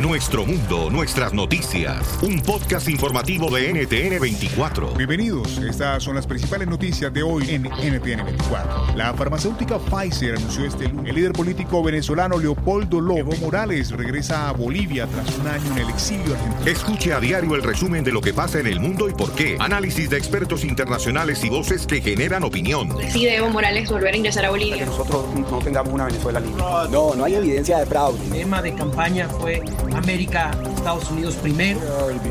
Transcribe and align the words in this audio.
Nuestro 0.00 0.44
mundo, 0.44 0.90
nuestras 0.90 1.32
noticias. 1.32 2.18
Un 2.20 2.42
podcast 2.42 2.86
informativo 2.86 3.48
de 3.50 3.72
NTN 3.72 4.20
24. 4.20 4.90
Bienvenidos. 4.90 5.56
Estas 5.56 6.02
son 6.02 6.16
las 6.16 6.26
principales 6.26 6.68
noticias 6.68 7.10
de 7.14 7.22
hoy 7.22 7.48
en 7.48 7.62
NTN 7.62 8.26
24. 8.26 8.94
La 8.94 9.14
farmacéutica 9.14 9.78
Pfizer 9.78 10.36
anunció 10.36 10.66
este 10.66 10.88
lunes. 10.88 11.08
El 11.08 11.16
líder 11.16 11.32
político 11.32 11.82
venezolano 11.82 12.36
Leopoldo 12.36 13.00
Lobo 13.00 13.34
Morales 13.40 13.90
regresa 13.90 14.50
a 14.50 14.52
Bolivia 14.52 15.06
tras 15.06 15.34
un 15.38 15.48
año 15.48 15.72
en 15.72 15.78
el 15.78 15.88
exilio 15.88 16.34
argentino. 16.34 16.70
Escuche 16.70 17.14
a 17.14 17.20
diario 17.20 17.54
el 17.54 17.62
resumen 17.62 18.04
de 18.04 18.12
lo 18.12 18.20
que 18.20 18.34
pasa 18.34 18.60
en 18.60 18.66
el 18.66 18.80
mundo 18.80 19.08
y 19.08 19.14
por 19.14 19.32
qué. 19.32 19.56
Análisis 19.58 20.10
de 20.10 20.18
expertos 20.18 20.62
internacionales 20.62 21.42
y 21.42 21.48
voces 21.48 21.86
que 21.86 22.02
generan 22.02 22.44
opinión. 22.44 22.94
Decide 22.98 23.36
Evo 23.36 23.48
Morales 23.48 23.88
volver 23.90 24.12
a 24.12 24.16
ingresar 24.18 24.44
a 24.44 24.50
Bolivia. 24.50 24.76
Que 24.76 24.84
nosotros 24.84 25.24
no 25.34 25.58
tengamos 25.60 25.94
una 25.94 26.04
Venezuela 26.04 26.38
libre. 26.38 26.62
No, 26.90 27.14
no 27.14 27.24
hay 27.24 27.36
evidencia 27.36 27.78
de 27.78 27.86
fraude. 27.86 28.22
El 28.26 28.30
tema 28.30 28.60
de 28.60 28.74
campaña 28.74 29.26
fue 29.30 29.62
América, 29.94 30.50
Estados 30.74 31.10
Unidos 31.10 31.34
primero. 31.36 31.80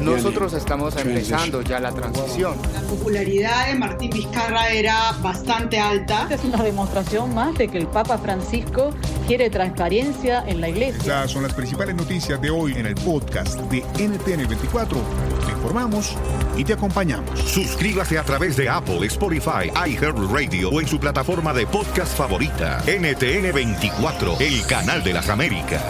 Nosotros 0.01 0.53
estamos 0.53 0.95
empezando 0.97 1.61
ya 1.61 1.79
la 1.79 1.91
transición. 1.91 2.55
La 2.73 2.81
popularidad 2.81 3.67
de 3.67 3.75
Martín 3.75 4.11
Vizcarra 4.11 4.69
era 4.69 5.13
bastante 5.21 5.79
alta. 5.79 6.27
Es 6.29 6.43
una 6.43 6.61
demostración 6.63 7.33
más 7.33 7.55
de 7.57 7.67
que 7.67 7.77
el 7.77 7.87
Papa 7.87 8.17
Francisco 8.17 8.91
quiere 9.27 9.49
transparencia 9.49 10.43
en 10.47 10.61
la 10.61 10.69
iglesia. 10.69 10.99
Estas 10.99 11.31
son 11.31 11.43
las 11.43 11.53
principales 11.53 11.95
noticias 11.95 12.41
de 12.41 12.49
hoy 12.49 12.73
en 12.73 12.85
el 12.85 12.95
podcast 12.95 13.59
de 13.71 13.79
NTN 13.97 14.47
24. 14.47 14.99
Te 15.45 15.51
informamos 15.51 16.15
y 16.57 16.63
te 16.63 16.73
acompañamos. 16.73 17.39
Suscríbase 17.39 18.17
a 18.17 18.23
través 18.23 18.55
de 18.55 18.69
Apple, 18.69 19.05
Spotify, 19.07 19.71
iHeartRadio 19.87 20.69
o 20.69 20.81
en 20.81 20.87
su 20.87 20.99
plataforma 20.99 21.53
de 21.53 21.67
podcast 21.67 22.15
favorita. 22.15 22.81
NTN 22.87 23.53
24, 23.53 24.37
el 24.39 24.65
canal 24.67 25.03
de 25.03 25.13
las 25.13 25.29
Américas. 25.29 25.83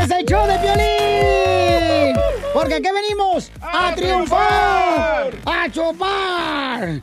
Este 0.00 0.14
es 0.14 0.20
el 0.20 0.26
show 0.26 0.46
de 0.46 0.56
violín. 0.58 2.16
Porque 2.54 2.74
aquí 2.76 2.88
venimos 2.90 3.52
a, 3.60 3.94
triunfar, 3.94 5.30
a 5.44 5.70
chupar. 5.70 7.02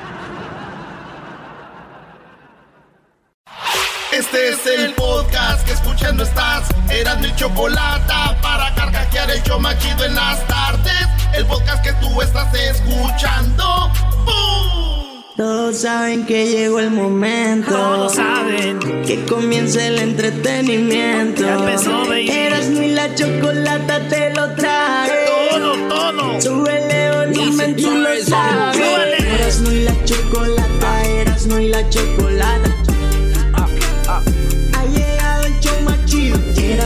Este 4.11 4.49
es 4.49 4.65
el 4.65 4.93
podcast 4.93 5.65
que 5.65 5.71
escuchando 5.71 6.23
estás. 6.23 6.67
Eran 6.89 7.21
mi 7.21 7.33
chocolate 7.35 8.13
para 8.41 8.75
carcajear 8.75 9.31
el 9.31 9.41
yo 9.43 9.57
machido 9.57 10.03
en 10.03 10.15
las 10.15 10.45
tardes. 10.47 11.07
El 11.33 11.45
podcast 11.45 11.81
que 11.81 11.93
tú 11.93 12.21
estás 12.21 12.53
escuchando. 12.53 13.89
¡Bum! 14.25 15.23
Todos 15.37 15.77
saben 15.77 16.25
que 16.25 16.45
llegó 16.45 16.81
el 16.81 16.91
momento. 16.91 17.71
Todos 17.71 18.15
saben 18.15 18.79
que 19.05 19.23
comienza 19.23 19.87
el 19.87 19.97
entretenimiento. 19.99 21.43
Ya 21.43 21.53
empezó, 21.53 22.05
baby. 22.05 22.29
Eras 22.29 22.67
ni 22.67 22.89
la 22.89 23.15
chocolata 23.15 24.09
te 24.09 24.33
lo 24.33 24.53
trae. 24.55 25.09
Todo, 25.51 25.87
todo. 25.87 26.41
Súbele 26.41 27.11
volumen, 27.15 27.77
tú 27.77 27.89
lo 27.89 28.09
sabes. 28.25 28.77
Eras 28.77 29.61
ni 29.61 29.83
la 29.83 30.03
chocolata, 30.03 31.03
eras 31.03 31.45
ni 31.45 31.69
la 31.69 31.89
chocolata. 31.89 32.80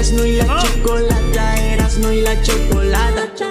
Eras 0.05 0.13
no 0.19 0.25
y 0.27 0.33
la 0.35 0.43
Oh. 0.55 0.61
chocolata, 0.67 1.55
eras 1.73 1.97
no 1.97 2.11
y 2.13 2.21
la 2.21 2.39
chocolata. 2.43 3.47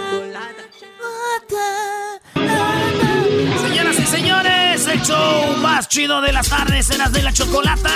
Señoras 3.67 3.99
y 3.99 4.07
señores, 4.07 4.87
el 4.87 5.03
show 5.03 5.57
más 5.57 5.89
chido 5.89 6.21
de 6.21 6.31
las 6.33 6.49
tardes, 6.49 6.89
eras 6.91 7.13
de 7.13 7.23
la 7.23 7.33
chocolata. 7.33 7.91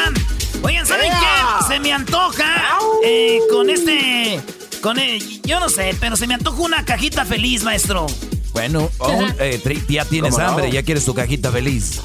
Oigan, 0.62 0.84
¿saben 0.86 1.08
qué? 1.12 1.72
Se 1.72 1.78
me 1.78 1.92
antoja 1.92 2.80
eh, 3.04 3.38
con 3.48 3.70
este. 3.70 4.40
Con 4.80 4.98
el, 4.98 5.40
yo 5.42 5.60
no 5.60 5.68
sé, 5.68 5.94
pero 6.00 6.16
se 6.16 6.26
me 6.26 6.34
antoja 6.34 6.60
una 6.60 6.84
cajita 6.84 7.24
feliz, 7.24 7.62
maestro. 7.62 8.06
Bueno, 8.52 8.90
aún, 8.98 9.32
eh, 9.38 9.60
tri- 9.62 9.86
ya 9.88 10.04
tienes 10.04 10.32
¿Cómo 10.32 10.42
no? 10.44 10.50
hambre, 10.50 10.72
ya 10.72 10.82
quieres 10.82 11.04
tu 11.04 11.14
cajita 11.14 11.52
feliz. 11.52 12.00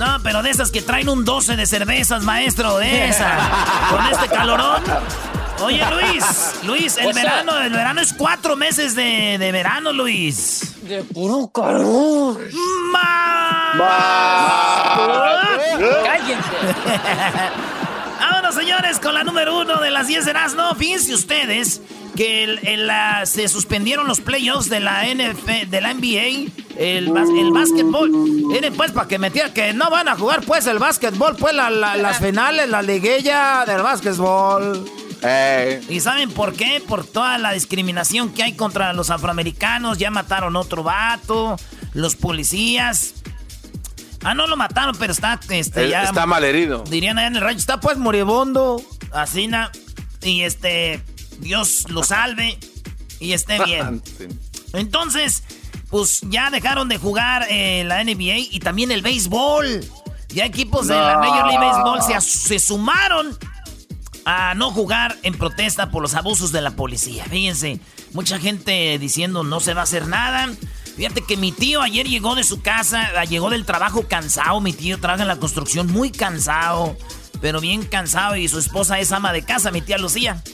No, 0.00 0.18
pero 0.22 0.42
de 0.42 0.48
esas 0.48 0.70
que 0.70 0.80
traen 0.80 1.10
un 1.10 1.26
12 1.26 1.56
de 1.56 1.66
cervezas, 1.66 2.22
maestro, 2.22 2.78
de 2.78 3.08
esas. 3.08 3.38
Con 3.90 4.06
este 4.06 4.28
calorón. 4.28 4.82
Oye, 5.62 5.84
Luis, 5.90 6.24
Luis, 6.64 6.96
el 6.96 7.12
verano, 7.12 7.58
el 7.58 7.70
verano 7.70 8.00
es 8.00 8.14
cuatro 8.14 8.56
meses 8.56 8.96
de, 8.96 9.36
de 9.38 9.52
verano, 9.52 9.92
Luis. 9.92 10.76
De 10.84 11.04
puro 11.04 11.48
calor. 11.48 12.40
¡Cállense! 16.02 16.48
Señores, 18.52 18.98
con 18.98 19.14
la 19.14 19.24
número 19.24 19.58
uno 19.58 19.80
de 19.80 19.90
las 19.90 20.06
10 20.08 20.24
de 20.24 20.32
no 20.56 20.74
Fíjense 20.74 21.14
ustedes 21.14 21.80
que 22.16 22.44
el- 22.44 22.58
el, 22.66 22.86
la- 22.86 23.24
se 23.26 23.48
suspendieron 23.48 24.06
los 24.08 24.20
playoffs 24.20 24.68
de 24.68 24.80
la 24.80 25.06
NF, 25.06 25.66
de 25.68 25.80
la 25.80 25.94
NBA, 25.94 26.50
el, 26.76 27.08
el 27.38 27.50
básquetbol. 27.52 28.10
Miren, 28.10 28.74
pues, 28.74 28.90
para 28.92 29.06
que 29.08 29.18
metiera 29.18 29.52
que 29.54 29.72
no 29.72 29.90
van 29.90 30.08
a 30.08 30.16
jugar, 30.16 30.42
pues, 30.42 30.66
el 30.66 30.78
básquetbol, 30.78 31.36
pues, 31.36 31.54
la- 31.54 31.70
la- 31.70 31.96
las 31.96 32.18
finales, 32.18 32.68
la 32.68 32.82
liguilla 32.82 33.64
del 33.66 33.82
básquetbol. 33.82 34.84
¿Y 35.88 36.00
saben 36.00 36.30
por 36.30 36.54
qué? 36.54 36.82
Por 36.86 37.04
toda 37.06 37.36
la 37.38 37.52
discriminación 37.52 38.30
que 38.32 38.42
hay 38.42 38.54
contra 38.54 38.92
los 38.92 39.10
afroamericanos. 39.10 39.98
Ya 39.98 40.10
mataron 40.10 40.56
otro 40.56 40.82
vato, 40.82 41.56
los 41.94 42.16
policías. 42.16 43.14
Ah, 44.22 44.34
no 44.34 44.46
lo 44.46 44.56
mataron, 44.56 44.94
pero 44.98 45.12
está, 45.12 45.40
este, 45.48 45.84
Él 45.84 45.90
ya... 45.90 46.02
está 46.02 46.26
malherido. 46.26 46.84
Dirían 46.88 47.18
allá 47.18 47.28
en 47.28 47.36
el 47.36 47.42
rancho, 47.42 47.58
está 47.58 47.80
pues 47.80 47.96
moribundo, 47.96 48.82
así, 49.12 49.46
na, 49.46 49.70
y 50.22 50.42
este, 50.42 51.02
Dios 51.38 51.86
lo 51.88 52.02
salve 52.02 52.58
y 53.18 53.32
esté 53.32 53.58
bien. 53.64 54.02
Entonces, 54.72 55.42
pues 55.88 56.20
ya 56.28 56.50
dejaron 56.50 56.88
de 56.88 56.98
jugar 56.98 57.46
eh, 57.50 57.84
la 57.84 58.04
NBA 58.04 58.38
y 58.50 58.60
también 58.60 58.92
el 58.92 59.02
béisbol. 59.02 59.84
Ya 60.28 60.44
equipos 60.44 60.86
de 60.86 60.94
la. 60.94 61.18
Major 61.18 61.46
League 61.48 61.58
Baseball 61.58 62.02
se, 62.02 62.20
se 62.20 62.58
sumaron 62.60 63.36
a 64.24 64.54
no 64.54 64.70
jugar 64.70 65.16
en 65.22 65.36
protesta 65.36 65.90
por 65.90 66.02
los 66.02 66.14
abusos 66.14 66.52
de 66.52 66.60
la 66.60 66.70
policía. 66.72 67.24
Fíjense, 67.24 67.80
mucha 68.12 68.38
gente 68.38 68.96
diciendo 68.98 69.42
no 69.42 69.58
se 69.58 69.74
va 69.74 69.80
a 69.80 69.84
hacer 69.84 70.06
nada. 70.06 70.48
Fíjate 71.00 71.22
que 71.22 71.38
mi 71.38 71.50
tío 71.50 71.80
ayer 71.80 72.06
llegó 72.06 72.34
de 72.34 72.44
su 72.44 72.60
casa, 72.60 73.08
ah, 73.16 73.24
llegó 73.24 73.48
del 73.48 73.64
trabajo 73.64 74.06
cansado. 74.06 74.60
Mi 74.60 74.74
tío 74.74 75.00
trabaja 75.00 75.22
en 75.22 75.28
la 75.28 75.38
construcción 75.38 75.86
muy 75.86 76.10
cansado, 76.10 76.94
pero 77.40 77.58
bien 77.58 77.84
cansado. 77.84 78.36
Y 78.36 78.48
su 78.48 78.58
esposa 78.58 78.98
es 78.98 79.10
ama 79.10 79.32
de 79.32 79.42
casa, 79.42 79.70
mi 79.70 79.80
tía 79.80 79.96
Lucía. 79.96 80.44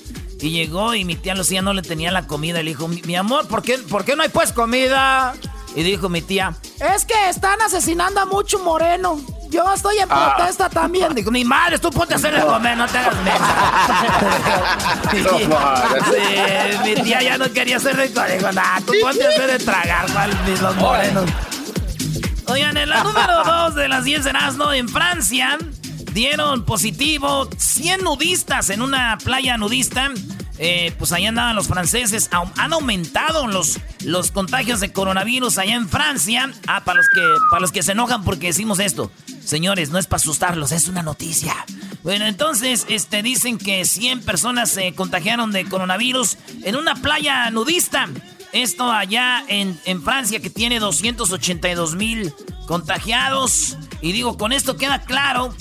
Y 0.41 0.51
llegó 0.51 0.95
y 0.95 1.05
mi 1.05 1.17
tía 1.17 1.35
Lucía 1.35 1.63
no 1.63 1.73
le 1.73 1.83
tenía 1.83 2.13
la 2.13 2.29
comida. 2.29 2.63
Le 2.63 2.71
dijo, 2.71 2.87
mi, 2.87 3.17
amor, 3.17 3.49
¿por 3.49 3.63
qué, 3.63 3.79
¿por 3.79 4.05
qué 4.05 4.15
no 4.15 4.23
hay 4.23 4.29
pues 4.29 4.53
comida? 4.53 5.35
Y 5.77 5.83
dijo 5.83 6.09
mi 6.09 6.23
tía, 6.23 6.55
es 6.81 7.05
que 7.05 7.29
están 7.29 7.61
asesinando 7.61 8.21
a 8.21 8.25
mucho 8.25 8.59
moreno. 8.61 9.21
yo 9.51 9.73
estoy 9.73 9.99
en 9.99 10.09
Ah. 10.11 10.35
protesta 10.37 10.69
también. 10.69 11.15
Digo, 11.15 11.31
mi 11.31 11.45
madre, 11.45 11.79
tú 11.79 11.91
ponte 11.91 12.15
a 12.15 12.17
hacer 12.17 12.35
de 12.35 12.45
comer, 12.45 12.77
no 12.77 12.87
te 12.89 12.99
hagas 12.99 13.15
mensa. 13.23 13.55
Sí, 15.11 16.85
mi 16.85 16.95
tía 17.03 17.23
ya 17.23 17.39
no 17.39 17.51
quería 17.53 17.77
hacer 17.77 17.97
de. 17.97 18.09
Digo, 18.09 18.53
nah, 18.53 18.81
tú 18.81 18.93
ponte 19.03 19.25
a 19.25 19.29
hacer 19.29 19.59
de 19.59 19.65
tragar, 19.65 20.07
¿cuál, 20.13 20.31
los 20.61 20.77
morenos? 20.77 21.25
Oigan, 22.49 22.77
en 22.77 22.89
la 22.89 23.03
número 23.05 23.45
2 23.45 23.75
de 23.75 23.89
las 23.89 24.05
10 24.05 24.25
de 24.25 24.31
Erasmo, 24.31 24.73
en 24.73 24.89
Francia, 24.89 25.59
dieron 26.13 26.65
positivo 26.65 27.49
100 27.57 28.03
nudistas 28.03 28.71
en 28.71 28.83
una 28.83 29.19
playa 29.23 29.57
nudista. 29.57 30.11
Eh, 30.59 30.95
pues 30.99 31.13
allá 31.13 31.29
andaban 31.29 31.57
los 31.57 31.69
franceses. 31.69 32.31
Han 32.33 32.73
aumentado 32.73 33.47
los, 33.47 33.79
los 34.05 34.31
contagios 34.31 34.81
de 34.81 34.93
coronavirus 34.93 35.59
allá 35.59 35.75
en 35.75 35.89
Francia. 35.89 36.51
Ah, 36.67 36.85
para 36.85 36.99
los, 36.99 37.07
que, 37.09 37.21
para 37.51 37.61
los 37.61 37.73
que 37.73 37.83
se 37.83 37.93
enojan 37.93 38.25
porque 38.25 38.49
decimos 38.49 38.79
esto. 38.79 39.11
Señores, 39.45 39.91
no 39.91 39.99
es 39.99 40.07
para 40.07 40.17
asustarlos, 40.17 40.73
es 40.73 40.89
una 40.89 41.03
noticia. 41.03 41.55
Bueno, 42.03 42.27
entonces 42.27 42.87
este, 42.89 43.23
dicen 43.23 43.59
que 43.59 43.85
100 43.85 44.23
personas 44.23 44.71
se 44.71 44.93
contagiaron 44.95 45.53
de 45.53 45.65
coronavirus 45.65 46.37
en 46.65 46.77
una 46.77 46.95
playa 46.97 47.51
nudista. 47.51 48.09
Esto 48.53 48.91
allá 48.91 49.45
en, 49.49 49.79
en 49.85 50.03
Francia 50.03 50.41
que 50.41 50.51
tiene 50.51 50.81
282 50.81 51.95
mil 51.95 52.33
contagiados. 52.67 53.77
Y 54.01 54.13
digo, 54.13 54.37
con 54.37 54.53
esto 54.53 54.77
queda 54.77 55.03
claro 55.03 55.55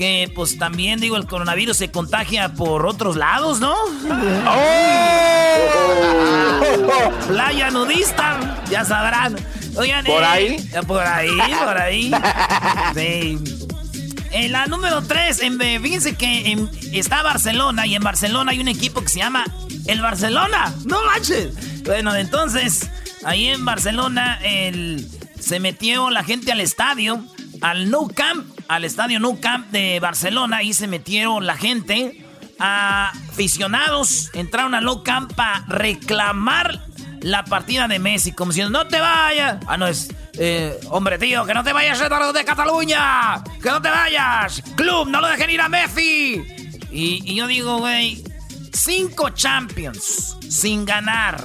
que 0.00 0.32
pues 0.34 0.56
también 0.56 0.98
digo 0.98 1.18
el 1.18 1.26
coronavirus 1.26 1.76
se 1.76 1.90
contagia 1.90 2.54
por 2.54 2.86
otros 2.86 3.16
lados, 3.16 3.60
¿no? 3.60 3.74
Playa 7.28 7.70
nudista, 7.70 8.62
ya 8.70 8.82
sabrán. 8.82 9.36
Oigan, 9.76 10.06
¿Por 10.06 10.22
eh, 10.22 10.26
ahí? 10.26 10.70
Por 10.86 11.02
ahí, 11.02 11.30
por 11.66 11.78
ahí. 11.78 12.10
Sí. 12.94 13.38
En 14.32 14.52
la 14.52 14.64
número 14.68 15.02
3, 15.02 15.42
fíjense 15.82 16.16
que 16.16 16.52
en- 16.52 16.70
está 16.92 17.22
Barcelona 17.22 17.86
y 17.86 17.94
en 17.94 18.02
Barcelona 18.02 18.52
hay 18.52 18.60
un 18.60 18.68
equipo 18.68 19.02
que 19.02 19.08
se 19.10 19.18
llama 19.18 19.44
el 19.86 20.00
Barcelona. 20.00 20.72
No 20.86 21.04
manches. 21.04 21.82
Bueno, 21.84 22.16
entonces, 22.16 22.88
ahí 23.22 23.48
en 23.48 23.66
Barcelona 23.66 24.38
el- 24.42 25.06
se 25.38 25.60
metió 25.60 26.08
la 26.08 26.24
gente 26.24 26.52
al 26.52 26.62
estadio, 26.62 27.22
al 27.60 27.90
Nou 27.90 28.08
Camp, 28.08 28.46
al 28.70 28.84
estadio 28.84 29.18
Nou 29.18 29.40
Camp 29.40 29.66
de 29.72 29.98
Barcelona. 29.98 30.58
Ahí 30.58 30.72
se 30.72 30.86
metieron 30.86 31.44
la 31.44 31.56
gente. 31.56 32.24
Aficionados 32.60 34.30
entraron 34.32 34.74
al 34.76 34.84
Nou 34.84 35.02
Camp 35.02 35.32
para 35.34 35.64
reclamar 35.66 36.78
la 37.20 37.44
partida 37.44 37.88
de 37.88 37.98
Messi, 37.98 38.32
como 38.32 38.52
diciendo, 38.52 38.78
no 38.78 38.86
te 38.86 39.00
vayas. 39.00 39.58
Ah, 39.66 39.76
no, 39.76 39.88
es, 39.88 40.14
eh, 40.34 40.78
hombre, 40.88 41.18
tío, 41.18 41.44
que 41.44 41.52
no 41.52 41.64
te 41.64 41.72
vayas 41.72 41.98
de 41.98 42.44
Cataluña, 42.44 43.42
que 43.60 43.70
no 43.70 43.82
te 43.82 43.90
vayas. 43.90 44.62
Club, 44.76 45.08
no 45.08 45.20
lo 45.20 45.26
dejen 45.26 45.50
ir 45.50 45.60
a 45.60 45.68
Messi. 45.68 46.40
Y, 46.92 47.22
y 47.24 47.34
yo 47.34 47.48
digo, 47.48 47.78
güey, 47.78 48.22
cinco 48.72 49.30
Champions 49.30 50.36
sin 50.48 50.84
ganar. 50.84 51.44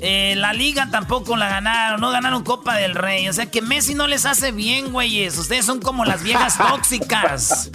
Eh, 0.00 0.34
la 0.36 0.52
liga 0.52 0.88
tampoco 0.90 1.36
la 1.36 1.48
ganaron, 1.48 2.00
no 2.00 2.10
ganaron 2.10 2.44
Copa 2.44 2.74
del 2.74 2.94
Rey. 2.94 3.28
O 3.28 3.32
sea 3.32 3.46
que 3.46 3.62
Messi 3.62 3.94
no 3.94 4.06
les 4.06 4.26
hace 4.26 4.52
bien, 4.52 4.92
güeyes. 4.92 5.38
Ustedes 5.38 5.64
son 5.64 5.80
como 5.80 6.04
las 6.04 6.22
viejas 6.22 6.58
tóxicas. 6.70 7.70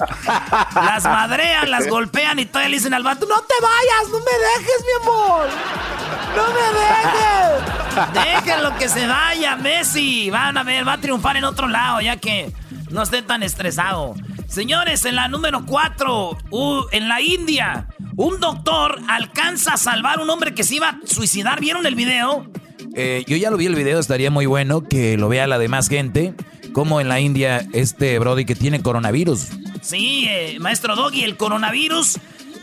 Las 0.76 1.04
madrean, 1.04 1.72
las 1.72 1.88
golpean 1.88 2.40
y 2.40 2.46
todavía 2.46 2.70
le 2.70 2.78
dicen 2.78 2.94
al 2.94 3.04
vato, 3.04 3.26
no 3.26 3.42
te 3.42 3.56
vayas, 3.62 4.12
no 4.12 4.20
me 4.20 4.26
dejes, 4.26 4.86
mi 4.86 5.04
amor. 5.04 5.50
No 6.36 6.48
me 6.54 6.80
dejes. 6.80 8.14
Déjenlo 8.46 8.78
que 8.78 8.88
se 8.88 9.08
vaya, 9.08 9.56
Messi. 9.56 10.30
Van 10.30 10.58
a 10.58 10.64
ver, 10.64 10.88
va 10.88 10.94
a 10.94 11.02
triunfar 11.02 11.38
en 11.38 11.44
otro 11.44 11.68
lado, 11.68 12.02
ya 12.02 12.18
que 12.18 12.54
no 12.92 13.04
esté 13.04 13.22
tan 13.22 13.44
estresado. 13.44 14.16
Señores, 14.48 15.06
en 15.06 15.16
la 15.16 15.28
número 15.28 15.66
4, 15.66 16.38
en 16.92 17.08
la 17.08 17.22
India, 17.22 17.88
un 18.18 18.40
doctor 18.40 19.00
alcanza 19.08 19.74
a 19.74 19.78
salvar 19.78 20.20
a 20.20 20.24
un 20.24 20.30
hombre 20.30 20.54
que 20.54 20.64
se 20.64 20.76
iba 20.76 20.90
a 20.90 21.00
suicidar. 21.06 21.60
¿Vieron 21.60 21.86
el 21.86 21.96
video? 21.96 22.46
Eh, 22.94 23.24
yo 23.28 23.38
ya 23.38 23.50
lo 23.50 23.58
vi 23.58 23.68
el 23.68 23.76
video, 23.76 24.00
estaría 24.00 24.30
muy 24.30 24.46
bueno 24.46 24.88
que 24.88 25.18
lo 25.18 25.30
vea 25.30 25.48
la 25.48 25.58
demás 25.58 25.88
gente. 25.88 26.34
Como 26.74 27.02
en 27.02 27.10
la 27.10 27.20
India, 27.20 27.66
este 27.74 28.18
Brody 28.20 28.46
que 28.46 28.56
tiene 28.56 28.82
coronavirus. 28.82 29.48
Sí, 29.82 30.28
eh, 30.30 30.58
maestro 30.60 30.96
Doggy, 30.96 31.24
el 31.24 31.36
coronavirus 31.38 32.18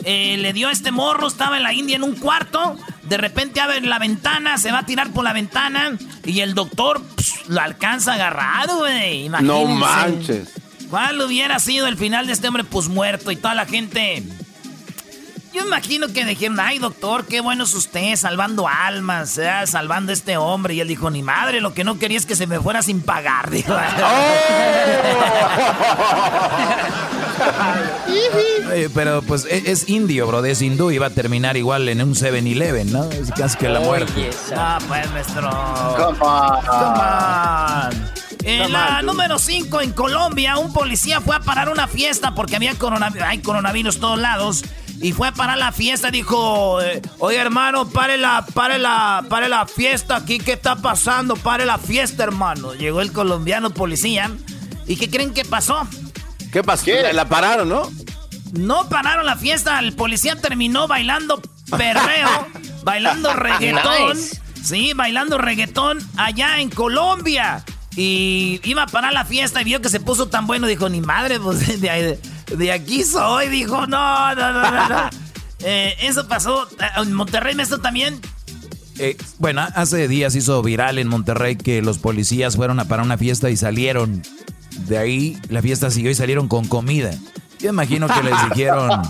eh, 0.04 0.36
le 0.38 0.52
dio 0.52 0.68
a 0.68 0.72
este 0.72 0.90
morro, 0.90 1.28
estaba 1.28 1.56
en 1.56 1.62
la 1.62 1.72
India 1.72 1.96
en 1.96 2.02
un 2.02 2.14
cuarto, 2.14 2.76
de 3.02 3.16
repente 3.16 3.60
abre 3.60 3.80
la 3.80 3.98
ventana, 3.98 4.58
se 4.58 4.70
va 4.70 4.80
a 4.80 4.86
tirar 4.86 5.10
por 5.10 5.24
la 5.24 5.32
ventana 5.32 5.96
y 6.24 6.40
el 6.40 6.54
doctor 6.54 7.02
pss, 7.16 7.48
lo 7.48 7.60
alcanza 7.60 8.12
a 8.12 8.14
agarrar, 8.14 8.68
güey. 8.76 9.28
No 9.28 9.64
manches. 9.66 10.54
¿Cuál 10.90 11.20
hubiera 11.20 11.58
sido 11.58 11.86
el 11.86 11.96
final 11.96 12.26
de 12.26 12.32
este 12.32 12.48
hombre? 12.48 12.64
Pues 12.64 12.88
muerto 12.88 13.30
y 13.30 13.36
toda 13.36 13.54
la 13.54 13.66
gente... 13.66 14.22
Yo 15.58 15.66
imagino 15.66 16.06
que 16.12 16.25
dijeron, 16.25 16.60
ay 16.60 16.78
doctor, 16.78 17.26
qué 17.26 17.40
bueno 17.40 17.64
es 17.64 17.75
usted, 17.75 18.14
salvando 18.14 18.69
almas, 18.69 19.37
eh, 19.38 19.50
salvando 19.66 20.12
a 20.12 20.14
este 20.14 20.37
hombre. 20.37 20.75
Y 20.75 20.81
él 20.81 20.87
dijo, 20.87 21.10
ni 21.10 21.25
madre, 21.25 21.60
lo 21.60 21.75
que 21.75 21.82
no 21.82 21.99
quería 21.99 22.16
es 22.16 22.26
que 22.26 22.37
se 22.37 22.46
me 22.46 22.60
fuera 22.60 22.81
sin 22.81 23.00
pagar. 23.00 23.50
Dijo. 23.50 23.76
Eh, 28.72 28.88
pero 28.94 29.20
pues 29.22 29.46
e- 29.46 29.72
es, 29.72 29.88
indio, 29.88 30.28
bro, 30.28 30.44
es 30.44 30.62
hindú 30.62 30.93
y 30.93 30.99
va 30.99 31.06
a 31.06 31.10
terminar 31.10 31.56
igual 31.56 31.88
en 31.88 32.02
un 32.02 32.14
7-Eleven, 32.14 32.93
¿no? 32.93 33.11
Es 33.11 33.32
casi 33.32 33.58
que 33.58 33.69
la 33.69 33.81
muerte. 33.81 34.31
Ah, 34.54 34.78
pues, 34.87 35.11
maestro. 35.11 35.50
Come 35.96 36.19
on. 36.20 36.61
Come 36.66 37.00
on. 37.00 38.12
En 38.44 38.72
la 38.72 39.02
número 39.02 39.40
5, 39.40 39.81
en 39.81 39.93
Colombia, 39.93 40.56
un 40.58 40.72
policía 40.72 41.20
fue 41.20 41.34
a 41.34 41.40
parar 41.40 41.69
una 41.69 41.88
fiesta 41.88 42.32
porque 42.37 42.54
había 42.54 42.75
coronavirus, 42.76 43.26
hay 43.26 43.38
coronavirus 43.38 43.99
todos 43.99 44.20
lados. 44.20 44.64
Y 45.00 45.12
fue 45.12 45.28
a 45.28 45.32
parar 45.32 45.58
la 45.58 45.70
fiesta 45.72 46.08
y 46.08 46.12
dijo, 46.12 46.80
eh, 46.82 47.00
oye 47.20 47.36
hermano, 47.36 47.88
pare 47.88 48.16
la, 48.18 48.44
pare 48.52 48.78
la, 48.78 49.24
pare 49.28 49.48
la 49.48 49.64
fiesta 49.66 50.16
aquí, 50.16 50.38
¿qué 50.38 50.54
está 50.54 50.76
pasando? 50.76 51.36
Pare 51.36 51.64
la 51.66 51.78
fiesta, 51.78 52.24
hermano. 52.24 52.74
Llegó 52.74 53.00
el 53.00 53.12
colombiano 53.12 53.70
policía. 53.70 54.30
¿Y 54.86 54.96
qué 54.96 55.08
creen 55.08 55.32
que 55.34 55.44
pasó? 55.44 55.86
¿Qué 56.52 56.62
pasó? 56.64 56.86
La, 57.02 57.12
la 57.12 57.28
pararon, 57.28 57.68
¿no? 57.68 57.90
No 58.52 58.88
pararon 58.88 59.24
la 59.26 59.36
fiesta, 59.36 59.78
el 59.78 59.92
policía 59.92 60.34
terminó 60.36 60.88
bailando 60.88 61.40
perreo, 61.70 62.48
bailando 62.82 63.32
reggaetón. 63.34 64.16
Nice. 64.16 64.40
Sí, 64.64 64.92
bailando 64.94 65.38
reggaetón 65.38 65.98
allá 66.16 66.58
en 66.60 66.70
Colombia. 66.70 67.64
Y 67.94 68.60
iba 68.64 68.84
a 68.84 68.86
parar 68.86 69.12
la 69.12 69.24
fiesta 69.24 69.60
y 69.60 69.64
vio 69.64 69.80
que 69.80 69.88
se 69.88 70.00
puso 70.00 70.28
tan 70.28 70.46
bueno, 70.46 70.66
dijo, 70.66 70.88
ni 70.88 71.00
madre, 71.00 71.38
pues 71.38 71.80
de, 71.80 71.90
ahí- 71.90 72.18
de 72.56 72.72
aquí 72.72 73.04
soy. 73.04 73.48
Dijo, 73.48 73.86
no, 73.86 74.34
no, 74.34 74.52
no, 74.52 74.70
no. 74.70 74.88
no". 74.88 75.10
Eh, 75.60 75.96
eso 76.02 76.28
pasó 76.28 76.68
eh, 76.78 76.84
en 77.02 77.12
Monterrey, 77.12 77.56
esto 77.58 77.80
también. 77.80 78.20
Eh, 78.98 79.16
bueno, 79.38 79.66
hace 79.74 80.06
días 80.06 80.36
hizo 80.36 80.62
viral 80.62 80.98
en 80.98 81.08
Monterrey 81.08 81.56
que 81.56 81.82
los 81.82 81.98
policías 81.98 82.56
fueron 82.56 82.78
a 82.78 82.84
para 82.86 83.02
una 83.02 83.18
fiesta 83.18 83.50
y 83.50 83.56
salieron. 83.56 84.23
De 84.87 84.99
ahí 84.99 85.37
la 85.49 85.61
fiesta 85.61 85.90
siguió 85.90 86.11
y 86.11 86.14
salieron 86.14 86.46
con 86.46 86.66
comida. 86.66 87.11
Yo 87.58 87.70
imagino 87.70 88.06
que 88.08 88.23
les 88.23 88.34
dijeron. 88.50 89.02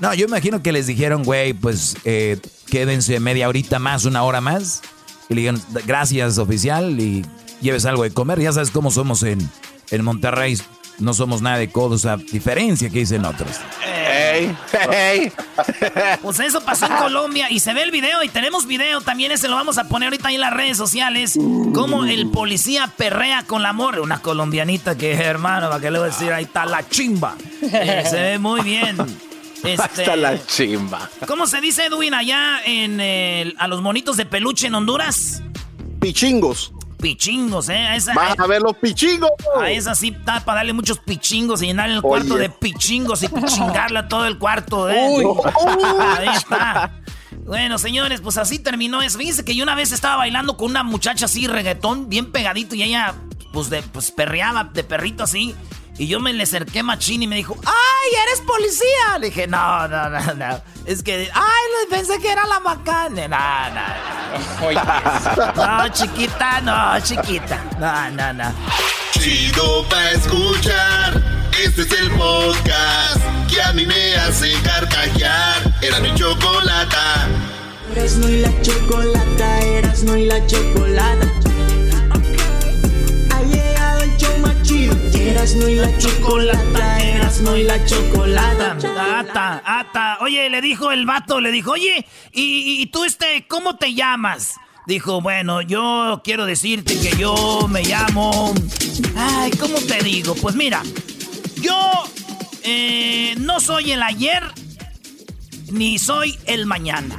No, 0.00 0.14
yo 0.14 0.26
imagino 0.26 0.62
que 0.62 0.72
les 0.72 0.86
dijeron, 0.86 1.22
güey, 1.22 1.52
pues 1.52 1.96
eh, 2.04 2.40
quédense 2.66 3.20
media 3.20 3.48
horita 3.48 3.78
más, 3.78 4.04
una 4.04 4.22
hora 4.22 4.40
más. 4.40 4.82
Y 5.28 5.34
le 5.34 5.40
dijeron, 5.42 5.62
gracias, 5.86 6.38
oficial, 6.38 7.00
y 7.00 7.24
lleves 7.60 7.84
algo 7.84 8.04
de 8.04 8.12
comer. 8.12 8.40
Ya 8.40 8.52
sabes 8.52 8.70
cómo 8.70 8.90
somos 8.90 9.22
en, 9.22 9.48
en 9.90 10.04
Monterrey. 10.04 10.58
No 10.98 11.12
somos 11.12 11.42
nada 11.42 11.58
de 11.58 11.68
codos, 11.70 12.06
a 12.06 12.16
diferencia 12.16 12.88
que 12.88 13.00
dicen 13.00 13.24
otros. 13.24 13.50
Ey, 13.84 14.56
ey. 14.90 15.32
Pues 16.22 16.40
eso 16.40 16.62
pasó 16.62 16.86
en 16.86 16.96
Colombia 16.96 17.50
y 17.50 17.60
se 17.60 17.74
ve 17.74 17.82
el 17.82 17.90
video 17.90 18.22
y 18.22 18.28
tenemos 18.28 18.66
video 18.66 19.00
también, 19.02 19.30
ese 19.32 19.48
lo 19.48 19.56
vamos 19.56 19.76
a 19.78 19.84
poner 19.88 20.06
ahorita 20.08 20.28
ahí 20.28 20.36
en 20.36 20.40
las 20.40 20.52
redes 20.54 20.76
sociales, 20.78 21.38
como 21.74 22.04
el 22.04 22.30
policía 22.30 22.90
perrea 22.96 23.42
con 23.46 23.62
la 23.62 23.72
morra, 23.74 24.00
una 24.00 24.20
colombianita 24.22 24.96
que 24.96 25.12
hermano, 25.14 25.68
para 25.68 25.80
que 25.80 25.90
le 25.90 25.98
voy 25.98 26.08
a 26.08 26.12
decir, 26.12 26.32
ahí 26.32 26.44
está 26.44 26.64
la 26.64 26.88
chimba. 26.88 27.36
Eh, 27.62 28.04
se 28.08 28.16
ve 28.16 28.38
muy 28.38 28.62
bien. 28.62 28.96
Este, 29.64 29.82
Hasta 30.02 30.16
la 30.16 30.46
chimba. 30.46 31.10
¿Cómo 31.26 31.46
se 31.48 31.60
dice, 31.60 31.86
Edwin, 31.86 32.14
allá 32.14 32.60
en 32.64 33.00
el- 33.00 33.56
a 33.58 33.66
los 33.66 33.82
monitos 33.82 34.16
de 34.16 34.24
peluche 34.26 34.68
en 34.68 34.74
Honduras? 34.76 35.42
Pichingos. 35.98 36.72
Pichingos, 37.06 37.68
¿eh? 37.68 37.76
A 37.76 37.94
esa, 37.94 38.14
Vas 38.14 38.36
a 38.36 38.46
ver 38.48 38.60
los 38.60 38.76
pichingos. 38.78 39.30
a 39.56 39.70
esa 39.70 39.94
sí 39.94 40.08
está 40.08 40.44
para 40.44 40.56
darle 40.58 40.72
muchos 40.72 40.98
pichingos 40.98 41.62
y 41.62 41.66
llenar 41.66 41.88
el 41.88 42.02
cuarto 42.02 42.34
Oye. 42.34 42.42
de 42.42 42.50
pichingos 42.50 43.22
y 43.22 43.28
pichingarle 43.28 44.00
a 44.00 44.08
todo 44.08 44.26
el 44.26 44.38
cuarto, 44.38 44.90
¿eh? 44.90 45.06
Uy. 45.08 45.24
Ahí 46.18 46.28
está. 46.36 47.00
Bueno, 47.44 47.78
señores, 47.78 48.20
pues 48.20 48.38
así 48.38 48.58
terminó 48.58 49.02
eso. 49.02 49.18
Fíjense 49.18 49.44
que 49.44 49.54
yo 49.54 49.62
una 49.62 49.76
vez 49.76 49.92
estaba 49.92 50.16
bailando 50.16 50.56
con 50.56 50.70
una 50.70 50.82
muchacha 50.82 51.26
así, 51.26 51.46
reggaetón, 51.46 52.08
bien 52.08 52.32
pegadito, 52.32 52.74
y 52.74 52.82
ella, 52.82 53.14
pues, 53.52 53.70
de, 53.70 53.82
pues 53.82 54.10
perreaba 54.10 54.64
de 54.64 54.82
perrito 54.82 55.22
así. 55.22 55.54
Y 55.98 56.08
yo 56.08 56.20
me 56.20 56.32
le 56.34 56.42
acerqué 56.42 56.82
machín 56.82 57.22
y 57.22 57.26
me 57.26 57.36
dijo, 57.36 57.56
¡ay, 57.64 58.22
eres 58.26 58.42
policía! 58.42 59.18
Le 59.18 59.28
dije, 59.28 59.46
no, 59.46 59.88
no, 59.88 60.10
no, 60.10 60.34
no. 60.34 60.62
Es 60.84 61.02
que, 61.02 61.30
¡ay, 61.32 61.86
pensé 61.88 62.18
que 62.20 62.30
era 62.30 62.46
la 62.46 62.60
macana! 62.60 63.26
No, 63.28 63.70
no, 63.74 65.54
no. 65.54 65.78
No, 65.78 65.88
chiquita, 65.88 66.60
no, 66.60 67.00
chiquita. 67.00 67.64
No, 67.78 68.10
no, 68.10 68.32
no. 68.34 68.52
Chido 69.12 69.88
pa' 69.88 70.10
escuchar. 70.10 71.22
Este 71.64 71.82
es 71.82 71.92
el 71.92 72.10
podcast 72.10 73.20
que 73.48 73.62
a 73.62 73.72
mí 73.72 73.86
me 73.86 74.16
hace 74.16 74.52
carcajear. 74.62 75.74
Era 75.80 76.00
mi 76.00 76.14
chocolata. 76.14 77.26
Erasmo 77.92 78.28
y 78.28 78.40
la 78.40 78.50
chocolata, 78.60 79.60
Erasmo 79.60 80.14
y 80.16 80.26
la 80.26 80.46
chocolata. 80.46 81.45
Chido. 85.44 85.56
Erasmo 85.56 85.68
y 85.68 85.74
la 85.74 85.98
chocolata, 85.98 87.02
Erasmo 87.04 87.56
y 87.56 87.62
la 87.64 87.84
chocolata. 87.84 88.76
Ata, 89.18 89.62
ata. 89.64 90.18
Oye, 90.20 90.48
le 90.48 90.60
dijo 90.60 90.90
el 90.90 91.06
vato, 91.06 91.40
le 91.40 91.50
dijo, 91.50 91.72
oye, 91.72 92.06
¿y, 92.32 92.80
y 92.82 92.86
tú, 92.86 93.04
este, 93.04 93.46
cómo 93.46 93.76
te 93.76 93.94
llamas? 93.94 94.54
Dijo, 94.86 95.20
bueno, 95.20 95.62
yo 95.62 96.20
quiero 96.24 96.46
decirte 96.46 96.98
que 96.98 97.16
yo 97.16 97.66
me 97.68 97.82
llamo... 97.82 98.54
Ay, 99.16 99.50
¿cómo 99.52 99.78
te 99.78 100.02
digo? 100.02 100.34
Pues 100.36 100.54
mira, 100.54 100.82
yo 101.60 102.04
eh, 102.62 103.34
no 103.38 103.60
soy 103.60 103.92
el 103.92 104.02
ayer 104.02 104.42
ni 105.70 105.98
soy 105.98 106.38
el 106.46 106.66
mañana. 106.66 107.18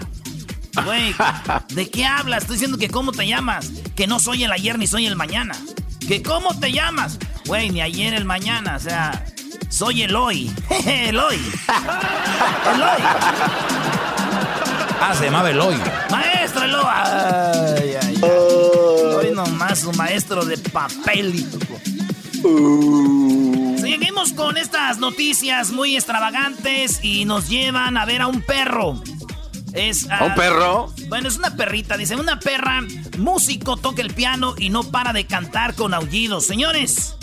Güey, 0.86 1.14
¿de 1.70 1.90
qué 1.90 2.06
hablas? 2.06 2.44
Estoy 2.44 2.56
diciendo 2.56 2.78
que 2.78 2.90
cómo 2.90 3.12
te 3.12 3.28
llamas. 3.28 3.72
Que 3.96 4.08
no 4.08 4.20
soy 4.20 4.44
el 4.44 4.52
ayer 4.52 4.80
ni 4.80 4.88
soy 4.88 5.06
el 5.06 5.16
mañana. 5.16 5.56
Que 6.08 6.24
cómo 6.24 6.58
te 6.58 6.72
llamas. 6.72 7.20
Güey, 7.46 7.70
ni 7.70 7.82
ayer 7.82 8.14
el 8.14 8.24
mañana. 8.24 8.78
O 8.78 8.80
sea, 8.80 9.26
soy 9.70 10.04
el 10.04 10.16
hoy. 10.16 10.50
Eloy. 10.86 11.36
Eloy. 12.76 13.02
Ah, 15.02 15.14
se 15.18 15.26
llamaba 15.26 15.50
Eloy. 15.52 15.76
Maestro 16.10 16.64
Eloy. 16.64 16.86
Ay, 16.86 17.96
ay, 18.02 18.20
ay. 18.22 18.22
Hoy 18.24 19.32
nomás 19.34 19.84
un 19.84 19.98
maestro 19.98 20.46
de 20.46 20.58
papel. 20.58 21.46
Seguimos 23.80 24.32
con 24.34 24.58
estas 24.58 25.00
noticias 25.00 25.72
muy 25.72 25.96
extravagantes 25.96 27.04
y 27.04 27.26
nos 27.26 27.50
llevan 27.50 27.98
a 27.98 28.06
ver 28.06 28.22
a 28.22 28.28
un 28.28 28.42
perro. 28.42 29.02
Es, 29.78 30.10
¿A 30.10 30.24
un 30.26 30.36
perro? 30.36 30.94
Bueno, 31.08 31.28
es 31.28 31.38
una 31.38 31.56
perrita. 31.56 31.98
Dice, 31.98 32.16
una 32.16 32.40
perra, 32.40 32.82
músico, 33.18 33.78
toca 33.78 34.02
el 34.02 34.14
piano 34.14 34.56
y 34.58 34.70
no 34.70 34.84
para 34.84 35.14
de 35.14 35.26
cantar 35.28 35.76
con 35.76 35.94
aullidos. 35.94 36.46
Señores, 36.48 37.16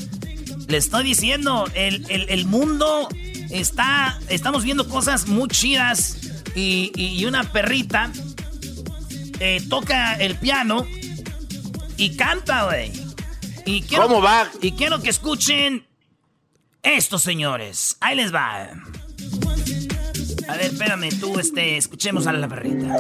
le 0.69 0.77
estoy 0.77 1.05
diciendo, 1.05 1.69
el, 1.75 2.07
el- 2.11 2.29
el 2.31 2.45
mundo 2.47 3.09
está... 3.51 4.19
Estamos 4.29 4.63
viendo 4.65 4.89
cosas 4.89 5.27
muy 5.27 5.49
chidas 5.49 6.19
y, 6.55 6.93
y- 6.95 7.19
y 7.21 7.25
una 7.27 7.43
perrita 7.53 8.11
eh, 9.41 9.61
toca 9.69 10.15
el 10.15 10.37
piano 10.37 10.87
y 11.97 12.17
canta, 12.17 12.67
güey. 12.67 12.93
Y 13.67 13.83
quiero- 13.83 14.07
¿Cómo 14.07 14.23
va? 14.23 14.49
Y 14.63 14.73
quiero 14.73 15.01
que 15.03 15.11
escuchen 15.11 15.87
esto, 16.85 17.19
señores. 17.19 17.97
Ahí 18.01 18.15
les 18.15 18.33
va. 18.33 18.69
A 20.55 20.57
ver, 20.57 20.67
espérame, 20.67 21.09
tú, 21.19 21.37
este, 21.41 21.77
escuchemos 21.77 22.29
a 22.29 22.33
la 22.33 22.47
perrita. 22.47 22.97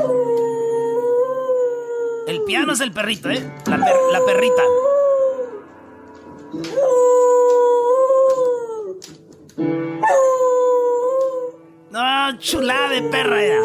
El 2.26 2.42
piano 2.42 2.72
es 2.72 2.80
el 2.80 2.90
perrito, 2.90 3.30
¿eh? 3.30 3.48
La, 3.66 3.76
per- 3.76 3.94
la 4.10 4.24
perrita. 4.26 4.62
No, 11.90 12.38
chulada 12.38 12.88
de 12.88 13.02
perra 13.02 13.42
era. 13.42 13.60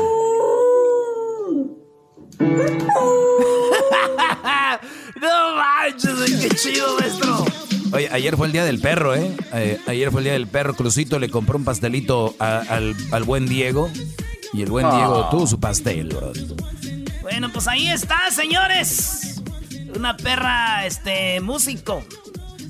no 5.22 5.56
manches, 5.56 6.42
qué 6.42 6.50
chido, 6.56 6.98
maestro. 7.00 7.46
Oye, 7.92 8.10
ayer 8.12 8.38
fue 8.38 8.48
el 8.48 8.54
día 8.54 8.66
del 8.66 8.80
perro, 8.80 9.16
¿eh? 9.16 9.36
Eh, 9.54 9.80
Ayer 9.88 10.12
fue 10.12 10.22
el 10.22 10.26
día 10.26 10.34
del 10.34 10.48
perro. 10.48 10.76
Crucito 10.76 11.18
le 11.20 11.30
compró 11.30 11.58
un 11.58 11.64
pastelito 11.66 12.36
a- 12.40 12.60
al, 12.70 12.96
al 13.12 13.24
buen 13.24 13.48
Diego. 13.48 13.90
Y 14.54 14.62
el 14.64 14.70
buen 14.70 14.86
Ah. 14.86 14.96
Diego 14.96 15.28
tuvo 15.32 15.48
su 15.48 15.60
pastel, 15.60 16.10
bro. 16.10 16.32
Bueno, 17.22 17.52
pues 17.52 17.68
ahí 17.68 17.88
está, 17.90 18.18
señores. 18.32 19.42
Una 19.96 20.16
perra, 20.18 20.86
este, 20.86 21.40
músico. 21.42 22.04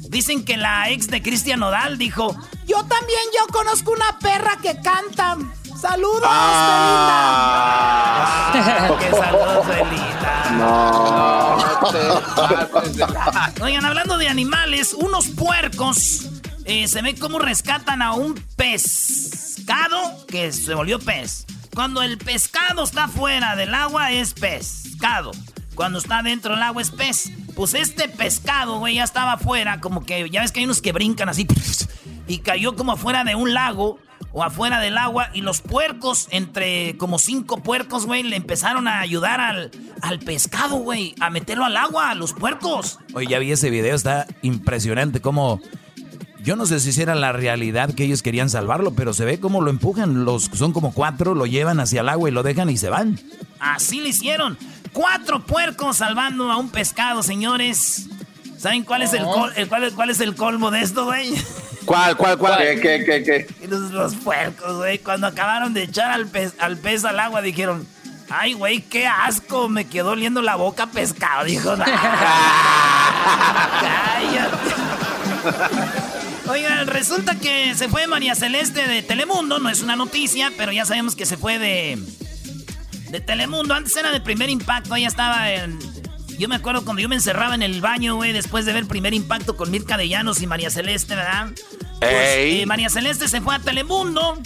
Dicen 0.10 0.44
que 0.44 0.58
la 0.58 0.90
ex 0.90 1.08
de 1.08 1.22
Cristian 1.22 1.60
Nodal 1.60 1.98
dijo, 1.98 2.36
yo 2.68 2.78
también, 2.86 3.20
yo 3.38 3.48
conozco 3.54 3.92
una 3.92 4.18
perra 4.20 4.58
que 4.62 4.76
canta. 4.82 5.38
Saludos, 5.80 6.24
Ah. 6.26 7.72
Belinda. 8.54 8.98
¡Qué 9.00 9.12
saludos, 9.12 9.68
Belinda! 9.68 10.46
Oigan, 13.62 13.86
hablando 13.86 14.18
de 14.18 14.28
animales, 14.28 14.94
unos 14.94 15.28
puercos 15.28 16.28
eh, 16.66 16.88
se 16.88 17.02
ve 17.02 17.16
cómo 17.16 17.40
rescatan 17.40 18.02
a 18.02 18.14
un 18.14 18.36
pescado 18.58 20.26
que 20.28 20.52
se 20.52 20.74
volvió 20.74 21.00
pez. 21.00 21.46
Cuando 21.74 22.02
el 22.02 22.18
pescado 22.18 22.84
está 22.84 23.08
fuera 23.08 23.56
del 23.56 23.74
agua 23.74 24.12
es 24.12 24.34
pescado. 24.34 25.32
Cuando 25.76 26.00
está 26.00 26.22
dentro 26.24 26.56
del 26.56 26.64
agua 26.64 26.82
es 26.82 26.92
pez. 26.92 27.32
Pues 27.56 27.74
este 27.74 28.10
pescado, 28.10 28.80
güey, 28.80 28.96
ya 28.96 29.04
estaba 29.06 29.34
afuera, 29.34 29.80
como 29.80 30.06
que 30.06 30.30
ya 30.30 30.42
ves 30.42 30.52
que 30.52 30.60
hay 30.60 30.66
unos 30.66 30.82
que 30.82 30.92
brincan 30.92 31.30
así 31.30 31.48
y 32.28 32.40
cayó 32.40 32.76
como 32.76 32.92
afuera 32.94 33.24
de 33.24 33.36
un 33.36 33.54
lago 33.54 33.98
o 34.32 34.44
afuera 34.44 34.80
del 34.80 34.98
agua 34.98 35.30
y 35.34 35.42
los 35.42 35.62
puercos, 35.62 36.28
entre 36.32 36.96
como 36.98 37.18
cinco 37.20 37.58
puercos, 37.64 38.06
güey, 38.06 38.24
le 38.24 38.36
empezaron 38.36 38.88
a 38.88 39.00
ayudar 39.00 39.42
al, 39.42 39.72
al 40.02 40.20
pescado, 40.20 40.76
güey, 40.78 41.16
a 41.20 41.30
meterlo 41.30 41.66
al 41.66 41.76
agua, 41.78 42.12
a 42.12 42.16
los 42.16 42.34
puercos. 42.34 43.00
Oye, 43.14 43.28
ya 43.28 43.40
vi 43.40 43.52
ese 43.52 43.70
video, 43.70 43.96
está 43.96 44.28
impresionante 44.42 45.22
cómo... 45.22 45.60
Yo 46.42 46.56
no 46.56 46.66
sé 46.66 46.80
si 46.80 47.02
era 47.02 47.16
la 47.16 47.34
realidad 47.34 47.94
que 47.94 48.06
ellos 48.06 48.22
querían 48.24 48.50
salvarlo, 48.50 48.94
pero 48.94 49.14
se 49.14 49.26
ve 49.26 49.42
cómo 49.42 49.60
lo 49.62 49.70
empujan. 49.70 50.24
Los 50.24 50.46
son 50.46 50.72
como 50.72 50.94
cuatro, 50.94 51.36
lo 51.36 51.46
llevan 51.46 51.82
hacia 51.82 52.00
el 52.00 52.08
agua 52.08 52.30
y 52.30 52.32
lo 52.32 52.44
dejan 52.44 52.70
y 52.70 52.78
se 52.78 52.90
van. 52.90 53.20
Así 53.60 54.00
lo 54.00 54.08
hicieron. 54.08 54.58
Cuatro 54.94 55.42
puercos 55.46 55.98
salvando 55.98 56.50
a 56.50 56.56
un 56.56 56.70
pescado, 56.70 57.24
señores. 57.24 58.08
¿Saben 58.58 58.84
cuál 58.86 59.02
es 59.02 59.12
el, 59.14 59.24
col- 59.26 59.52
el- 59.58 59.68
cuál, 59.68 59.84
es- 59.84 59.94
cuál 59.94 60.10
es 60.12 60.22
el 60.22 60.34
colmo 60.36 60.72
de 60.72 60.82
esto, 60.82 61.04
güey? 61.06 61.34
¿Cuál, 61.90 62.16
cuál, 62.18 62.38
cuál? 62.38 62.60
¿Qué, 62.60 62.80
qué, 62.80 63.04
qué, 63.04 63.24
qué? 63.24 63.68
Los, 63.68 63.90
los 63.90 64.14
puercos, 64.14 64.78
güey, 64.78 65.00
cuando 65.00 65.26
acabaron 65.26 65.74
de 65.74 65.82
echar 65.82 66.12
al 66.12 66.28
pez, 66.28 66.54
al 66.60 66.78
pez 66.78 67.04
al 67.04 67.20
agua, 67.20 67.42
dijeron, 67.42 67.88
ay, 68.30 68.54
güey, 68.54 68.82
qué 68.82 69.08
asco, 69.08 69.70
me 69.70 69.88
quedó 69.88 70.12
oliendo 70.12 70.44
la 70.44 70.56
boca 70.56 70.84
a 70.84 70.92
pescado, 70.92 71.46
dijo. 71.46 71.76
Cállate. 73.82 74.58
Oigan, 76.48 76.86
resulta 76.86 77.34
que 77.34 77.74
se 77.74 77.90
fue 77.90 78.06
María 78.06 78.36
Celeste 78.36 78.88
de 78.88 79.02
Telemundo, 79.02 79.58
no 79.58 79.68
es 79.68 79.82
una 79.82 79.96
noticia, 79.96 80.52
pero 80.58 80.72
ya 80.72 80.86
sabemos 80.86 81.16
que 81.16 81.26
se 81.26 81.38
fue 81.38 81.58
de, 81.58 81.98
de 83.10 83.20
Telemundo. 83.20 83.74
Antes 83.74 83.96
era 83.96 84.12
de 84.12 84.22
primer 84.22 84.52
impacto, 84.52 84.96
ella 84.96 85.08
estaba 85.08 85.52
en... 85.52 85.80
Yo 86.40 86.48
me 86.48 86.56
acuerdo 86.56 86.86
cuando 86.86 87.02
yo 87.02 87.10
me 87.10 87.16
encerraba 87.16 87.54
en 87.54 87.62
el 87.64 87.82
baño, 87.82 88.16
güey, 88.16 88.32
después 88.32 88.66
de 88.66 88.72
ver 88.72 88.86
primer 88.88 89.14
impacto 89.14 89.58
con 89.58 89.70
Mirka 89.70 89.98
de 89.98 90.08
Llanos 90.08 90.42
y 90.42 90.48
María 90.48 90.70
Celeste, 90.70 91.14
¿verdad? 91.14 91.50
Pues, 92.00 92.14
eh, 92.14 92.64
María 92.66 92.90
Celeste 92.90 93.28
se 93.28 93.42
fue 93.42 93.56
a 93.56 93.60
Telemundo. 93.60 94.40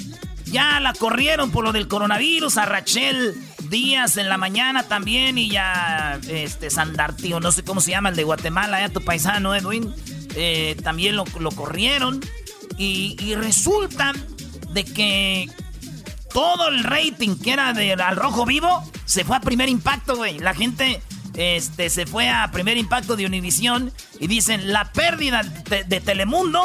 Ya 0.45 0.79
la 0.79 0.93
corrieron 0.93 1.51
por 1.51 1.63
lo 1.63 1.71
del 1.71 1.87
coronavirus. 1.87 2.57
A 2.57 2.65
Rachel 2.65 3.35
Díaz 3.69 4.17
en 4.17 4.27
la 4.27 4.37
mañana 4.37 4.87
también. 4.87 5.37
Y 5.37 5.51
ya 5.51 6.19
este 6.27 6.71
Sandartío, 6.71 7.39
no 7.39 7.51
sé 7.51 7.63
cómo 7.63 7.79
se 7.79 7.91
llama, 7.91 8.09
el 8.09 8.15
de 8.15 8.23
Guatemala, 8.23 8.79
ya 8.79 8.89
tu 8.89 9.01
paisano 9.01 9.53
Edwin. 9.53 9.93
eh, 10.35 10.75
también 10.83 11.15
lo, 11.15 11.25
lo 11.39 11.51
corrieron. 11.51 12.21
Y, 12.75 13.15
y 13.19 13.35
resulta 13.35 14.13
de 14.71 14.83
que 14.83 15.47
todo 16.33 16.69
el 16.69 16.83
rating 16.83 17.37
que 17.37 17.51
era 17.51 17.73
de 17.73 17.93
Al 17.93 18.15
Rojo 18.15 18.47
Vivo 18.47 18.83
se 19.05 19.23
fue 19.23 19.37
a 19.37 19.41
primer 19.41 19.69
impacto, 19.69 20.15
güey. 20.15 20.39
La 20.39 20.55
gente 20.55 21.03
este, 21.35 21.89
se 21.89 22.05
fue 22.05 22.29
a 22.29 22.49
primer 22.51 22.77
impacto 22.77 23.15
de 23.15 23.25
Univisión 23.25 23.91
y 24.19 24.27
dicen, 24.27 24.71
la 24.73 24.91
pérdida 24.91 25.43
de, 25.43 25.83
de 25.83 26.01
Telemundo 26.01 26.61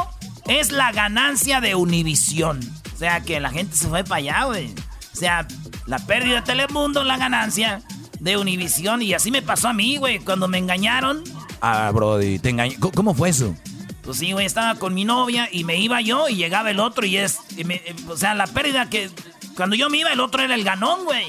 es 0.47 0.73
la 0.73 0.93
ganancia 0.93 1.61
de 1.61 1.75
Univisión. 1.75 2.61
O 2.95 2.99
sea, 2.99 3.21
que 3.21 3.39
la 3.41 3.51
gente 3.51 3.77
se 3.77 3.89
fue 3.89 4.05
para 4.05 4.17
allá, 4.17 4.45
güey. 4.45 4.75
O 5.13 5.17
sea, 5.17 5.47
la 5.87 5.99
pérdida 5.99 6.37
de 6.37 6.43
Telemundo 6.43 7.01
es 7.03 7.07
la 7.07 7.17
ganancia 7.17 7.81
de 8.21 8.37
Univisión. 8.37 9.03
Y 9.03 9.15
así 9.15 9.31
me 9.31 9.43
pasó 9.43 9.69
a 9.69 9.73
mí, 9.73 9.97
güey, 9.99 10.19
cuando 10.19 10.49
me 10.49 10.59
engañaron. 10.59 11.23
Ah, 11.61 11.91
Brody, 11.95 12.39
te 12.39 12.51
engañé. 12.51 12.77
¿Cómo- 12.79 12.93
¿Cómo 12.93 13.15
fue 13.15 13.29
eso? 13.31 13.55
Pues 14.03 14.19
sí, 14.19 14.33
güey, 14.33 14.47
estaba 14.47 14.75
con 14.77 14.95
mi 14.95 15.05
novia 15.05 15.49
y 15.53 15.65
me 15.65 15.77
iba 15.77 16.01
yo 16.01 16.29
y 16.29 16.37
llegaba 16.37 16.71
el 16.71 16.81
otro 16.81 17.05
y 17.05 17.17
es... 17.19 17.39
y 17.57 17.65
me- 17.65 17.77
eh, 17.77 17.95
o 18.09 18.17
sea, 18.17 18.35
la 18.35 18.47
pérdida 18.47 18.89
que... 18.89 19.11
Cuando 19.55 19.77
yo 19.77 19.91
me 19.91 19.99
iba, 19.99 20.11
el 20.13 20.21
otro 20.21 20.43
era 20.43 20.55
el 20.55 20.65
ganón, 20.65 21.05
güey. 21.05 21.27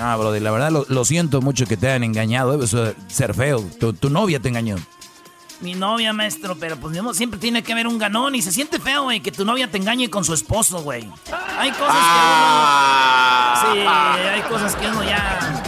Ah, 0.00 0.16
Brody, 0.16 0.40
la 0.40 0.50
verdad 0.50 0.70
lo, 0.70 0.86
lo 0.88 1.04
siento 1.04 1.40
mucho 1.42 1.66
que 1.66 1.76
te 1.76 1.88
hayan 1.88 2.04
engañado. 2.04 2.54
eh, 2.60 2.64
Eso 2.64 2.86
es 2.86 2.94
ser 3.08 3.34
feo. 3.34 3.62
Tu, 3.78 3.92
tu 3.92 4.08
novia 4.10 4.40
te 4.40 4.48
engañó. 4.48 4.76
Mi 5.60 5.74
novia, 5.74 6.14
maestro, 6.14 6.56
pero 6.58 6.78
pues 6.78 6.92
digamos, 6.92 7.18
siempre 7.18 7.38
tiene 7.38 7.62
que 7.62 7.72
haber 7.72 7.86
un 7.86 7.98
ganón 7.98 8.34
y 8.34 8.40
se 8.40 8.50
siente 8.50 8.78
feo, 8.80 9.02
güey, 9.04 9.20
que 9.20 9.30
tu 9.30 9.44
novia 9.44 9.70
te 9.70 9.76
engañe 9.76 10.08
con 10.08 10.24
su 10.24 10.32
esposo, 10.32 10.82
güey. 10.82 11.06
Hay 11.58 11.70
cosas 11.72 11.96
que 11.96 13.74
uno... 13.74 13.74
Sí, 13.74 13.78
hay 13.86 14.42
cosas 14.48 14.74
que 14.76 14.86
uno 14.88 15.04
ya... 15.04 15.62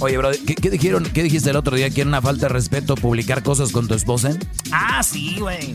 Oye, 0.00 0.18
bro, 0.18 0.30
¿qué, 0.46 0.54
qué 0.54 0.68
dijeron, 0.70 1.04
¿qué 1.04 1.22
dijiste 1.22 1.48
el 1.50 1.56
otro 1.56 1.74
día? 1.74 1.88
¿Que 1.90 2.02
era 2.02 2.08
una 2.08 2.20
falta 2.20 2.46
de 2.48 2.52
respeto 2.52 2.94
publicar 2.96 3.42
cosas 3.42 3.72
con 3.72 3.88
tu 3.88 3.94
esposa? 3.94 4.30
Ah, 4.70 5.02
sí, 5.02 5.36
güey. 5.40 5.74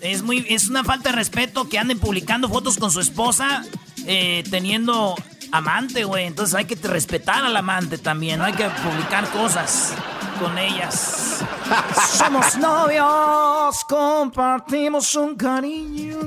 Es, 0.00 0.22
muy, 0.22 0.44
es 0.48 0.68
una 0.68 0.82
falta 0.84 1.10
de 1.10 1.16
respeto 1.16 1.68
que 1.68 1.78
anden 1.78 1.98
publicando 1.98 2.48
fotos 2.48 2.78
con 2.78 2.90
su 2.90 3.00
esposa 3.00 3.62
eh, 4.06 4.42
teniendo 4.50 5.14
amante, 5.54 6.04
güey. 6.04 6.26
Entonces 6.26 6.54
hay 6.54 6.64
que 6.64 6.74
respetar 6.74 7.44
al 7.44 7.56
amante 7.56 7.96
también. 7.96 8.38
No 8.38 8.44
hay 8.44 8.52
que 8.52 8.68
publicar 8.68 9.28
cosas 9.30 9.94
con 10.40 10.58
ellas. 10.58 11.44
Somos 12.16 12.56
novios, 12.56 13.84
compartimos 13.88 15.14
un 15.14 15.36
cariño. 15.36 16.18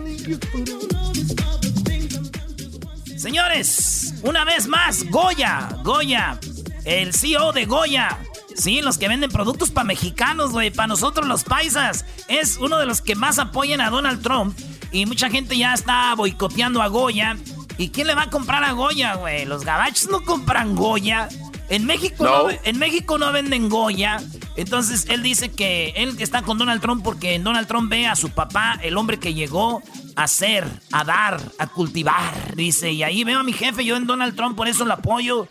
Señores, 3.17 4.13
una 4.23 4.45
vez 4.45 4.67
más, 4.67 5.03
Goya, 5.09 5.69
Goya, 5.83 6.39
el 6.85 7.13
CEO 7.13 7.51
de 7.51 7.65
Goya. 7.65 8.17
Sí, 8.55 8.81
los 8.81 8.97
que 8.97 9.07
venden 9.07 9.29
productos 9.29 9.69
para 9.69 9.85
mexicanos, 9.85 10.51
güey, 10.51 10.71
para 10.71 10.87
nosotros 10.87 11.27
los 11.27 11.43
paisas. 11.43 12.05
Es 12.27 12.57
uno 12.57 12.79
de 12.79 12.85
los 12.85 13.01
que 13.01 13.15
más 13.15 13.37
apoyan 13.39 13.81
a 13.81 13.89
Donald 13.89 14.21
Trump. 14.21 14.57
Y 14.91 15.05
mucha 15.05 15.29
gente 15.29 15.57
ya 15.57 15.73
está 15.73 16.15
boicoteando 16.15 16.81
a 16.81 16.87
Goya. 16.87 17.35
¿Y 17.77 17.89
quién 17.89 18.07
le 18.07 18.15
va 18.15 18.23
a 18.23 18.29
comprar 18.29 18.63
a 18.63 18.71
Goya, 18.71 19.15
güey? 19.15 19.45
Los 19.45 19.63
gabachos 19.63 20.09
no 20.09 20.23
compran 20.23 20.75
Goya. 20.75 21.29
En 21.69 21.85
México 21.85 22.23
no. 22.23 22.49
en 22.63 22.79
México 22.79 23.17
no 23.17 23.31
venden 23.31 23.69
Goya. 23.69 24.21
Entonces 24.55 25.05
él 25.09 25.21
dice 25.21 25.51
que 25.51 25.93
él 25.97 26.15
está 26.19 26.41
con 26.41 26.57
Donald 26.57 26.81
Trump 26.81 27.03
porque 27.03 27.37
Donald 27.39 27.67
Trump 27.67 27.89
ve 27.89 28.07
a 28.07 28.15
su 28.15 28.29
papá, 28.29 28.79
el 28.81 28.97
hombre 28.97 29.19
que 29.19 29.33
llegó 29.33 29.83
a 30.15 30.27
ser, 30.27 30.67
a 30.91 31.03
dar, 31.03 31.39
a 31.59 31.67
cultivar. 31.67 32.55
Dice, 32.55 32.91
y 32.91 33.03
ahí 33.03 33.23
veo 33.23 33.39
a 33.39 33.43
mi 33.43 33.53
jefe, 33.53 33.85
yo 33.85 33.95
en 33.95 34.07
Donald 34.07 34.35
Trump, 34.35 34.55
por 34.55 34.67
eso 34.67 34.85
lo 34.85 34.93
apoyo. 34.93 35.47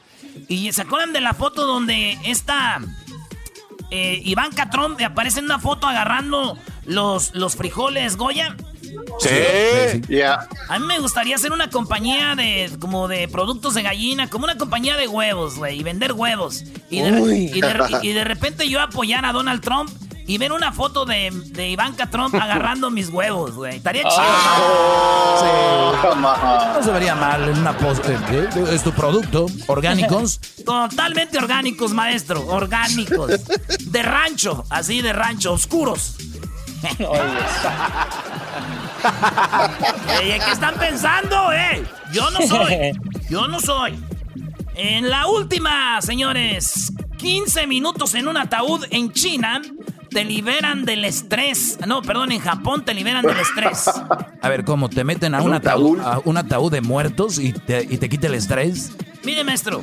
Y 0.49 0.73
se 0.73 0.83
acuerdan 0.83 1.13
de 1.13 1.21
la 1.21 1.35
foto 1.35 1.67
donde 1.67 2.19
esta 2.25 2.81
eh, 3.91 4.21
Ivanka 4.25 4.71
Trump 4.71 5.01
aparece 5.01 5.39
en 5.39 5.45
una 5.45 5.59
foto 5.59 5.87
agarrando 5.87 6.59
los, 6.85 7.35
los 7.35 7.57
frijoles 7.57 8.17
Goya. 8.17 8.57
Sí, 9.19 10.03
ya. 10.09 10.49
A 10.69 10.79
mí 10.79 10.87
me 10.87 10.99
gustaría 10.99 11.37
hacer 11.37 11.53
una 11.53 11.71
compañía 11.71 12.35
de 12.35 12.71
como 12.79 13.09
de 13.09 13.29
productos 13.29 13.75
de 13.75 13.83
gallina, 13.83 14.29
como 14.29 14.45
una 14.45 14.57
compañía 14.57 14.97
de 14.97 15.09
huevos, 15.09 15.57
güey, 15.57 15.81
y 15.81 15.83
vender 15.83 16.13
huevos. 16.13 16.65
Y 16.91 17.01
de, 17.01 17.11
y, 17.35 17.61
de, 17.61 17.99
y 18.03 18.13
de, 18.13 18.25
repente 18.25 18.69
yo 18.69 18.81
apoyar 18.81 19.25
a 19.25 19.33
Donald 19.33 19.61
Trump 19.61 19.91
y 20.27 20.39
ver 20.39 20.53
una 20.53 20.73
foto 20.73 21.05
de, 21.05 21.31
de 21.31 21.71
Ivanka 21.71 22.11
Trump 22.11 22.35
agarrando 22.41 22.91
mis 22.91 23.09
huevos, 23.09 23.53
güey. 23.55 23.77
Estaría 23.77 24.03
chido. 24.03 24.25
sí. 25.41 25.47
No 26.13 26.83
se 26.83 26.91
vería 26.91 27.15
mal 27.15 27.49
en 27.49 27.59
una 27.59 27.77
post. 27.77 28.05
Eh, 28.09 28.49
es 28.71 28.83
tu 28.83 28.93
producto, 28.93 29.47
orgánicos. 29.67 30.41
Totalmente 30.65 31.39
orgánicos, 31.39 31.93
maestro. 31.93 32.45
Orgánicos. 32.47 33.33
De 33.81 34.03
rancho, 34.03 34.65
así 34.69 35.01
de 35.01 35.13
rancho, 35.13 35.53
oscuros. 35.53 36.17
¿Qué 40.21 40.53
están 40.53 40.75
pensando, 40.75 41.53
eh? 41.53 41.85
Yo 42.13 42.31
no 42.31 42.41
soy. 42.47 42.93
Yo 43.31 43.49
no 43.49 43.61
soy. 43.61 43.99
En 44.75 45.09
la 45.09 45.27
última, 45.27 46.01
señores. 46.03 46.93
15 47.17 47.67
minutos 47.67 48.15
en 48.15 48.29
un 48.29 48.37
ataúd 48.37 48.85
en 48.91 49.13
China 49.13 49.63
te 50.11 50.25
liberan 50.25 50.85
del 50.85 51.05
estrés. 51.05 51.79
No, 51.87 52.01
perdón, 52.01 52.33
en 52.33 52.41
Japón 52.41 52.85
te 52.85 52.95
liberan 52.95 53.23
del 53.23 53.39
estrés. 53.39 53.91
A 54.43 54.49
ver, 54.49 54.65
¿cómo? 54.65 54.89
¿Te 54.89 55.05
meten 55.05 55.35
a 55.35 55.43
un 55.43 55.53
ataúd, 55.53 56.01
a 56.01 56.21
un 56.25 56.37
ataúd 56.37 56.73
de 56.73 56.81
muertos 56.81 57.39
y 57.39 57.53
te, 57.53 57.83
y 57.83 57.99
te 57.99 58.09
quita 58.09 58.27
el 58.29 58.35
estrés? 58.35 58.93
Mire, 59.25 59.45
maestro. 59.45 59.83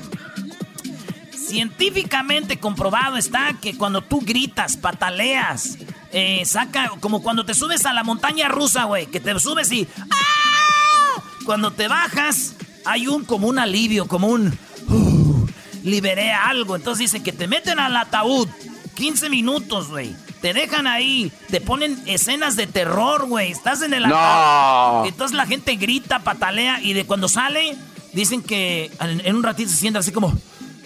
Científicamente 1.31 2.57
comprobado 2.57 3.17
está 3.17 3.55
que 3.61 3.77
cuando 3.77 4.01
tú 4.01 4.21
gritas, 4.21 4.77
pataleas, 4.77 5.77
eh, 6.13 6.45
saca, 6.45 6.91
como 6.99 7.23
cuando 7.23 7.43
te 7.43 7.55
subes 7.55 7.85
a 7.87 7.93
la 7.93 8.03
montaña 8.03 8.47
rusa, 8.47 8.83
güey, 8.83 9.07
que 9.07 9.19
te 9.19 9.37
subes 9.39 9.71
y... 9.71 9.87
¡ah! 10.11 11.21
Cuando 11.43 11.71
te 11.71 11.87
bajas, 11.87 12.53
hay 12.85 13.07
un 13.07 13.25
como 13.25 13.47
un 13.47 13.57
alivio, 13.57 14.07
como 14.07 14.27
un... 14.27 14.57
Uh, 14.87 15.47
liberé 15.83 16.31
algo. 16.31 16.75
Entonces 16.75 16.99
dicen 17.11 17.23
que 17.23 17.33
te 17.33 17.47
meten 17.47 17.79
al 17.79 17.97
ataúd 17.97 18.47
15 18.95 19.29
minutos, 19.29 19.89
güey. 19.89 20.15
Te 20.39 20.53
dejan 20.53 20.87
ahí, 20.87 21.31
te 21.49 21.61
ponen 21.61 22.01
escenas 22.05 22.55
de 22.55 22.67
terror, 22.67 23.25
güey. 23.27 23.51
Estás 23.51 23.81
en 23.81 23.93
el 23.93 24.05
ataúd. 24.05 25.07
Entonces 25.07 25.35
la 25.35 25.47
gente 25.47 25.75
grita, 25.77 26.19
patalea 26.19 26.79
y 26.79 26.93
de 26.93 27.05
cuando 27.05 27.27
sale, 27.27 27.75
dicen 28.13 28.43
que 28.43 28.91
en 28.99 29.35
un 29.35 29.43
ratito 29.43 29.69
se 29.69 29.77
siente 29.77 29.99
así 29.99 30.11
como... 30.11 30.37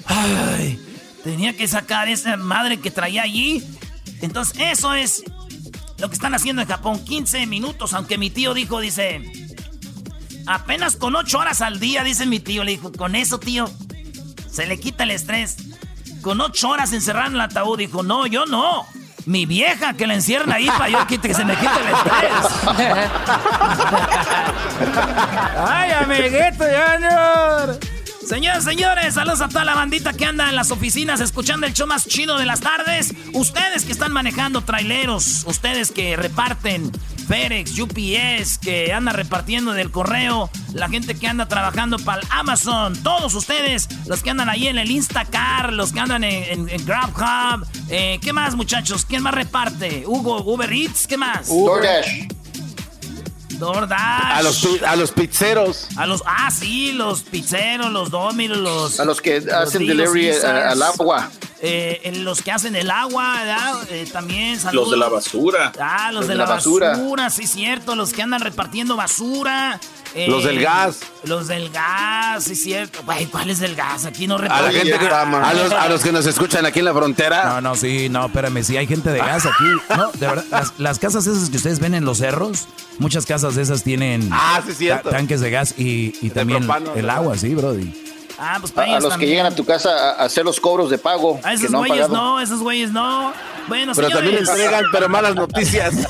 Ay, 0.06 0.80
tenía 1.25 1.58
que 1.58 1.67
sacar 1.67 2.08
esa 2.08 2.38
madre 2.38 2.80
que 2.80 2.91
traía 2.91 3.23
allí 3.23 3.62
entonces, 4.21 4.58
eso 4.60 4.93
es 4.93 5.23
lo 5.99 6.08
que 6.10 6.15
están 6.15 6.34
haciendo 6.34 6.62
en 6.62 6.67
Japón. 6.67 7.03
15 7.03 7.45
minutos, 7.45 7.93
aunque 7.93 8.17
mi 8.17 8.30
tío 8.30 8.53
dijo, 8.53 8.80
dice, 8.80 9.21
apenas 10.45 10.95
con 10.95 11.15
8 11.15 11.38
horas 11.39 11.62
al 11.62 11.80
día, 11.80 12.03
dice 12.03 12.25
mi 12.25 12.39
tío. 12.39 12.63
Le 12.63 12.71
dijo, 12.71 12.91
con 12.91 13.15
eso, 13.15 13.39
tío, 13.39 13.69
se 14.49 14.67
le 14.67 14.80
quita 14.80 15.03
el 15.03 15.12
estrés. 15.12 15.58
Con 16.21 16.41
8 16.41 16.69
horas 16.69 16.93
encerrado 16.93 17.27
en 17.27 17.34
el 17.36 17.41
ataúd, 17.41 17.77
dijo, 17.77 18.03
no, 18.03 18.27
yo 18.27 18.45
no. 18.45 18.86
Mi 19.25 19.45
vieja 19.45 19.93
que 19.93 20.08
la 20.08 20.13
encierra 20.13 20.56
ahí 20.56 20.67
para 20.67 20.89
yo 20.89 21.06
que, 21.06 21.19
que 21.19 21.34
se 21.34 21.43
me 21.43 21.53
quite 21.56 21.71
el 21.82 21.88
estrés. 21.88 22.32
Ay, 25.58 25.91
amiguito, 25.91 26.63
señor. 26.63 27.96
Señores, 28.27 28.65
señores, 28.65 29.13
saludos 29.13 29.39
a 29.39 29.47
toda 29.47 29.63
la 29.63 29.73
bandita 29.73 30.11
que 30.11 30.25
anda 30.25 30.49
en 30.49 30.57
las 30.57 30.69
oficinas 30.71 31.21
escuchando 31.21 31.65
el 31.65 31.73
show 31.73 31.87
más 31.87 32.05
chido 32.05 32.37
de 32.37 32.43
las 32.43 32.59
tardes. 32.59 33.13
Ustedes 33.31 33.85
que 33.85 33.93
están 33.93 34.11
manejando 34.11 34.65
traileros, 34.65 35.45
ustedes 35.47 35.91
que 35.91 36.17
reparten 36.17 36.91
FedEx, 37.25 37.79
UPS, 37.79 38.57
que 38.57 38.91
anda 38.91 39.13
repartiendo 39.13 39.71
del 39.71 39.91
correo, 39.91 40.49
la 40.73 40.89
gente 40.89 41.15
que 41.15 41.25
anda 41.25 41.47
trabajando 41.47 41.99
para 41.99 42.21
Amazon, 42.29 43.01
todos 43.01 43.33
ustedes, 43.33 43.87
los 44.07 44.21
que 44.23 44.29
andan 44.29 44.49
ahí 44.49 44.67
en 44.67 44.77
el 44.77 44.91
Instacar, 44.91 45.71
los 45.71 45.93
que 45.93 46.01
andan 46.01 46.25
en, 46.25 46.67
GrabHub, 46.85 47.65
eh, 47.89 48.19
¿qué 48.21 48.33
más 48.33 48.55
muchachos? 48.55 49.05
¿Quién 49.05 49.23
más 49.23 49.35
reparte? 49.35 50.03
Hugo, 50.05 50.43
Uber 50.43 50.71
Eats, 50.73 51.07
¿qué 51.07 51.15
más? 51.15 51.47
DoorDash. 53.60 53.98
A 54.00 54.41
los, 54.41 54.82
a 54.84 54.96
los 54.96 55.12
pizzeros. 55.12 55.88
A 55.96 56.06
los, 56.06 56.24
ah, 56.26 56.50
sí, 56.52 56.93
los 56.93 57.24
pizzeros, 57.24 57.91
los 57.91 58.10
Domino's, 58.10 58.58
los. 58.58 59.00
A 59.00 59.06
los 59.06 59.22
que 59.22 59.38
hacen 59.38 59.86
delivery 59.86 60.32
al 60.32 60.82
agua. 60.82 61.30
Eh, 61.60 62.12
los 62.17 62.41
que 62.41 62.52
hacen 62.52 62.76
el 62.76 62.91
agua, 62.91 63.39
eh, 63.89 64.08
también. 64.12 64.60
Los 64.72 64.91
de 64.91 64.98
la 64.98 65.10
basura. 65.10 65.72
Ah, 65.80 66.12
los, 66.12 66.28
de, 66.28 66.36
la, 66.36 66.46
basura. 66.46 67.30
sí, 67.30 67.48
cierto. 67.48 67.96
Los 67.96 68.13
que 68.13 68.22
andan 68.22 68.41
repartiendo 68.41 68.96
basura. 68.96 69.80
Eh, 70.17 70.27
los 70.27 70.43
del 70.43 70.60
gas. 70.60 71.01
Los 71.25 71.47
del 71.47 71.69
gas, 71.69 72.43
sí, 72.43 72.56
cierto. 72.56 73.01
¿cuál 73.30 73.51
es 73.51 73.60
del 73.60 73.75
gas? 73.75 74.06
Aquí 74.06 74.25
no 74.25 74.39
reparten. 74.39 74.65
A 74.65 74.71
la 74.71 74.80
gente 74.80 74.97
que, 74.97 75.06
a, 75.06 75.53
los, 75.53 75.71
a 75.71 75.88
los 75.89 76.01
que 76.01 76.12
nos 76.12 76.25
escuchan 76.25 76.65
aquí 76.65 76.80
en 76.80 76.86
la 76.86 76.93
frontera. 76.93 77.45
No, 77.45 77.62
no, 77.62 77.75
sí, 77.75 78.10
no, 78.10 78.25
espérame, 78.25 78.63
sí 78.63 78.75
hay 78.77 78.88
gente 78.88 79.12
de 79.12 79.19
gas 79.19 79.45
aquí. 79.45 79.95
No, 79.95 80.12
de 80.13 80.25
verdad, 80.25 80.45
las, 80.49 80.73
las 80.80 80.97
casas 80.97 81.27
esas 81.27 81.51
que 81.51 81.58
ustedes 81.58 81.80
ven 81.80 81.93
en 81.93 82.03
los 82.03 82.17
cerros, 82.17 82.67
muchas 82.97 83.27
casas 83.27 83.53
de 83.53 83.62
esas 83.62 83.84
tienen 83.84 84.27
ah, 84.32 84.60
sí, 84.75 84.89
tanques 85.08 85.39
de 85.39 85.51
gas 85.51 85.75
y, 85.77 86.15
y 86.19 86.32
también 86.32 86.67
el 86.95 87.10
agua, 87.12 87.38
sí, 87.38 87.53
brody. 87.53 87.93
Ah, 88.39 88.58
pues 88.60 88.71
para 88.71 88.97
a, 88.97 88.99
los 88.99 89.17
que 89.17 89.27
llegan 89.27 89.45
a 89.45 89.51
tu 89.51 89.65
casa 89.65 90.13
a 90.13 90.23
hacer 90.23 90.45
los 90.45 90.60
cobros 90.60 90.89
de 90.89 90.97
pago. 90.97 91.39
A 91.43 91.53
esos 91.53 91.71
güeyes 91.71 92.10
no, 92.10 92.39
esos 92.39 92.62
güeyes 92.62 92.91
no. 92.91 93.34
Bueno, 93.67 93.93
pero 93.95 94.10
también 94.10 94.38
entregan, 94.38 94.84
pero 94.91 95.10
malas 95.10 95.36
noticias. 95.36 95.93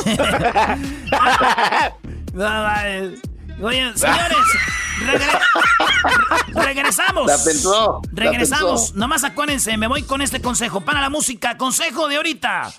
Oye, 3.62 3.92
señores, 3.98 4.38
regresamos. 6.54 7.28
La 7.28 7.38
pensó, 7.44 8.02
regresamos. 8.12 8.94
Nomás 8.94 9.24
acuérdense, 9.24 9.78
me 9.78 9.88
voy 9.88 10.04
con 10.04 10.22
este 10.22 10.42
consejo. 10.42 10.82
Para 10.82 11.02
la 11.02 11.10
música, 11.10 11.58
consejo 11.58 12.08
de 12.08 12.18
ahorita. 12.18 12.72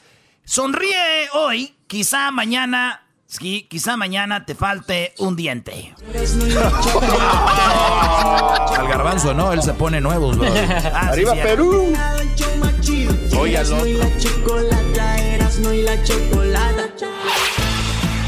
Sonríe 0.45 1.29
hoy, 1.33 1.75
quizá 1.87 2.31
mañana 2.31 3.03
Sí, 3.31 3.67
quizá 3.69 3.99
mañana 3.99 4.47
te 4.47 4.55
falte 4.55 5.13
un 5.19 5.37
diente. 5.37 5.95
Al 8.75 8.89
garbanzo, 8.89 9.35
¿no? 9.35 9.53
Él 9.53 9.63
se 9.63 9.75
pone 9.75 10.01
nuevos, 10.01 10.39
bro. 10.39 10.49
Ah, 10.95 11.09
Arriba 11.11 11.35
Perú. 11.35 11.93
Hoy 13.39 13.55
al 13.55 13.71
otro. 13.71 13.87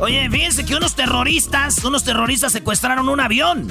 Oye, 0.00 0.28
fíjense 0.30 0.64
que 0.64 0.74
unos 0.74 0.94
terroristas, 0.94 1.84
unos 1.84 2.04
terroristas 2.04 2.52
secuestraron 2.52 3.08
un 3.08 3.20
avión. 3.20 3.68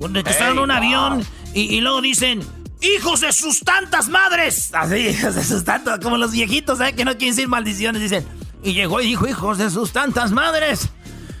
Secuestraron 0.00 0.58
un 0.58 0.70
avión 0.70 1.24
y, 1.54 1.76
y 1.76 1.80
luego 1.80 2.00
dicen, 2.00 2.42
¡Hijos 2.82 3.20
de 3.20 3.32
sus 3.32 3.60
tantas 3.60 4.08
madres! 4.08 4.72
Así, 4.72 4.96
hijos 5.08 5.34
de 5.34 5.44
sus 5.44 5.64
tantas, 5.64 6.00
como 6.00 6.16
los 6.16 6.32
viejitos, 6.32 6.80
¿eh? 6.80 6.94
Que 6.94 7.04
no 7.04 7.12
quieren 7.12 7.36
decir 7.36 7.48
maldiciones, 7.48 8.02
dicen. 8.02 8.26
Y 8.62 8.72
llegó 8.72 9.00
y 9.00 9.06
dijo, 9.06 9.26
hijos 9.26 9.58
de 9.58 9.70
sus 9.70 9.92
tantas 9.92 10.32
madres. 10.32 10.88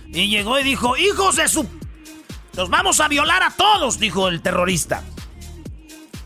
Y 0.08 0.28
llegó 0.28 0.58
y 0.58 0.64
dijo, 0.64 0.96
hijos 0.96 1.36
de 1.36 1.48
su... 1.48 1.66
Los 2.56 2.68
vamos 2.68 3.00
a 3.00 3.08
violar 3.08 3.42
a 3.42 3.50
todos, 3.50 3.98
dijo 3.98 4.28
el 4.28 4.42
terrorista. 4.42 5.02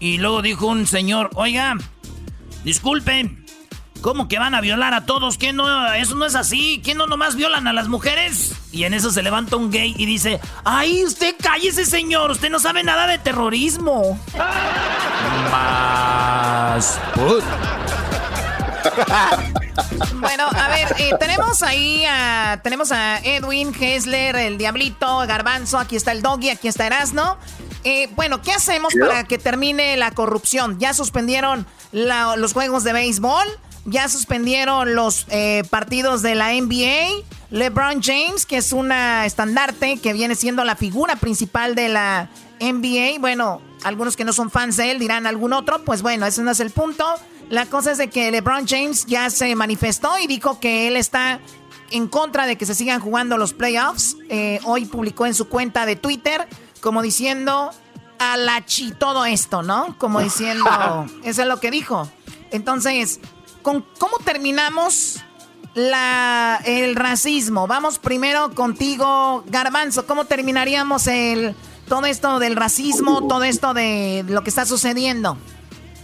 Y 0.00 0.18
luego 0.18 0.42
dijo 0.42 0.66
un 0.66 0.86
señor, 0.86 1.30
oiga, 1.34 1.76
disculpen, 2.64 3.43
¿cómo 4.04 4.28
que 4.28 4.38
van 4.38 4.54
a 4.54 4.60
violar 4.60 4.92
a 4.92 5.06
todos? 5.06 5.38
¿Qué 5.38 5.54
no? 5.54 5.90
Eso 5.94 6.14
no 6.14 6.26
es 6.26 6.34
así. 6.34 6.82
¿Qué 6.84 6.94
no 6.94 7.06
nomás 7.06 7.36
violan 7.36 7.66
a 7.66 7.72
las 7.72 7.88
mujeres? 7.88 8.52
Y 8.70 8.84
en 8.84 8.92
eso 8.92 9.10
se 9.10 9.22
levanta 9.22 9.56
un 9.56 9.70
gay 9.70 9.94
y 9.96 10.04
dice, 10.04 10.40
ay, 10.62 11.02
usted 11.06 11.34
cállese 11.42 11.86
señor, 11.86 12.30
usted 12.30 12.50
no 12.50 12.58
sabe 12.60 12.84
nada 12.84 13.06
de 13.06 13.16
terrorismo. 13.16 14.20
Más... 15.50 17.00
put. 17.14 17.42
Bueno, 20.20 20.48
a 20.54 20.68
ver, 20.68 20.94
eh, 20.98 21.12
tenemos 21.18 21.62
ahí 21.62 22.04
a, 22.06 22.60
tenemos 22.62 22.92
a 22.92 23.18
Edwin, 23.20 23.72
Hessler, 23.78 24.36
el 24.36 24.58
Diablito, 24.58 25.18
Garbanzo, 25.26 25.78
aquí 25.78 25.96
está 25.96 26.12
el 26.12 26.20
Doggy, 26.20 26.50
aquí 26.50 26.68
está 26.68 26.86
Erasno. 26.86 27.38
Eh, 27.84 28.10
bueno, 28.14 28.42
¿qué 28.42 28.52
hacemos 28.52 28.92
para 29.00 29.24
que 29.24 29.38
termine 29.38 29.96
la 29.96 30.10
corrupción? 30.10 30.78
Ya 30.78 30.92
suspendieron 30.92 31.66
la- 31.92 32.36
los 32.36 32.52
juegos 32.52 32.84
de 32.84 32.92
béisbol, 32.92 33.46
ya 33.84 34.08
suspendieron 34.08 34.94
los 34.94 35.26
eh, 35.30 35.62
partidos 35.70 36.22
de 36.22 36.34
la 36.34 36.52
NBA. 36.52 37.24
LeBron 37.50 38.02
James, 38.02 38.46
que 38.46 38.56
es 38.56 38.72
una 38.72 39.26
estandarte 39.26 39.98
que 39.98 40.12
viene 40.12 40.34
siendo 40.34 40.64
la 40.64 40.76
figura 40.76 41.16
principal 41.16 41.74
de 41.74 41.88
la 41.88 42.28
NBA. 42.60 43.18
Bueno, 43.20 43.60
algunos 43.84 44.16
que 44.16 44.24
no 44.24 44.32
son 44.32 44.50
fans 44.50 44.76
de 44.76 44.90
él 44.90 44.98
dirán 44.98 45.26
algún 45.26 45.52
otro. 45.52 45.84
Pues 45.84 46.02
bueno, 46.02 46.26
ese 46.26 46.42
no 46.42 46.50
es 46.50 46.60
el 46.60 46.70
punto. 46.70 47.04
La 47.50 47.66
cosa 47.66 47.92
es 47.92 47.98
de 47.98 48.08
que 48.08 48.30
LeBron 48.30 48.66
James 48.66 49.06
ya 49.06 49.28
se 49.30 49.54
manifestó 49.54 50.18
y 50.18 50.26
dijo 50.26 50.58
que 50.58 50.88
él 50.88 50.96
está 50.96 51.40
en 51.90 52.08
contra 52.08 52.46
de 52.46 52.56
que 52.56 52.66
se 52.66 52.74
sigan 52.74 53.00
jugando 53.00 53.36
los 53.36 53.52
playoffs. 53.52 54.16
Eh, 54.30 54.60
hoy 54.64 54.86
publicó 54.86 55.26
en 55.26 55.34
su 55.34 55.48
cuenta 55.48 55.86
de 55.86 55.96
Twitter 55.96 56.48
como 56.80 57.02
diciendo 57.02 57.70
a 58.18 58.36
la 58.36 58.64
chi 58.64 58.92
todo 58.92 59.24
esto, 59.26 59.62
¿no? 59.62 59.96
Como 59.98 60.20
diciendo, 60.20 60.64
eso 61.24 61.42
es 61.42 61.48
lo 61.48 61.60
que 61.60 61.70
dijo. 61.70 62.10
Entonces, 62.50 63.20
¿con, 63.64 63.84
¿cómo 63.98 64.18
terminamos 64.18 65.24
la, 65.74 66.60
el 66.66 66.94
racismo? 66.94 67.66
Vamos 67.66 67.98
primero 67.98 68.54
contigo, 68.54 69.42
Garbanzo. 69.48 70.06
¿Cómo 70.06 70.26
terminaríamos 70.26 71.08
el, 71.08 71.56
todo 71.88 72.06
esto 72.06 72.38
del 72.38 72.54
racismo, 72.54 73.26
todo 73.26 73.42
esto 73.42 73.74
de 73.74 74.24
lo 74.28 74.44
que 74.44 74.50
está 74.50 74.66
sucediendo? 74.66 75.36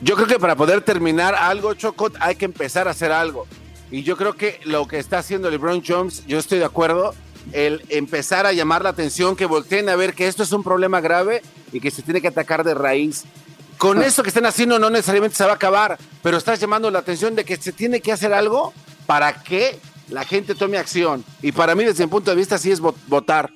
Yo 0.01 0.17
creo 0.17 0.27
que 0.27 0.39
para 0.39 0.57
poder 0.57 0.81
terminar 0.81 1.35
algo, 1.35 1.75
Choco, 1.75 2.11
hay 2.19 2.35
que 2.35 2.47
empezar 2.47 2.89
a 2.89 2.93
hacer 2.93 3.13
algo. 3.13 3.47
Y 3.91 4.03
yo 4.03 4.17
creo 4.17 4.35
que 4.35 4.59
lo 4.65 4.89
que 4.89 4.99
está 4.99 5.19
haciendo 5.19 5.51
LeBron 5.51 5.83
James, 5.85 6.25
yo 6.27 6.39
estoy 6.39 6.61
de 6.61 6.65
acuerdo, 6.65 7.15
el 7.53 7.85
empezar 7.91 8.47
a 8.47 8.53
llamar 8.53 8.83
la 8.83 8.91
atención, 8.91 9.37
que 9.37 9.45
volteen 9.45 9.91
a 9.91 9.97
ver 9.97 10.15
que 10.15 10.29
esto 10.29 10.43
es 10.43 10.53
un 10.53 10.63
problema 10.63 11.01
grave 11.03 11.43
y 11.73 11.81
que 11.81 11.91
se 11.91 12.03
tiene 12.03 12.23
que 12.23 12.29
atacar 12.29 12.65
de 12.65 12.73
raíz. 12.73 13.25
Con 13.81 14.03
esto 14.03 14.23
que 14.23 14.29
están 14.29 14.45
haciendo 14.45 14.79
no 14.79 14.91
necesariamente 14.91 15.37
se 15.37 15.45
va 15.45 15.53
a 15.53 15.55
acabar, 15.55 15.97
pero 16.23 16.37
estás 16.37 16.61
llamando 16.61 16.91
la 16.91 16.99
atención 16.99 17.35
de 17.35 17.47
que 17.47 17.57
se 17.57 17.73
tiene 17.73 18.01
que 18.03 18.13
hacer 18.13 18.33
algo 18.35 18.75
para 19.07 19.33
que 19.43 19.81
la 20.11 20.25
gente 20.25 20.55
tome 20.55 20.77
acción. 20.77 21.25
Y 21.41 21.53
para 21.53 21.75
mí, 21.75 21.83
desde 21.85 22.05
mi 22.05 22.11
punto 22.11 22.31
de 22.31 22.37
vista, 22.37 22.59
sí 22.59 22.71
es 22.71 22.83
vo- 22.83 22.95
votar, 23.07 23.51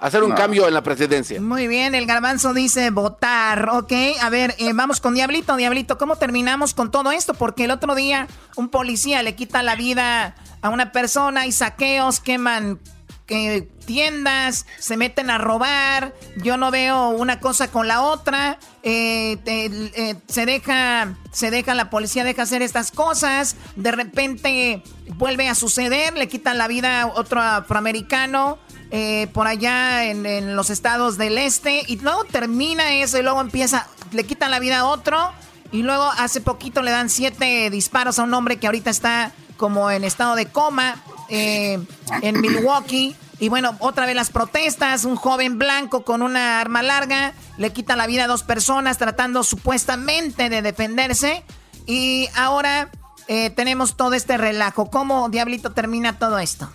hacer 0.00 0.24
un 0.24 0.30
No. 0.30 0.34
cambio 0.34 0.66
en 0.66 0.74
la 0.74 0.82
presidencia. 0.82 1.40
Muy 1.40 1.68
bien, 1.68 1.94
el 1.94 2.06
garbanzo 2.06 2.54
dice 2.54 2.90
votar, 2.90 3.68
¿ok? 3.70 3.92
A 4.20 4.30
ver, 4.30 4.56
eh, 4.58 4.72
vamos 4.74 5.00
con 5.00 5.14
Diablito. 5.14 5.54
Diablito, 5.56 5.96
¿cómo 5.96 6.16
terminamos 6.16 6.74
con 6.74 6.90
todo 6.90 7.12
esto? 7.12 7.34
Porque 7.34 7.64
el 7.64 7.70
otro 7.70 7.94
día 7.94 8.26
un 8.56 8.70
policía 8.70 9.22
le 9.22 9.36
quita 9.36 9.62
la 9.62 9.76
vida 9.76 10.34
a 10.60 10.68
una 10.70 10.90
persona 10.90 11.46
y 11.46 11.52
saqueos, 11.52 12.18
queman 12.18 12.80
tiendas, 13.84 14.66
se 14.78 14.96
meten 14.96 15.30
a 15.30 15.38
robar. 15.38 16.14
Yo 16.36 16.56
no 16.56 16.70
veo 16.70 17.10
una 17.10 17.40
cosa 17.40 17.70
con 17.70 17.86
la 17.86 18.02
otra. 18.02 18.58
Eh, 18.82 19.38
eh, 19.46 20.16
se 20.28 20.46
deja, 20.46 21.14
se 21.32 21.50
deja, 21.50 21.74
la 21.74 21.90
policía 21.90 22.24
deja 22.24 22.42
hacer 22.42 22.62
estas 22.62 22.90
cosas. 22.90 23.56
De 23.76 23.92
repente 23.92 24.82
vuelve 25.16 25.48
a 25.48 25.54
suceder, 25.54 26.16
le 26.16 26.28
quitan 26.28 26.58
la 26.58 26.68
vida 26.68 27.02
a 27.02 27.06
otro 27.06 27.40
afroamericano 27.40 28.58
eh, 28.90 29.28
por 29.34 29.46
allá 29.46 30.06
en, 30.06 30.24
en 30.24 30.56
los 30.56 30.70
estados 30.70 31.18
del 31.18 31.36
este 31.36 31.82
y 31.86 31.98
luego 31.98 32.24
termina 32.24 32.94
eso 32.94 33.18
y 33.18 33.22
luego 33.22 33.40
empieza, 33.42 33.86
le 34.12 34.24
quitan 34.24 34.50
la 34.50 34.60
vida 34.60 34.78
a 34.78 34.84
otro 34.86 35.30
y 35.72 35.82
luego 35.82 36.04
hace 36.04 36.40
poquito 36.40 36.80
le 36.80 36.90
dan 36.90 37.10
siete 37.10 37.68
disparos 37.68 38.18
a 38.18 38.22
un 38.22 38.32
hombre 38.32 38.56
que 38.56 38.66
ahorita 38.66 38.88
está 38.88 39.32
como 39.58 39.90
en 39.90 40.04
estado 40.04 40.36
de 40.36 40.46
coma 40.46 41.02
eh, 41.28 41.78
en 42.22 42.40
Milwaukee. 42.40 43.16
Y 43.40 43.48
bueno, 43.48 43.76
otra 43.78 44.04
vez 44.06 44.16
las 44.16 44.30
protestas, 44.30 45.04
un 45.04 45.16
joven 45.16 45.58
blanco 45.58 46.02
con 46.04 46.22
una 46.22 46.60
arma 46.60 46.82
larga 46.82 47.34
le 47.56 47.72
quita 47.72 47.94
la 47.94 48.06
vida 48.06 48.24
a 48.24 48.26
dos 48.26 48.42
personas 48.42 48.98
tratando 48.98 49.44
supuestamente 49.44 50.48
de 50.48 50.60
defenderse. 50.62 51.44
Y 51.86 52.28
ahora 52.34 52.90
eh, 53.28 53.50
tenemos 53.50 53.96
todo 53.96 54.14
este 54.14 54.36
relajo. 54.38 54.90
¿Cómo 54.90 55.28
diablito 55.28 55.70
termina 55.70 56.18
todo 56.18 56.38
esto? 56.38 56.68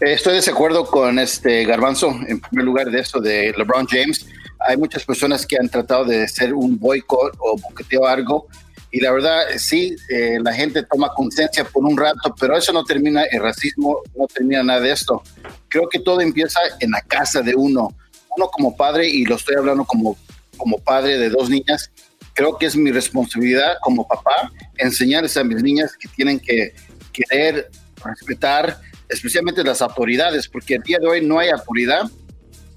Eh, 0.00 0.14
Estoy 0.14 0.32
de 0.32 0.36
desacuerdo 0.38 0.86
con 0.86 1.18
este 1.18 1.64
Garbanzo, 1.64 2.08
en 2.26 2.40
primer 2.40 2.64
lugar 2.64 2.90
de 2.90 3.00
eso 3.00 3.20
de 3.20 3.54
LeBron 3.56 3.86
James. 3.86 4.26
Hay 4.66 4.76
muchas 4.76 5.04
personas 5.04 5.46
que 5.46 5.56
han 5.58 5.68
tratado 5.68 6.04
de 6.04 6.24
hacer 6.24 6.52
un 6.54 6.78
boicot 6.78 7.36
o 7.38 7.56
boqueteo 7.56 8.06
algo 8.06 8.48
y 8.92 9.00
la 9.00 9.12
verdad 9.12 9.42
sí, 9.56 9.94
eh, 10.08 10.38
la 10.42 10.52
gente 10.52 10.82
toma 10.82 11.10
conciencia 11.14 11.64
por 11.64 11.84
un 11.84 11.96
rato, 11.96 12.34
pero 12.38 12.56
eso 12.56 12.72
no 12.72 12.84
termina 12.84 13.22
el 13.24 13.40
racismo, 13.42 14.00
no 14.16 14.26
termina 14.26 14.62
nada 14.62 14.80
de 14.80 14.92
esto. 14.92 15.22
Creo 15.68 15.88
que 15.88 16.00
todo 16.00 16.20
empieza 16.20 16.58
en 16.80 16.90
la 16.90 17.00
casa 17.02 17.40
de 17.42 17.54
uno. 17.54 17.94
Uno 18.36 18.48
como 18.48 18.76
padre, 18.76 19.08
y 19.08 19.24
lo 19.24 19.36
estoy 19.36 19.56
hablando 19.56 19.84
como, 19.84 20.16
como 20.56 20.78
padre 20.78 21.18
de 21.18 21.30
dos 21.30 21.48
niñas, 21.50 21.90
creo 22.34 22.56
que 22.58 22.66
es 22.66 22.76
mi 22.76 22.90
responsabilidad 22.92 23.74
como 23.82 24.06
papá 24.06 24.50
enseñarles 24.78 25.36
a 25.36 25.44
mis 25.44 25.62
niñas 25.62 25.96
que 25.98 26.08
tienen 26.08 26.38
que 26.40 26.72
querer 27.12 27.70
respetar 28.04 28.80
especialmente 29.08 29.62
las 29.64 29.82
autoridades, 29.82 30.48
porque 30.48 30.76
el 30.76 30.82
día 30.82 30.98
de 31.00 31.06
hoy 31.08 31.26
no 31.26 31.38
hay 31.38 31.48
autoridad 31.50 32.02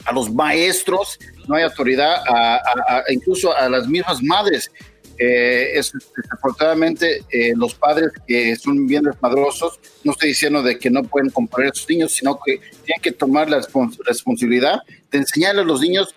a 0.05 0.11
los 0.11 0.33
maestros, 0.33 1.17
no 1.47 1.55
hay 1.55 1.63
autoridad 1.63 2.15
a, 2.27 2.55
a- 2.55 2.97
a- 2.97 3.03
incluso 3.09 3.55
a 3.55 3.69
las 3.69 3.87
mismas 3.87 4.21
madres. 4.21 4.71
Eh, 5.17 5.71
es, 5.77 5.91
desafortunadamente, 6.15 7.23
eh, 7.29 7.53
los 7.55 7.75
padres 7.75 8.11
que 8.27 8.55
son 8.55 8.87
bien 8.87 9.03
desmadrosos, 9.03 9.79
no 10.03 10.11
estoy 10.13 10.29
diciendo 10.29 10.63
de 10.63 10.77
que 10.79 10.89
no 10.89 11.03
pueden 11.03 11.29
comprar 11.29 11.67
a 11.67 11.73
sus 11.73 11.89
niños, 11.89 12.13
sino 12.13 12.39
que 12.43 12.59
tienen 12.83 13.01
que 13.01 13.11
tomar 13.11 13.49
la 13.49 13.59
respons- 13.61 13.97
responsabilidad 14.05 14.79
de 15.11 15.19
enseñarle 15.19 15.61
a 15.61 15.65
los 15.65 15.81
niños 15.81 16.15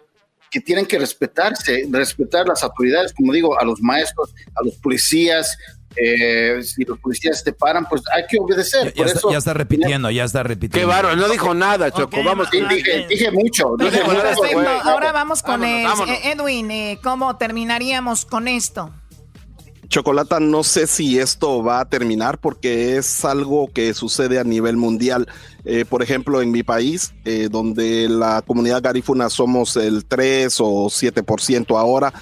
que 0.50 0.60
tienen 0.60 0.86
que 0.86 0.98
respetarse, 0.98 1.86
respetar 1.90 2.46
las 2.46 2.62
autoridades, 2.62 3.12
como 3.12 3.32
digo, 3.32 3.60
a 3.60 3.64
los 3.64 3.80
maestros, 3.80 4.32
a 4.54 4.64
los 4.64 4.74
policías. 4.76 5.58
Eh, 5.96 6.62
si 6.62 6.84
los 6.84 6.98
policías 6.98 7.42
te 7.44 7.52
paran, 7.52 7.86
pues 7.88 8.02
hay 8.14 8.24
que 8.28 8.38
obedecer. 8.38 8.86
Ya, 8.88 8.92
Por 8.94 9.06
está, 9.06 9.18
eso, 9.18 9.30
ya 9.32 9.38
está 9.38 9.54
repitiendo, 9.54 10.10
ya 10.10 10.24
está 10.24 10.42
repitiendo. 10.42 10.78
Qué 10.78 10.84
bárbaro, 10.84 11.16
no 11.16 11.28
dijo 11.28 11.54
nada, 11.54 11.90
Choco. 11.90 12.22
Vamos, 12.24 12.48
Sí, 12.50 12.60
dije, 12.68 13.06
dije 13.08 13.30
mucho. 13.30 13.74
Dije 13.78 14.00
ahora 14.84 15.12
vamos 15.12 15.42
con 15.42 15.60
Vámonos, 15.60 15.78
el- 15.80 15.86
vámonos. 15.86 16.14
eh, 16.18 16.32
Edwin. 16.32 16.70
eh, 16.70 16.98
¿Cómo 17.02 17.36
terminaríamos 17.36 18.24
con 18.24 18.48
esto? 18.48 18.90
Chocolata, 19.88 20.40
no 20.40 20.64
sé 20.64 20.88
si 20.88 21.18
esto 21.20 21.62
va 21.62 21.78
a 21.80 21.88
terminar 21.88 22.38
porque 22.38 22.96
es 22.96 23.24
algo 23.24 23.68
que 23.72 23.94
sucede 23.94 24.40
a 24.40 24.44
nivel 24.44 24.76
mundial. 24.76 25.28
Eh, 25.64 25.84
por 25.84 26.02
ejemplo, 26.02 26.42
en 26.42 26.50
mi 26.50 26.64
país, 26.64 27.14
eh, 27.24 27.48
donde 27.50 28.08
la 28.08 28.42
comunidad 28.42 28.82
garífuna 28.82 29.30
somos 29.30 29.76
el 29.76 30.04
3 30.04 30.56
o 30.60 30.88
7% 30.90 31.78
ahora, 31.78 32.12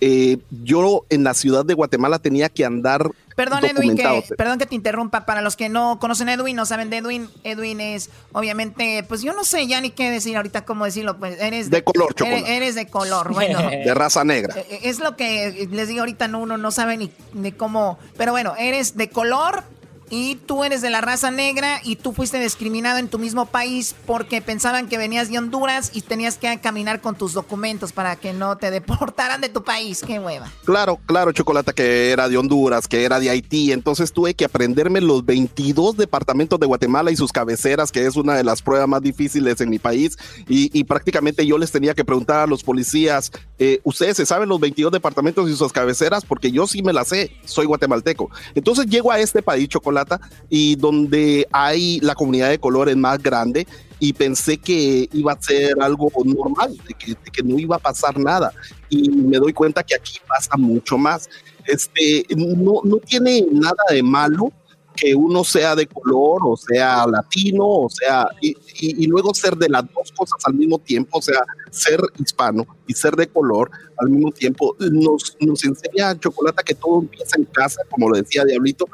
eh, 0.00 0.38
yo 0.50 1.04
en 1.10 1.22
la 1.22 1.32
ciudad 1.34 1.64
de 1.64 1.74
Guatemala 1.74 2.18
tenía 2.18 2.48
que 2.48 2.64
andar 2.64 3.08
Perdón, 3.36 3.64
Edwin, 3.64 3.96
que, 3.96 4.24
perdón 4.36 4.58
que 4.58 4.66
te 4.66 4.74
interrumpa. 4.74 5.24
Para 5.26 5.42
los 5.42 5.56
que 5.56 5.68
no 5.68 5.98
conocen 5.98 6.28
a 6.28 6.34
Edwin, 6.34 6.56
no 6.56 6.66
saben 6.66 6.90
de 6.90 6.98
Edwin, 6.98 7.28
Edwin 7.44 7.80
es, 7.80 8.10
obviamente, 8.32 9.04
pues 9.08 9.22
yo 9.22 9.32
no 9.32 9.44
sé 9.44 9.66
ya 9.66 9.80
ni 9.80 9.90
qué 9.90 10.10
decir 10.10 10.36
ahorita, 10.36 10.64
cómo 10.64 10.84
decirlo. 10.84 11.16
Pues 11.18 11.40
eres 11.40 11.70
De 11.70 11.82
color, 11.84 12.08
eres, 12.08 12.16
chocolate. 12.16 12.56
eres 12.56 12.74
de 12.74 12.86
color, 12.86 13.32
bueno. 13.32 13.58
de 13.70 13.94
raza 13.94 14.24
negra. 14.24 14.54
Eh, 14.56 14.80
Es 14.82 14.98
lo 14.98 15.16
que 15.16 15.68
les 15.70 15.88
digo 15.88 16.00
ahorita, 16.00 16.28
no, 16.28 16.40
uno 16.40 16.56
no 16.56 16.70
sabe 16.70 16.96
ni, 16.96 17.10
ni 17.32 17.52
cómo. 17.52 17.98
Pero 18.16 18.32
bueno, 18.32 18.54
eres 18.58 18.96
de 18.96 19.08
color 19.08 19.64
y 20.12 20.34
tú 20.34 20.62
eres 20.62 20.82
de 20.82 20.90
la 20.90 21.00
raza 21.00 21.30
negra 21.30 21.80
y 21.82 21.96
tú 21.96 22.12
fuiste 22.12 22.38
discriminado 22.38 22.98
en 22.98 23.08
tu 23.08 23.18
mismo 23.18 23.46
país 23.46 23.94
porque 24.04 24.42
pensaban 24.42 24.86
que 24.86 24.98
venías 24.98 25.30
de 25.30 25.38
Honduras 25.38 25.90
y 25.94 26.02
tenías 26.02 26.36
que 26.36 26.60
caminar 26.60 27.00
con 27.00 27.16
tus 27.16 27.32
documentos 27.32 27.92
para 27.92 28.16
que 28.16 28.34
no 28.34 28.58
te 28.58 28.70
deportaran 28.70 29.40
de 29.40 29.48
tu 29.48 29.64
país. 29.64 30.02
Qué 30.06 30.18
hueva. 30.18 30.52
Claro, 30.66 31.00
claro, 31.06 31.32
Chocolata, 31.32 31.72
que 31.72 32.10
era 32.10 32.28
de 32.28 32.36
Honduras, 32.36 32.88
que 32.88 33.04
era 33.04 33.18
de 33.20 33.30
Haití. 33.30 33.72
Entonces 33.72 34.12
tuve 34.12 34.34
que 34.34 34.44
aprenderme 34.44 35.00
los 35.00 35.24
22 35.24 35.96
departamentos 35.96 36.60
de 36.60 36.66
Guatemala 36.66 37.10
y 37.10 37.16
sus 37.16 37.32
cabeceras, 37.32 37.90
que 37.90 38.04
es 38.04 38.14
una 38.14 38.34
de 38.34 38.44
las 38.44 38.60
pruebas 38.60 38.88
más 38.88 39.00
difíciles 39.00 39.62
en 39.62 39.70
mi 39.70 39.78
país. 39.78 40.18
Y, 40.46 40.84
prácticamente 40.84 41.46
yo 41.46 41.56
les 41.56 41.72
tenía 41.72 41.94
que 41.94 42.04
preguntar 42.04 42.40
a 42.40 42.46
los 42.46 42.62
policías, 42.62 43.32
eh, 43.58 43.80
¿ustedes 43.82 44.18
se 44.18 44.26
saben 44.26 44.50
los 44.50 44.60
22 44.60 44.92
departamentos 44.92 45.48
y 45.48 45.56
sus 45.56 45.72
cabeceras? 45.72 46.22
Porque 46.22 46.52
yo 46.52 46.66
sí 46.66 46.82
me 46.82 46.92
las 46.92 47.08
sé, 47.08 47.34
soy 47.46 47.64
guatemalteco. 47.64 48.28
Entonces 48.54 48.84
llego 48.86 49.10
a 49.10 49.18
este 49.18 49.40
país, 49.40 49.68
Chocolata 49.68 50.01
y 50.48 50.76
donde 50.76 51.46
hay 51.52 52.00
la 52.00 52.14
comunidad 52.14 52.50
de 52.50 52.58
colores 52.58 52.96
más 52.96 53.22
grande 53.22 53.66
y 53.98 54.12
pensé 54.12 54.58
que 54.58 55.08
iba 55.12 55.32
a 55.32 55.40
ser 55.40 55.80
algo 55.80 56.10
normal, 56.24 56.76
de 56.88 56.94
que, 56.94 57.42
no 57.44 57.56
iba 57.56 57.76
a 57.76 57.78
pasar 57.78 58.18
nada. 58.18 58.52
Y 58.88 59.08
me 59.08 59.38
doy 59.38 59.52
cuenta 59.52 59.84
que 59.84 59.94
aquí 59.94 60.18
pasa 60.26 60.56
mucho 60.56 60.98
más. 60.98 61.30
Este, 61.66 62.26
no, 62.36 62.80
no 62.82 62.96
tiene 62.96 63.46
nada 63.52 63.76
de 63.90 64.02
malo 64.02 64.52
que 64.96 65.14
uno 65.14 65.44
sea 65.44 65.74
de 65.74 65.86
color 65.86 66.40
o 66.44 66.56
sea 66.56 67.06
latino 67.06 67.64
o 67.64 67.88
sea 67.88 68.26
y, 68.40 68.56
y, 68.78 69.06
luego 69.06 69.32
ser 69.32 69.56
de 69.56 69.68
las 69.68 69.84
dos 69.84 70.12
cosas 70.12 70.38
al 70.44 70.54
mismo 70.54 70.78
tiempo 70.78 71.18
o 71.18 71.22
sea 71.22 71.42
ser 71.70 72.00
hispano 72.18 72.66
y 72.86 72.92
ser 72.92 73.16
de 73.16 73.26
color 73.26 73.70
al 73.98 74.10
mismo 74.10 74.30
tiempo 74.32 74.76
nos, 74.78 75.36
nos 75.40 75.64
enseña 75.64 76.18
Chocolata 76.18 76.62
que 76.62 76.74
todo 76.74 77.00
empieza 77.00 77.36
en 77.38 77.44
casa 77.44 77.80
como 77.90 78.10
lo 78.10 78.16
decía 78.16 78.44
Diablito 78.44 78.86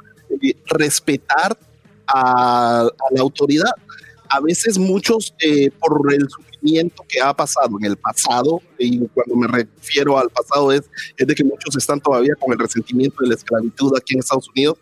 respetar 0.66 1.58
a, 2.06 2.88
la 3.10 3.20
autoridad. 3.20 3.70
A 4.28 4.40
veces 4.40 4.78
muchos, 4.78 5.34
eh, 5.40 5.70
por 5.70 6.12
el 6.12 6.28
sufrimiento 6.28 7.04
que 7.08 7.20
ha 7.20 7.32
pasado 7.32 7.78
en 7.78 7.86
el 7.86 7.96
pasado, 7.96 8.60
y 8.78 9.06
cuando 9.08 9.36
me 9.36 9.48
refiero 9.48 10.18
al 10.18 10.28
pasado 10.28 10.72
es, 10.72 10.82
es 11.16 11.26
de 11.26 11.34
que 11.34 11.44
muchos 11.44 11.76
están 11.76 12.00
todavía 12.00 12.34
con 12.38 12.52
el 12.52 12.58
resentimiento 12.58 13.16
de 13.20 13.28
la 13.28 13.34
esclavitud 13.34 13.92
aquí 13.96 14.14
en 14.14 14.20
Estados 14.20 14.48
Unidos, 14.50 14.76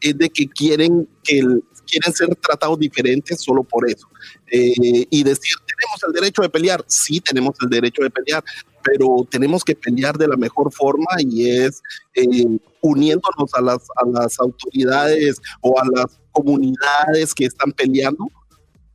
es 0.00 0.16
de 0.16 0.30
que 0.30 0.48
quieren 0.48 1.08
que 1.24 1.42
quieren 1.86 2.12
ser 2.12 2.34
tratados 2.36 2.78
diferentes 2.78 3.40
solo 3.40 3.62
por 3.62 3.88
eso. 3.88 4.08
Eh, 4.50 5.06
y 5.10 5.22
decir, 5.22 5.54
tenemos 5.66 6.02
el 6.06 6.12
derecho 6.12 6.42
de 6.42 6.48
pelear, 6.48 6.84
sí 6.86 7.20
tenemos 7.20 7.54
el 7.62 7.68
derecho 7.68 8.02
de 8.02 8.10
pelear, 8.10 8.42
pero 8.82 9.26
tenemos 9.30 9.64
que 9.64 9.74
pelear 9.74 10.16
de 10.16 10.28
la 10.28 10.36
mejor 10.36 10.72
forma 10.72 11.06
y 11.18 11.48
es 11.48 11.82
eh, 12.14 12.58
uniéndonos 12.80 13.54
a 13.54 13.60
las, 13.60 13.82
a 13.96 14.06
las 14.06 14.38
autoridades 14.40 15.40
o 15.60 15.78
a 15.80 15.84
las 15.94 16.18
comunidades 16.32 17.34
que 17.34 17.46
están 17.46 17.72
peleando 17.72 18.26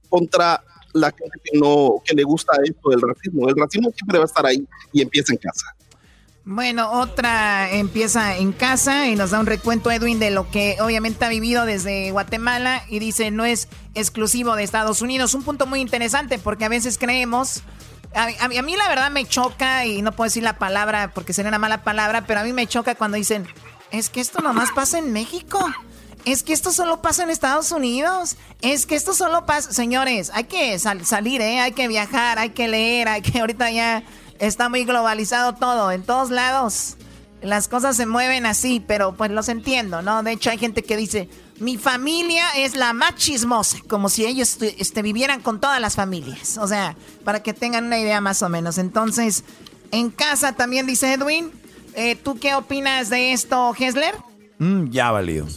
contra 0.09 0.63
la 0.93 1.11
gente 1.11 1.39
que 1.43 1.57
no 1.57 2.01
que 2.03 2.15
le 2.15 2.23
gusta 2.23 2.53
esto 2.63 2.89
del 2.89 3.01
racismo. 3.01 3.47
El 3.47 3.55
racismo 3.55 3.91
siempre 3.95 4.17
va 4.17 4.23
a 4.23 4.27
estar 4.27 4.45
ahí 4.45 4.67
y 4.91 5.01
empieza 5.01 5.33
en 5.33 5.39
casa. 5.39 5.77
Bueno, 6.49 6.89
otra 7.01 7.69
empieza 7.73 8.37
en 8.37 8.53
casa 8.53 9.09
y 9.09 9.17
nos 9.17 9.31
da 9.31 9.39
un 9.41 9.47
recuento 9.47 9.91
Edwin 9.91 10.17
de 10.17 10.31
lo 10.31 10.49
que 10.49 10.77
obviamente 10.79 11.25
ha 11.25 11.29
vivido 11.29 11.65
desde 11.65 12.11
Guatemala 12.11 12.83
y 12.87 12.99
dice 12.99 13.31
no 13.31 13.43
es 13.43 13.67
exclusivo 13.95 14.55
de 14.55 14.63
Estados 14.63 15.01
Unidos. 15.01 15.33
Un 15.33 15.43
punto 15.43 15.67
muy 15.67 15.81
interesante 15.81 16.39
porque 16.39 16.63
a 16.63 16.69
veces 16.69 16.97
creemos 16.97 17.63
a, 18.13 18.47
mí 18.63 18.75
la 18.75 18.87
verdad 18.87 19.11
me 19.11 19.25
choca, 19.25 19.85
y 19.85 20.01
no 20.01 20.11
puedo 20.11 20.27
decir 20.27 20.43
la 20.43 20.57
palabra 20.57 21.11
porque 21.13 21.33
sería 21.33 21.49
una 21.49 21.59
mala 21.59 21.83
palabra, 21.83 22.25
pero 22.25 22.39
a 22.39 22.43
mí 22.43 22.53
me 22.53 22.67
choca 22.67 22.95
cuando 22.95 23.17
dicen, 23.17 23.47
es 23.91 24.09
que 24.09 24.21
esto 24.21 24.41
nomás 24.41 24.71
pasa 24.71 24.97
en 24.97 25.13
México. 25.13 25.59
Es 26.25 26.43
que 26.43 26.51
esto 26.51 26.73
solo 26.73 27.01
pasa 27.01 27.23
en 27.23 27.29
Estados 27.29 27.71
Unidos. 27.71 28.35
Es 28.61 28.85
que 28.85 28.95
esto 28.95 29.13
solo 29.13 29.45
pasa... 29.45 29.71
Señores, 29.71 30.29
hay 30.33 30.43
que 30.43 30.77
salir, 30.77 31.39
¿eh? 31.39 31.61
Hay 31.61 31.71
que 31.71 31.87
viajar, 31.87 32.37
hay 32.37 32.49
que 32.49 32.67
leer, 32.67 33.07
hay 33.07 33.21
que... 33.21 33.39
Ahorita 33.39 33.71
ya 33.71 34.03
está 34.39 34.67
muy 34.67 34.83
globalizado 34.83 35.55
todo, 35.55 35.91
en 35.91 36.03
todos 36.03 36.29
lados. 36.29 36.97
Las 37.41 37.69
cosas 37.69 37.95
se 37.95 38.05
mueven 38.05 38.45
así, 38.45 38.83
pero 38.85 39.15
pues 39.15 39.31
los 39.31 39.47
entiendo, 39.47 40.01
¿no? 40.01 40.21
De 40.21 40.33
hecho 40.33 40.49
hay 40.49 40.57
gente 40.57 40.83
que 40.83 40.97
dice, 40.97 41.29
mi 41.59 41.77
familia 41.77 42.45
es 42.57 42.75
la 42.75 42.93
más 42.93 43.15
chismosa, 43.15 43.79
como 43.87 44.09
si 44.09 44.25
ellos 44.25 44.57
este, 44.61 45.01
vivieran 45.01 45.41
con 45.41 45.59
todas 45.59 45.81
las 45.81 45.95
familias. 45.95 46.57
O 46.57 46.67
sea, 46.67 46.95
para 47.23 47.41
que 47.41 47.53
tengan 47.53 47.85
una 47.85 47.99
idea 47.99 48.21
más 48.21 48.41
o 48.43 48.49
menos. 48.49 48.77
Entonces, 48.77 49.43
en 49.91 50.09
casa 50.09 50.53
también 50.53 50.85
dice 50.85 51.13
Edwin. 51.13 51.51
Eh, 51.95 52.15
¿Tú 52.15 52.37
qué 52.39 52.53
opinas 52.53 53.09
de 53.09 53.33
esto, 53.33 53.73
Hesler? 53.77 54.15
Mm, 54.59 54.91
ya 54.91 55.11
valió. 55.11 55.47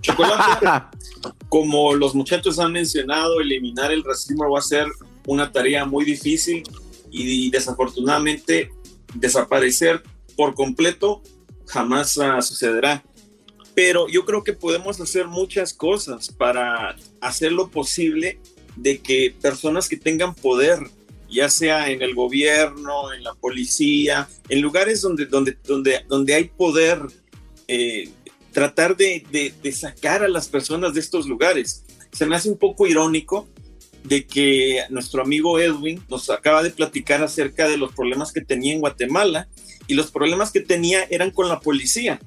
Chocolate, 0.00 0.66
como 1.48 1.94
los 1.94 2.14
muchachos 2.14 2.58
han 2.58 2.72
mencionado, 2.72 3.40
eliminar 3.40 3.90
el 3.90 4.04
racismo 4.04 4.48
va 4.48 4.60
a 4.60 4.62
ser 4.62 4.86
una 5.26 5.50
tarea 5.50 5.84
muy 5.84 6.04
difícil 6.04 6.62
y 7.10 7.50
desafortunadamente 7.50 8.70
desaparecer 9.14 10.02
por 10.36 10.54
completo 10.54 11.22
jamás 11.66 12.16
uh, 12.16 12.40
sucederá 12.40 13.02
pero 13.82 14.08
yo 14.08 14.26
creo 14.26 14.44
que 14.44 14.52
podemos 14.52 15.00
hacer 15.00 15.26
muchas 15.26 15.72
cosas 15.72 16.28
para 16.30 16.96
hacer 17.18 17.50
lo 17.50 17.70
posible 17.70 18.38
de 18.76 18.98
que 18.98 19.34
personas 19.40 19.88
que 19.88 19.96
tengan 19.96 20.34
poder, 20.34 20.80
ya 21.30 21.48
sea 21.48 21.88
en 21.90 22.02
el 22.02 22.14
gobierno, 22.14 23.10
en 23.14 23.24
la 23.24 23.32
policía, 23.32 24.28
en 24.50 24.60
lugares 24.60 25.00
donde, 25.00 25.24
donde, 25.24 25.56
donde, 25.64 26.04
donde 26.10 26.34
hay 26.34 26.44
poder, 26.44 27.00
eh, 27.68 28.10
tratar 28.52 28.98
de, 28.98 29.24
de, 29.62 29.72
sacar 29.72 30.22
a 30.22 30.28
las 30.28 30.46
personas 30.48 30.92
de 30.92 31.00
estos 31.00 31.26
lugares. 31.26 31.82
Se 32.12 32.26
me 32.26 32.36
hace 32.36 32.50
un 32.50 32.58
poco 32.58 32.86
irónico 32.86 33.48
de 34.04 34.26
que 34.26 34.82
nuestro 34.90 35.22
amigo 35.22 35.58
Edwin 35.58 36.04
nos 36.10 36.28
acaba 36.28 36.62
de 36.62 36.68
platicar 36.68 37.22
acerca 37.22 37.66
de 37.66 37.78
los 37.78 37.94
problemas 37.94 38.30
que 38.30 38.42
tenía 38.42 38.74
en 38.74 38.80
Guatemala 38.80 39.48
y 39.86 39.94
los 39.94 40.10
problemas 40.10 40.50
que 40.50 40.60
tenía 40.60 41.04
eran 41.08 41.30
con 41.30 41.48
la 41.48 41.60
policía. 41.60 42.20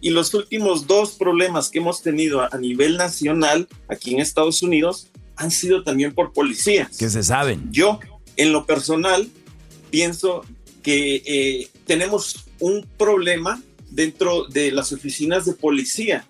Y 0.00 0.10
los 0.10 0.32
últimos 0.34 0.86
dos 0.86 1.12
problemas 1.12 1.70
que 1.70 1.78
hemos 1.78 2.02
tenido 2.02 2.40
a, 2.40 2.56
nivel 2.58 2.96
nacional 2.96 3.68
aquí 3.88 4.14
en 4.14 4.20
Estados 4.20 4.62
Unidos 4.62 5.08
han 5.36 5.50
sido 5.50 5.82
también 5.82 6.12
por 6.12 6.32
policías. 6.32 6.96
Que 6.96 7.10
se 7.10 7.22
saben. 7.22 7.68
Yo, 7.72 7.98
en 8.36 8.52
lo 8.52 8.64
personal, 8.64 9.28
pienso 9.90 10.44
que 10.82 11.22
eh, 11.26 11.68
tenemos 11.86 12.44
un 12.60 12.86
problema 12.96 13.62
dentro 13.90 14.44
de 14.44 14.70
las 14.72 14.92
oficinas 14.92 15.46
de 15.46 15.52
policía. 15.52 16.26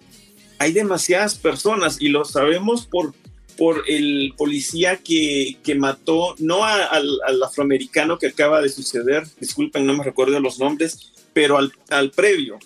Hay 0.59 0.73
demasiadas 0.73 1.37
personas 1.37 2.01
y 2.01 2.09
lo 2.09 2.25
sabemos 2.25 2.87
por, 2.87 3.15
por 3.57 3.85
el 3.87 4.35
policía 4.37 4.97
que, 4.97 5.59
que 5.63 5.75
mató, 5.75 6.35
no 6.39 6.65
al, 6.65 7.19
al, 7.27 7.43
afroamericano 7.43 8.19
que 8.19 8.29
acaba 8.29 8.63
de 8.63 8.69
suceder, 8.69 9.25
disculpen, 9.41 9.87
no 9.87 9.97
me 9.97 10.05
recuerdo 10.05 10.41
los 10.41 10.59
nombres, 10.59 11.13
pero 11.33 11.59
al, 11.59 11.73
al 11.91 12.11
previo. 12.11 12.59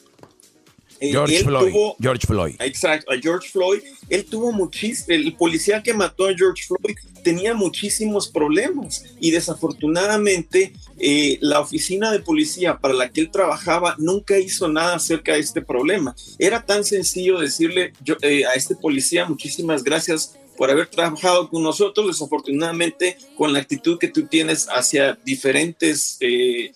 Eh, 1.02 1.10
George 1.10 1.42
Floyd. 1.42 1.74
George 1.98 2.26
Floyd. 2.28 2.54
Exacto, 2.60 3.10
a 3.10 3.16
George 3.20 3.48
Floyd. 3.50 3.80
Él 4.08 4.24
tuvo 4.24 4.52
muchísimo, 4.52 5.06
el 5.08 5.34
policía 5.34 5.82
que 5.82 5.92
mató 5.92 6.28
a 6.28 6.32
George 6.32 6.62
Floyd 6.64 6.96
tenía 7.24 7.54
muchísimos 7.54 8.28
problemas 8.28 9.04
y 9.18 9.32
desafortunadamente 9.32 10.72
eh, 11.00 11.38
la 11.40 11.58
oficina 11.58 12.12
de 12.12 12.20
policía 12.20 12.78
para 12.78 12.94
la 12.94 13.08
que 13.08 13.20
él 13.20 13.32
trabajaba 13.32 13.96
nunca 13.98 14.38
hizo 14.38 14.68
nada 14.68 14.94
acerca 14.94 15.32
de 15.34 15.40
este 15.40 15.60
problema. 15.60 16.14
Era 16.38 16.64
tan 16.64 16.84
sencillo 16.84 17.40
decirle 17.40 17.92
eh, 18.22 18.44
a 18.44 18.54
este 18.54 18.76
policía 18.76 19.24
muchísimas 19.24 19.82
gracias 19.82 20.38
por 20.62 20.70
haber 20.70 20.86
trabajado 20.86 21.48
con 21.50 21.60
nosotros, 21.60 22.06
desafortunadamente 22.06 23.18
con 23.36 23.52
la 23.52 23.58
actitud 23.58 23.98
que 23.98 24.06
tú 24.06 24.28
tienes 24.28 24.68
hacia 24.68 25.18
diferentes 25.24 26.18
eh, 26.20 26.70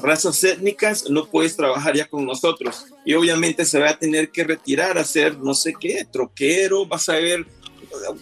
razas 0.00 0.44
étnicas, 0.44 1.10
no 1.10 1.26
puedes 1.26 1.56
trabajar 1.56 1.96
ya 1.96 2.06
con 2.06 2.24
nosotros. 2.24 2.84
Y 3.04 3.14
obviamente 3.14 3.64
se 3.64 3.80
va 3.80 3.90
a 3.90 3.98
tener 3.98 4.30
que 4.30 4.44
retirar 4.44 4.98
a 4.98 5.04
ser 5.04 5.36
no 5.38 5.52
sé 5.52 5.74
qué, 5.80 6.06
troquero, 6.08 6.86
vas 6.86 7.08
a 7.08 7.14
ver 7.14 7.44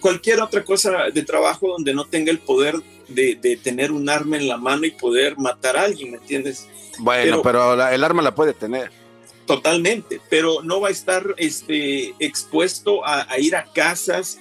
cualquier 0.00 0.40
otra 0.40 0.64
cosa 0.64 1.10
de 1.12 1.22
trabajo 1.22 1.68
donde 1.68 1.92
no 1.92 2.06
tenga 2.06 2.30
el 2.30 2.38
poder 2.38 2.76
de, 3.06 3.60
tener 3.62 3.92
un 3.92 4.08
arma 4.08 4.38
en 4.38 4.48
la 4.48 4.56
mano 4.56 4.86
y 4.86 4.92
poder 4.92 5.36
matar 5.36 5.76
a 5.76 5.82
alguien, 5.82 6.12
¿me 6.12 6.16
entiendes? 6.16 6.66
Bueno, 7.00 7.42
pero, 7.42 7.74
el 7.74 8.02
arma 8.02 8.22
la 8.22 8.34
puede 8.34 8.54
tener. 8.54 8.90
Totalmente, 9.44 10.22
pero 10.30 10.62
no 10.62 10.80
va 10.80 10.88
a 10.88 10.90
estar 10.90 11.34
este, 11.36 12.14
expuesto 12.18 13.04
a, 13.04 13.26
ir 13.38 13.54
a 13.56 13.64
casas 13.64 14.38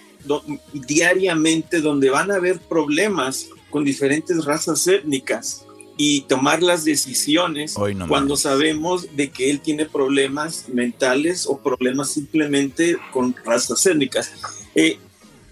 diariamente 0.74 1.82
donde 1.82 2.10
van 2.10 2.32
a 2.32 2.36
haber 2.36 2.60
problemas 2.60 3.48
con 3.70 3.84
diferentes 3.84 4.46
razas 4.46 4.86
étnicas 4.88 5.66
y 5.98 6.22
tomar 6.22 6.64
las 6.64 6.84
decisiones 6.84 7.76
cuando 8.08 8.36
sabemos 8.36 9.16
de 9.16 9.30
que 9.30 9.52
él 9.52 9.60
tiene 9.60 9.86
problemas 9.86 10.68
mentales 10.70 11.46
o 11.48 11.60
problemas 11.60 12.12
simplemente 12.12 12.98
con 13.12 13.36
razas 13.46 13.86
étnicas. 13.86 14.32
Eh, 14.74 14.98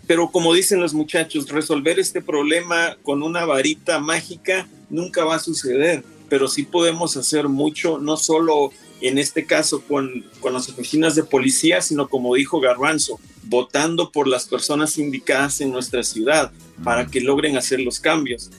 pero 0.08 0.32
como 0.32 0.54
dicen 0.54 0.80
los 0.80 0.94
muchachos, 0.94 1.50
resolver 1.50 2.00
este 2.00 2.22
problema 2.22 2.98
con 3.04 3.22
una 3.22 3.46
varita 3.46 4.00
mágica 4.00 4.68
nunca 4.90 5.24
va 5.24 5.36
a 5.36 5.40
suceder, 5.40 6.04
pero 6.30 6.48
sí 6.48 6.64
podemos 6.64 7.16
hacer 7.16 7.48
mucho, 7.48 8.00
no 8.00 8.18
solo 8.18 8.72
en 9.02 9.18
este 9.18 9.46
caso 9.46 9.82
con, 9.82 10.26
con 10.40 10.54
las 10.54 10.70
oficinas 10.70 11.16
de 11.16 11.24
policía, 11.24 11.82
sino 11.82 12.08
como 12.08 12.36
dijo 12.36 12.60
Garbanzo, 12.60 13.20
votando 13.44 14.12
por 14.12 14.28
las 14.28 14.46
personas 14.46 14.98
indicadas 14.98 15.62
en 15.62 15.72
nuestra 15.72 16.04
ciudad 16.04 16.52
para 16.84 17.08
que 17.08 17.22
logren 17.22 17.58
hacer 17.58 17.80
los 17.80 18.00
cambios. 18.00 18.50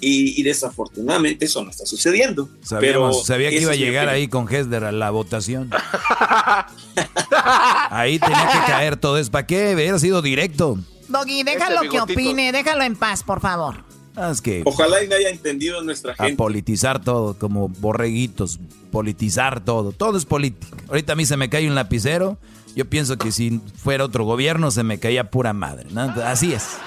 Y, 0.00 0.40
y 0.40 0.44
desafortunadamente 0.44 1.46
eso 1.46 1.62
no 1.64 1.70
está 1.70 1.84
sucediendo. 1.84 2.48
Sabíamos, 2.62 3.16
Pero 3.16 3.24
sabía 3.24 3.50
que 3.50 3.60
iba 3.60 3.72
a 3.72 3.74
es 3.74 3.80
llegar 3.80 4.08
ahí 4.08 4.28
con 4.28 4.52
Hesler 4.52 4.84
a 4.84 4.92
la 4.92 5.10
votación. 5.10 5.70
ahí 7.90 8.20
tenía 8.20 8.48
que 8.52 8.70
caer 8.70 8.96
todo 8.96 9.18
eso. 9.18 9.32
¿Para 9.32 9.46
qué? 9.46 9.74
Hubiera 9.74 9.98
sido 9.98 10.22
directo. 10.22 10.78
Doggy, 11.08 11.42
déjalo 11.42 11.90
que 11.90 12.00
opine, 12.00 12.52
déjalo 12.52 12.84
en 12.84 12.94
paz, 12.94 13.24
por 13.24 13.40
favor. 13.40 13.87
Ah, 14.20 14.32
que 14.42 14.62
Ojalá 14.64 15.02
y 15.04 15.08
no 15.08 15.14
haya 15.14 15.30
entendido 15.30 15.80
nuestra 15.82 16.12
a 16.18 16.24
gente. 16.24 16.36
politizar 16.36 17.02
todo, 17.02 17.38
como 17.38 17.68
borreguitos, 17.68 18.58
politizar 18.90 19.64
todo. 19.64 19.92
Todo 19.92 20.18
es 20.18 20.24
política. 20.24 20.76
Ahorita 20.88 21.12
a 21.12 21.16
mí 21.16 21.24
se 21.24 21.36
me 21.36 21.48
cae 21.48 21.68
un 21.68 21.74
lapicero. 21.76 22.36
Yo 22.74 22.84
pienso 22.84 23.16
que 23.16 23.30
si 23.32 23.60
fuera 23.76 24.04
otro 24.04 24.24
gobierno 24.24 24.70
se 24.70 24.82
me 24.82 24.98
caía 24.98 25.30
pura 25.30 25.52
madre. 25.52 25.86
¿no? 25.90 26.02
Así 26.24 26.52
es. 26.52 26.78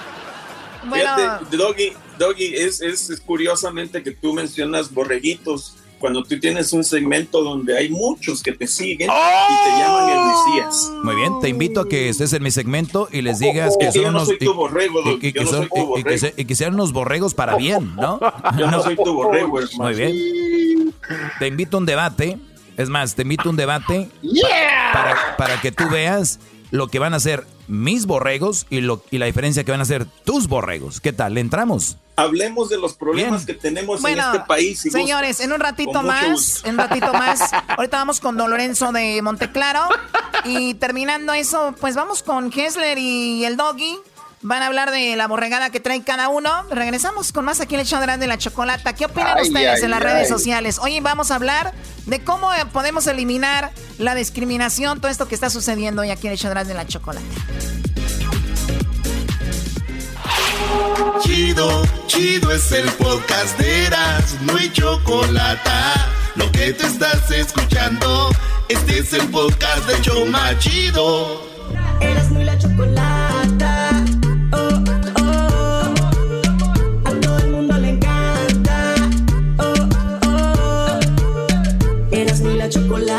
Fíjate, 0.92 1.56
Doggy, 1.56 1.92
Doggy, 2.18 2.54
es, 2.54 2.80
es, 2.80 3.08
es 3.08 3.20
curiosamente 3.20 4.02
que 4.02 4.10
tú 4.10 4.32
mencionas 4.34 4.92
borreguitos 4.92 5.76
cuando 6.02 6.24
tú 6.24 6.38
tienes 6.40 6.72
un 6.72 6.82
segmento 6.82 7.42
donde 7.44 7.78
hay 7.78 7.88
muchos 7.88 8.42
que 8.42 8.50
te 8.50 8.66
siguen 8.66 9.08
y 9.08 9.70
te 9.70 9.78
llaman 9.78 10.10
el 10.10 10.18
Mesías. 10.26 10.92
Muy 11.04 11.14
bien, 11.14 11.32
te 11.40 11.48
invito 11.48 11.80
a 11.80 11.88
que 11.88 12.08
estés 12.08 12.32
en 12.32 12.42
mi 12.42 12.50
segmento 12.50 13.08
y 13.12 13.22
les 13.22 13.38
digas 13.38 13.76
que 13.78 13.86
Yo 13.86 13.92
son 13.92 14.02
no 14.02 14.08
unos 14.10 14.26
soy 14.26 14.38
tu 14.38 14.44
y- 15.22 15.32
que 15.32 15.44
no 15.44 16.54
sean 16.56 16.74
unos 16.74 16.92
borregos 16.92 17.34
para 17.34 17.54
bien, 17.54 17.94
¿no? 17.94 18.18
Yo 18.58 18.68
no 18.68 18.82
soy 18.82 18.96
tu 18.96 19.14
borrego, 19.14 19.60
hermano. 19.60 19.84
Muy 19.84 19.94
bien. 19.94 20.92
Te 21.38 21.46
invito 21.46 21.76
a 21.76 21.80
un 21.80 21.86
debate. 21.86 22.36
Es 22.76 22.88
más, 22.88 23.14
te 23.14 23.22
invito 23.22 23.44
a 23.44 23.50
un 23.50 23.56
debate 23.56 24.08
para, 24.92 25.36
para 25.36 25.60
que 25.60 25.70
tú 25.70 25.88
veas 25.88 26.40
lo 26.72 26.88
que 26.88 26.98
van 26.98 27.12
a 27.14 27.18
hacer 27.18 27.46
mis 27.68 28.06
borregos 28.06 28.66
y, 28.70 28.80
lo, 28.80 29.04
y 29.12 29.18
la 29.18 29.26
diferencia 29.26 29.62
que 29.62 29.70
van 29.70 29.80
a 29.80 29.84
hacer 29.84 30.06
tus 30.24 30.48
borregos. 30.48 31.00
¿Qué 31.00 31.12
tal? 31.12 31.34
¿Le 31.34 31.40
entramos? 31.42 31.96
Hablemos 32.14 32.68
de 32.68 32.76
los 32.78 32.92
problemas 32.92 33.46
que 33.46 33.54
tenemos 33.54 34.02
Bueno, 34.02 34.22
en 34.22 34.34
este 34.34 34.46
país. 34.46 34.80
si 34.80 34.90
señores, 34.90 35.40
en 35.40 35.52
un 35.52 35.60
ratito 35.60 36.02
más, 36.02 36.62
en 36.64 36.72
un 36.72 36.78
ratito 36.78 37.12
más, 37.14 37.50
ahorita 37.68 37.96
vamos 37.96 38.20
con 38.20 38.36
Don 38.36 38.50
Lorenzo 38.50 38.92
de 38.92 39.22
Monteclaro 39.22 39.88
y 40.44 40.74
terminando 40.74 41.32
eso, 41.32 41.74
pues 41.80 41.94
vamos 41.94 42.22
con 42.22 42.52
Hessler 42.52 42.98
y 42.98 43.44
el 43.44 43.56
Doggy. 43.56 43.98
Van 44.44 44.60
a 44.60 44.66
hablar 44.66 44.90
de 44.90 45.14
la 45.14 45.28
borregada 45.28 45.70
que 45.70 45.78
trae 45.78 46.02
cada 46.02 46.28
uno. 46.28 46.64
Regresamos 46.68 47.30
con 47.32 47.44
más 47.44 47.60
aquí 47.60 47.76
en 47.76 47.80
el 47.82 47.86
show 47.86 48.00
de 48.00 48.26
la 48.26 48.38
chocolata. 48.38 48.92
¿Qué 48.92 49.04
opinan 49.04 49.38
Ay, 49.38 49.46
ustedes 49.46 49.78
ay, 49.78 49.84
en 49.84 49.90
las 49.90 50.00
ay. 50.00 50.06
redes 50.06 50.28
sociales? 50.28 50.78
Hoy 50.80 50.98
vamos 50.98 51.30
a 51.30 51.36
hablar 51.36 51.72
de 52.06 52.24
cómo 52.24 52.50
podemos 52.72 53.06
eliminar 53.06 53.70
la 53.98 54.16
discriminación, 54.16 55.00
todo 55.00 55.12
esto 55.12 55.28
que 55.28 55.36
está 55.36 55.48
sucediendo 55.48 56.02
hoy 56.02 56.10
aquí 56.10 56.26
en 56.26 56.32
el 56.32 56.38
show 56.38 56.52
de 56.52 56.74
la 56.74 56.86
chocolata. 56.86 57.24
Chido, 61.20 61.82
chido 62.06 62.52
es 62.52 62.72
el 62.72 62.88
podcast 62.92 63.58
de 63.58 63.86
Eras, 63.86 64.36
no 64.42 64.56
hay 64.56 64.70
chocolate. 64.72 65.70
Lo 66.34 66.50
que 66.52 66.72
te 66.72 66.86
estás 66.86 67.30
escuchando, 67.30 68.30
este 68.68 68.98
es 68.98 69.12
el 69.12 69.28
podcast 69.28 69.86
de 69.86 70.00
Choma 70.02 70.58
Chido. 70.58 71.42
Eras 72.00 72.30
muy 72.30 72.44
la 72.44 72.58
chocolata. 72.58 74.04
Oh, 74.52 74.84
oh. 75.20 75.94
A 77.04 77.10
todo 77.20 77.38
el 77.38 77.50
mundo 77.50 77.78
le 77.78 77.90
encanta. 77.90 78.94
Oh, 79.58 79.74
oh. 80.26 81.00
Muy 82.42 82.56
la 82.56 82.68
chocolata. 82.68 83.11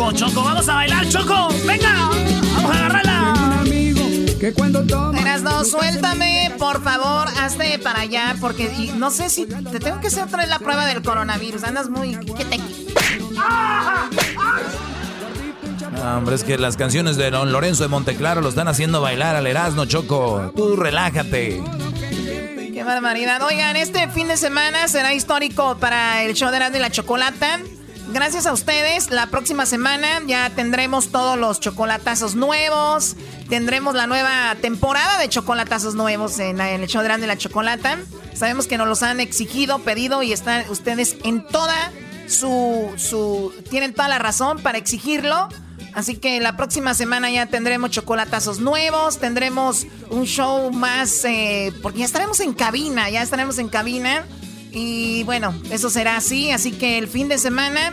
Choco, 0.00 0.12
Choco, 0.12 0.42
vamos 0.42 0.66
a 0.66 0.74
bailar, 0.76 1.06
Choco. 1.10 1.48
Venga, 1.66 1.92
vamos 2.54 2.70
a 2.70 2.86
agarrarla. 2.86 3.62
Que 4.40 4.54
cuando 4.54 4.82
Eras 5.14 5.42
no, 5.42 5.62
suéltame, 5.62 6.54
por 6.58 6.82
favor, 6.82 7.28
hazte 7.38 7.78
para 7.78 8.00
allá, 8.00 8.34
porque 8.40 8.72
y 8.78 8.92
no 8.96 9.10
sé 9.10 9.28
si 9.28 9.44
te 9.44 9.78
tengo 9.78 10.00
que 10.00 10.06
hacer 10.06 10.24
otra 10.24 10.38
vez 10.38 10.48
la 10.48 10.58
prueba 10.58 10.86
del 10.86 11.02
coronavirus. 11.02 11.64
Andas 11.64 11.90
muy. 11.90 12.16
¿Qué 12.16 12.46
te.? 12.46 12.58
No, 15.92 16.16
hombre, 16.16 16.34
es 16.34 16.44
que 16.44 16.56
las 16.56 16.78
canciones 16.78 17.18
de 17.18 17.30
Don 17.30 17.52
Lorenzo 17.52 17.82
de 17.82 17.90
Monteclaro 17.90 18.40
lo 18.40 18.48
están 18.48 18.68
haciendo 18.68 19.02
bailar 19.02 19.36
al 19.36 19.46
Erasmo, 19.46 19.84
Choco. 19.84 20.50
Tú 20.56 20.76
relájate. 20.76 21.62
Qué 22.72 22.82
barbaridad. 22.84 23.42
Oigan, 23.42 23.76
este 23.76 24.08
fin 24.08 24.28
de 24.28 24.38
semana 24.38 24.88
será 24.88 25.12
histórico 25.12 25.76
para 25.76 26.22
el 26.22 26.32
show 26.32 26.50
de 26.50 26.56
Erasmo 26.56 26.78
y 26.78 26.80
la 26.80 26.90
Chocolata. 26.90 27.60
Gracias 28.12 28.46
a 28.46 28.52
ustedes, 28.52 29.10
la 29.10 29.28
próxima 29.28 29.66
semana 29.66 30.20
ya 30.26 30.50
tendremos 30.50 31.10
todos 31.12 31.38
los 31.38 31.60
chocolatazos 31.60 32.34
nuevos. 32.34 33.14
Tendremos 33.48 33.94
la 33.94 34.08
nueva 34.08 34.56
temporada 34.60 35.18
de 35.20 35.28
chocolatazos 35.28 35.94
nuevos 35.94 36.40
en, 36.40 36.60
el 36.60 36.88
show 36.88 37.02
de 37.02 37.06
Erasmo 37.06 37.24
y 37.24 37.28
la 37.28 37.38
Chocolata. 37.38 37.98
Sabemos 38.34 38.66
que 38.66 38.78
nos 38.78 38.88
los 38.88 39.04
han 39.04 39.20
exigido, 39.20 39.78
pedido 39.78 40.24
y 40.24 40.32
están 40.32 40.68
ustedes 40.70 41.18
en 41.22 41.46
toda 41.46 41.92
su, 42.26 42.92
su... 42.96 43.54
Tienen 43.70 43.94
toda 43.94 44.08
la 44.08 44.18
razón 44.18 44.58
para 44.60 44.78
exigirlo. 44.78 45.48
Así 45.94 46.16
que 46.16 46.40
la 46.40 46.56
próxima 46.56 46.94
semana 46.94 47.30
ya 47.30 47.46
tendremos 47.46 47.90
chocolatazos 47.90 48.58
nuevos, 48.58 49.18
tendremos 49.18 49.86
un 50.10 50.24
show 50.24 50.72
más, 50.72 51.24
eh, 51.24 51.72
porque 51.80 52.00
ya 52.00 52.04
estaremos 52.06 52.40
en 52.40 52.54
cabina, 52.54 53.08
ya 53.08 53.22
estaremos 53.22 53.58
en 53.58 53.68
cabina. 53.68 54.24
Y 54.72 55.24
bueno, 55.24 55.54
eso 55.70 55.90
será 55.90 56.16
así, 56.16 56.50
así 56.50 56.72
que 56.72 56.98
el 56.98 57.08
fin 57.08 57.28
de 57.28 57.38
semana 57.38 57.92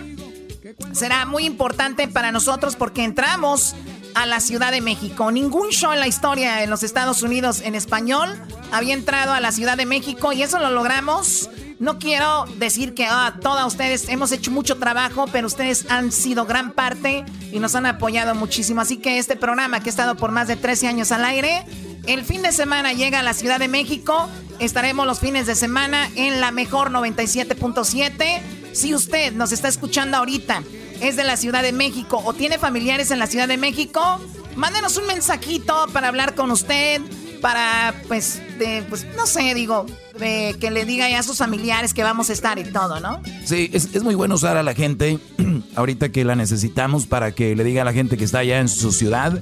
será 0.91 1.25
muy 1.25 1.45
importante 1.45 2.07
para 2.07 2.31
nosotros 2.31 2.75
porque 2.75 3.03
entramos 3.03 3.75
a 4.13 4.25
la 4.25 4.39
Ciudad 4.39 4.71
de 4.71 4.81
México. 4.81 5.31
Ningún 5.31 5.69
show 5.69 5.91
en 5.91 5.99
la 5.99 6.07
historia 6.07 6.63
en 6.63 6.69
los 6.69 6.83
Estados 6.83 7.21
Unidos 7.21 7.61
en 7.61 7.75
español 7.75 8.29
había 8.71 8.93
entrado 8.93 9.33
a 9.33 9.39
la 9.39 9.51
Ciudad 9.51 9.77
de 9.77 9.85
México 9.85 10.33
y 10.33 10.41
eso 10.41 10.59
lo 10.59 10.71
logramos. 10.71 11.49
No 11.79 11.99
quiero 11.99 12.45
decir 12.57 12.95
que 12.95 13.05
ah, 13.05 13.35
todas 13.39 13.65
ustedes 13.67 14.09
hemos 14.09 14.31
hecho 14.31 14.49
mucho 14.49 14.77
trabajo, 14.77 15.25
pero 15.31 15.45
ustedes 15.45 15.85
han 15.89 16.11
sido 16.11 16.45
gran 16.45 16.71
parte 16.71 17.23
y 17.51 17.59
nos 17.59 17.75
han 17.75 17.85
apoyado 17.85 18.33
muchísimo. 18.33 18.81
Así 18.81 18.97
que 18.97 19.19
este 19.19 19.35
programa 19.35 19.79
que 19.79 19.89
ha 19.89 19.91
estado 19.91 20.15
por 20.15 20.31
más 20.31 20.47
de 20.47 20.55
13 20.55 20.87
años 20.87 21.11
al 21.11 21.23
aire, 21.23 21.65
el 22.07 22.23
fin 22.23 22.41
de 22.41 22.51
semana 22.51 22.93
llega 22.93 23.19
a 23.19 23.23
la 23.23 23.35
Ciudad 23.35 23.59
de 23.59 23.67
México. 23.67 24.27
Estaremos 24.59 25.05
los 25.05 25.19
fines 25.19 25.45
de 25.45 25.53
semana 25.53 26.09
en 26.15 26.41
la 26.41 26.49
mejor 26.51 26.89
97.7. 26.89 28.41
Si 28.73 28.95
usted 28.95 29.33
nos 29.33 29.51
está 29.51 29.67
escuchando 29.67 30.17
ahorita, 30.17 30.63
es 30.99 31.15
de 31.15 31.23
la 31.23 31.37
Ciudad 31.37 31.61
de 31.61 31.73
México 31.73 32.19
o 32.25 32.33
tiene 32.33 32.57
familiares 32.57 33.11
en 33.11 33.19
la 33.19 33.27
Ciudad 33.27 33.47
de 33.47 33.57
México, 33.57 34.19
mándenos 34.55 34.97
un 34.97 35.05
mensajito 35.05 35.85
para 35.93 36.07
hablar 36.07 36.33
con 36.33 36.49
usted, 36.49 37.01
para, 37.41 37.93
pues, 38.07 38.41
de, 38.59 38.83
pues 38.89 39.05
no 39.15 39.25
sé, 39.27 39.53
digo, 39.53 39.85
de 40.19 40.55
que 40.59 40.71
le 40.71 40.85
diga 40.85 41.09
ya 41.09 41.19
a 41.19 41.23
sus 41.23 41.37
familiares 41.37 41.93
que 41.93 42.03
vamos 42.03 42.29
a 42.29 42.33
estar 42.33 42.57
y 42.59 42.63
todo, 42.65 42.99
¿no? 42.99 43.21
Sí, 43.45 43.69
es, 43.73 43.93
es 43.95 44.03
muy 44.03 44.15
bueno 44.15 44.35
usar 44.35 44.57
a 44.57 44.63
la 44.63 44.73
gente 44.73 45.19
ahorita 45.75 46.09
que 46.09 46.23
la 46.25 46.35
necesitamos 46.35 47.05
para 47.07 47.31
que 47.33 47.55
le 47.55 47.63
diga 47.63 47.81
a 47.83 47.85
la 47.85 47.93
gente 47.93 48.17
que 48.17 48.23
está 48.23 48.39
allá 48.39 48.59
en 48.59 48.69
su 48.69 48.91
ciudad 48.91 49.39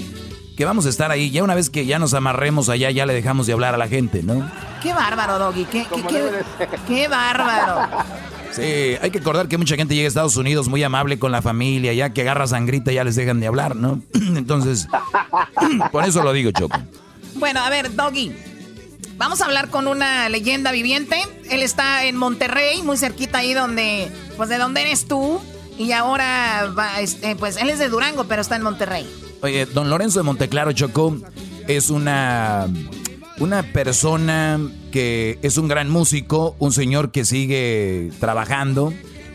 que 0.58 0.64
vamos 0.64 0.86
a 0.86 0.90
estar 0.90 1.12
ahí. 1.12 1.32
Ya 1.32 1.44
una 1.44 1.54
vez 1.54 1.70
que 1.70 1.86
ya 1.86 2.00
nos 2.00 2.14
amarremos 2.14 2.70
allá, 2.70 2.90
ya 2.90 3.06
le 3.06 3.14
dejamos 3.14 3.46
de 3.46 3.52
hablar 3.52 3.74
a 3.74 3.78
la 3.78 3.90
gente, 3.90 4.24
¿no? 4.24 4.50
Qué 4.82 4.94
bárbaro, 4.94 5.38
Doggy, 5.38 5.66
qué, 5.66 5.86
qué, 5.94 6.02
qué- 6.08 6.70
qué 6.88 7.08
bárbaro. 7.10 7.90
Sí, 8.54 8.62
hay 9.02 9.12
que 9.12 9.18
acordar 9.20 9.50
que 9.50 9.58
mucha 9.58 9.76
gente 9.76 9.96
llega 9.96 10.06
a 10.06 10.08
Estados 10.08 10.38
Unidos 10.38 10.70
muy 10.70 10.82
amable 10.82 11.20
con 11.20 11.34
la 11.34 11.42
familia, 11.42 11.92
ya 11.92 12.14
que 12.14 12.22
agarra 12.22 12.48
sangrita 12.48 12.94
ya 12.94 13.04
les 13.04 13.18
dejan 13.18 13.42
de 13.42 13.48
hablar, 13.48 13.76
¿no? 13.76 14.02
Entonces, 14.14 14.88
por 15.92 16.06
eso 16.06 16.24
lo 16.24 16.32
digo, 16.32 16.52
Choco. 16.52 16.78
Bueno, 17.36 17.62
a 17.62 17.70
ver, 17.70 17.96
Doggy. 17.96 18.36
Vamos 19.18 19.42
a 19.42 19.46
hablar 19.46 19.70
con 19.70 19.88
una 19.88 20.28
leyenda 20.30 20.72
viviente. 20.72 21.22
Él 21.50 21.62
está 21.64 22.06
en 22.06 22.18
Monterrey, 22.18 22.84
muy 22.84 22.98
cerquita 22.98 23.40
ahí 23.40 23.54
donde, 23.54 24.12
pues 24.36 24.50
de 24.50 24.58
donde 24.58 24.82
eres 24.82 25.08
tú. 25.08 25.42
Y 25.78 25.92
ahora, 25.92 26.74
va, 26.78 27.00
este, 27.00 27.36
pues 27.36 27.58
él 27.58 27.70
es 27.70 27.80
de 27.80 27.90
Durango, 27.90 28.26
pero 28.26 28.42
está 28.42 28.56
en 28.56 28.64
Monterrey. 28.64 29.10
Oye, 29.42 29.66
don 29.66 29.90
Lorenzo 29.90 30.20
de 30.20 30.24
Monteclaro, 30.24 30.72
Choco, 30.72 31.18
es 31.68 31.90
una, 31.90 32.68
una 33.40 33.64
persona 33.64 34.60
que 34.92 35.40
es 35.42 35.58
un 35.58 35.68
gran 35.68 35.90
músico, 35.90 36.56
un 36.60 36.74
señor 36.74 37.12
que 37.12 37.26
sigue 37.26 38.12
trabajando. 38.20 38.94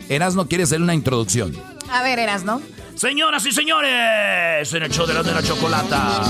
Erasno 0.09 0.47
quiere 0.47 0.63
hacer 0.63 0.81
una 0.81 0.93
introducción. 0.93 1.55
A 1.89 2.03
ver, 2.03 2.19
eras, 2.19 2.43
¿no? 2.43 2.61
Señoras 2.95 3.45
y 3.45 3.51
señores, 3.51 4.73
en 4.73 4.83
el 4.83 4.91
show 4.91 5.07
de 5.07 5.13
la, 5.13 5.23
de 5.23 5.31
la 5.31 5.41
chocolata. 5.43 6.23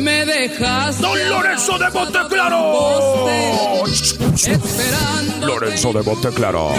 Me 0.00 0.24
dejas. 0.24 1.00
Don 1.00 1.28
Lorenzo 1.28 1.78
de 1.78 1.90
Monteclaro. 1.90 3.84
Esperando. 4.34 5.46
Lorenzo 5.46 5.92
de 5.92 6.02
Monteclaro. 6.02 6.72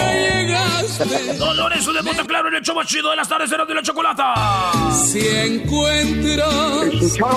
Don 1.38 1.58
Lorenzo 1.58 1.94
de 1.94 2.02
Monteclaro 2.02 2.48
en 2.48 2.56
el 2.56 2.62
show 2.62 2.76
más 2.76 2.88
chido 2.88 3.12
de 3.12 3.16
las 3.18 3.28
tardes 3.30 3.50
de 3.50 3.58
la, 3.58 3.66
de 3.66 3.76
la 3.76 3.84
chocolata. 3.84 4.72
Si 5.06 5.28
encuentras 5.28 6.50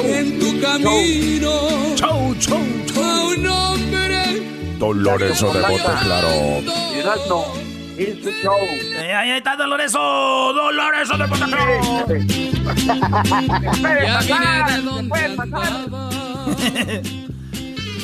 en 0.05 0.39
tu 0.39 0.61
camino 0.61 1.53
Chau, 1.97 2.35
chau, 2.39 2.59
a 3.03 3.25
un 3.25 3.47
hombre 3.47 4.77
Don 4.79 5.03
Lorenzo 5.03 5.53
de 5.53 5.61
Monteclaro. 5.61 6.63
Y 7.97 8.23
su 8.23 8.31
show. 8.31 8.57
Eh, 8.61 9.13
ahí 9.13 9.31
está 9.31 9.57
Don 9.57 9.71
Lorenzo, 9.71 9.99
Don 9.99 10.77
Lorenzo 10.77 11.17
de 11.17 11.27
Monteclaro. 11.27 12.07
Ya 14.05 14.21
vine 14.21 14.47
de 14.69 14.83
donde 14.83 15.15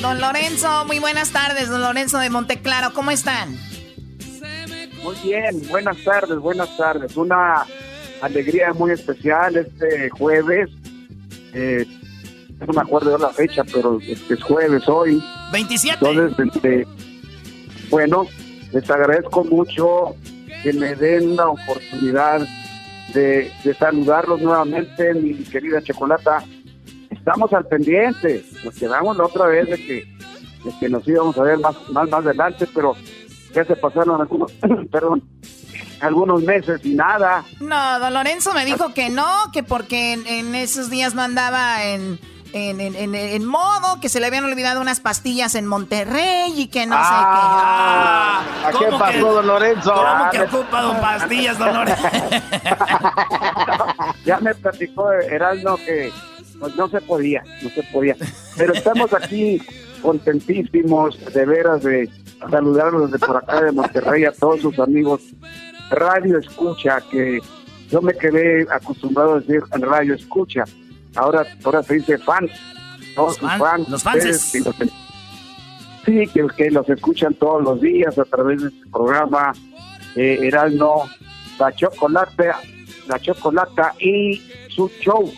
Don 0.01 0.21
Lorenzo, 0.21 0.85
muy 0.87 0.99
buenas 0.99 1.31
tardes, 1.31 1.69
don 1.69 1.83
Lorenzo 1.83 2.19
de 2.19 2.31
Monteclaro, 2.31 2.93
¿cómo 2.95 3.11
están? 3.11 3.55
Muy 5.03 5.17
bien, 5.23 5.61
buenas 5.69 6.03
tardes, 6.05 6.39
buenas 6.39 6.75
tardes. 6.77 7.17
Una 7.17 7.67
alegría 8.23 8.73
muy 8.73 8.93
especial 8.93 9.57
este 9.57 10.09
jueves. 10.11 10.71
Eh, 11.53 11.85
no 12.67 12.73
me 12.73 12.81
acuerdo 12.81 13.13
de 13.13 13.19
la 13.19 13.31
fecha, 13.31 13.65
pero 13.65 13.99
es 14.01 14.43
jueves 14.43 14.89
hoy. 14.89 15.23
27. 15.53 15.99
Entonces, 16.01 16.53
este, 16.55 16.87
bueno, 17.91 18.27
les 18.73 18.89
agradezco 18.91 19.45
mucho 19.45 20.15
que 20.63 20.73
me 20.73 20.95
den 20.95 21.37
la 21.37 21.49
oportunidad 21.49 22.47
de, 23.15 23.51
saludarlos 23.79 24.41
nuevamente, 24.41 25.15
mi 25.15 25.35
querida 25.45 25.83
Chocolata. 25.83 26.45
Estamos 27.11 27.53
al 27.53 27.67
pendiente, 27.67 28.45
nos 28.65 28.75
quedamos 28.75 29.17
la 29.17 29.25
otra 29.25 29.47
vez 29.47 29.69
de 29.69 29.77
que, 29.77 30.89
nos 30.89 31.07
íbamos 31.09 31.37
a 31.39 31.43
ver 31.43 31.59
más, 31.59 31.77
más, 31.91 32.13
adelante, 32.13 32.67
pero 32.75 32.95
ya 33.55 33.65
se 33.65 33.77
pasaron 33.77 34.21
algunos, 34.21 34.53
algunos 36.01 36.43
meses 36.43 36.81
y 36.85 36.95
nada. 36.95 37.45
No, 37.61 37.99
don 37.99 38.15
Lorenzo 38.15 38.53
me 38.55 38.65
dijo 38.65 38.95
que 38.95 39.11
no, 39.11 39.27
que 39.53 39.63
porque 39.63 40.13
en, 40.13 40.27
en 40.27 40.55
esos 40.55 40.91
días 40.91 41.15
no 41.15 41.23
andaba 41.23 41.85
en, 41.85 42.19
en, 42.53 42.81
en, 42.81 43.15
en, 43.15 43.45
modo, 43.45 44.01
que 44.01 44.09
se 44.09 44.21
le 44.21 44.27
habían 44.27 44.45
olvidado 44.45 44.81
unas 44.81 45.01
pastillas 45.01 45.55
en 45.55 45.67
Monterrey 45.67 46.53
y 46.57 46.69
que 46.69 46.87
no 46.87 46.97
ah, 46.99 48.43
sé 48.67 48.73
qué. 48.73 48.85
¿Qué 48.85 48.91
pasó, 48.91 49.13
que, 49.13 49.19
don 49.19 49.47
Lorenzo? 49.47 49.93
¿Cómo 49.93 50.07
ah, 50.07 50.31
que 50.33 50.41
ocupa 50.43 50.83
don 50.83 51.01
pastillas, 51.01 51.59
don 51.59 51.75
Lorenzo? 51.75 52.03
ya 54.25 54.41
me 54.41 54.55
platicó 54.55 55.13
Heraldo 55.13 55.77
que 55.77 56.13
pues, 56.59 56.77
no 56.77 56.89
se 56.89 57.01
podía, 57.01 57.43
no 57.63 57.71
se 57.71 57.83
podía. 57.85 58.17
Pero 58.57 58.75
estamos 58.75 59.13
aquí 59.15 59.63
contentísimos 60.03 61.19
de 61.33 61.47
veras 61.47 61.83
de 61.83 62.11
saludarlos 62.51 63.11
desde 63.11 63.27
por 63.27 63.37
acá 63.37 63.63
de 63.63 63.73
Monterrey 63.73 64.25
a 64.25 64.33
todos 64.33 64.61
sus 64.61 64.79
amigos. 64.79 65.23
Radio 65.91 66.39
Escucha, 66.39 67.01
que 67.11 67.41
yo 67.91 68.01
me 68.01 68.15
quedé 68.15 68.67
acostumbrado 68.71 69.35
a 69.35 69.41
decir 69.41 69.63
radio 69.81 70.15
Escucha. 70.15 70.65
Ahora, 71.17 71.45
ahora 71.65 71.83
se 71.83 71.95
dice 71.95 72.19
fans. 72.19 72.51
Todos 73.15 73.37
sus 73.37 73.51
fans. 73.53 73.89
Los 73.89 74.03
fans. 74.03 74.53
Sí, 76.05 76.27
que, 76.33 76.47
que, 76.57 76.71
los 76.71 76.89
escuchan 76.89 77.35
todos 77.35 77.63
los 77.63 77.81
días 77.81 78.19
a 78.19 78.25
través 78.25 78.63
de 78.63 78.69
este 78.69 78.87
programa. 78.91 79.53
Eh, 80.17 80.39
Heraldo, 80.43 81.05
la 81.59 81.73
chocolate, 81.73 82.51
la 83.07 83.19
chocolata 83.19 83.95
y 83.99 84.43
su 84.69 84.91
show. 85.01 85.33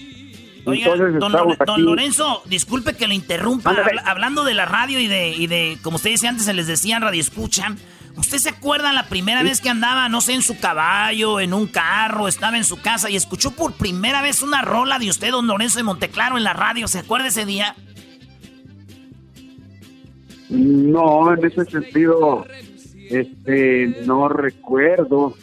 Oiga, 0.64 0.96
don, 0.96 1.32
don, 1.66 1.84
Lorenzo, 1.84 2.42
disculpe 2.46 2.94
que 2.94 3.08
lo 3.08 3.14
interrumpa. 3.14 3.70
Habla, 3.70 4.02
hablando 4.06 4.44
de 4.44 4.54
la 4.54 4.64
radio 4.64 5.00
y 5.00 5.08
de, 5.08 5.30
y 5.30 5.48
de, 5.48 5.76
como 5.82 5.96
usted 5.96 6.10
decía 6.10 6.30
antes, 6.30 6.46
se 6.46 6.54
les 6.54 6.68
decía 6.68 7.00
radio 7.00 7.20
escucha. 7.20 7.74
¿Usted 8.16 8.38
se 8.38 8.48
acuerda 8.50 8.92
la 8.92 9.08
primera 9.08 9.42
vez 9.42 9.60
que 9.60 9.70
andaba, 9.70 10.08
no 10.08 10.20
sé, 10.20 10.34
en 10.34 10.42
su 10.42 10.58
caballo, 10.58 11.40
en 11.40 11.54
un 11.54 11.66
carro, 11.66 12.28
estaba 12.28 12.56
en 12.56 12.64
su 12.64 12.80
casa 12.80 13.08
y 13.08 13.16
escuchó 13.16 13.52
por 13.52 13.72
primera 13.72 14.22
vez 14.22 14.42
una 14.42 14.62
rola 14.62 14.98
de 14.98 15.08
usted, 15.08 15.30
don 15.30 15.46
Lorenzo 15.46 15.78
de 15.78 15.84
Monteclaro, 15.84 16.36
en 16.36 16.44
la 16.44 16.52
radio? 16.52 16.88
¿Se 16.88 16.98
acuerda 16.98 17.28
ese 17.28 17.46
día? 17.46 17.74
No, 20.50 21.32
en 21.32 21.44
ese 21.44 21.64
sentido, 21.64 22.44
este, 23.08 24.02
no 24.04 24.28
recuerdo. 24.28 25.34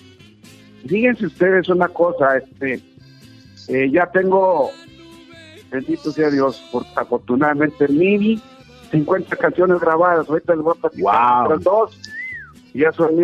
Fíjense 0.88 1.26
ustedes 1.26 1.70
una 1.70 1.88
cosa, 1.88 2.38
este, 2.38 2.82
eh, 3.68 3.90
ya 3.92 4.06
tengo 4.08 4.72
bendito 5.72 6.12
sea 6.12 6.30
Dios, 6.30 6.62
por, 6.72 6.86
afortunadamente 6.96 7.88
mini 7.88 8.42
50 8.92 9.36
canciones 9.36 9.80
grabadas, 9.80 10.28
ahorita 10.28 10.56
les 10.56 10.64
voy 10.64 10.74
a 10.78 10.82
platicar 10.82 11.48
wow. 11.48 11.60
dos, 11.60 12.00
ya 12.74 12.92
son 12.92 13.16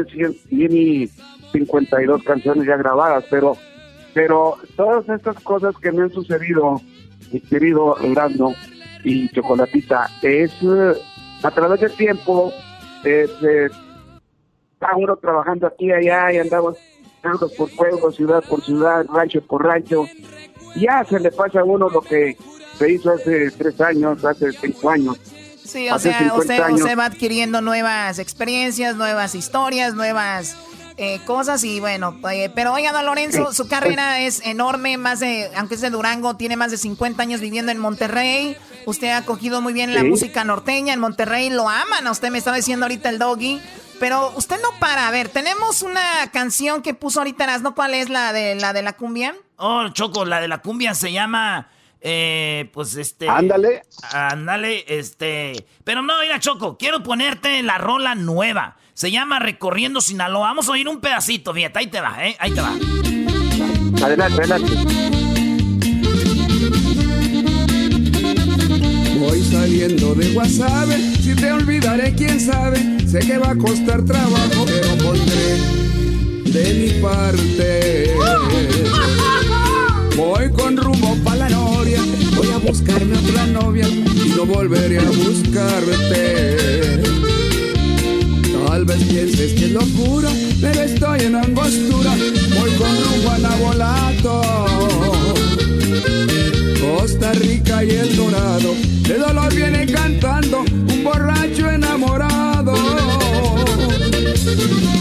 52 1.51 2.23
canciones 2.23 2.67
ya 2.67 2.77
grabadas, 2.77 3.25
pero 3.29 3.57
pero 4.15 4.57
todas 4.77 5.07
estas 5.09 5.37
cosas 5.43 5.75
que 5.77 5.91
me 5.91 6.03
han 6.03 6.09
sucedido, 6.09 6.79
mi 7.33 7.41
querido 7.41 7.95
Orlando 7.95 8.53
y 9.03 9.27
Chocolatita, 9.29 10.09
es 10.21 10.53
a 11.43 11.51
través 11.51 11.81
del 11.81 11.91
tiempo, 11.91 12.53
está 13.03 14.95
uno 14.95 15.17
trabajando 15.17 15.67
aquí 15.67 15.91
allá 15.91 16.31
y 16.31 16.37
andamos 16.37 16.77
pueblo 17.21 17.49
por 17.57 17.75
pueblo, 17.75 18.11
ciudad 18.11 18.43
por 18.47 18.63
ciudad, 18.63 19.05
rancho 19.13 19.41
por 19.41 19.65
rancho, 19.65 20.05
ya 20.77 21.03
se 21.03 21.19
le 21.19 21.29
pasa 21.31 21.59
a 21.59 21.65
uno 21.65 21.89
lo 21.89 21.99
que 21.99 22.37
se 22.77 22.93
hizo 22.93 23.11
hace 23.11 23.51
tres 23.51 23.81
años, 23.81 24.23
hace 24.23 24.51
cinco 24.53 24.91
años. 24.91 25.19
Sí, 25.65 25.89
o 25.89 25.99
sea, 25.99 26.31
usted, 26.35 26.61
usted, 26.71 26.97
va 26.97 27.05
adquiriendo 27.05 27.61
nuevas 27.61 28.19
experiencias, 28.19 28.95
nuevas 28.95 29.35
historias, 29.35 29.95
nuevas 29.95 30.55
eh, 30.97 31.19
cosas 31.25 31.63
y 31.63 31.79
bueno, 31.79 32.17
eh, 32.31 32.49
pero 32.53 32.71
oiga, 32.71 32.93
don 32.93 33.05
Lorenzo, 33.05 33.51
su 33.51 33.67
carrera 33.67 34.21
es 34.21 34.45
enorme, 34.45 34.97
más 34.97 35.19
de, 35.19 35.51
aunque 35.55 35.75
es 35.75 35.81
de 35.81 35.89
Durango, 35.89 36.35
tiene 36.35 36.55
más 36.55 36.71
de 36.71 36.77
50 36.77 37.21
años 37.21 37.41
viviendo 37.41 37.71
en 37.71 37.79
Monterrey. 37.79 38.55
Usted 38.85 39.09
ha 39.09 39.23
cogido 39.23 39.61
muy 39.61 39.73
bien 39.73 39.93
la 39.93 40.01
sí. 40.01 40.07
música 40.07 40.43
norteña 40.43 40.93
en 40.93 40.99
Monterrey, 40.99 41.49
lo 41.49 41.67
aman, 41.67 42.07
usted 42.07 42.29
me 42.29 42.37
estaba 42.37 42.57
diciendo 42.57 42.85
ahorita 42.85 43.09
el 43.09 43.19
doggy. 43.19 43.59
Pero 43.99 44.33
usted 44.35 44.57
no 44.61 44.77
para, 44.79 45.07
a 45.07 45.11
ver, 45.11 45.29
tenemos 45.29 45.81
una 45.81 46.29
canción 46.31 46.81
que 46.81 46.93
puso 46.93 47.19
ahorita 47.19 47.57
¿no? 47.59 47.75
¿Cuál 47.75 47.93
es 47.93 48.09
la 48.09 48.33
de 48.33 48.55
la 48.55 48.73
de 48.73 48.81
la 48.81 48.93
cumbia? 48.93 49.35
Oh, 49.57 49.87
Choco, 49.89 50.25
la 50.25 50.41
de 50.41 50.47
la 50.47 50.57
cumbia 50.57 50.93
se 50.93 51.11
llama 51.13 51.69
eh, 52.07 52.69
pues 52.71 52.95
este. 52.97 53.27
Ándale. 53.27 53.81
Ándale, 54.11 54.85
este. 54.87 55.65
Pero 55.83 56.03
no, 56.03 56.13
mira, 56.21 56.39
Choco, 56.39 56.77
quiero 56.77 57.01
ponerte 57.01 57.63
la 57.63 57.79
rola 57.79 58.13
nueva. 58.13 58.77
Se 58.93 59.09
llama 59.09 59.39
Recorriendo 59.39 59.99
Sinaloa. 60.01 60.49
Vamos 60.49 60.69
a 60.69 60.73
oír 60.73 60.87
un 60.87 61.01
pedacito, 61.01 61.51
fíjate, 61.51 61.79
ahí 61.79 61.87
te 61.87 61.99
va, 61.99 62.23
¿eh? 62.23 62.37
Ahí 62.37 62.51
te 62.51 62.61
va. 62.61 62.75
Adelante, 64.05 64.39
adelante. 64.39 64.71
Voy 69.17 69.41
saliendo 69.41 70.13
de 70.13 70.31
Guasave, 70.31 70.97
si 71.23 71.35
te 71.35 71.51
olvidaré, 71.51 72.13
quién 72.13 72.39
sabe. 72.39 72.99
Sé 73.07 73.17
que 73.21 73.39
va 73.39 73.49
a 73.49 73.55
costar 73.55 74.05
trabajo, 74.05 74.65
pero 74.67 74.95
pondré 75.03 75.57
de 76.51 76.73
mi 76.75 77.01
parte. 77.01 78.15
Voy 80.15 80.49
con 80.53 80.77
rumbo 80.77 80.94
buscarme 82.65 83.17
otra 83.17 83.45
novia 83.47 83.87
y 83.87 84.33
no 84.35 84.45
volveré 84.45 84.99
a 84.99 85.09
buscarte. 85.09 86.57
Tal 88.67 88.85
vez 88.85 89.03
pienses 89.03 89.53
que 89.53 89.65
es 89.65 89.71
locura, 89.71 90.29
pero 90.59 90.81
estoy 90.81 91.21
en 91.21 91.35
angostura, 91.35 92.15
voy 92.57 92.71
con 92.71 92.89
rumbo 93.03 93.29
a. 93.31 93.45
Costa 96.81 97.31
Rica 97.33 97.83
y 97.83 97.89
El 97.91 98.15
Dorado, 98.15 98.73
de 99.01 99.17
dolor 99.17 99.53
viene 99.53 99.85
cantando 99.85 100.61
un 100.61 101.03
borracho 101.03 101.69
enamorado. 101.69 102.73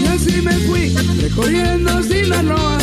Y 0.00 0.06
así 0.06 0.42
me 0.42 0.52
fui, 0.52 0.94
recorriendo 1.20 2.02
Sinaloa, 2.02 2.73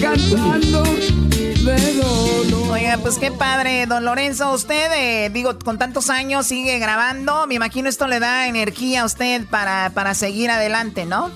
cantando 0.00 0.82
de 0.82 1.94
dolor. 1.94 2.70
Oiga, 2.72 2.98
pues 3.00 3.18
qué 3.18 3.30
padre, 3.30 3.86
don 3.86 4.04
Lorenzo, 4.04 4.52
usted, 4.52 4.90
eh, 4.94 5.30
digo, 5.30 5.58
con 5.58 5.78
tantos 5.78 6.10
años 6.10 6.46
sigue 6.46 6.78
grabando, 6.78 7.46
me 7.46 7.54
imagino 7.54 7.88
esto 7.88 8.06
le 8.06 8.20
da 8.20 8.48
energía 8.48 9.02
a 9.02 9.04
usted 9.06 9.44
para, 9.48 9.90
para 9.94 10.14
seguir 10.14 10.50
adelante, 10.50 11.06
¿no? 11.06 11.30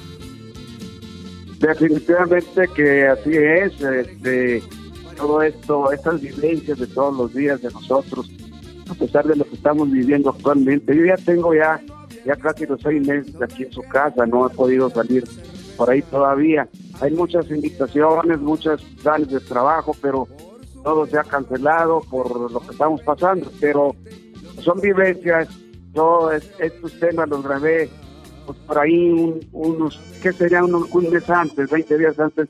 Definitivamente 1.59 2.69
que 2.75 3.07
así 3.07 3.31
es, 3.35 3.81
este, 3.81 4.63
todo 5.17 5.43
esto, 5.43 5.93
estas 5.93 6.21
vivencias 6.21 6.79
de 6.79 6.87
todos 6.87 7.17
los 7.17 7.35
días 7.35 7.61
de 7.61 7.71
nosotros, 7.71 8.31
a 8.89 8.95
pesar 8.95 9.27
de 9.27 9.37
lo 9.37 9.45
que 9.45 9.55
estamos 9.55 9.91
viviendo 9.91 10.31
actualmente. 10.31 10.97
Yo 10.97 11.05
ya 11.05 11.17
tengo 11.17 11.55
ya, 11.55 11.81
ya 12.25 12.37
casi 12.37 12.67
los 12.67 12.81
seis 12.81 13.07
meses 13.07 13.35
aquí 13.41 13.65
en 13.65 13.73
su 13.73 13.83
casa, 13.83 14.27
no 14.27 14.47
he 14.47 14.51
podido 14.51 14.91
salir 14.91 15.25
por 15.77 15.91
ahí 15.91 16.03
todavía. 16.03 16.69
Hay 17.01 17.13
muchas 17.13 17.51
invitaciones, 17.51 18.41
muchos 18.41 18.83
planes 19.03 19.29
de 19.29 19.41
trabajo, 19.41 19.97
pero 20.01 20.29
todo 20.83 21.07
se 21.07 21.19
ha 21.19 21.25
cancelado 21.25 22.01
por 22.11 22.51
lo 22.51 22.61
que 22.61 22.73
estamos 22.73 23.01
pasando. 23.03 23.51
Pero 23.61 23.95
son 24.63 24.81
vivencias, 24.81 25.49
yo 25.93 26.31
estos 26.31 26.99
temas 27.01 27.29
los 27.29 27.43
grabé 27.43 27.89
pues 28.47 28.59
por 28.67 28.79
ahí 28.79 29.11
un, 29.11 29.41
unos, 29.53 30.01
¿qué 30.23 30.33
sería? 30.33 30.65
Un, 30.65 30.87
un 30.91 31.11
mes 31.11 31.29
antes, 31.31 31.71
20 31.71 31.99
días 31.99 32.19
antes 32.19 32.49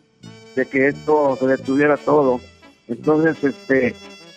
de 0.56 0.66
que 0.66 0.88
esto 0.88 1.36
se 1.38 1.46
detuviera 1.46 1.96
todo. 1.96 2.40
Entonces, 2.88 3.42
este, 3.44 3.94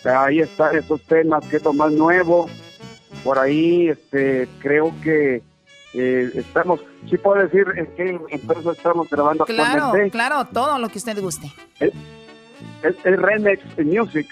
ahí 0.08 0.40
están 0.40 0.76
esos 0.76 1.00
temas, 1.02 1.44
que 1.46 1.56
es 1.56 1.64
lo 1.64 1.72
más 1.72 1.92
nuevo. 1.92 2.46
Por 3.24 3.38
ahí, 3.38 3.88
este, 3.88 4.48
creo 4.60 4.92
que 5.02 5.42
eh, 5.94 6.30
estamos, 6.34 6.80
sí 7.08 7.16
puedo 7.16 7.40
decir 7.40 7.66
en 7.76 7.86
qué 7.96 8.20
empresa 8.30 8.72
estamos 8.72 9.08
grabando 9.08 9.44
claro, 9.44 9.92
Claro, 10.10 10.44
todo 10.52 10.78
lo 10.78 10.88
que 10.88 10.98
usted 10.98 11.18
guste. 11.20 11.52
Es, 11.80 11.92
es, 12.82 12.96
es 13.04 13.18
Remix 13.20 13.62
Music. 13.78 14.26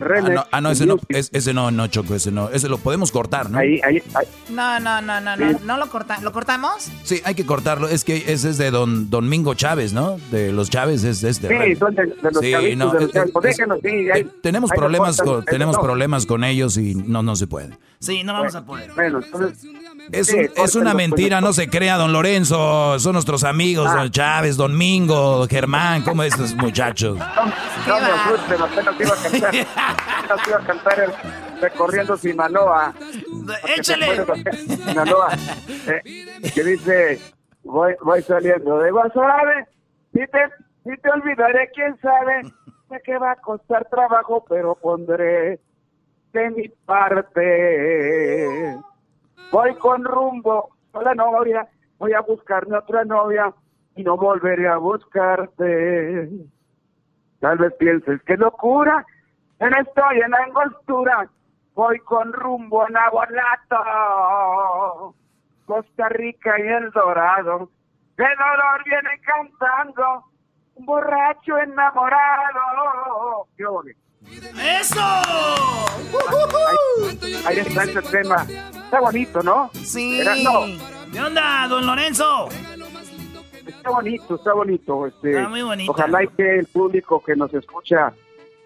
Ah, 0.00 0.20
no, 0.20 0.44
ah, 0.50 0.60
no, 0.60 0.70
ese 0.70 0.86
no, 0.86 0.96
ese 1.08 1.54
no, 1.54 1.70
no, 1.70 1.86
Choco, 1.86 2.16
ese 2.16 2.32
no. 2.32 2.48
Ese 2.50 2.68
lo 2.68 2.78
podemos 2.78 3.12
cortar, 3.12 3.48
¿no? 3.48 3.58
Ahí, 3.58 3.80
ahí, 3.84 4.02
No, 4.50 4.80
no, 4.80 5.00
no, 5.00 5.20
no, 5.20 5.36
no, 5.36 5.58
no 5.64 5.76
lo 5.76 5.88
cortamos. 5.88 6.24
¿Lo 6.24 6.32
cortamos? 6.32 6.90
Sí, 7.04 7.20
hay 7.24 7.34
que 7.34 7.46
cortarlo. 7.46 7.88
Es 7.88 8.02
que 8.02 8.16
ese 8.26 8.50
es 8.50 8.58
de 8.58 8.72
don 8.72 9.08
Domingo 9.08 9.54
Chávez, 9.54 9.92
¿no? 9.92 10.18
De 10.32 10.52
los 10.52 10.68
Chávez 10.68 11.04
es, 11.04 11.22
es 11.22 11.40
de... 11.40 11.48
Sí, 11.48 11.76
son 11.76 11.94
de, 11.94 12.06
los 12.06 12.38
sí, 12.40 12.52
no, 12.76 12.92
de 12.92 13.00
los 13.00 13.82
sí, 13.82 14.30
tenemos 14.42 14.70
problemas, 14.70 15.20
con, 15.20 15.44
tenemos 15.44 15.78
problemas 15.78 16.26
con 16.26 16.42
ellos 16.42 16.76
y 16.76 16.96
no, 16.96 17.22
no 17.22 17.36
se 17.36 17.46
puede. 17.46 17.78
Sí, 18.00 18.24
no 18.24 18.32
vamos 18.32 18.54
a 18.54 18.64
poder. 18.64 18.92
Bueno, 18.94 19.20
entonces... 19.22 19.64
Es, 20.12 20.28
es 20.32 20.74
una 20.74 20.94
mentira, 20.94 21.40
no 21.40 21.52
se 21.52 21.68
crea, 21.68 21.96
don 21.96 22.12
Lorenzo. 22.12 22.98
Son 22.98 23.12
nuestros 23.14 23.44
amigos, 23.44 23.92
don 23.92 24.10
Chávez, 24.10 24.56
don 24.56 24.76
Mingo, 24.76 25.46
Germán, 25.48 26.02
¿cómo 26.02 26.22
estos 26.22 26.54
muchachos? 26.54 27.18
No, 27.18 27.26
no 27.86 28.00
me 28.00 28.06
asusten, 28.06 28.62
apenas 28.62 29.00
iba 29.00 29.14
a 29.14 29.16
cantar, 29.16 29.48
apenas 30.18 30.48
iba 30.48 30.56
a 30.56 30.66
cantar 30.66 31.00
el 31.00 31.12
recorriendo 31.60 32.16
Sinaloa. 32.16 32.94
Échale. 33.76 34.24
Sinaloa, 34.66 35.28
eh, 35.86 36.02
que 36.54 36.64
dice, 36.64 37.20
voy, 37.62 37.94
voy 38.02 38.22
saliendo 38.22 38.78
de 38.78 38.90
Guasave, 38.90 39.66
si 40.12 40.20
te, 40.20 40.38
si 40.84 40.96
te 41.00 41.10
olvidaré, 41.10 41.70
quién 41.74 41.98
sabe, 42.00 42.42
sé 42.88 43.00
que 43.04 43.18
va 43.18 43.32
a 43.32 43.36
costar 43.36 43.88
trabajo, 43.90 44.44
pero 44.48 44.74
pondré 44.74 45.60
de 46.32 46.50
mi 46.50 46.68
parte. 46.84 48.76
Voy 49.50 49.74
con 49.76 50.04
rumbo 50.04 50.70
a 50.92 51.02
la 51.02 51.14
novia, 51.14 51.68
voy 51.98 52.12
a 52.12 52.20
buscarme 52.20 52.78
otra 52.78 53.04
novia 53.04 53.52
y 53.96 54.02
no 54.02 54.16
volveré 54.16 54.68
a 54.68 54.76
buscarte. 54.76 56.28
Tal 57.40 57.58
vez 57.58 57.74
pienses 57.78 58.22
que 58.22 58.36
locura, 58.36 59.04
no 59.60 59.68
estoy 59.68 60.20
en 60.20 60.30
la 60.30 60.38
angostura, 60.38 61.28
voy 61.74 61.98
con 62.00 62.32
rumbo 62.32 62.82
a 62.82 62.88
Nabolato, 62.88 63.76
Costa 65.66 66.08
Rica 66.08 66.58
y 66.58 66.62
El 66.62 66.90
Dorado. 66.90 67.70
De 68.16 68.24
dolor 68.24 68.84
viene 68.84 69.20
cantando, 69.22 70.24
un 70.76 70.86
borracho 70.86 71.58
enamorado. 71.58 73.46
¿Qué 73.56 73.64
¡Eso! 74.80 75.00
Ahí, 77.46 77.58
está 77.58 77.84
ese 77.84 78.02
tema. 78.02 78.46
Está 78.94 79.06
bonito, 79.06 79.42
¿no? 79.42 79.70
Sí. 79.82 80.20
¿Qué 81.12 81.20
onda, 81.20 81.66
don 81.68 81.84
Lorenzo? 81.84 82.48
Está 83.66 83.90
bonito, 83.90 84.36
está 84.36 84.52
bonito. 84.52 85.06
Este, 85.08 85.30
está 85.30 85.48
muy 85.48 85.62
bonito. 85.62 85.90
Ojalá 85.90 86.24
que 86.28 86.60
el 86.60 86.66
público 86.66 87.20
que 87.20 87.34
nos 87.34 87.52
escucha, 87.54 88.12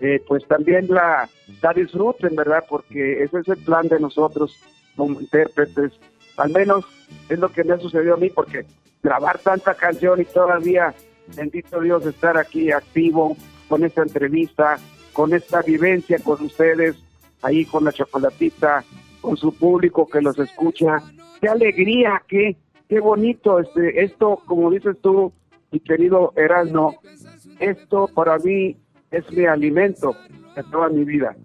eh, 0.00 0.22
pues 0.28 0.46
también 0.46 0.86
la, 0.90 1.30
la 1.62 1.72
disfruten, 1.72 2.36
¿verdad? 2.36 2.62
Porque 2.68 3.22
ese 3.22 3.38
es 3.38 3.48
el 3.48 3.56
plan 3.64 3.88
de 3.88 4.00
nosotros 4.00 4.54
como 4.96 5.18
intérpretes. 5.18 5.92
Al 6.36 6.50
menos 6.50 6.84
es 7.30 7.38
lo 7.38 7.48
que 7.48 7.64
me 7.64 7.72
ha 7.72 7.78
sucedido 7.78 8.12
a 8.12 8.18
mí, 8.18 8.28
porque 8.28 8.66
grabar 9.02 9.38
tanta 9.38 9.76
canción 9.76 10.20
y 10.20 10.26
todavía, 10.26 10.94
bendito 11.36 11.80
Dios, 11.80 12.04
estar 12.04 12.36
aquí 12.36 12.70
activo 12.70 13.34
con 13.66 13.82
esta 13.82 14.02
entrevista, 14.02 14.78
con 15.14 15.32
esta 15.32 15.62
vivencia 15.62 16.18
con 16.22 16.44
ustedes, 16.44 16.96
ahí 17.40 17.64
con 17.64 17.82
la 17.86 17.92
chocolatita, 17.92 18.84
con 19.20 19.36
su 19.36 19.52
público 19.54 20.06
que 20.06 20.20
los 20.20 20.38
escucha. 20.38 21.02
Qué 21.40 21.48
alegría, 21.48 22.22
qué, 22.26 22.56
qué 22.88 23.00
bonito 23.00 23.58
este, 23.60 24.02
esto, 24.02 24.42
como 24.46 24.70
dices 24.70 24.96
tú, 25.00 25.32
mi 25.70 25.80
querido 25.80 26.32
Erasmo, 26.36 26.96
esto 27.60 28.08
para 28.08 28.38
mí 28.38 28.76
es 29.10 29.30
mi 29.32 29.44
alimento 29.44 30.16
de 30.56 30.62
toda 30.64 30.88
mi 30.88 31.04
vida. 31.04 31.36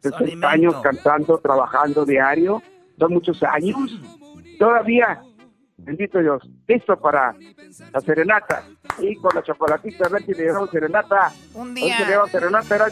60 0.00 0.48
años 0.48 0.74
cantando, 0.82 1.38
trabajando 1.38 2.04
diario, 2.04 2.62
son 2.98 3.12
muchos 3.12 3.42
años. 3.42 3.76
Todavía 4.58 5.22
bendito 5.84 6.18
Dios, 6.20 6.42
listo 6.66 6.96
para 6.96 7.34
la 7.92 8.00
serenata. 8.00 8.64
Y 8.98 9.16
con 9.16 9.34
la 9.34 9.42
chocolatita, 9.42 10.06
a 10.06 10.08
ver 10.10 10.22
si 10.24 10.32
le 10.32 10.44
llevamos 10.44 10.70
serenata. 10.70 11.32
Un 11.54 11.74
día. 11.74 11.98
le 12.00 12.06
llevamos 12.06 12.30
serenata, 12.30 12.66
pero 12.68 12.84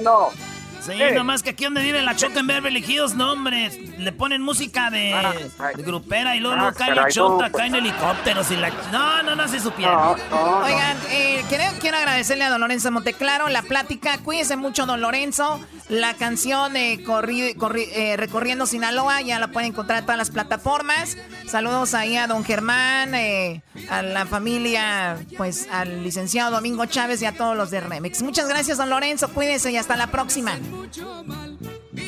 no. 0.88 0.92
Sí, 0.94 1.14
nomás 1.14 1.42
que 1.42 1.50
aquí 1.50 1.64
donde 1.64 1.82
vive 1.82 2.02
la 2.02 2.16
Chota 2.16 2.40
en 2.40 2.46
Beverly 2.46 2.84
Hills, 2.86 3.14
no, 3.14 3.32
hombre, 3.32 3.70
le 3.98 4.12
ponen 4.12 4.42
música 4.42 4.90
de, 4.90 5.12
Ah, 5.14 5.32
grupera 5.76 6.36
y 6.36 6.40
luego, 6.40 6.56
luego 6.56 6.72
cae 6.76 6.94
la 6.94 7.08
Chota, 7.08 7.50
caen 7.50 7.74
helicópteros 7.74 8.50
y 8.50 8.56
la... 8.56 8.70
No, 8.92 9.22
no, 9.22 9.36
no, 9.36 9.48
se 9.48 9.60
supiera. 9.60 10.10
Oigan, 10.10 10.96
eh, 11.10 11.44
quiero, 11.48 11.64
quiero 11.80 11.96
agradecerle 11.98 12.44
a 12.44 12.50
don 12.50 12.60
Lorenzo 12.60 12.90
Monteclaro 12.90 13.48
la 13.48 13.62
plática. 13.62 14.18
Cuídense 14.18 14.56
mucho, 14.56 14.86
don 14.86 15.00
Lorenzo. 15.00 15.60
La 15.88 16.14
canción 16.14 16.76
eh, 16.76 16.98
corri- 17.04 17.54
corri- 17.56 17.88
eh, 17.92 18.16
Recorriendo 18.16 18.66
Sinaloa 18.66 19.20
ya 19.22 19.38
la 19.40 19.48
pueden 19.48 19.70
encontrar 19.72 19.98
en 20.00 20.04
todas 20.04 20.18
las 20.18 20.30
plataformas. 20.30 21.16
Saludos 21.48 21.94
ahí 21.94 22.16
a 22.16 22.26
don 22.28 22.44
Germán, 22.44 23.14
eh, 23.14 23.62
a 23.90 24.02
la 24.02 24.24
familia, 24.26 25.18
pues 25.36 25.66
al 25.70 26.04
licenciado 26.04 26.52
Domingo 26.52 26.86
Chávez 26.86 27.20
y 27.22 27.26
a 27.26 27.32
todos 27.32 27.56
los 27.56 27.70
de 27.70 27.80
Remix. 27.80 28.22
Muchas 28.22 28.48
gracias, 28.48 28.78
don 28.78 28.88
Lorenzo. 28.88 29.28
Cuídense 29.30 29.72
y 29.72 29.76
hasta 29.76 29.96
la 29.96 30.06
próxima. 30.08 30.52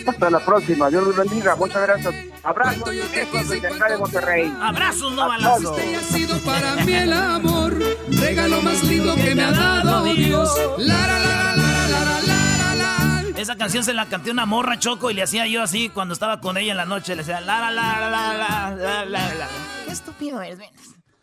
Hasta 0.06 0.30
la 0.30 0.40
próxima. 0.40 0.88
Dios 0.90 1.04
los 1.04 1.16
bendiga. 1.16 1.54
Muchas 1.56 1.82
gracias. 1.82 2.14
Abrazos 2.42 2.92
y 2.92 2.96
desde 2.96 3.68
acá 3.68 3.88
de 3.88 3.98
Monterrey. 3.98 4.56
Abrazos, 4.60 5.12
no 5.12 5.28
balazos. 5.28 5.78
Este 5.78 5.96
ha 5.96 6.00
sido 6.02 6.38
para 6.40 6.76
mí 6.76 6.92
el 6.92 7.12
amor. 7.12 7.76
Regalo 8.10 8.62
más 8.62 8.82
lindo 8.84 9.14
que 9.14 9.34
me 9.34 9.42
ha 9.44 9.52
dado 9.52 10.04
Dios. 10.04 10.50
La, 10.78 10.94
la, 11.06 11.18
la, 11.18 11.56
la, 11.56 11.88
la, 11.88 11.88
la, 11.88 12.20
la, 12.20 12.74
la. 12.74 13.38
Esa 13.40 13.56
canción 13.56 13.84
se 13.84 13.92
la 13.94 14.06
canté 14.06 14.30
una 14.30 14.46
morra 14.46 14.78
choco 14.78 15.10
y 15.10 15.14
le 15.14 15.22
hacía 15.22 15.46
yo 15.46 15.62
así 15.62 15.88
cuando 15.88 16.14
estaba 16.14 16.40
con 16.40 16.56
ella 16.56 16.72
en 16.72 16.76
la 16.78 16.86
noche. 16.86 17.14
Le 17.14 17.22
decía 17.22 17.40
la, 17.40 17.60
la, 17.60 17.70
la, 17.70 18.00
la, 18.00 18.10
la, 18.10 18.74
la, 18.74 19.04
la, 19.04 19.34
la. 19.34 19.48
Qué 19.86 19.92
estúpido 19.92 20.40
eres, 20.42 20.58
ven. 20.58 20.70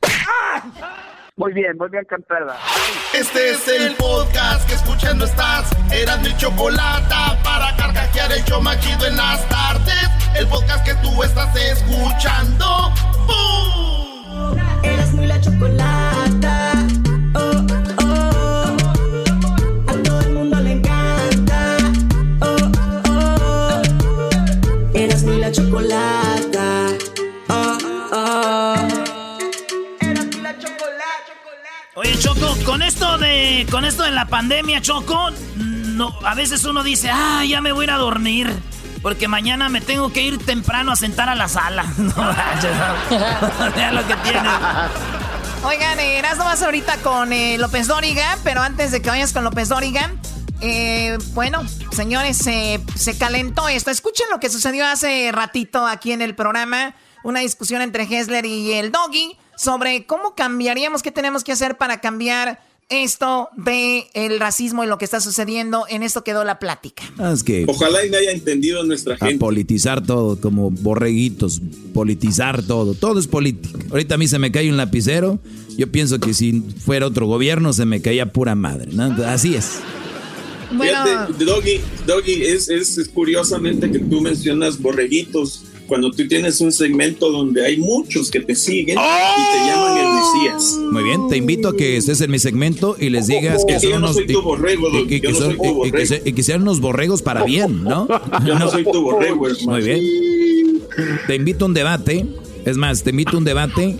¡Ah! 0.03 0.63
Muy 1.39 1.53
bien, 1.53 1.77
muy 1.77 1.87
bien 1.87 2.03
cantada. 2.03 2.57
Este 3.17 3.51
es 3.51 3.65
el 3.69 3.95
podcast 3.95 4.67
que 4.67 4.75
escuchando 4.75 5.23
estás. 5.23 5.69
Eran 5.89 6.21
mi 6.21 6.35
chocolate 6.35 7.15
para 7.45 7.73
carcajear 7.77 8.33
el 8.33 8.43
show 8.43 8.61
machido 8.61 9.07
en 9.07 9.15
las 9.15 9.47
tardes. 9.47 10.09
El 10.37 10.45
podcast 10.47 10.85
que 10.85 10.93
tú 10.95 11.23
estás 11.23 11.55
escuchando. 11.55 12.91
¡Bum! 13.25 14.59
Eras 14.83 15.13
muy 15.13 15.27
la 15.27 15.39
chocolata. 15.39 16.73
Oh, 17.33 17.65
oh. 18.03 18.75
A 19.87 19.93
todo 20.03 20.19
el 20.19 20.33
mundo 20.33 20.59
le 20.59 20.73
encanta. 20.73 21.77
Oh, 22.41 22.57
oh. 23.07 23.81
Eras 24.93 25.23
muy 25.23 25.37
la 25.37 25.49
chocolata. 25.53 26.28
Choco, 32.19 32.55
con 32.65 32.81
esto 32.81 33.17
de 33.17 33.65
con 33.71 33.85
esto 33.85 34.03
de 34.03 34.11
la 34.11 34.25
pandemia, 34.25 34.81
Choco, 34.81 35.29
no, 35.55 36.13
a 36.25 36.35
veces 36.35 36.63
uno 36.65 36.83
dice, 36.83 37.09
ah, 37.11 37.43
ya 37.45 37.61
me 37.61 37.71
voy 37.71 37.83
a 37.83 37.85
ir 37.85 37.91
a 37.91 37.97
dormir. 37.97 38.53
Porque 39.01 39.29
mañana 39.29 39.69
me 39.69 39.79
tengo 39.79 40.11
que 40.11 40.21
ir 40.23 40.37
temprano 40.45 40.91
a 40.91 40.95
sentar 40.97 41.29
a 41.29 41.35
la 41.35 41.47
sala. 41.47 41.85
No. 41.97 42.13
Vean 43.75 43.95
lo 43.95 44.05
que 44.05 44.15
tiene. 44.17 44.49
Oigan, 45.63 45.99
eh, 45.99 46.17
Erasmo 46.19 46.43
vas 46.43 46.61
ahorita 46.61 46.97
con 46.97 47.31
eh, 47.31 47.57
López 47.57 47.87
Dóriga, 47.87 48.37
pero 48.43 48.61
antes 48.61 48.91
de 48.91 49.01
que 49.01 49.09
vayas 49.09 49.31
con 49.31 49.43
López 49.45 49.69
Dóriga, 49.69 50.11
eh, 50.61 51.17
bueno, 51.33 51.63
señores, 51.91 52.37
se- 52.37 52.81
se 52.95 53.17
calentó 53.17 53.69
esto. 53.69 53.89
Escuchen 53.91 54.25
lo 54.31 54.39
que 54.41 54.49
sucedió 54.49 54.85
hace 54.85 55.31
ratito 55.31 55.85
aquí 55.87 56.11
en 56.11 56.21
el 56.21 56.35
programa, 56.35 56.93
una 57.23 57.39
discusión 57.39 57.81
entre 57.81 58.03
Hessler 58.03 58.45
y 58.45 58.73
el 58.73 58.91
Doggy 58.91 59.37
sobre 59.59 60.05
cómo 60.05 60.35
cambiaríamos, 60.35 61.03
qué 61.03 61.11
tenemos 61.11 61.43
que 61.43 61.51
hacer 61.51 61.77
para 61.77 61.99
cambiar 61.99 62.61
esto 62.87 63.49
de 63.57 64.05
el 64.13 64.39
racismo 64.39 64.83
y 64.83 64.87
lo 64.87 64.97
que 64.97 65.05
está 65.05 65.19
sucediendo. 65.19 65.85
En 65.89 66.01
esto 66.01 66.23
quedó 66.23 66.43
la 66.45 66.57
plática. 66.59 67.03
Ah, 67.19 67.33
Es 67.33 67.43
que 67.43 67.65
Ojalá 67.67 68.03
y 68.05 68.09
me 68.09 68.17
haya 68.17 68.31
entendido 68.31 68.83
nuestra 68.83 69.15
a 69.15 69.17
gente. 69.17 69.37
politizar 69.37 70.03
todo, 70.03 70.39
como 70.39 70.71
borreguitos, 70.71 71.61
politizar 71.93 72.63
todo, 72.63 72.93
todo 72.93 73.19
es 73.19 73.27
política. 73.27 73.77
Ahorita 73.91 74.15
a 74.15 74.17
mí 74.17 74.27
se 74.27 74.39
me 74.39 74.51
cae 74.51 74.69
un 74.69 74.77
lapicero, 74.77 75.39
yo 75.77 75.91
pienso 75.91 76.19
que 76.19 76.33
si 76.33 76.61
fuera 76.83 77.05
otro 77.05 77.27
gobierno 77.27 77.73
se 77.73 77.85
me 77.85 78.01
caía 78.01 78.31
pura 78.31 78.55
madre, 78.55 78.91
¿no? 78.93 79.03
Así 79.25 79.55
es. 79.55 79.79
Bueno. 80.71 81.03
Fíjate, 81.03 81.45
Doggy, 81.45 81.81
Doggy, 82.07 82.43
es, 82.43 82.69
es, 82.69 82.97
es 82.97 83.09
curiosamente 83.09 83.91
que 83.91 83.99
tú 83.99 84.21
mencionas 84.21 84.79
borreguitos. 84.81 85.63
Cuando 85.89 86.11
tú 86.11 86.27
tienes 86.27 86.61
un 86.61 86.71
segmento 86.71 87.31
donde 87.31 87.65
hay 87.65 87.77
muchos 87.77 88.29
que 88.29 88.39
te 88.39 88.55
siguen 88.55 88.97
y 88.97 89.57
te 89.57 89.67
llaman 89.67 89.97
el 89.97 90.07
Mesías. 90.13 90.79
Muy 90.91 91.03
bien, 91.03 91.27
te 91.27 91.35
invito 91.35 91.69
a 91.69 91.75
que 91.75 91.97
estés 91.97 92.21
en 92.21 92.29
mi 92.29 92.37
segmento 92.37 92.95
y 92.97 93.09
les 93.09 93.27
digas 93.27 93.65
que 93.67 93.79
son 93.79 94.03
unos 94.03 94.17
y 96.25 96.33
que 96.33 96.43
sean 96.43 96.61
unos 96.61 96.79
borregos 96.79 97.23
para 97.23 97.43
bien, 97.43 97.83
¿no? 97.83 98.07
Yo 98.45 98.57
no 98.57 98.69
soy 98.69 98.83
tu 98.83 99.01
borrego, 99.01 99.47
hermano. 99.47 99.71
Muy 99.71 99.81
bien. 99.81 100.03
Te 101.25 101.35
invito 101.35 101.65
a 101.65 101.67
un 101.67 101.73
debate. 101.73 102.25
Es 102.65 102.77
más, 102.77 103.03
te 103.03 103.09
invito 103.09 103.31
a 103.31 103.39
un 103.39 103.45
debate 103.45 103.97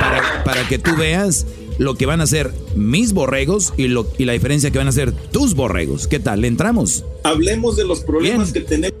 para, 0.00 0.44
para 0.44 0.68
que 0.68 0.78
tú 0.78 0.94
veas 0.96 1.46
lo 1.78 1.94
que 1.94 2.06
van 2.06 2.20
a 2.20 2.26
ser 2.26 2.52
mis 2.74 3.12
borregos 3.12 3.72
y, 3.76 3.86
lo, 3.88 4.06
y 4.18 4.24
la 4.24 4.32
diferencia 4.34 4.70
que 4.70 4.78
van 4.78 4.88
a 4.88 4.92
ser 4.92 5.12
tus 5.12 5.54
borregos. 5.54 6.06
¿Qué 6.06 6.18
tal? 6.18 6.42
¿Le 6.42 6.48
entramos? 6.48 7.04
Hablemos 7.22 7.76
de 7.76 7.84
los 7.84 8.00
problemas 8.00 8.52
que 8.52 8.60
tenemos. 8.60 8.97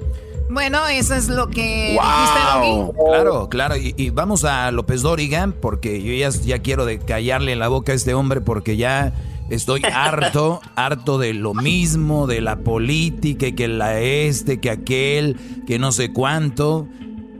Bueno, 0.58 0.88
eso 0.88 1.14
es 1.14 1.28
lo 1.28 1.50
que 1.50 1.94
wow. 1.94 2.92
Claro, 3.06 3.48
claro. 3.48 3.76
Y, 3.76 4.10
vamos 4.10 4.44
a 4.44 4.72
López 4.72 5.02
Dóriga, 5.02 5.54
porque 5.60 6.02
yo 6.02 6.12
ya, 6.12 6.30
ya 6.30 6.58
quiero 6.62 6.84
de 6.84 6.98
callarle 6.98 7.54
la 7.54 7.68
boca 7.68 7.92
a 7.92 7.94
este 7.94 8.12
hombre, 8.12 8.40
porque 8.40 8.76
ya 8.76 9.12
estoy 9.50 9.82
harto, 9.94 10.60
harto 10.74 11.18
de 11.18 11.32
lo 11.32 11.54
mismo, 11.54 12.26
de 12.26 12.40
la 12.40 12.56
política, 12.56 13.52
que 13.52 13.68
la 13.68 14.00
este, 14.00 14.58
que 14.58 14.70
aquel, 14.70 15.36
que 15.64 15.78
no 15.78 15.92
sé 15.92 16.12
cuánto. 16.12 16.88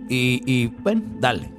Y, 0.08 0.40
y 0.46 0.68
bueno, 0.68 1.02
dale. 1.18 1.52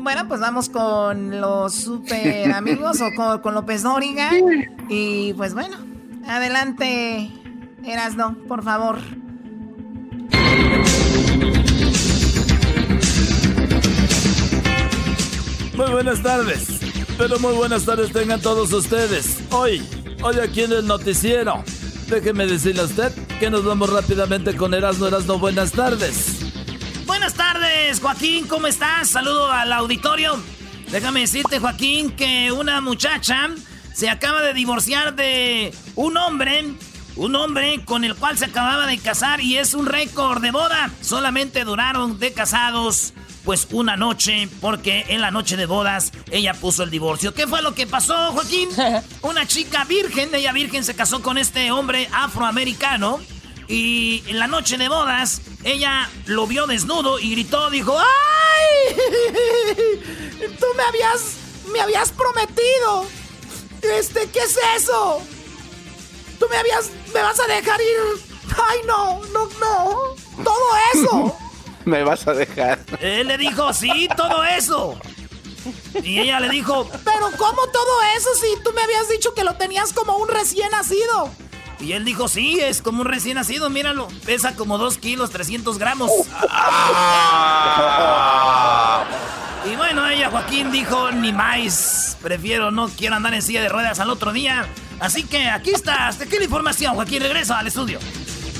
Bueno, 0.00 0.28
pues 0.28 0.40
vamos 0.40 0.68
con 0.68 1.40
los 1.40 1.74
super 1.74 2.52
amigos 2.54 3.00
o 3.00 3.08
con, 3.16 3.40
con, 3.40 3.54
López 3.54 3.82
Dóriga. 3.82 4.30
Y 4.88 5.32
pues 5.32 5.52
bueno, 5.52 5.78
adelante, 6.28 7.28
Erasno, 7.84 8.36
por 8.46 8.62
favor. 8.62 9.00
Muy 15.74 15.90
buenas 15.90 16.22
tardes, 16.22 16.80
pero 17.16 17.38
muy 17.38 17.54
buenas 17.54 17.84
tardes 17.84 18.12
tengan 18.12 18.40
todos 18.40 18.72
ustedes. 18.72 19.38
Hoy, 19.50 19.82
hoy 20.22 20.36
aquí 20.38 20.62
en 20.62 20.72
el 20.72 20.86
noticiero. 20.86 21.64
Déjeme 22.08 22.46
decirle 22.46 22.82
a 22.82 22.84
usted 22.84 23.10
que 23.40 23.48
nos 23.48 23.64
vamos 23.64 23.90
rápidamente 23.90 24.54
con 24.54 24.74
Erasno 24.74 25.06
Erasno. 25.06 25.38
Buenas 25.38 25.72
tardes. 25.72 26.40
Buenas 27.06 27.34
tardes, 27.34 28.00
Joaquín, 28.00 28.46
¿cómo 28.46 28.66
estás? 28.66 29.08
Saludo 29.08 29.50
al 29.50 29.72
auditorio. 29.72 30.38
Déjame 30.90 31.20
decirte, 31.20 31.58
Joaquín, 31.58 32.10
que 32.10 32.52
una 32.52 32.82
muchacha 32.82 33.48
se 33.94 34.10
acaba 34.10 34.42
de 34.42 34.52
divorciar 34.52 35.16
de 35.16 35.72
un 35.94 36.18
hombre, 36.18 36.74
un 37.16 37.34
hombre 37.36 37.84
con 37.84 38.04
el 38.04 38.14
cual 38.14 38.38
se 38.38 38.46
acababa 38.46 38.86
de 38.86 38.98
casar 38.98 39.40
y 39.40 39.58
es 39.58 39.74
un 39.74 39.86
récord 39.86 40.42
de 40.42 40.50
boda. 40.50 40.90
Solamente 41.00 41.64
duraron 41.64 42.18
de 42.18 42.32
casados 42.32 43.12
pues 43.44 43.66
una 43.72 43.96
noche, 43.96 44.48
porque 44.60 45.04
en 45.08 45.20
la 45.20 45.30
noche 45.30 45.56
de 45.56 45.66
bodas 45.66 46.12
ella 46.30 46.54
puso 46.54 46.84
el 46.84 46.90
divorcio. 46.90 47.34
¿Qué 47.34 47.46
fue 47.46 47.60
lo 47.60 47.74
que 47.74 47.86
pasó, 47.86 48.32
Joaquín? 48.32 48.68
Una 49.22 49.46
chica 49.46 49.84
virgen, 49.84 50.34
ella 50.34 50.52
virgen 50.52 50.84
se 50.84 50.94
casó 50.94 51.22
con 51.22 51.38
este 51.38 51.72
hombre 51.72 52.08
afroamericano 52.12 53.20
y 53.68 54.22
en 54.26 54.38
la 54.38 54.46
noche 54.46 54.76
de 54.76 54.88
bodas, 54.88 55.40
ella 55.64 56.08
lo 56.26 56.46
vio 56.46 56.66
desnudo 56.66 57.18
y 57.18 57.30
gritó, 57.32 57.70
dijo, 57.70 57.98
¡ay! 57.98 58.96
Tú 60.60 60.66
me 60.76 60.82
habías, 60.82 61.36
me 61.72 61.80
habías 61.80 62.12
prometido. 62.12 63.06
Este, 63.98 64.28
¿qué 64.30 64.40
es 64.40 64.58
eso? 64.76 65.22
Tú 66.42 66.48
me 66.48 66.56
habías, 66.56 66.90
me 67.14 67.22
vas 67.22 67.38
a 67.38 67.46
dejar 67.46 67.80
ir. 67.80 68.20
Ay, 68.68 68.80
no, 68.84 69.20
no, 69.26 69.46
no. 69.60 70.42
Todo 70.42 70.76
eso. 70.92 71.38
me 71.84 72.02
vas 72.02 72.26
a 72.26 72.34
dejar. 72.34 72.80
Él 72.98 73.28
le 73.28 73.38
dijo, 73.38 73.72
sí, 73.72 74.08
todo 74.16 74.42
eso. 74.42 74.98
Y 76.02 76.18
ella 76.18 76.40
le 76.40 76.48
dijo, 76.48 76.88
pero 77.04 77.30
¿cómo 77.38 77.64
todo 77.68 78.02
eso 78.16 78.28
si 78.34 78.60
tú 78.64 78.72
me 78.72 78.82
habías 78.82 79.08
dicho 79.08 79.34
que 79.34 79.44
lo 79.44 79.54
tenías 79.54 79.92
como 79.92 80.16
un 80.16 80.26
recién 80.26 80.68
nacido? 80.72 81.30
Y 81.82 81.94
él 81.94 82.04
dijo, 82.04 82.28
sí, 82.28 82.60
es 82.60 82.80
como 82.80 83.00
un 83.00 83.08
recién 83.08 83.34
nacido, 83.34 83.68
míralo. 83.68 84.06
Pesa 84.24 84.54
como 84.54 84.78
2 84.78 84.98
kilos, 84.98 85.30
300 85.30 85.78
gramos. 85.78 86.10
y 89.70 89.76
bueno, 89.76 90.08
ella, 90.08 90.30
Joaquín, 90.30 90.70
dijo, 90.70 91.10
ni 91.10 91.32
más. 91.32 92.16
Prefiero, 92.22 92.70
no 92.70 92.88
quiero 92.88 93.16
andar 93.16 93.34
en 93.34 93.42
silla 93.42 93.60
de 93.62 93.68
ruedas 93.68 93.98
al 93.98 94.10
otro 94.10 94.32
día. 94.32 94.64
Así 95.00 95.24
que 95.24 95.48
aquí 95.48 95.70
está, 95.70 96.06
hasta 96.06 96.24
aquí 96.24 96.38
la 96.38 96.44
información. 96.44 96.94
Joaquín, 96.94 97.20
regresa 97.20 97.58
al 97.58 97.66
estudio. 97.66 97.98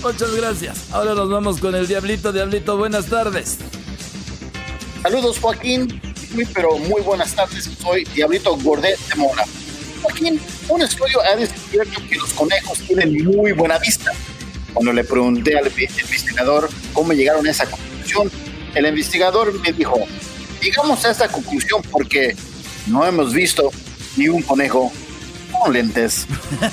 Muchas 0.02 0.34
gracias. 0.34 0.92
Ahora 0.92 1.14
nos 1.14 1.30
vamos 1.30 1.60
con 1.60 1.76
el 1.76 1.86
Diablito. 1.86 2.32
Diablito, 2.32 2.76
buenas 2.76 3.06
tardes. 3.06 3.58
Saludos, 5.00 5.38
Joaquín. 5.38 6.02
Muy, 6.34 6.44
pero 6.46 6.76
muy 6.76 7.02
buenas 7.02 7.34
tardes. 7.34 7.70
Soy 7.80 8.02
Diablito 8.14 8.56
Gordet 8.56 8.98
de 8.98 9.14
Mora. 9.14 9.44
Joaquín, 10.02 10.40
un 10.68 10.82
estudio 10.82 11.20
ha 11.22 11.36
descubierto 11.36 12.00
que 12.08 12.16
los 12.16 12.32
conejos 12.32 12.78
tienen 12.78 13.24
muy 13.24 13.52
buena 13.52 13.78
vista. 13.78 14.12
Cuando 14.72 14.92
le 14.92 15.04
pregunté 15.04 15.56
al 15.56 15.66
investigador 15.66 16.68
cómo 16.92 17.12
llegaron 17.12 17.46
a 17.46 17.50
esa 17.50 17.66
conclusión, 17.66 18.30
el 18.74 18.86
investigador 18.86 19.52
me 19.60 19.72
dijo, 19.72 19.98
llegamos 20.60 21.04
a 21.04 21.10
esa 21.10 21.28
conclusión 21.28 21.82
porque 21.90 22.34
no 22.86 23.06
hemos 23.06 23.34
visto 23.34 23.70
ni 24.16 24.28
un 24.28 24.42
conejo 24.42 24.92
con 25.52 25.72
lentes. 25.72 26.26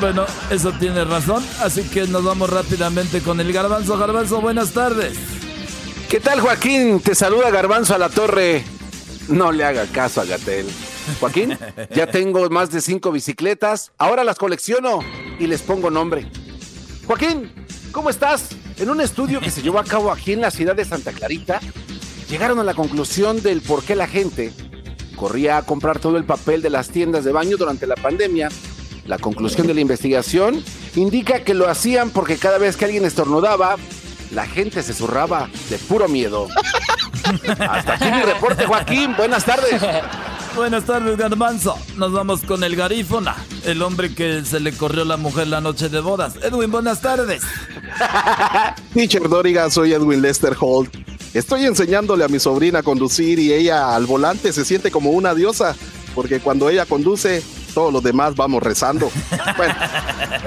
bueno, 0.00 0.26
eso 0.50 0.72
tiene 0.72 1.04
razón, 1.04 1.44
así 1.60 1.82
que 1.82 2.06
nos 2.08 2.24
vamos 2.24 2.50
rápidamente 2.50 3.20
con 3.20 3.40
el 3.40 3.52
garbanzo. 3.52 3.96
Garbanzo, 3.96 4.40
buenas 4.40 4.72
tardes. 4.72 5.16
¿Qué 6.08 6.20
tal 6.20 6.40
Joaquín? 6.40 7.00
Te 7.00 7.14
saluda 7.14 7.50
Garbanzo 7.50 7.94
a 7.94 7.98
la 7.98 8.08
torre. 8.08 8.75
No 9.28 9.50
le 9.50 9.64
haga 9.64 9.86
caso 9.86 10.20
a 10.20 10.24
Gatel. 10.24 10.66
Joaquín, 11.20 11.58
ya 11.94 12.06
tengo 12.06 12.48
más 12.50 12.70
de 12.70 12.80
cinco 12.80 13.10
bicicletas. 13.10 13.92
Ahora 13.98 14.24
las 14.24 14.36
colecciono 14.36 15.00
y 15.38 15.46
les 15.46 15.62
pongo 15.62 15.90
nombre. 15.90 16.30
Joaquín, 17.06 17.52
¿cómo 17.92 18.10
estás? 18.10 18.50
En 18.78 18.90
un 18.90 19.00
estudio 19.00 19.40
que 19.40 19.50
se 19.50 19.62
llevó 19.62 19.78
a 19.78 19.84
cabo 19.84 20.12
aquí 20.12 20.32
en 20.32 20.40
la 20.40 20.50
ciudad 20.50 20.76
de 20.76 20.84
Santa 20.84 21.12
Clarita, 21.12 21.60
llegaron 22.28 22.58
a 22.58 22.64
la 22.64 22.74
conclusión 22.74 23.42
del 23.42 23.62
por 23.62 23.82
qué 23.82 23.96
la 23.96 24.06
gente 24.06 24.52
corría 25.16 25.56
a 25.56 25.62
comprar 25.62 25.98
todo 25.98 26.18
el 26.18 26.24
papel 26.24 26.62
de 26.62 26.70
las 26.70 26.90
tiendas 26.90 27.24
de 27.24 27.32
baño 27.32 27.56
durante 27.56 27.86
la 27.86 27.96
pandemia. 27.96 28.48
La 29.06 29.18
conclusión 29.18 29.66
de 29.66 29.74
la 29.74 29.80
investigación 29.80 30.62
indica 30.94 31.42
que 31.42 31.54
lo 31.54 31.68
hacían 31.68 32.10
porque 32.10 32.36
cada 32.36 32.58
vez 32.58 32.76
que 32.76 32.84
alguien 32.84 33.04
estornudaba, 33.04 33.76
la 34.30 34.46
gente 34.46 34.82
se 34.82 34.92
zurraba 34.92 35.48
de 35.70 35.78
puro 35.78 36.08
miedo. 36.08 36.48
Hasta 37.68 37.94
aquí 37.94 38.04
mi 38.04 38.22
reporte, 38.22 38.66
Joaquín. 38.66 39.14
Buenas 39.16 39.44
tardes. 39.44 39.82
Buenas 40.54 40.84
tardes, 40.84 41.16
Garbanzo. 41.18 41.78
Nos 41.96 42.12
vamos 42.12 42.40
con 42.40 42.64
el 42.64 42.76
garífona, 42.76 43.36
el 43.64 43.82
hombre 43.82 44.14
que 44.14 44.42
se 44.44 44.58
le 44.58 44.72
corrió 44.72 45.04
la 45.04 45.18
mujer 45.18 45.48
la 45.48 45.60
noche 45.60 45.90
de 45.90 46.00
bodas. 46.00 46.36
Edwin, 46.42 46.70
buenas 46.70 47.02
tardes. 47.02 47.42
Teacher 48.94 49.28
Doriga, 49.28 49.68
soy 49.68 49.92
Edwin 49.92 50.22
Lester 50.22 50.56
Holt. 50.58 50.94
Estoy 51.34 51.66
enseñándole 51.66 52.24
a 52.24 52.28
mi 52.28 52.38
sobrina 52.38 52.78
a 52.78 52.82
conducir 52.82 53.38
y 53.38 53.52
ella 53.52 53.94
al 53.94 54.06
volante 54.06 54.50
se 54.54 54.64
siente 54.64 54.90
como 54.90 55.10
una 55.10 55.34
diosa, 55.34 55.76
porque 56.14 56.40
cuando 56.40 56.70
ella 56.70 56.86
conduce, 56.86 57.42
todos 57.74 57.92
los 57.92 58.02
demás 58.02 58.34
vamos 58.34 58.62
rezando. 58.62 59.10
Bueno, 59.58 59.74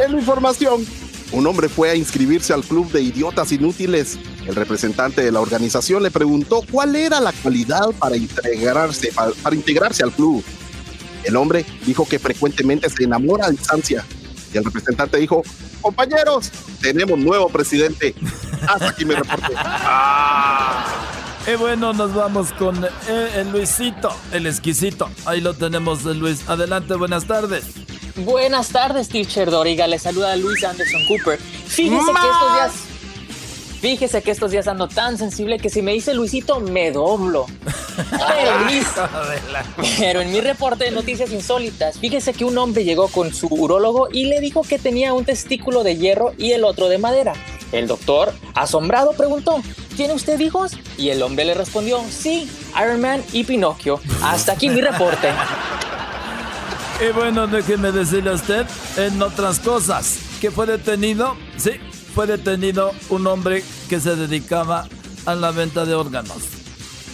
es 0.03 0.11
la 0.11 0.17
información. 0.17 0.86
Un 1.32 1.45
hombre 1.45 1.69
fue 1.69 1.91
a 1.91 1.95
inscribirse 1.95 2.53
al 2.53 2.63
club 2.63 2.91
de 2.91 3.01
idiotas 3.01 3.51
inútiles. 3.51 4.17
El 4.47 4.55
representante 4.55 5.21
de 5.21 5.32
la 5.32 5.39
organización 5.39 6.01
le 6.01 6.09
preguntó 6.09 6.63
cuál 6.71 6.95
era 6.95 7.19
la 7.19 7.32
cualidad 7.32 7.91
para 7.99 8.17
integrarse, 8.17 9.11
para, 9.13 9.55
integrarse 9.55 10.03
al 10.03 10.11
club. 10.11 10.43
El 11.23 11.36
hombre 11.36 11.65
dijo 11.86 12.07
que 12.07 12.17
frecuentemente 12.17 12.89
se 12.89 13.03
enamora 13.03 13.45
a 13.45 13.51
distancia. 13.51 14.03
Y 14.51 14.57
el 14.57 14.65
representante 14.65 15.17
dijo, 15.17 15.43
compañeros, 15.82 16.49
tenemos 16.82 17.19
nuevo 17.19 17.49
presidente. 17.49 18.15
Hasta 18.67 18.89
aquí 18.89 19.05
me 19.05 19.15
reporte. 19.15 19.53
Y 21.51 21.55
bueno, 21.55 21.93
nos 21.93 22.13
vamos 22.13 22.51
con 22.53 22.84
eh, 22.84 23.30
el 23.38 23.51
Luisito, 23.51 24.15
el 24.32 24.45
exquisito. 24.45 25.09
Ahí 25.25 25.41
lo 25.41 25.55
tenemos, 25.55 26.03
Luis. 26.03 26.47
Adelante, 26.47 26.93
buenas 26.93 27.25
tardes. 27.25 27.63
Buenas 28.26 28.70
tardes, 28.70 29.07
teacher 29.07 29.49
Doriga. 29.49 29.88
Le 29.88 29.97
saluda 29.97 30.36
Luis 30.36 30.63
Anderson 30.63 31.05
Cooper. 31.07 31.39
Fíjese 31.39 32.05
que 32.05 32.28
estos 32.28 32.53
días. 32.53 32.72
Fíjese 33.80 34.22
que 34.22 34.32
estos 34.32 34.51
días 34.51 34.67
ando 34.67 34.89
tan 34.89 35.17
sensible 35.17 35.57
que 35.57 35.70
si 35.70 35.82
me 35.82 35.93
dice 35.93 36.13
Luisito, 36.13 36.59
me 36.59 36.91
doblo. 36.91 37.45
Pero 39.99 40.22
en, 40.22 40.32
mi, 40.32 40.41
reporte 40.41 40.84
de 40.84 40.91
noticias 40.91 41.32
insólitas, 41.32 41.97
fíjese 41.97 42.34
que 42.34 42.43
un 42.43 42.57
hombre 42.57 42.84
llegó 42.84 43.07
con 43.07 43.34
su 43.34 43.47
urólogo 43.47 44.09
y 44.11 44.26
le 44.26 44.41
dijo 44.41 44.63
que 44.63 44.80
tenía 44.80 45.13
un 45.13 45.24
testículo 45.24 45.84
de 45.84 45.95
hierro 45.95 46.34
y 46.38 46.51
el 46.51 46.65
otro 46.65 46.89
de 46.89 46.97
madera. 46.97 47.34
El 47.72 47.88
doctor, 47.88 48.34
asombrado, 48.53 49.13
preguntó, 49.13 49.61
¿tiene 49.95 50.13
usted 50.13 50.38
hijos? 50.41 50.74
Y 50.97 51.09
el 51.09 51.22
hombre 51.22 51.45
le 51.45 51.53
respondió, 51.53 52.01
sí, 52.09 52.49
Iron 52.82 52.99
Man 52.99 53.24
y 53.32 53.45
Pinocchio. 53.45 54.01
Hasta 54.24 54.53
aquí 54.53 54.70
mi 54.70 54.82
reporte. 54.82 55.30
Y 57.02 57.14
bueno, 57.14 57.47
déjeme 57.47 57.93
decirle 57.93 58.32
a 58.32 58.34
usted, 58.34 58.68
en 58.97 59.22
otras 59.22 59.60
cosas, 59.60 60.18
que 60.41 60.52
fue 60.52 60.66
detenido, 60.66 61.38
sí, 61.56 61.80
fue 62.14 62.28
detenido 62.28 62.91
un 63.08 63.26
hombre 63.26 63.64
que 63.88 64.02
se 64.02 64.18
dedicaba 64.18 64.86
a 65.26 65.34
la 65.34 65.52
venta 65.52 65.86
de 65.86 65.95
órganos. 65.95 66.43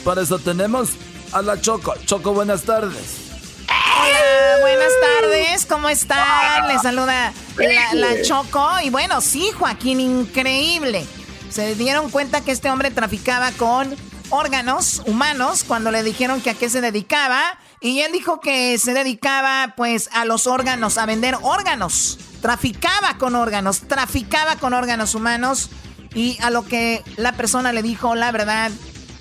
Para 0.04 0.24
eso 0.24 0.40
tenemos 0.40 0.90
a 1.32 1.44
la 1.44 1.62
Choco. 1.62 1.94
Choco, 2.06 2.34
buenas 2.34 2.64
tardes. 2.64 3.26
Hola, 3.70 4.62
buenas 4.62 4.92
tardes, 5.02 5.66
¿cómo 5.68 5.88
están? 5.88 6.68
Les 6.68 6.82
saluda 6.82 7.32
la, 7.58 7.94
la, 7.94 8.22
Choco. 8.24 8.68
Y 8.84 8.90
bueno, 8.90 9.22
sí, 9.22 9.52
Joaquín, 9.56 10.00
increíble. 10.00 11.06
Se 11.52 11.76
dieron 11.76 12.10
cuenta 12.10 12.42
que 12.42 12.52
este 12.52 12.72
hombre 12.72 12.90
traficaba 12.90 13.52
con 13.52 13.96
órganos 14.32 15.04
humanos 15.06 15.64
cuando 15.64 15.92
le 15.92 16.02
dijeron 16.02 16.42
que 16.42 16.50
a 16.50 16.54
qué 16.56 16.72
se 16.72 16.82
dedicaba. 16.82 17.40
Y 17.86 18.02
él 18.02 18.12
dijo 18.12 18.40
que 18.40 18.80
se 18.80 18.96
dedicaba 18.96 19.76
pues 19.78 20.10
a 20.12 20.26
los 20.26 20.48
órganos, 20.48 20.98
a 20.98 21.06
vender 21.06 21.38
órganos. 21.44 22.18
Traficaba 22.42 23.20
con 23.20 23.36
órganos, 23.36 23.82
traficaba 23.82 24.56
con 24.56 24.74
órganos 24.74 25.14
humanos. 25.14 25.70
Y 26.16 26.40
a 26.42 26.50
lo 26.50 26.66
que 26.66 27.04
la 27.16 27.34
persona 27.34 27.72
le 27.74 27.84
dijo, 27.84 28.16
la 28.16 28.32
verdad, 28.32 28.72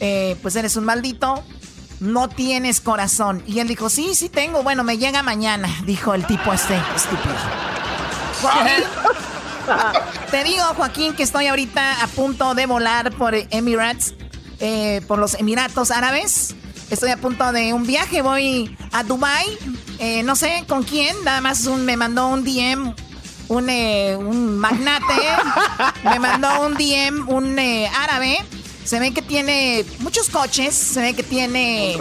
eh, 0.00 0.38
pues 0.40 0.56
eres 0.56 0.76
un 0.76 0.84
maldito, 0.84 1.44
no 2.00 2.30
tienes 2.30 2.80
corazón. 2.80 3.42
Y 3.46 3.58
él 3.58 3.68
dijo, 3.68 3.90
sí, 3.90 4.14
sí 4.14 4.30
tengo, 4.30 4.62
bueno, 4.62 4.82
me 4.82 4.96
llega 4.96 5.22
mañana, 5.22 5.68
dijo 5.84 6.14
el 6.14 6.26
tipo 6.26 6.50
este 6.50 6.80
estúpido. 6.96 7.34
te 10.30 10.42
digo, 10.42 10.64
Joaquín, 10.74 11.14
que 11.14 11.22
estoy 11.22 11.48
ahorita 11.48 12.02
a 12.02 12.06
punto 12.06 12.54
de 12.54 12.64
volar 12.64 13.14
por 13.14 13.34
Emirates, 13.34 14.14
eh, 14.58 15.02
por 15.06 15.18
los 15.18 15.34
Emiratos 15.34 15.90
Árabes. 15.90 16.54
Estoy 16.94 17.10
a 17.10 17.16
punto 17.16 17.50
de 17.50 17.74
un 17.74 17.84
viaje, 17.84 18.22
voy 18.22 18.76
a 18.92 19.02
Dubai. 19.02 19.58
Eh, 19.98 20.22
no 20.22 20.36
sé 20.36 20.64
con 20.68 20.84
quién, 20.84 21.16
nada 21.24 21.40
más 21.40 21.66
me 21.66 21.96
mandó 21.96 22.28
un 22.28 22.44
DM 22.44 22.94
un, 23.48 23.68
eh, 23.68 24.16
un 24.16 24.56
magnate, 24.58 25.12
me 26.04 26.20
mandó 26.20 26.64
un 26.64 26.74
DM, 26.74 27.28
un 27.28 27.58
eh, 27.58 27.88
árabe. 27.88 28.38
Se 28.84 29.00
ve 29.00 29.12
que 29.12 29.22
tiene 29.22 29.84
muchos 29.98 30.30
coches, 30.30 30.72
se 30.72 31.00
ve 31.00 31.14
que 31.14 31.24
tiene 31.24 31.98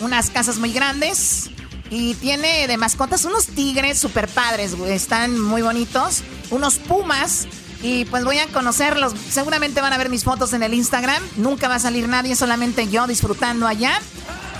unas 0.00 0.30
casas 0.30 0.56
muy 0.56 0.72
grandes 0.72 1.50
y 1.90 2.14
tiene 2.14 2.66
de 2.66 2.78
mascotas 2.78 3.26
unos 3.26 3.48
tigres 3.48 3.98
super 3.98 4.26
padres, 4.26 4.72
están 4.86 5.38
muy 5.38 5.60
bonitos, 5.60 6.22
unos 6.50 6.78
pumas. 6.78 7.46
Y 7.82 8.04
pues 8.06 8.24
voy 8.24 8.38
a 8.38 8.46
conocerlos. 8.46 9.12
Seguramente 9.28 9.80
van 9.80 9.92
a 9.92 9.98
ver 9.98 10.08
mis 10.08 10.24
fotos 10.24 10.52
en 10.52 10.62
el 10.62 10.72
Instagram. 10.74 11.22
Nunca 11.36 11.68
va 11.68 11.76
a 11.76 11.80
salir 11.80 12.08
nadie, 12.08 12.36
solamente 12.36 12.88
yo 12.88 13.06
disfrutando 13.06 13.66
allá. 13.66 14.00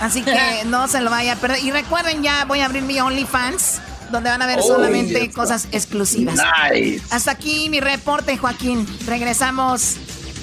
Así 0.01 0.23
que 0.23 0.63
no 0.65 0.87
se 0.87 1.01
lo 1.01 1.09
vaya 1.09 1.33
a 1.33 1.35
perder. 1.37 1.63
Y 1.63 1.71
recuerden, 1.71 2.21
ya 2.21 2.45
voy 2.45 2.59
a 2.59 2.65
abrir 2.65 2.83
mi 2.83 2.99
OnlyFans 2.99 3.79
donde 4.11 4.29
van 4.29 4.41
a 4.41 4.45
ver 4.45 4.61
solamente 4.61 5.31
cosas 5.31 5.67
exclusivas. 5.71 6.39
Hasta 7.09 7.31
aquí 7.31 7.69
mi 7.69 7.79
reporte, 7.79 8.37
Joaquín. 8.37 8.87
Regresamos 9.07 9.95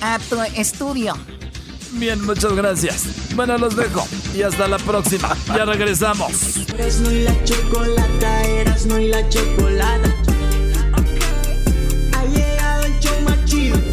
a 0.03 0.19
tu 0.29 0.41
estudio. 0.57 1.17
Bien, 1.93 2.25
muchas 2.25 2.53
gracias. 2.53 3.35
Bueno, 3.35 3.59
los 3.59 3.77
dejo 3.77 4.07
y 4.35 4.43
hasta 4.43 4.69
la 4.69 4.79
próxima. 4.79 5.37
Ya 5.49 5.65
regresamos. 5.65 6.57
Eras 6.75 7.01
y 7.01 7.23
la 7.23 7.45
chocolata, 7.45 8.43
eras 8.45 8.87
no 8.87 8.99
y 8.99 9.09
la 9.09 9.29
chocolata. 9.29 10.30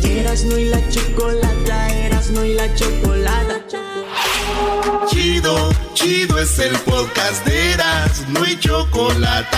Eras 0.04 0.44
no 0.44 0.58
y 0.58 0.66
la 0.66 0.90
chocolata, 0.90 1.90
eras 1.90 2.30
no 2.32 2.44
y 2.44 2.54
la 2.54 2.74
chocolata. 2.76 3.82
Chido, 5.08 5.70
chido 5.94 6.40
es 6.40 6.60
el 6.60 6.78
podcast 6.80 7.46
de 7.46 7.74
Eras, 7.74 8.24
no 8.30 8.44
hay 8.44 8.58
chocolate. 8.60 9.58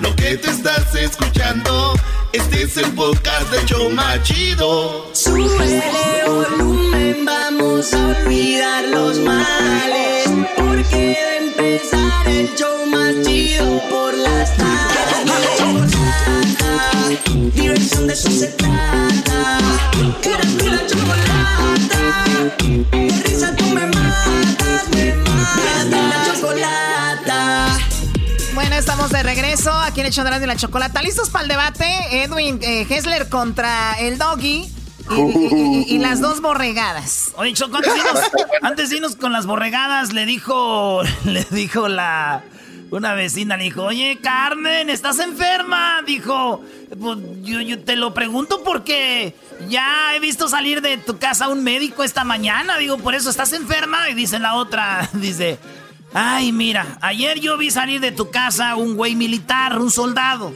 Lo 0.00 0.14
que 0.16 0.36
te 0.36 0.50
estás 0.50 0.94
escuchando, 0.94 1.94
este 2.32 2.62
es 2.62 2.76
el 2.76 2.92
podcast 2.92 3.50
de 3.50 3.64
Choma 3.64 4.22
Chido. 4.22 5.08
Sube 5.12 5.82
volumen, 6.26 7.24
vamos 7.24 7.94
a 7.94 8.08
olvidar 8.08 8.84
los 8.88 9.18
males. 9.18 10.28
Porque 10.56 10.96
de 10.96 11.36
empezar 11.48 12.28
el 12.28 12.54
show 12.56 12.86
más 12.86 13.14
chido 13.24 13.80
por 13.88 14.14
las 14.14 14.56
tardes. 14.56 15.93
Diversión 17.54 18.06
de 18.06 18.12
eso 18.14 18.30
se 18.30 18.46
trata. 18.48 19.58
Eras 20.22 20.46
mi 20.46 20.68
la 20.70 20.86
chocolata. 20.86 22.24
De 22.90 23.22
risa 23.24 23.54
tú 23.56 23.64
me 23.66 23.86
matas, 23.86 24.88
me 24.94 25.14
matas. 25.14 25.86
La 25.90 26.24
chocolata. 26.34 27.78
Bueno, 28.54 28.76
estamos 28.76 29.10
de 29.10 29.22
regreso 29.22 29.72
aquí 29.72 30.00
en 30.00 30.06
el 30.06 30.12
show 30.12 30.24
de 30.24 30.46
la 30.46 30.56
chocolata. 30.56 31.02
¿Listos 31.02 31.30
para 31.30 31.42
el 31.44 31.48
debate? 31.48 31.86
Edwin 32.22 32.58
eh, 32.62 32.86
Hessler 32.88 33.28
contra 33.28 33.94
el 33.98 34.18
Doggy. 34.18 34.70
Y, 35.10 35.14
y- 35.20 35.84
y- 35.90 35.94
y 35.96 35.98
las 35.98 36.20
dos 36.22 36.40
borregadas. 36.40 37.32
Oye, 37.36 37.52
Choco, 37.52 37.76
antes 37.76 37.92
de, 37.92 37.98
irnos, 38.00 38.20
antes 38.62 38.88
de 38.90 38.96
irnos 38.96 39.16
con 39.16 39.32
las 39.32 39.44
borregadas, 39.44 40.14
le 40.14 40.24
dijo, 40.24 41.02
le 41.24 41.44
dijo 41.50 41.88
la, 41.88 42.42
una 42.90 43.14
vecina, 43.14 43.56
le 43.56 43.64
dijo, 43.64 43.82
oye, 43.82 44.18
Carmen, 44.22 44.90
¿estás 44.90 45.18
enferma? 45.18 46.02
Dijo, 46.06 46.62
pues 47.00 47.18
yo, 47.42 47.60
yo 47.60 47.80
te 47.80 47.96
lo 47.96 48.14
pregunto 48.14 48.62
porque 48.62 49.34
ya 49.68 50.14
he 50.14 50.20
visto 50.20 50.48
salir 50.48 50.80
de 50.80 50.96
tu 50.96 51.18
casa 51.18 51.48
un 51.48 51.64
médico 51.64 52.04
esta 52.04 52.24
mañana. 52.24 52.78
Digo, 52.78 52.98
por 52.98 53.14
eso 53.14 53.30
estás 53.30 53.52
enferma. 53.52 54.08
Y 54.10 54.14
dice 54.14 54.38
la 54.38 54.54
otra, 54.54 55.08
dice, 55.14 55.58
ay, 56.12 56.52
mira, 56.52 56.98
ayer 57.00 57.40
yo 57.40 57.56
vi 57.56 57.70
salir 57.70 58.00
de 58.00 58.12
tu 58.12 58.30
casa 58.30 58.76
un 58.76 58.94
güey 58.94 59.14
militar, 59.14 59.78
un 59.78 59.90
soldado. 59.90 60.52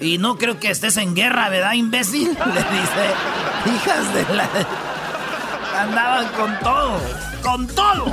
Y 0.00 0.18
no 0.18 0.36
creo 0.36 0.58
que 0.58 0.70
estés 0.70 0.96
en 0.96 1.14
guerra, 1.14 1.48
¿verdad, 1.48 1.74
imbécil? 1.74 2.28
Le 2.54 2.62
dice, 2.62 3.76
hijas 3.76 4.14
de 4.14 4.34
la... 4.34 4.48
Andaban 5.78 6.28
con 6.32 6.58
todo, 6.60 7.00
con 7.42 7.66
todo. 7.68 8.12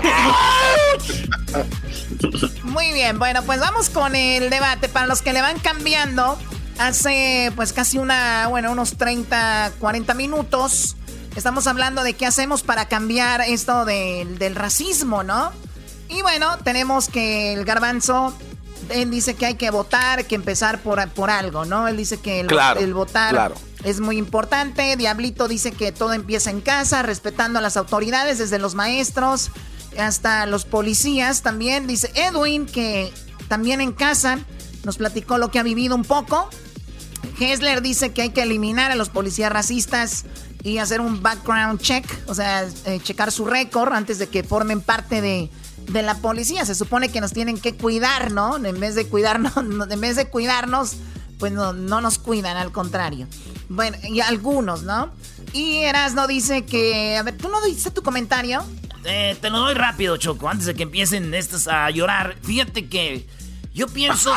Muy 2.64 2.91
bien, 2.93 3.20
bueno, 3.20 3.43
pues 3.43 3.60
vamos 3.60 3.89
con 3.89 4.16
el 4.16 4.49
debate. 4.49 4.89
Para 4.89 5.07
los 5.07 5.22
que 5.22 5.34
le 5.34 5.41
van 5.41 5.60
cambiando, 5.60 6.38
hace 6.78 7.51
pues 7.55 7.74
casi 7.74 7.97
una, 7.97 8.47
bueno, 8.47 8.72
unos 8.72 8.97
30, 8.97 9.74
40 9.80 10.14
minutos, 10.14 10.95
estamos 11.36 11.68
hablando 11.68 12.03
de 12.03 12.14
qué 12.14 12.26
hacemos 12.26 12.64
para 12.64 12.88
cambiar 12.88 13.41
esto 13.41 13.86
del- 13.86 14.38
del 14.38 14.55
racismo, 14.55 15.24
¿no? 15.24 15.51
Y 16.07 16.22
bueno, 16.22 16.57
tenemos 16.60 17.07
que 17.10 17.53
el 17.53 17.66
garbanzo, 17.66 18.36
él 18.89 19.12
dice 19.12 19.36
que 19.36 19.45
hay 19.45 19.55
que 19.55 19.70
votar, 19.70 20.26
que 20.26 20.36
empezar 20.36 20.80
por, 20.80 21.07
por 21.10 21.30
algo, 21.30 21.66
¿no? 21.66 21.88
Él 21.88 21.97
dice 21.97 22.20
que 22.20 22.39
el, 22.39 22.47
Claro, 22.47 22.80
el 22.80 22.93
votar 22.93 23.32
claro. 23.32 23.55
Es 23.84 24.00
muy 24.00 24.18
importante. 24.18 24.96
Diablito 24.98 25.48
dice 25.48 25.72
que 25.72 25.92
todo 25.92 26.14
empieza 26.14 26.50
en 26.50 26.62
casa, 26.62 27.02
respetando 27.04 27.60
a 27.60 27.62
las 27.62 27.78
autoridades, 27.78 28.38
desde 28.38 28.60
los 28.60 28.76
maestros 28.76 29.52
hasta 29.98 30.46
los 30.46 30.66
policías 30.66 31.42
también. 31.42 31.88
Dice 31.88 32.12
Edwin 32.16 32.66
que 32.66 33.12
también 33.48 33.82
en 33.82 33.92
casa 33.92 34.40
nos 34.84 34.98
platicó 34.98 35.38
lo 35.38 35.50
que 35.52 35.60
ha 35.60 35.64
vivido 35.64 35.96
un 35.96 36.04
poco. 36.04 36.50
Hessler 37.40 37.82
dice 37.82 38.12
que 38.12 38.22
hay 38.24 38.30
que 38.30 38.44
eliminar 38.44 38.92
a 38.92 38.96
los 38.96 39.10
policías 39.10 39.52
racistas 39.52 40.26
y 40.64 40.78
hacer 40.78 41.00
un 41.02 41.22
background 41.22 41.80
check, 41.82 42.06
o 42.28 42.36
sea, 42.36 42.68
eh, 42.86 43.00
checar 43.02 43.32
su 43.32 43.46
récord 43.46 43.94
antes 43.94 44.20
de 44.20 44.28
que 44.28 44.44
formen 44.44 44.82
parte 44.82 45.22
de, 45.22 45.50
de 45.88 46.02
la 46.02 46.16
policía. 46.16 46.66
Se 46.66 46.76
supone 46.76 47.10
que 47.10 47.22
nos 47.22 47.32
tienen 47.32 47.58
que 47.58 47.76
cuidar, 47.76 48.32
¿no? 48.32 48.58
En 48.64 48.80
vez 48.80 48.96
de 48.96 49.08
cuidarnos, 49.08 49.56
no- 49.64 49.86
en 49.90 50.02
vez 50.02 50.16
de 50.18 50.28
cuidarnos, 50.30 50.96
pues 51.40 51.52
no, 51.52 51.74
no 51.74 52.02
nos 52.02 52.20
cuidan, 52.20 52.58
al 52.58 52.72
contrario. 52.72 53.28
Bueno, 53.70 53.98
y 54.04 54.20
algunos, 54.20 54.84
¿no? 54.84 55.12
Y 55.54 55.78
Erasno 55.78 56.28
dice 56.28 56.66
que, 56.66 57.18
a 57.18 57.24
ver, 57.24 57.38
¿tú 57.38 57.50
no 57.50 57.60
diste 57.62 57.90
tu 57.92 58.04
comentario? 58.04 58.64
Eh, 59.06 59.38
te 59.42 59.50
lo 59.50 59.60
doy 59.60 59.74
rápido, 59.74 60.18
Choco, 60.18 60.50
antes 60.50 60.66
de 60.68 60.76
que 60.76 60.84
empiecen 60.84 61.34
estos 61.34 61.68
a 61.68 61.90
llorar. 61.90 62.36
Fíjate 62.44 62.88
que 62.88 63.26
yo 63.74 63.88
pienso 63.88 64.32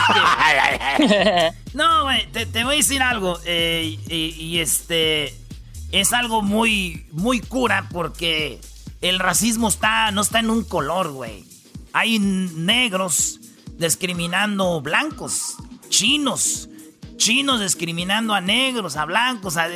que... 0.97 1.53
No, 1.75 2.05
güey, 2.05 2.31
te, 2.33 2.47
te 2.47 2.65
voy 2.65 2.75
a 2.75 2.77
decir 2.79 3.03
algo. 3.03 3.39
eh, 3.45 3.99
y, 4.09 4.15
y 4.15 4.61
este... 4.61 5.37
Es 5.91 6.15
algo 6.15 6.41
muy, 6.41 7.07
muy 7.13 7.41
cura 7.41 7.89
porque 7.93 8.59
el 9.03 9.19
racismo 9.19 9.69
está, 9.69 10.11
no 10.11 10.23
está 10.23 10.39
en 10.41 10.49
un 10.49 10.65
color, 10.65 11.11
güey. 11.11 11.45
Hay 11.93 12.19
negros 12.19 13.41
discriminando 13.77 14.81
blancos, 14.81 15.57
chinos, 15.91 16.71
chinos 17.25 17.61
discriminando 17.61 18.35
a 18.35 18.41
negros, 18.41 18.97
a 18.97 19.05
blancos, 19.05 19.57
a- 19.57 19.69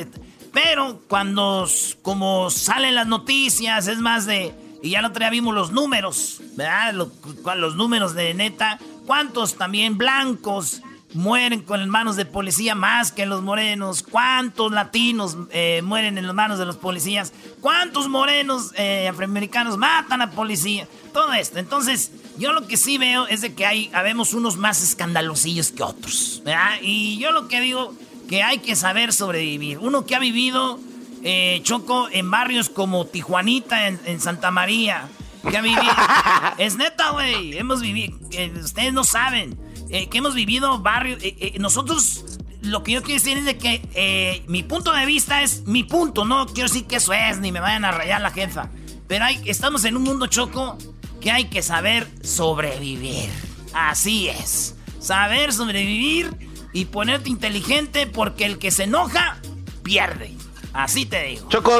pero 0.53 1.01
cuando, 1.07 1.67
como 2.01 2.49
salen 2.49 2.95
las 2.95 3.07
noticias, 3.07 3.87
es 3.87 3.99
más 3.99 4.25
de... 4.25 4.53
Y 4.83 4.91
ya 4.91 4.99
el 4.99 5.05
otro 5.05 5.19
día 5.19 5.29
vimos 5.29 5.53
los 5.55 5.71
números, 5.71 6.39
¿verdad? 6.55 6.93
Los 6.93 7.75
números 7.75 8.13
de 8.13 8.33
neta. 8.33 8.79
¿Cuántos 9.05 9.55
también 9.55 9.97
blancos 9.97 10.81
mueren 11.13 11.61
con 11.63 11.79
las 11.79 11.87
manos 11.89 12.15
de 12.15 12.25
policía 12.25 12.75
más 12.75 13.11
que 13.11 13.25
los 13.25 13.41
morenos? 13.41 14.03
¿Cuántos 14.03 14.71
latinos 14.71 15.35
eh, 15.51 15.81
mueren 15.83 16.17
en 16.17 16.27
las 16.27 16.35
manos 16.35 16.59
de 16.59 16.65
los 16.65 16.77
policías? 16.77 17.33
¿Cuántos 17.59 18.07
morenos 18.07 18.71
eh, 18.77 19.07
afroamericanos 19.07 19.77
matan 19.77 20.21
a 20.21 20.29
policía? 20.31 20.87
Todo 21.13 21.33
esto. 21.33 21.57
Entonces, 21.59 22.11
yo 22.37 22.53
lo 22.53 22.67
que 22.67 22.77
sí 22.77 22.97
veo 22.97 23.27
es 23.27 23.41
de 23.41 23.53
que 23.53 23.65
hay, 23.65 23.89
habemos 23.93 24.33
unos 24.33 24.57
más 24.57 24.83
escandalosillos 24.83 25.71
que 25.71 25.83
otros, 25.83 26.41
¿verdad? 26.45 26.77
Y 26.81 27.17
yo 27.17 27.31
lo 27.31 27.47
que 27.47 27.59
digo, 27.61 27.93
que 28.27 28.43
hay 28.43 28.59
que 28.59 28.75
saber 28.75 29.13
sobrevivir. 29.13 29.79
Uno 29.79 30.05
que 30.05 30.15
ha 30.15 30.19
vivido, 30.19 30.79
eh, 31.23 31.61
Choco, 31.63 32.09
en 32.11 32.29
barrios 32.29 32.69
como 32.69 33.05
Tijuanita, 33.05 33.87
en, 33.87 34.21
Santa 34.21 34.51
María. 34.51 35.09
Que 35.49 35.57
ha 35.57 35.61
vivido. 35.61 35.81
es 36.57 36.75
neta, 36.75 37.11
güey. 37.11 37.57
Hemos 37.57 37.81
vivido. 37.81 38.17
ustedes 38.63 38.93
no 38.93 39.03
saben. 39.03 39.57
Eh, 39.89 40.09
que 40.09 40.17
hemos 40.17 40.35
vivido 40.35 40.79
barrios. 40.79 41.19
Eh, 41.21 41.55
nosotros. 41.59 42.23
Lo 42.61 42.83
que 42.83 42.91
yo 42.91 43.01
quiero 43.01 43.21
decir 43.21 43.37
es 43.37 43.45
de 43.45 43.57
que 43.57 44.43
mi 44.47 44.61
punto 44.63 44.91
de 44.91 45.05
vista 45.05 45.41
es 45.41 45.65
mi 45.67 45.83
punto. 45.83 46.25
No 46.25 46.47
quiero 46.47 46.67
decir 46.67 46.85
que 46.85 46.97
eso 46.97 47.13
es, 47.13 47.39
ni 47.39 47.51
me 47.51 47.61
vayan 47.61 47.85
a 47.85 47.91
rayar 47.91 48.19
la 48.19 48.31
jefa. 48.31 48.69
Pero 49.07 49.23
hay, 49.23 49.39
estamos 49.45 49.85
en 49.85 49.95
un 49.95 50.03
mundo 50.03 50.27
choco 50.27 50.77
que 51.21 51.31
hay 51.31 51.45
que 51.45 51.61
saber 51.61 52.07
sobrevivir. 52.23 53.29
Así 53.73 54.29
es. 54.29 54.75
Saber 54.99 55.53
sobrevivir 55.53 56.31
y 56.73 56.85
ponerte 56.85 57.29
inteligente 57.29 58.07
porque 58.07 58.45
el 58.45 58.59
que 58.59 58.71
se 58.71 58.83
enoja 58.83 59.37
pierde. 59.83 60.35
Así 60.73 61.05
te 61.05 61.23
digo. 61.23 61.49
Choco, 61.49 61.79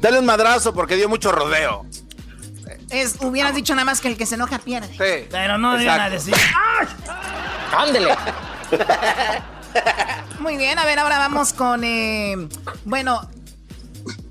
dale 0.00 0.18
un 0.18 0.26
madrazo 0.26 0.72
porque 0.72 0.96
dio 0.96 1.08
mucho 1.08 1.32
rodeo. 1.32 1.86
Es, 2.90 3.16
hubieras 3.20 3.54
dicho 3.54 3.74
nada 3.74 3.84
más 3.84 4.00
que 4.00 4.08
el 4.08 4.16
que 4.16 4.24
se 4.24 4.36
enoja 4.36 4.58
pierde. 4.58 4.88
Sí. 4.88 5.28
Pero 5.30 5.58
no 5.58 5.76
deben 5.76 6.00
a 6.00 6.08
decir. 6.08 6.34
¡Ándele! 7.76 8.14
Muy 10.40 10.56
bien, 10.56 10.78
a 10.78 10.84
ver, 10.84 10.98
ahora 10.98 11.18
vamos 11.18 11.52
con. 11.52 11.84
Eh, 11.84 12.48
bueno, 12.84 13.28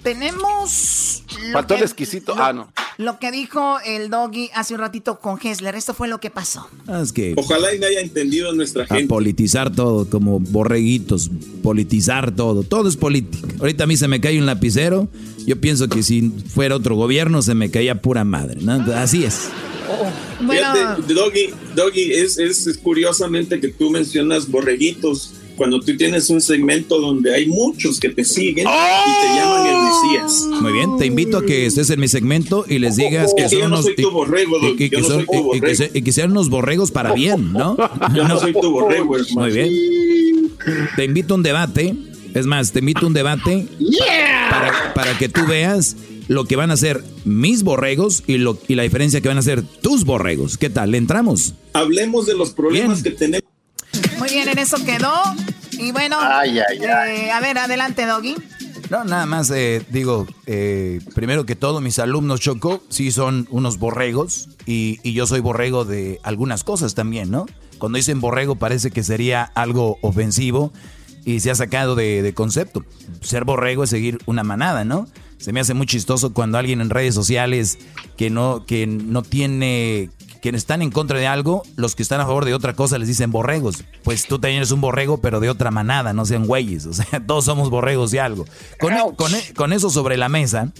tenemos. 0.07 1.23
Faltó 1.51 1.75
el 1.75 1.81
exquisito. 1.81 2.33
ah, 2.37 2.53
no. 2.53 2.71
Lo 2.97 3.19
que 3.19 3.29
dijo 3.29 3.77
el 3.85 4.09
doggy 4.09 4.49
hace 4.55 4.73
un 4.73 4.79
ratito 4.79 5.19
con 5.19 5.37
Hessler. 5.41 5.75
Esto 5.75 5.93
fue 5.93 6.07
lo 6.07 6.19
que 6.19 6.29
pasó. 6.29 6.67
Ah, 6.87 7.01
es 7.03 7.11
que. 7.11 7.33
Ojalá 7.35 7.75
y 7.75 7.79
no 7.79 7.87
haya 7.87 7.99
entendido 7.99 8.53
nuestra 8.53 8.85
gente. 8.85 9.03
A 9.03 9.07
politizar 9.07 9.75
todo, 9.75 10.09
como 10.09 10.39
borreguitos. 10.39 11.29
Politizar 11.61 12.31
todo. 12.31 12.63
Todo 12.63 12.87
es 12.87 12.95
política. 12.95 13.47
Ahorita 13.59 13.83
a 13.83 13.87
mí 13.87 13.97
se 13.97 14.07
me 14.07 14.21
cae 14.21 14.39
un 14.39 14.45
lapicero. 14.45 15.09
Yo 15.45 15.59
pienso 15.59 15.89
que 15.89 16.01
si 16.03 16.29
fuera 16.53 16.77
otro 16.77 16.95
gobierno 16.95 17.41
se 17.41 17.53
me 17.53 17.69
caía 17.69 18.01
pura 18.01 18.23
madre. 18.23 18.61
Así 18.95 19.25
es. 19.25 19.49
Bueno. 20.41 20.73
Doggy, 21.07 21.49
Doggy 21.75 22.13
es, 22.13 22.37
es 22.37 22.77
curiosamente 22.81 23.59
que 23.59 23.67
tú 23.67 23.89
mencionas 23.89 24.49
borreguitos 24.49 25.33
cuando 25.57 25.79
tú 25.81 25.97
tienes 25.97 26.29
un 26.29 26.39
segmento 26.39 27.01
donde 27.01 27.33
hay 27.33 27.47
muchos 27.47 27.99
que 27.99 28.09
te 28.09 28.23
siguen 28.23 28.67
y 28.67 29.27
te 29.27 29.35
llaman 29.35 29.67
el 29.67 29.75
Mesías. 29.83 30.61
Muy 30.61 30.71
bien, 30.71 30.97
te 30.97 31.05
invito 31.07 31.39
a 31.39 31.45
que 31.45 31.65
estés 31.65 31.89
en 31.89 31.99
mi 31.99 32.07
segmento 32.07 32.63
y 32.69 32.79
les 32.79 32.95
digas 32.95 33.33
que 33.35 33.49
son 33.49 33.63
unos 33.63 33.85
y 35.93 36.01
que 36.01 36.11
sean 36.11 36.31
unos 36.31 36.49
borregos 36.49 36.91
para 36.91 37.13
bien, 37.13 37.51
¿no? 37.51 37.75
Yo 38.15 38.27
no 38.27 38.39
soy 38.39 38.53
tu 38.53 38.71
borrego, 38.71 39.17
hermano. 39.17 39.41
Muy 39.41 39.51
bien. 39.51 39.73
Te 40.95 41.03
invito 41.03 41.33
a 41.33 41.37
un 41.37 41.43
debate. 41.43 41.95
Es 42.33 42.45
más, 42.45 42.71
te 42.71 42.79
invito 42.79 43.05
a 43.05 43.07
un 43.07 43.13
debate 43.13 43.65
para, 44.49 44.93
para 44.93 45.17
que 45.17 45.27
tú 45.27 45.41
veas 45.47 45.95
lo 46.27 46.45
que 46.45 46.55
van 46.55 46.69
a 46.69 46.77
ser 46.77 47.03
mis 47.25 47.63
borregos 47.63 48.23
y, 48.27 48.37
lo, 48.37 48.59
y 48.67 48.75
la 48.75 48.83
diferencia 48.83 49.21
que 49.21 49.27
van 49.27 49.39
a 49.39 49.41
ser 49.41 49.63
tus 49.63 50.03
borregos. 50.03 50.57
¿Qué 50.57 50.69
tal? 50.69 50.91
¿Le 50.91 50.99
entramos? 50.99 51.55
Hablemos 51.73 52.27
de 52.27 52.35
los 52.35 52.51
problemas 52.51 53.01
que 53.01 53.11
tenemos 53.11 53.47
muy 54.17 54.29
bien, 54.29 54.49
en 54.49 54.57
eso 54.57 54.77
quedó. 54.83 55.13
Y 55.77 55.91
bueno, 55.91 56.17
eh, 56.45 57.31
a 57.31 57.39
ver, 57.39 57.57
adelante, 57.57 58.05
Doggy. 58.05 58.35
No, 58.89 59.03
nada 59.03 59.25
más 59.25 59.51
eh, 59.51 59.85
digo, 59.89 60.27
eh, 60.45 61.01
primero 61.13 61.45
que 61.45 61.55
todo, 61.55 61.81
mis 61.81 61.99
alumnos 61.99 62.39
Choco 62.39 62.81
sí 62.89 63.11
son 63.11 63.47
unos 63.51 63.79
borregos 63.79 64.49
y, 64.65 64.99
yo 65.11 65.27
soy 65.27 65.41
borrego 65.41 65.83
de 65.83 66.19
algunas 66.23 66.63
cosas 66.63 66.95
también, 66.95 67.29
¿no? 67.29 67.45
Cuando 67.79 67.97
dicen 67.97 68.21
borrego 68.21 68.55
parece 68.55 68.91
que 68.91 69.03
sería 69.03 69.43
algo 69.43 69.97
ofensivo 70.01 70.71
y 71.25 71.41
se 71.41 71.51
ha 71.51 71.55
sacado 71.55 71.95
de, 71.95 72.21
de, 72.21 72.33
concepto. 72.33 72.85
Ser 73.21 73.43
borrego 73.43 73.83
es 73.83 73.89
seguir 73.89 74.19
una 74.25 74.43
manada, 74.43 74.85
¿no? 74.85 75.07
Se 75.37 75.51
me 75.51 75.59
hace 75.59 75.73
muy 75.73 75.85
chistoso 75.85 76.33
cuando 76.33 76.57
alguien 76.57 76.79
en 76.81 76.89
redes 76.89 77.13
sociales 77.13 77.77
que 78.15 78.29
no, 78.29 78.65
que 78.65 78.87
no 78.87 79.21
tiene 79.21 80.09
quienes 80.41 80.61
están 80.61 80.81
en 80.81 80.91
contra 80.91 81.19
de 81.19 81.27
algo, 81.27 81.63
los 81.75 81.95
que 81.95 82.03
están 82.03 82.21
a 82.21 82.25
favor 82.25 82.45
de 82.45 82.53
otra 82.53 82.73
cosa 82.73 82.97
les 82.97 83.07
dicen 83.07 83.31
borregos. 83.31 83.83
Pues 84.03 84.25
tú 84.25 84.39
también 84.39 84.57
eres 84.57 84.71
un 84.71 84.81
borrego, 84.81 85.17
pero 85.17 85.39
de 85.39 85.49
otra 85.49 85.71
manada, 85.71 86.13
no 86.13 86.25
sean 86.25 86.45
güeyes. 86.45 86.85
O 86.85 86.93
sea, 86.93 87.05
todos 87.27 87.45
somos 87.45 87.69
borregos 87.69 88.11
de 88.11 88.19
algo. 88.19 88.45
Con, 88.79 88.93
e, 88.93 88.97
e, 88.97 89.53
con, 89.53 89.73
eso 89.73 89.89
sobre 89.89 90.17
la 90.17 90.29
mesa, 90.29 90.71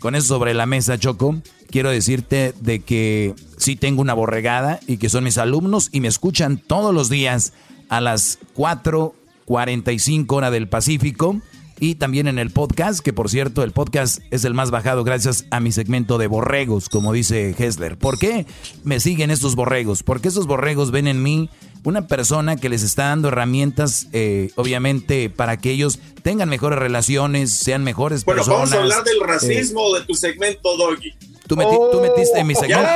con 0.00 0.14
eso 0.14 0.26
sobre 0.26 0.54
la 0.54 0.66
mesa, 0.66 0.98
Choco, 0.98 1.36
quiero 1.70 1.90
decirte 1.90 2.54
de 2.60 2.80
que 2.80 3.34
sí 3.56 3.76
tengo 3.76 4.02
una 4.02 4.14
borregada 4.14 4.80
y 4.86 4.98
que 4.98 5.08
son 5.08 5.24
mis 5.24 5.38
alumnos 5.38 5.88
y 5.92 6.00
me 6.00 6.08
escuchan 6.08 6.58
todos 6.58 6.94
los 6.94 7.08
días 7.08 7.52
a 7.88 8.00
las 8.00 8.38
4.45 8.56 10.26
hora 10.32 10.50
del 10.50 10.68
Pacífico 10.68 11.40
y 11.80 11.96
también 11.96 12.28
en 12.28 12.38
el 12.38 12.50
podcast, 12.50 13.00
que 13.00 13.12
por 13.12 13.28
cierto 13.28 13.62
el 13.62 13.72
podcast 13.72 14.20
es 14.30 14.44
el 14.44 14.54
más 14.54 14.70
bajado 14.70 15.04
gracias 15.04 15.46
a 15.50 15.60
mi 15.60 15.72
segmento 15.72 16.18
de 16.18 16.26
borregos, 16.26 16.88
como 16.88 17.12
dice 17.12 17.54
Hessler. 17.58 17.98
¿Por 17.98 18.18
qué 18.18 18.46
me 18.82 19.00
siguen 19.00 19.30
estos 19.30 19.56
borregos? 19.56 20.02
Porque 20.02 20.28
esos 20.28 20.46
borregos 20.46 20.90
ven 20.90 21.08
en 21.08 21.22
mí 21.22 21.50
una 21.84 22.06
persona 22.06 22.56
que 22.56 22.68
les 22.68 22.82
está 22.82 23.08
dando 23.08 23.28
herramientas, 23.28 24.08
eh, 24.12 24.50
obviamente, 24.56 25.28
para 25.28 25.58
que 25.58 25.70
ellos 25.70 25.98
tengan 26.22 26.48
mejores 26.48 26.78
relaciones, 26.78 27.52
sean 27.52 27.84
mejores 27.84 28.24
personas. 28.24 28.46
Bueno, 28.48 28.58
vamos 28.58 28.72
a 28.72 28.80
hablar 28.80 29.04
del 29.04 29.20
racismo 29.20 29.94
de 29.94 30.04
tu 30.04 30.14
segmento, 30.14 30.76
Doggy. 30.76 31.12
Tú, 31.46 31.56
metiste 31.56 32.38
en 32.38 32.46
mi 32.46 32.54
segmento. 32.54 32.88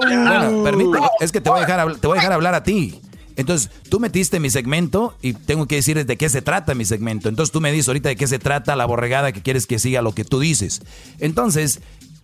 Bueno, 0.00 1.10
es 1.20 1.30
que 1.30 1.40
te 1.40 1.50
voy 1.50 1.58
a 1.58 1.66
dejar, 1.66 1.96
te 1.96 2.06
voy 2.06 2.16
a 2.16 2.20
dejar 2.20 2.32
hablar 2.32 2.54
a 2.54 2.62
ti. 2.62 2.98
Entonces, 3.36 3.70
tú 3.88 4.00
metiste 4.00 4.40
mi 4.40 4.50
segmento 4.50 5.16
y 5.22 5.34
tengo 5.34 5.66
que 5.66 5.76
decir 5.76 6.04
de 6.04 6.16
qué 6.16 6.28
se 6.28 6.42
trata 6.42 6.74
mi 6.74 6.84
segmento. 6.84 7.28
Entonces, 7.28 7.52
tú 7.52 7.60
me 7.60 7.70
dices 7.70 7.88
ahorita 7.88 8.08
de 8.08 8.16
qué 8.16 8.26
se 8.26 8.38
trata 8.38 8.76
la 8.76 8.86
borregada 8.86 9.32
que 9.32 9.42
quieres 9.42 9.66
que 9.66 9.78
siga 9.78 10.02
lo 10.02 10.12
que 10.12 10.24
tú 10.24 10.40
dices. 10.40 10.82
Entonces, 11.18 11.80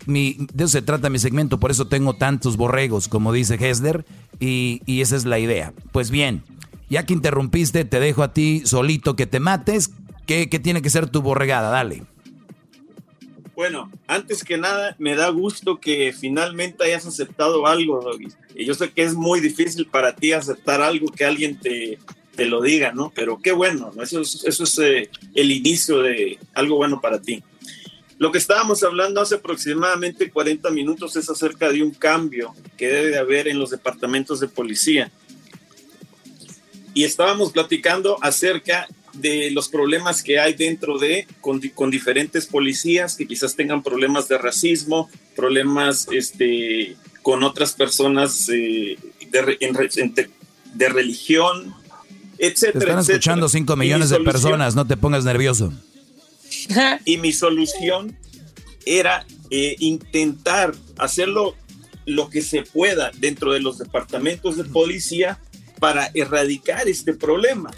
mi, 0.06 0.36
de 0.52 0.64
eso 0.64 0.72
se 0.72 0.82
trata 0.82 1.10
mi 1.10 1.18
segmento, 1.18 1.60
por 1.60 1.70
eso 1.70 1.86
tengo 1.86 2.14
tantos 2.14 2.56
borregos, 2.56 3.08
como 3.08 3.32
dice 3.32 3.56
Hesler, 3.60 4.04
y, 4.40 4.80
esa 4.86 5.16
es 5.16 5.24
la 5.24 5.38
idea. 5.38 5.72
Pues 5.92 6.10
bien, 6.10 6.42
ya 6.88 7.06
que 7.06 7.12
interrumpiste, 7.12 7.84
te 7.84 8.00
dejo 8.00 8.22
a 8.22 8.32
ti 8.32 8.62
solito 8.64 9.16
que 9.16 9.26
te 9.26 9.40
mates. 9.40 9.90
¿Qué, 10.26 10.48
qué 10.48 10.58
tiene 10.58 10.82
que 10.82 10.90
ser 10.90 11.08
tu 11.08 11.20
borregada? 11.22 11.70
Dale. 11.70 12.04
Bueno, 13.62 13.92
antes 14.08 14.42
que 14.42 14.58
nada, 14.58 14.96
me 14.98 15.14
da 15.14 15.28
gusto 15.28 15.78
que 15.78 16.12
finalmente 16.12 16.82
hayas 16.82 17.06
aceptado 17.06 17.64
algo, 17.68 18.00
Doggy. 18.00 18.26
Y 18.56 18.64
yo 18.64 18.74
sé 18.74 18.90
que 18.90 19.04
es 19.04 19.14
muy 19.14 19.38
difícil 19.38 19.86
para 19.86 20.16
ti 20.16 20.32
aceptar 20.32 20.80
algo 20.80 21.06
que 21.12 21.24
alguien 21.24 21.60
te, 21.60 22.00
te 22.34 22.46
lo 22.46 22.60
diga, 22.60 22.90
¿no? 22.90 23.12
Pero 23.14 23.38
qué 23.40 23.52
bueno, 23.52 23.92
¿no? 23.94 24.02
Eso 24.02 24.20
es, 24.20 24.42
eso 24.44 24.64
es 24.64 24.78
eh, 24.80 25.10
el 25.36 25.52
inicio 25.52 26.02
de 26.02 26.40
algo 26.54 26.74
bueno 26.74 27.00
para 27.00 27.22
ti. 27.22 27.44
Lo 28.18 28.32
que 28.32 28.38
estábamos 28.38 28.82
hablando 28.82 29.20
hace 29.20 29.36
aproximadamente 29.36 30.32
40 30.32 30.68
minutos 30.70 31.14
es 31.14 31.30
acerca 31.30 31.70
de 31.70 31.84
un 31.84 31.92
cambio 31.92 32.56
que 32.76 32.88
debe 32.88 33.10
de 33.10 33.18
haber 33.18 33.46
en 33.46 33.60
los 33.60 33.70
departamentos 33.70 34.40
de 34.40 34.48
policía. 34.48 35.12
Y 36.94 37.04
estábamos 37.04 37.52
platicando 37.52 38.18
acerca 38.22 38.88
de 39.14 39.50
los 39.50 39.68
problemas 39.68 40.22
que 40.22 40.38
hay 40.38 40.54
dentro 40.54 40.98
de, 40.98 41.26
con, 41.40 41.60
diferentes 41.90 42.46
policías 42.46 43.16
que 43.16 43.26
quizás 43.26 43.54
tengan 43.54 43.82
problemas 43.82 44.28
de 44.28 44.38
racismo, 44.38 45.10
problemas 45.36 46.08
este, 46.12 46.96
con 47.22 47.42
otras 47.42 47.72
personas 47.72 48.48
eh, 48.48 48.98
de, 49.30 50.38
de, 50.74 50.88
religión, 50.88 51.74
etcétera. 52.38 52.72
Te 52.72 52.78
están 52.78 52.98
escuchando 53.00 53.48
5 53.48 53.76
millones 53.76 54.10
de 54.10 54.20
personas, 54.20 54.74
no 54.74 54.86
te 54.86 54.96
pongas 54.96 55.24
nervioso. 55.24 55.72
Y 57.04 57.16
mi 57.16 57.32
solución 57.32 58.16
era 58.84 59.26
eh, 59.50 59.76
intentar 59.78 60.74
hacerlo 60.98 61.56
lo 62.04 62.28
que 62.28 62.42
se 62.42 62.62
pueda 62.62 63.10
dentro 63.18 63.52
de 63.52 63.60
los 63.60 63.78
departamentos 63.78 64.56
de 64.56 64.64
policía 64.64 65.38
para 65.78 66.10
erradicar 66.14 66.88
este 66.88 67.14
problema. 67.14 67.70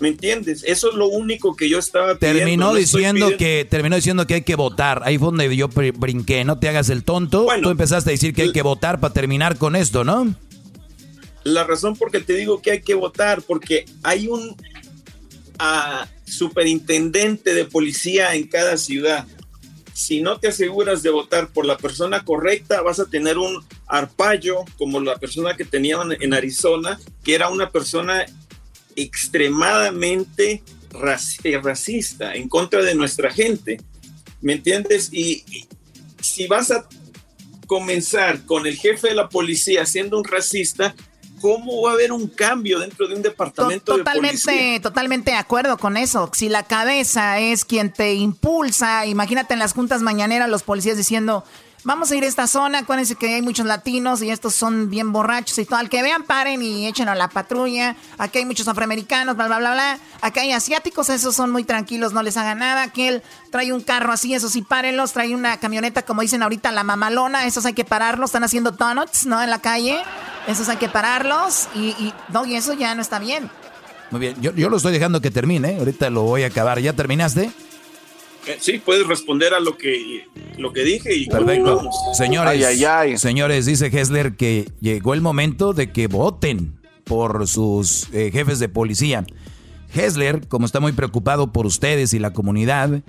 ¿Me 0.00 0.08
entiendes? 0.08 0.62
Eso 0.66 0.90
es 0.90 0.94
lo 0.94 1.08
único 1.08 1.56
que 1.56 1.68
yo 1.68 1.78
estaba 1.78 2.16
Terminó 2.16 2.74
diciendo 2.74 3.36
que 3.38 3.66
terminó 3.68 3.96
diciendo 3.96 4.26
que 4.26 4.34
hay 4.34 4.42
que 4.42 4.54
votar. 4.54 5.02
Ahí 5.04 5.18
fue 5.18 5.26
donde 5.26 5.56
yo 5.56 5.68
brinqué, 5.68 6.44
no 6.44 6.58
te 6.58 6.68
hagas 6.68 6.90
el 6.90 7.04
tonto. 7.04 7.46
Tú 7.62 7.70
empezaste 7.70 8.10
a 8.10 8.12
decir 8.12 8.34
que 8.34 8.42
hay 8.42 8.52
que 8.52 8.62
votar 8.62 9.00
para 9.00 9.14
terminar 9.14 9.56
con 9.56 9.76
esto, 9.76 10.04
¿no? 10.04 10.34
La 11.44 11.64
razón 11.64 11.96
por 11.96 12.10
que 12.10 12.20
te 12.20 12.34
digo 12.34 12.60
que 12.60 12.72
hay 12.72 12.82
que 12.82 12.94
votar 12.94 13.42
porque 13.42 13.86
hay 14.02 14.28
un 14.28 14.56
superintendente 16.24 17.54
de 17.54 17.64
policía 17.64 18.34
en 18.34 18.46
cada 18.48 18.76
ciudad. 18.76 19.26
Si 19.94 20.20
no 20.20 20.38
te 20.38 20.48
aseguras 20.48 21.02
de 21.02 21.08
votar 21.08 21.48
por 21.48 21.64
la 21.64 21.78
persona 21.78 22.22
correcta, 22.22 22.82
vas 22.82 23.00
a 23.00 23.06
tener 23.06 23.38
un 23.38 23.64
arpallo 23.86 24.64
como 24.76 25.00
la 25.00 25.16
persona 25.16 25.56
que 25.56 25.64
tenían 25.64 26.14
en 26.20 26.34
Arizona, 26.34 27.00
que 27.24 27.34
era 27.34 27.48
una 27.48 27.70
persona 27.70 28.26
extremadamente 28.96 30.62
eh, 31.44 31.60
racista 31.62 32.34
en 32.34 32.48
contra 32.48 32.82
de 32.82 32.94
nuestra 32.94 33.30
gente. 33.30 33.80
¿Me 34.40 34.54
entiendes? 34.54 35.10
Y, 35.12 35.44
si 36.20 36.46
vas 36.46 36.70
a 36.70 36.88
comenzar 37.66 38.44
con 38.44 38.66
el 38.66 38.76
jefe 38.76 39.08
de 39.08 39.14
la 39.14 39.28
policía 39.28 39.86
siendo 39.86 40.18
un 40.18 40.24
racista, 40.24 40.94
¿cómo 41.40 41.82
va 41.82 41.90
a 41.90 41.94
haber 41.94 42.10
un 42.10 42.26
cambio 42.26 42.80
dentro 42.80 43.06
de 43.06 43.14
un 43.14 43.22
departamento 43.22 43.96
totalmente, 43.96 44.38
de 44.38 44.56
policía? 44.56 44.82
Totalmente 44.82 45.30
de 45.32 45.36
acuerdo 45.36 45.76
con 45.78 45.96
eso. 45.96 46.30
Si 46.32 46.48
la 46.48 46.64
cabeza 46.64 47.38
es 47.38 47.64
quien 47.64 47.92
te 47.92 48.14
impulsa, 48.14 49.06
imagínate 49.06 49.54
en 49.54 49.60
las 49.60 49.72
juntas 49.72 50.02
mañaneras 50.02 50.48
los 50.48 50.62
policías 50.62 50.96
diciendo, 50.96 51.44
vamos 51.86 52.10
a 52.10 52.16
ir 52.16 52.24
a 52.24 52.26
esta 52.26 52.48
zona, 52.48 52.80
acuérdense 52.80 53.14
que 53.14 53.32
hay 53.32 53.42
muchos 53.42 53.64
latinos 53.64 54.20
y 54.20 54.30
estos 54.30 54.54
son 54.54 54.90
bien 54.90 55.12
borrachos 55.12 55.56
y 55.58 55.64
todo. 55.64 55.78
Al 55.78 55.88
que 55.88 56.02
vean, 56.02 56.24
paren 56.24 56.60
y 56.60 56.86
echen 56.86 57.08
a 57.08 57.14
la 57.14 57.28
patrulla. 57.28 57.96
Aquí 58.18 58.38
hay 58.38 58.44
muchos 58.44 58.66
afroamericanos, 58.66 59.36
bla, 59.36 59.46
bla, 59.46 59.58
bla, 59.58 59.72
bla. 59.72 59.98
Acá 60.20 60.40
hay 60.40 60.52
asiáticos, 60.52 61.08
esos 61.08 61.34
son 61.34 61.52
muy 61.52 61.62
tranquilos, 61.62 62.12
no 62.12 62.22
les 62.22 62.36
hagan 62.36 62.58
nada. 62.58 62.82
Aquel 62.82 63.22
trae 63.50 63.72
un 63.72 63.80
carro 63.80 64.12
así, 64.12 64.34
esos 64.34 64.52
sí, 64.52 64.62
párenlos. 64.62 65.12
Trae 65.12 65.32
una 65.32 65.58
camioneta, 65.58 66.02
como 66.02 66.22
dicen 66.22 66.42
ahorita, 66.42 66.72
la 66.72 66.82
mamalona, 66.82 67.46
esos 67.46 67.64
hay 67.64 67.72
que 67.72 67.84
pararlos. 67.84 68.30
Están 68.30 68.44
haciendo 68.44 68.72
donuts, 68.72 69.24
¿no? 69.24 69.40
En 69.40 69.48
la 69.48 69.60
calle. 69.60 70.02
Esos 70.48 70.68
hay 70.68 70.76
que 70.78 70.88
pararlos 70.88 71.68
y, 71.74 71.90
y 71.98 72.12
no, 72.28 72.44
y 72.44 72.56
eso 72.56 72.72
ya 72.72 72.94
no 72.96 73.02
está 73.02 73.20
bien. 73.20 73.48
Muy 74.10 74.20
bien, 74.20 74.40
yo, 74.40 74.52
yo 74.52 74.68
lo 74.68 74.76
estoy 74.76 74.92
dejando 74.92 75.20
que 75.20 75.30
termine, 75.32 75.78
ahorita 75.78 76.10
lo 76.10 76.22
voy 76.22 76.42
a 76.42 76.48
acabar. 76.48 76.80
¿Ya 76.80 76.92
terminaste? 76.92 77.50
Sí, 78.60 78.80
puedes 78.84 79.06
responder 79.06 79.54
a 79.54 79.60
lo 79.60 79.76
que, 79.76 80.26
lo 80.58 80.72
que 80.72 80.84
dije 80.84 81.14
y 81.14 81.26
Perfecto. 81.26 81.76
continuamos. 81.76 81.96
Señores, 82.16 83.20
señores, 83.20 83.66
dice 83.66 83.86
Hessler 83.86 84.36
que 84.36 84.70
llegó 84.80 85.14
el 85.14 85.20
momento 85.20 85.72
de 85.72 85.92
que 85.92 86.06
voten 86.06 86.78
por 87.04 87.46
sus 87.46 88.08
eh, 88.12 88.30
jefes 88.32 88.58
de 88.58 88.68
policía. 88.68 89.24
Hessler, 89.94 90.46
como 90.48 90.66
está 90.66 90.80
muy 90.80 90.92
preocupado 90.92 91.52
por 91.52 91.66
ustedes 91.66 92.12
y 92.12 92.18
la 92.18 92.32
comunidad, 92.32 93.02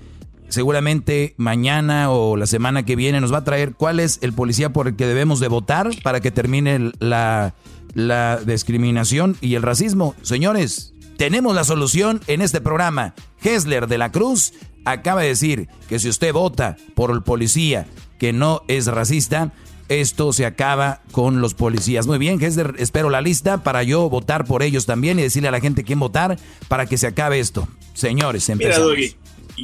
seguramente 0.50 1.34
mañana 1.38 2.12
o 2.12 2.38
la 2.38 2.46
semana 2.46 2.86
que 2.86 2.96
viene 2.96 3.20
nos 3.20 3.34
va 3.34 3.40
a 3.40 3.44
traer 3.44 3.74
cuál 3.74 4.00
es 4.00 4.20
el 4.22 4.34
policía 4.34 4.72
por 4.72 4.88
el 4.88 4.96
que 4.96 5.06
debemos 5.06 5.40
de 5.40 5.48
votar 5.48 5.90
para 6.04 6.22
que 6.22 6.32
termine 6.32 6.92
la, 7.00 7.56
la 7.94 8.38
discriminación 8.46 9.36
y 9.42 9.56
el 9.56 9.64
racismo. 9.64 10.16
Señores, 10.22 10.94
tenemos 11.18 11.56
la 11.56 11.64
solución 11.64 12.22
en 12.28 12.42
este 12.42 12.62
programa. 12.62 13.14
Hessler 13.42 13.88
de 13.88 13.98
la 13.98 14.12
Cruz 14.12 14.54
acaba 14.86 15.22
de 15.22 15.28
decir 15.30 15.68
que 15.90 16.00
si 16.00 16.10
usted 16.10 16.34
vota 16.34 16.78
por 16.96 17.12
el 17.12 17.22
policía 17.24 17.88
que 18.20 18.34
no 18.34 18.64
es 18.68 18.88
racista, 18.88 19.52
esto 19.90 20.34
se 20.34 20.46
acaba 20.46 21.02
con 21.12 21.40
los 21.42 21.54
policías. 21.54 22.08
Muy 22.08 22.18
bien, 22.18 22.42
Hessler, 22.44 22.74
espero 22.78 23.10
la 23.10 23.22
lista 23.22 23.64
para 23.64 23.84
yo 23.84 24.10
votar 24.10 24.46
por 24.46 24.64
ellos 24.64 24.86
también 24.86 25.18
y 25.20 25.22
decirle 25.24 25.50
a 25.50 25.52
la 25.52 25.60
gente 25.62 25.84
quién 25.84 26.00
votar 26.00 26.38
para 26.68 26.86
que 26.86 26.98
se 26.98 27.08
acabe 27.08 27.40
esto. 27.40 27.68
Señores, 27.94 28.48
Mira, 28.50 28.64
empezamos. 28.66 28.90
Doggy, 28.90 29.16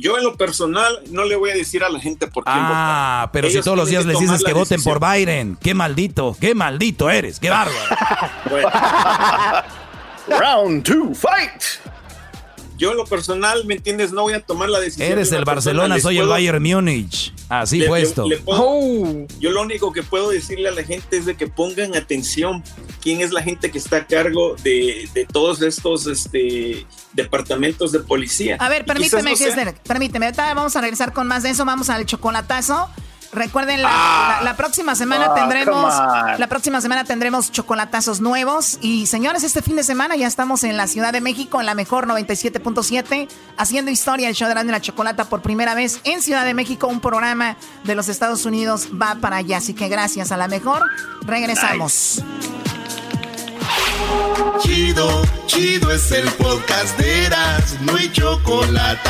yo 0.01 0.17
en 0.17 0.23
lo 0.23 0.35
personal 0.37 0.99
no 1.11 1.23
le 1.25 1.35
voy 1.35 1.51
a 1.51 1.55
decir 1.55 1.83
a 1.83 1.89
la 1.89 1.99
gente 1.99 2.27
por 2.27 2.43
quién 2.45 2.55
Ah, 2.57 3.25
votar. 3.27 3.31
pero 3.33 3.49
si 3.49 3.61
todos 3.61 3.77
los 3.77 3.89
días 3.89 4.05
les 4.05 4.17
dices 4.19 4.43
que 4.43 4.53
voten 4.53 4.81
por. 4.81 4.99
Biden. 4.99 5.57
Qué 5.61 5.73
maldito, 5.73 6.35
qué 6.39 6.55
maldito 6.55 7.09
eres, 7.09 7.39
qué 7.39 7.49
bárbaro. 7.49 7.77
Round 10.27 10.83
two, 10.83 11.13
fight. 11.13 11.61
Yo 12.75 12.91
en 12.91 12.97
lo 12.97 13.05
personal, 13.05 13.63
¿me 13.65 13.75
entiendes? 13.75 14.11
No 14.11 14.23
voy 14.23 14.33
a 14.33 14.39
tomar 14.41 14.67
la 14.67 14.79
decisión. 14.79 15.09
Eres 15.11 15.31
el. 15.31 15.45
Barcelona, 15.45 15.99
soy 15.99 16.17
el 16.17 16.27
Bayern 16.27 16.61
Múnich. 16.61 17.31
Así 17.47 17.77
le- 17.77 17.87
fue 17.87 18.01
le- 18.01 18.07
esto. 18.07 18.27
le 18.27 18.37
puedo- 18.37 19.27
Yo 19.39 19.51
lo 19.51 19.61
único 19.61 19.93
que 19.93 20.01
puedo 20.01 20.29
decirle 20.31 20.69
a 20.69 20.71
la 20.71 20.83
gente 20.83 21.17
es 21.17 21.25
de 21.25 21.35
que 21.37 21.47
pongan 21.47 21.95
atención 21.95 22.63
quién 23.01 23.21
es 23.21 23.31
la 23.31 23.43
gente 23.43 23.69
que 23.69 23.77
está 23.77 23.97
a 23.97 24.07
cargo 24.07 24.55
de, 24.63 25.07
de 25.13 25.25
todos 25.25 25.61
estos 25.61 26.07
este, 26.07 26.85
departamentos 27.13 27.91
de 27.91 27.99
policía. 27.99 28.57
A 28.59 28.69
ver, 28.69 28.85
permíteme, 28.85 29.31
no 29.31 29.35
sea- 29.37 29.75
permíteme. 29.83 30.25
Ahorita 30.25 30.53
vamos 30.53 30.75
a 30.75 30.81
regresar 30.81 31.13
con 31.13 31.27
más 31.27 31.43
de 31.43 31.51
eso. 31.51 31.65
Vamos 31.65 31.89
al 31.89 32.05
chocolatazo. 32.05 32.89
Recuerden, 33.33 33.81
la, 33.81 33.89
Ah. 33.91 34.35
la- 34.39 34.43
la 34.51 34.57
próxima 34.57 34.95
semana 34.95 35.27
Ah, 35.29 35.33
tendremos 35.35 35.93
la 36.39 36.47
próxima 36.47 36.81
semana 36.81 37.03
tendremos 37.03 37.51
chocolatazos 37.51 38.21
nuevos. 38.21 38.77
Y 38.81 39.07
señores, 39.07 39.43
este 39.43 39.61
fin 39.61 39.75
de 39.75 39.83
semana 39.83 40.15
ya 40.15 40.27
estamos 40.27 40.63
en 40.63 40.77
la 40.77 40.87
Ciudad 40.87 41.11
de 41.13 41.21
México, 41.21 41.59
en 41.59 41.65
la 41.65 41.73
mejor 41.75 42.07
97.7, 42.07 43.27
haciendo 43.57 43.91
historia 43.91 44.29
el 44.29 44.35
show 44.35 44.47
de 44.47 44.53
la 44.63 44.81
Chocolata 44.81 45.25
por 45.25 45.41
primera 45.41 45.73
vez 45.75 45.99
en 46.03 46.21
Ciudad 46.21 46.45
de 46.45 46.53
México. 46.53 46.87
Un 46.87 46.99
programa 46.99 47.57
de 47.83 47.95
los 47.95 48.07
Estados 48.09 48.45
Unidos 48.45 48.87
va 49.01 49.15
para 49.15 49.37
allá. 49.37 49.57
Así 49.57 49.73
que 49.73 49.87
gracias 49.89 50.31
a 50.31 50.37
la 50.37 50.47
mejor. 50.47 50.83
Regresamos. 51.21 52.21
Chido, 54.61 55.21
chido 55.47 55.91
es 55.91 56.11
el 56.11 56.27
podcast 56.33 56.97
de 56.97 57.25
Eras, 57.25 57.77
no 57.81 57.95
hay 57.95 58.11
chocolate. 58.11 59.09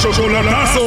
Chocolatazo. 0.00 0.80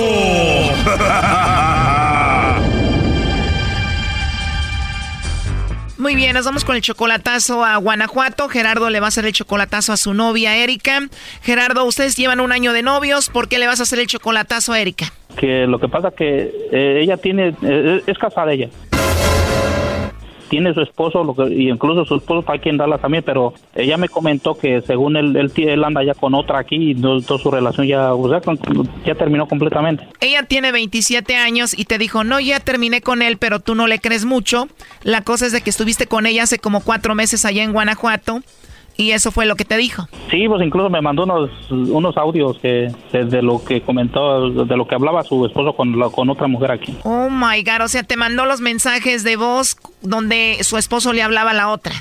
Muy 5.97 6.15
bien, 6.15 6.33
nos 6.33 6.45
vamos 6.45 6.65
con 6.65 6.75
el 6.75 6.81
chocolatazo 6.81 7.63
a 7.63 7.77
Guanajuato. 7.77 8.49
Gerardo 8.49 8.89
le 8.89 8.99
va 8.99 9.05
a 9.05 9.09
hacer 9.09 9.25
el 9.25 9.33
chocolatazo 9.33 9.93
a 9.93 9.97
su 9.97 10.13
novia 10.13 10.57
Erika. 10.57 10.99
Gerardo, 11.41 11.85
ustedes 11.85 12.17
llevan 12.17 12.39
un 12.39 12.51
año 12.51 12.73
de 12.73 12.81
novios. 12.81 13.29
¿Por 13.29 13.47
qué 13.47 13.59
le 13.59 13.67
vas 13.67 13.79
a 13.79 13.83
hacer 13.83 13.99
el 13.99 14.07
chocolatazo 14.07 14.73
a 14.73 14.79
Erika? 14.79 15.13
que 15.33 15.67
lo 15.67 15.79
que 15.79 15.87
pasa 15.87 16.11
que 16.11 16.51
eh, 16.71 16.99
ella 17.01 17.17
tiene 17.17 17.55
eh, 17.63 18.03
es 18.05 18.17
casada 18.17 18.53
ella 18.53 18.69
tiene 20.53 20.71
su 20.75 20.81
esposo 20.81 21.23
lo 21.23 21.33
que, 21.35 21.51
y 21.51 21.69
incluso 21.71 22.05
su 22.05 22.15
esposo 22.17 22.41
está 22.41 22.53
aquí 22.53 22.69
en 22.69 22.77
Dallas 22.77 23.01
también 23.01 23.23
pero 23.25 23.55
ella 23.73 23.97
me 23.97 24.07
comentó 24.07 24.55
que 24.55 24.81
según 24.81 25.15
él 25.17 25.35
él, 25.35 25.51
él 25.55 25.83
anda 25.83 26.03
ya 26.03 26.13
con 26.13 26.35
otra 26.35 26.59
aquí 26.59 26.91
y 26.91 26.93
no- 26.93 27.19
toda 27.21 27.39
su 27.39 27.49
relación 27.49 27.87
ya 27.87 28.13
o 28.13 28.29
sea, 28.29 28.39
ya 29.03 29.15
terminó 29.15 29.47
completamente 29.47 30.07
Ella 30.19 30.43
tiene 30.43 30.71
27 30.71 31.35
años 31.37 31.73
y 31.77 31.85
te 31.85 31.97
dijo, 31.97 32.23
no, 32.23 32.39
ya 32.39 32.59
terminé 32.59 33.01
con 33.01 33.23
él, 33.23 33.37
pero 33.37 33.59
tú 33.61 33.73
no 33.73 33.87
le 33.87 33.97
crees 33.99 34.25
mucho. 34.25 34.67
La 35.01 35.21
cosa 35.21 35.47
es 35.47 35.51
de 35.53 35.61
que 35.61 35.69
estuviste 35.71 36.05
con 36.05 36.25
ella 36.27 36.43
hace 36.43 36.59
como 36.59 36.81
cuatro 36.81 37.15
meses 37.15 37.45
allá 37.45 37.63
en 37.63 37.73
Guanajuato 37.73 38.41
y 38.97 39.11
eso 39.11 39.31
fue 39.31 39.45
lo 39.45 39.55
que 39.55 39.65
te 39.65 39.75
dijo. 39.77 40.07
sí 40.29 40.47
pues 40.47 40.61
incluso 40.65 40.89
me 40.89 41.01
mandó 41.01 41.23
unos 41.23 41.49
unos 41.71 42.15
audios 42.17 42.57
que 42.59 42.91
de, 43.11 43.25
de 43.25 43.41
lo 43.41 43.63
que 43.63 43.81
comentó 43.81 44.49
de 44.49 44.77
lo 44.77 44.87
que 44.87 44.95
hablaba 44.95 45.23
su 45.23 45.45
esposo 45.45 45.73
con 45.73 45.97
la- 45.99 46.09
con 46.09 46.29
otra 46.29 46.47
mujer 46.47 46.71
aquí 46.71 46.95
Oh 47.03 47.29
my 47.29 47.63
God, 47.63 47.85
o 47.85 47.87
sea, 47.87 48.03
te 48.03 48.15
mandó 48.17 48.45
los 48.45 48.61
mensajes 48.61 49.23
de 49.23 49.35
voz 49.35 49.77
donde 50.01 50.57
su 50.61 50.77
esposo 50.77 51.13
le 51.13 51.23
hablaba 51.23 51.51
a 51.51 51.53
la 51.53 51.69
otra. 51.69 51.93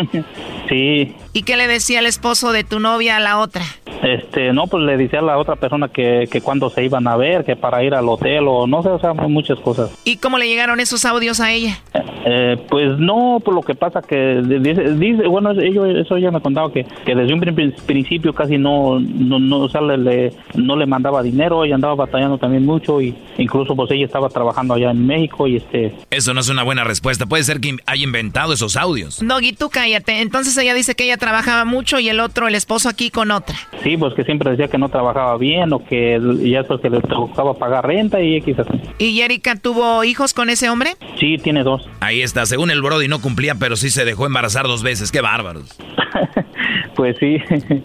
sí 0.68 1.14
¿Y 1.32 1.42
qué 1.44 1.56
le 1.56 1.68
decía 1.68 2.00
el 2.00 2.06
esposo 2.06 2.50
de 2.52 2.64
tu 2.64 2.80
novia 2.80 3.16
a 3.16 3.20
la 3.20 3.38
otra? 3.38 3.62
Este, 4.02 4.52
no, 4.52 4.66
pues 4.66 4.82
le 4.82 4.96
decía 4.96 5.18
a 5.20 5.22
la 5.22 5.38
otra 5.38 5.54
persona 5.56 5.88
que, 5.88 6.26
que 6.30 6.40
cuando 6.40 6.70
se 6.70 6.82
iban 6.82 7.06
a 7.06 7.16
ver, 7.16 7.44
que 7.44 7.54
para 7.54 7.84
ir 7.84 7.94
al 7.94 8.08
hotel 8.08 8.46
o 8.48 8.66
no 8.66 8.82
sé, 8.82 8.88
o 8.88 8.98
sea, 8.98 9.12
muchas 9.12 9.60
cosas. 9.60 9.90
¿Y 10.04 10.16
cómo 10.16 10.38
le 10.38 10.48
llegaron 10.48 10.80
esos 10.80 11.04
audios 11.04 11.38
a 11.38 11.52
ella? 11.52 11.78
Eh, 12.24 12.56
pues 12.68 12.98
no, 12.98 13.40
por 13.44 13.54
lo 13.54 13.60
que 13.62 13.74
pasa 13.74 14.00
que 14.02 14.42
dice, 14.42 14.94
dice 14.94 15.26
bueno, 15.28 15.52
ello, 15.52 15.84
eso 15.86 16.16
ella 16.16 16.30
me 16.32 16.40
contaba 16.40 16.72
que, 16.72 16.84
que 17.04 17.14
desde 17.14 17.32
un 17.32 17.40
prin- 17.40 17.74
principio 17.86 18.32
casi 18.34 18.58
no, 18.58 18.98
no, 18.98 19.38
no, 19.38 19.58
o 19.60 19.68
sea, 19.68 19.82
le, 19.82 19.98
le- 19.98 20.32
no 20.54 20.76
le 20.76 20.86
mandaba 20.86 21.22
dinero, 21.22 21.64
ella 21.64 21.74
andaba 21.76 21.94
batallando 21.94 22.38
también 22.38 22.64
mucho 22.66 23.00
y 23.00 23.14
incluso 23.38 23.76
pues 23.76 23.90
ella 23.92 24.06
estaba 24.06 24.28
trabajando 24.30 24.74
allá 24.74 24.90
en 24.90 25.06
México 25.06 25.46
y 25.46 25.56
este, 25.58 25.94
Eso 26.10 26.34
no 26.34 26.40
es 26.40 26.48
una 26.48 26.62
buena 26.64 26.82
respuesta. 26.84 27.26
Puede 27.26 27.44
ser 27.44 27.60
que 27.60 27.76
haya 27.86 28.02
inventado 28.02 28.52
esos 28.54 28.76
audios. 28.76 29.20
Doggy, 29.22 29.52
tú 29.52 29.68
cállate. 29.90 30.20
Entonces 30.20 30.56
ella 30.56 30.74
dice 30.74 30.94
que 30.94 31.04
ella 31.04 31.16
trabajaba 31.16 31.64
mucho 31.64 31.98
y 31.98 32.08
el 32.08 32.20
otro, 32.20 32.48
el 32.48 32.54
esposo 32.54 32.88
aquí 32.88 33.10
con 33.10 33.30
otra. 33.30 33.56
sí, 33.82 33.96
pues 33.96 34.14
que 34.14 34.24
siempre 34.24 34.50
decía 34.50 34.68
que 34.68 34.78
no 34.78 34.88
trabajaba 34.88 35.36
bien 35.36 35.72
o 35.72 35.84
que 35.84 36.18
ya 36.42 36.58
después 36.58 36.80
que 36.80 36.90
le 36.90 37.00
tocaba 37.00 37.54
pagar 37.54 37.86
renta 37.86 38.20
y 38.20 38.36
X 38.36 38.58
así. 38.60 38.80
¿Y 38.98 39.20
Erika 39.20 39.56
tuvo 39.56 40.04
hijos 40.04 40.34
con 40.34 40.50
ese 40.50 40.68
hombre? 40.70 40.96
Sí, 41.18 41.36
tiene 41.38 41.62
dos. 41.62 41.88
Ahí 42.00 42.22
está, 42.22 42.46
según 42.46 42.70
el 42.70 42.82
Brody 42.82 43.08
no 43.08 43.20
cumplía, 43.20 43.54
pero 43.54 43.76
sí 43.76 43.90
se 43.90 44.04
dejó 44.04 44.26
embarazar 44.26 44.66
dos 44.66 44.82
veces. 44.82 45.10
Qué 45.10 45.20
bárbaros. 45.20 45.76
Pues 46.94 47.16
sí. 47.18 47.38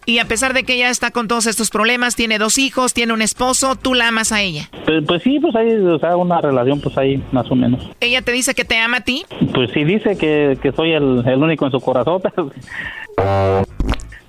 Y 0.06 0.20
a 0.20 0.26
pesar 0.26 0.54
de 0.54 0.64
que 0.64 0.76
ella 0.76 0.90
está 0.90 1.12
con 1.12 1.28
todos 1.28 1.48
estos 1.48 1.70
problemas, 1.70 2.16
tiene 2.16 2.38
dos 2.38 2.58
hijos, 2.58 2.94
tiene 2.94 3.14
un 3.14 3.22
esposo, 3.22 3.76
tú 3.76 3.94
la 3.94 4.10
amas 4.10 4.32
a 4.32 4.42
ella. 4.42 4.70
Pues, 4.86 5.04
pues 5.08 5.24
sí, 5.24 5.40
pues 5.40 5.56
hay, 5.56 5.76
o 5.76 6.00
sea, 6.00 6.18
una 6.18 6.42
relación 6.42 6.82
pues 6.82 6.98
ahí 6.98 7.22
más 7.32 7.50
o 7.52 7.56
menos. 7.56 7.90
Ella 8.00 8.22
te 8.22 8.32
dice 8.32 8.54
que 8.54 8.66
te 8.66 8.78
ama 8.78 8.98
a 8.98 9.02
ti. 9.02 9.26
Pues 9.54 9.72
sí 9.74 9.84
dice 9.84 10.18
que, 10.18 10.58
que 10.62 10.72
soy 10.72 10.92
el, 10.92 11.24
el 11.26 11.44
único 11.44 11.66
en 11.66 11.72
su 11.72 11.80
corazón, 11.80 12.22
pero 13.16 13.64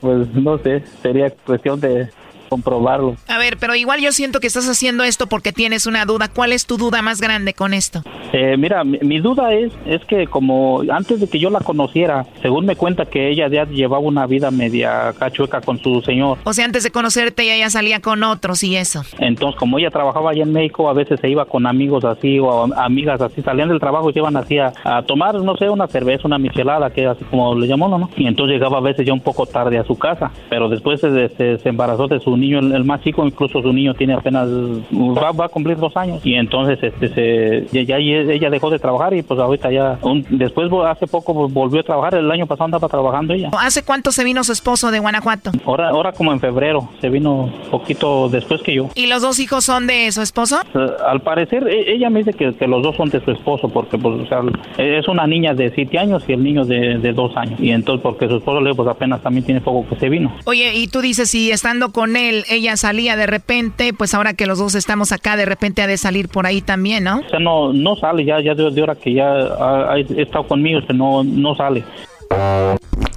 pues 0.01 0.29
no 0.35 0.59
sé, 0.59 0.85
sería 1.03 1.31
cuestión 1.31 1.81
de, 1.81 2.09
comprobarlo. 2.49 3.17
A 3.29 3.39
ver, 3.39 3.57
pero 3.59 3.75
igual 3.75 4.01
yo 4.01 4.13
siento 4.13 4.41
que 4.41 4.47
estás 4.47 4.69
haciendo 4.69 5.05
esto 5.05 5.27
porque 5.27 5.53
tienes 5.53 5.87
una 5.87 6.05
duda. 6.05 6.29
¿Cuál 6.29 6.53
es 6.53 6.67
tu 6.67 6.77
duda 6.77 7.03
más 7.03 7.21
grande 7.21 7.55
con 7.55 7.75
esto? 7.75 8.03
Eh, 8.33 8.57
mira, 8.59 8.85
mi, 8.85 8.99
mi 9.03 9.21
duda 9.21 9.53
es, 9.53 9.73
es 9.87 10.05
que 10.05 10.27
como 10.27 10.83
antes 10.91 11.21
de 11.21 11.29
que 11.29 11.39
yo 11.39 11.51
la 11.51 11.61
conociera, 11.61 12.27
según 12.43 12.67
me 12.67 12.77
cuenta 12.77 13.07
que 13.07 13.29
ella 13.31 13.49
ya 13.49 13.65
llevaba 13.65 13.99
una 14.01 14.27
vida 14.27 14.51
media 14.51 15.13
cachueca 15.19 15.61
con 15.61 15.79
su 15.79 16.01
señor. 16.03 16.39
O 16.45 16.53
sea, 16.53 16.65
antes 16.65 16.83
de 16.83 16.91
conocerte 16.91 17.43
ella 17.45 17.57
ya 17.57 17.71
salía 17.71 18.01
con 18.01 18.23
otros 18.25 18.63
y 18.65 18.77
eso. 18.77 19.03
Entonces, 19.19 19.59
como 19.59 19.79
ella 19.79 19.91
trabajaba 19.91 20.31
allá 20.31 20.43
en 20.43 20.53
México, 20.53 20.89
a 20.89 20.93
veces 20.93 21.21
se 21.21 21.29
iba 21.29 21.45
con 21.45 21.67
amigos 21.67 22.05
así 22.05 22.39
o 22.39 22.65
am- 22.65 22.73
amigas 22.77 23.21
así, 23.21 23.43
salían 23.43 23.69
del 23.69 23.81
trabajo 23.81 24.11
y 24.11 24.13
se 24.13 24.19
iban 24.21 24.37
así 24.37 24.59
a, 24.59 24.73
a 24.85 25.03
tomar, 25.03 25.35
no 25.37 25.57
sé, 25.57 25.69
una 25.71 25.87
cerveza, 25.87 26.23
una 26.27 26.39
michelada, 26.39 26.91
que 26.91 27.07
así 27.07 27.25
como 27.25 27.55
le 27.55 27.67
llamó, 27.67 27.89
¿no? 27.89 28.11
Y 28.17 28.27
entonces 28.27 28.55
llegaba 28.55 28.79
a 28.79 28.81
veces 28.81 29.07
ya 29.07 29.13
un 29.13 29.21
poco 29.21 29.47
tarde 29.47 29.79
a 29.79 29.85
su 29.85 29.97
casa, 29.99 30.31
pero 30.51 30.69
después 30.69 31.01
se, 31.01 31.29
se- 31.31 31.59
se 31.59 31.69
embarazó 31.69 32.07
de 32.09 32.21
su 32.21 32.36
niño, 32.37 32.59
el, 32.61 32.73
el 32.73 32.85
más 32.85 33.03
chico, 33.03 33.25
incluso 33.27 33.63
su 33.63 33.73
niño 33.73 33.95
tiene 33.95 34.15
apenas, 34.15 34.49
va, 34.49 35.33
va 35.33 35.47
a 35.47 35.49
cumplir 35.49 35.77
dos 35.77 35.97
años. 35.97 36.21
Y 36.25 36.35
entonces 36.35 36.79
este 36.83 37.09
se, 37.09 37.67
ya, 37.73 37.83
ya 37.83 37.97
ella 37.99 38.51
dejó 38.51 38.71
de 38.71 38.79
trabajar 38.79 39.15
y 39.15 39.23
pues 39.23 39.39
ahorita 39.41 39.71
ya, 39.71 39.99
un- 40.03 40.25
después 40.31 40.71
hace 40.87 41.07
poco 41.07 41.49
volvió 41.49 41.81
a 41.81 41.85
trabajar, 41.85 42.15
el 42.15 42.31
año 42.31 42.47
pasado 42.47 42.67
andaba 42.67 42.89
trabajando 42.89 43.35
ella. 43.35 43.51
¿Hace 43.61 43.83
cuánto 43.85 44.11
se 44.13 44.25
vino 44.25 44.43
su 44.45 44.53
esposo 44.53 44.91
de 44.91 44.99
Guanajuato? 44.99 45.51
Ahora, 45.65 45.89
ahora 45.91 46.13
como 46.13 46.33
en 46.33 46.41
febrero, 46.41 46.89
se 47.01 47.09
vino 47.09 47.51
poquito 47.71 48.29
después 48.29 48.63
que 48.63 48.75
yo. 48.75 48.89
¿Y 48.95 49.07
los 49.07 49.23
dos 49.23 49.39
hijos 49.39 49.65
son 49.65 49.87
de 49.87 50.11
su 50.13 50.23
esposo? 50.23 50.61
Eh, 50.75 50.87
Al 51.07 51.21
parecer, 51.21 51.67
e- 51.69 51.93
ella 51.95 52.11
me 52.11 52.21
dice 52.21 52.33
que, 52.33 52.55
que 52.55 52.67
los 52.67 52.83
dos 52.83 52.97
son 52.97 53.09
de 53.11 53.21
su 53.25 53.31
esposo, 53.31 53.69
porque 53.69 53.99
pues, 53.99 54.21
o 54.23 54.27
sea, 54.27 54.41
es 54.79 55.07
una 55.09 55.27
niña 55.27 55.55
de 55.55 55.71
siete 55.75 55.99
años 55.99 56.23
y 56.29 56.33
el 56.33 56.43
niño 56.43 56.65
de, 56.65 56.99
de 56.99 57.13
dos 57.13 57.37
años. 57.37 57.59
Y 57.61 57.71
entonces, 57.71 58.03
porque 58.03 58.29
su 58.29 58.37
esposo 58.37 58.61
le 58.61 58.75
pues 58.75 58.89
apenas 58.89 59.23
también 59.23 59.45
tiene 59.45 59.61
poco 59.61 59.89
que 59.89 59.97
se 59.97 60.09
vino. 60.09 60.33
Oye, 60.45 60.73
y 60.75 60.89
tú 60.89 61.01
dices, 61.01 61.31
si 61.31 61.51
estando 61.51 61.93
con 61.93 62.17
él, 62.17 62.26
ella 62.29 62.77
salía 62.77 63.17
de 63.17 63.27
repente, 63.27 63.93
pues 63.93 64.15
ahora 64.15 64.35
que 64.35 64.47
los 64.47 64.59
dos 64.59 64.75
estamos 64.75 65.13
acá, 65.13 65.37
de 65.37 65.47
repente 65.47 65.83
ha 65.83 65.87
de 65.87 65.97
salir 65.97 66.29
por 66.29 66.47
ahí 66.47 66.61
también, 66.61 67.05
¿no? 67.05 67.21
O 67.21 67.29
sea, 67.29 67.39
no, 67.39 67.73
no 67.73 67.97
sale 67.97 68.25
ya, 68.25 68.41
ya 68.41 68.55
de, 68.55 68.71
de 68.71 68.83
hora 68.83 68.95
que 68.95 69.15
ya 69.15 69.29
ha, 69.29 69.93
ha 69.93 69.99
estado 69.99 70.47
conmigo, 70.47 70.81
o 70.81 70.83
sea, 70.83 70.95
no, 70.95 71.25
no 71.25 71.55
sale. 71.55 71.85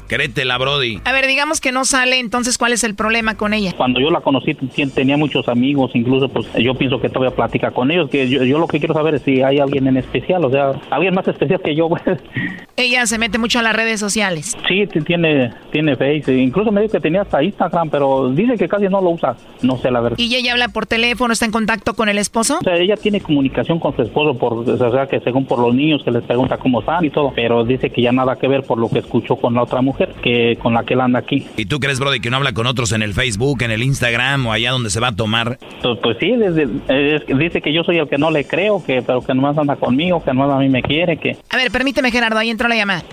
Créetela, 0.09 0.57
Brody. 0.57 0.99
A 1.05 1.13
ver, 1.13 1.27
digamos 1.27 1.61
que 1.61 1.71
no 1.71 1.85
sale, 1.85 2.19
entonces, 2.19 2.57
¿cuál 2.57 2.73
es 2.73 2.83
el 2.83 2.95
problema 2.95 3.35
con 3.37 3.53
ella? 3.53 3.71
Cuando 3.77 4.01
yo 4.01 4.09
la 4.09 4.19
conocí 4.21 4.53
ten- 4.55 4.91
tenía 4.91 5.15
muchos 5.15 5.47
amigos, 5.47 5.91
incluso 5.93 6.27
pues 6.27 6.47
yo 6.57 6.73
pienso 6.75 6.99
que 6.99 7.07
todavía 7.09 7.35
platica 7.35 7.71
con 7.71 7.91
ellos, 7.91 8.09
que 8.09 8.27
yo, 8.27 8.43
yo 8.43 8.57
lo 8.59 8.67
que 8.67 8.79
quiero 8.79 8.93
saber 8.93 9.15
es 9.15 9.21
si 9.21 9.41
hay 9.41 9.59
alguien 9.59 9.87
en 9.87 9.97
especial, 9.97 10.43
o 10.43 10.49
sea, 10.51 10.71
alguien 10.89 11.13
más 11.13 11.27
especial 11.27 11.61
que 11.61 11.75
yo. 11.75 11.87
Ella 12.75 13.05
se 13.05 13.17
mete 13.17 13.37
mucho 13.37 13.59
a 13.59 13.61
las 13.61 13.75
redes 13.75 13.99
sociales. 13.99 14.57
Sí, 14.67 14.87
tiene, 15.05 15.51
tiene 15.71 15.95
Face, 15.97 16.33
incluso 16.33 16.71
me 16.71 16.81
dijo 16.81 16.93
que 16.93 16.99
tenía 17.01 17.21
hasta 17.23 17.43
Instagram, 17.43 17.89
pero 17.89 18.29
dice 18.29 18.55
que 18.57 18.69
casi 18.69 18.85
no 18.87 19.01
lo 19.01 19.09
usa, 19.11 19.35
no 19.61 19.77
sé 19.77 19.91
la 19.91 19.99
verdad. 19.99 20.17
¿Y 20.17 20.33
ella 20.35 20.53
habla 20.53 20.69
por 20.69 20.85
teléfono, 20.85 21.33
está 21.33 21.45
en 21.45 21.51
contacto 21.51 21.93
con 21.93 22.07
el 22.07 22.17
esposo? 22.17 22.57
O 22.59 22.63
sea, 22.63 22.77
ella 22.77 22.95
tiene 22.95 23.19
comunicación 23.19 23.79
con 23.79 23.93
su 23.95 24.01
esposo, 24.03 24.37
por, 24.39 24.53
o 24.69 24.91
sea, 24.91 25.07
que 25.07 25.19
según 25.19 25.45
por 25.45 25.59
los 25.59 25.75
niños 25.75 26.01
que 26.05 26.11
les 26.11 26.23
pregunta 26.23 26.57
cómo 26.57 26.79
están 26.79 27.03
y 27.03 27.09
todo, 27.09 27.33
pero 27.35 27.65
dice 27.65 27.89
que 27.89 28.01
ya 28.01 28.13
nada 28.13 28.37
que 28.37 28.47
ver 28.47 28.63
por 28.63 28.77
lo 28.77 28.89
que 28.89 28.99
escuchó 28.99 29.35
con 29.35 29.53
la 29.53 29.63
otra 29.63 29.81
mujer, 29.81 29.98
que 30.21 30.57
con 30.61 30.73
la 30.73 30.83
que 30.83 30.93
él 30.93 31.01
anda 31.01 31.19
aquí. 31.19 31.45
¿Y 31.57 31.65
tú 31.65 31.79
crees, 31.79 31.99
Brody, 31.99 32.19
que 32.19 32.29
no 32.29 32.37
habla 32.37 32.53
con 32.53 32.67
otros 32.67 32.91
en 32.91 33.01
el 33.01 33.13
Facebook, 33.13 33.61
en 33.63 33.71
el 33.71 33.83
Instagram 33.83 34.47
o 34.47 34.51
allá 34.51 34.71
donde 34.71 34.89
se 34.89 34.99
va 34.99 35.07
a 35.09 35.15
tomar? 35.15 35.57
Pues, 35.81 35.99
pues 36.01 36.17
sí, 36.19 36.31
desde, 36.35 36.63
es- 36.87 37.37
dice 37.37 37.61
que 37.61 37.73
yo 37.73 37.83
soy 37.83 37.97
el 37.97 38.07
que 38.09 38.17
no 38.17 38.31
le 38.31 38.45
creo, 38.45 38.83
que 38.83 39.01
pero 39.01 39.21
que 39.21 39.33
nomás 39.33 39.57
anda 39.57 39.75
conmigo, 39.75 40.23
que 40.23 40.33
nomás 40.33 40.51
a 40.55 40.59
mí 40.59 40.69
me 40.69 40.81
quiere, 40.81 41.17
que... 41.17 41.37
A 41.49 41.57
ver, 41.57 41.71
permíteme, 41.71 42.11
Gerardo, 42.11 42.37
ahí 42.39 42.49
entró 42.49 42.67
la 42.67 42.75
llamada. 42.75 43.03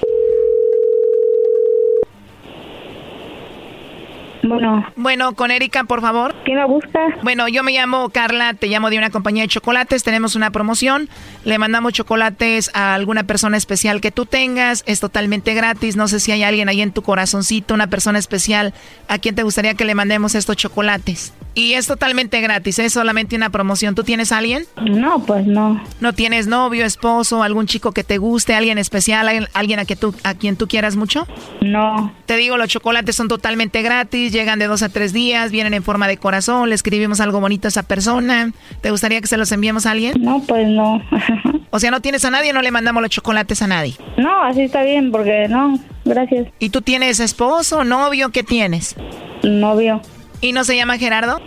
Bueno. 4.49 4.87
Bueno, 4.97 5.35
con 5.35 5.51
Erika, 5.51 5.85
por 5.85 6.01
favor. 6.01 6.35
¿Quién 6.45 6.59
la 6.59 6.67
busca? 6.67 7.01
Bueno, 7.23 7.49
yo 7.49 7.63
me 7.63 7.73
llamo 7.73 8.09
Carla, 8.11 8.55
te 8.55 8.69
llamo 8.69 8.91
de 8.91 8.99
una 8.99 9.11
compañía 9.11 9.43
de 9.43 9.49
chocolates, 9.49 10.03
tenemos 10.03 10.37
una 10.37 10.51
promoción, 10.51 11.09
le 11.45 11.59
mandamos 11.59 11.93
chocolates 11.93 12.71
a 12.75 12.95
alguna 12.95 13.25
persona 13.25 13.57
especial 13.57 14.01
que 14.01 14.11
tú 14.11 14.27
tengas, 14.27 14.85
es 14.87 15.01
totalmente 15.01 15.55
gratis, 15.55 15.97
no 15.97 16.09
sé 16.09 16.21
si 16.21 16.33
hay 16.33 16.43
alguien 16.43 16.69
ahí 16.69 16.81
en 16.81 16.93
tu 16.93 17.03
corazoncito, 17.03 17.75
una 17.75 17.89
persona 17.89 18.19
especial 18.19 18.75
a 19.09 19.19
quien 19.19 19.35
te 19.35 19.43
gustaría 19.43 19.75
que 19.75 19.85
le 19.85 19.95
mandemos 19.95 20.35
estos 20.35 20.57
chocolates. 20.57 21.33
Y 21.59 21.73
es 21.73 21.87
totalmente 21.87 22.43
gratis, 22.43 22.79
es 22.79 22.93
solamente 22.93 23.35
una 23.35 23.49
promoción. 23.49 23.95
¿Tú 23.95 24.05
tienes 24.05 24.31
a 24.31 24.37
alguien? 24.37 24.67
No, 24.91 25.21
pues 25.25 25.47
no. 25.47 25.81
¿No 26.01 26.13
tienes 26.13 26.47
novio, 26.49 26.85
esposo, 26.85 27.43
algún 27.43 27.67
chico 27.67 27.93
que 27.93 28.05
te 28.05 28.19
guste, 28.19 28.55
alguien 28.55 28.77
especial, 28.77 29.27
alguien- 29.27 29.49
alguien 29.55 29.79
a, 29.79 29.87
que 29.87 29.97
tú, 29.97 30.15
a 30.23 30.35
quien 30.35 30.57
tú 30.57 30.69
quieras 30.69 30.97
mucho? 30.97 31.27
No. 31.63 32.13
Te 32.27 32.37
digo, 32.37 32.59
los 32.59 32.69
chocolates 32.69 33.17
son 33.17 33.29
totalmente 33.29 33.81
gratis, 33.81 34.33
llegan 34.33 34.59
de 34.59 34.67
dos 34.67 34.83
a 34.83 34.91
tres 34.91 35.15
días, 35.15 35.51
vienen 35.51 35.73
en 35.73 35.83
forma 35.83 36.07
de 36.09 36.19
corazón, 36.19 36.69
le 36.69 36.75
escribimos 36.75 37.21
algo 37.21 37.41
bonito 37.41 37.69
a 37.69 37.71
esa 37.71 37.85
persona. 37.85 38.53
¿Te 38.83 38.91
gustaría 38.91 39.23
que 39.23 39.27
se 39.27 39.39
los 39.39 39.51
enviemos 39.51 39.87
a 39.87 39.93
alguien? 39.93 40.13
No, 40.21 40.43
pues 40.47 40.69
no. 40.69 41.01
o 41.71 41.81
sea, 41.81 41.91
no 41.91 42.03
tienes 42.03 42.23
a 42.27 42.31
nadie, 42.31 42.53
no 42.53 42.61
le 42.61 42.71
mandamos 42.71 43.01
los 43.03 43.11
chocolates 43.11 43.63
a 43.63 43.67
nadie. 43.67 43.95
No, 44.19 44.43
así 44.45 44.61
está 44.61 44.83
bien, 44.83 45.11
porque 45.11 45.47
no, 45.49 45.79
gracias. 46.05 46.49
¿Y 46.59 46.69
tú 46.69 46.83
tienes 46.83 47.19
esposo, 47.19 47.83
novio? 47.83 48.29
¿Qué 48.29 48.43
tienes? 48.43 48.95
Novio. 49.43 50.03
¿Y 50.41 50.53
no 50.53 50.65
se 50.65 50.77
llama 50.77 50.99
Gerardo? 50.99 51.41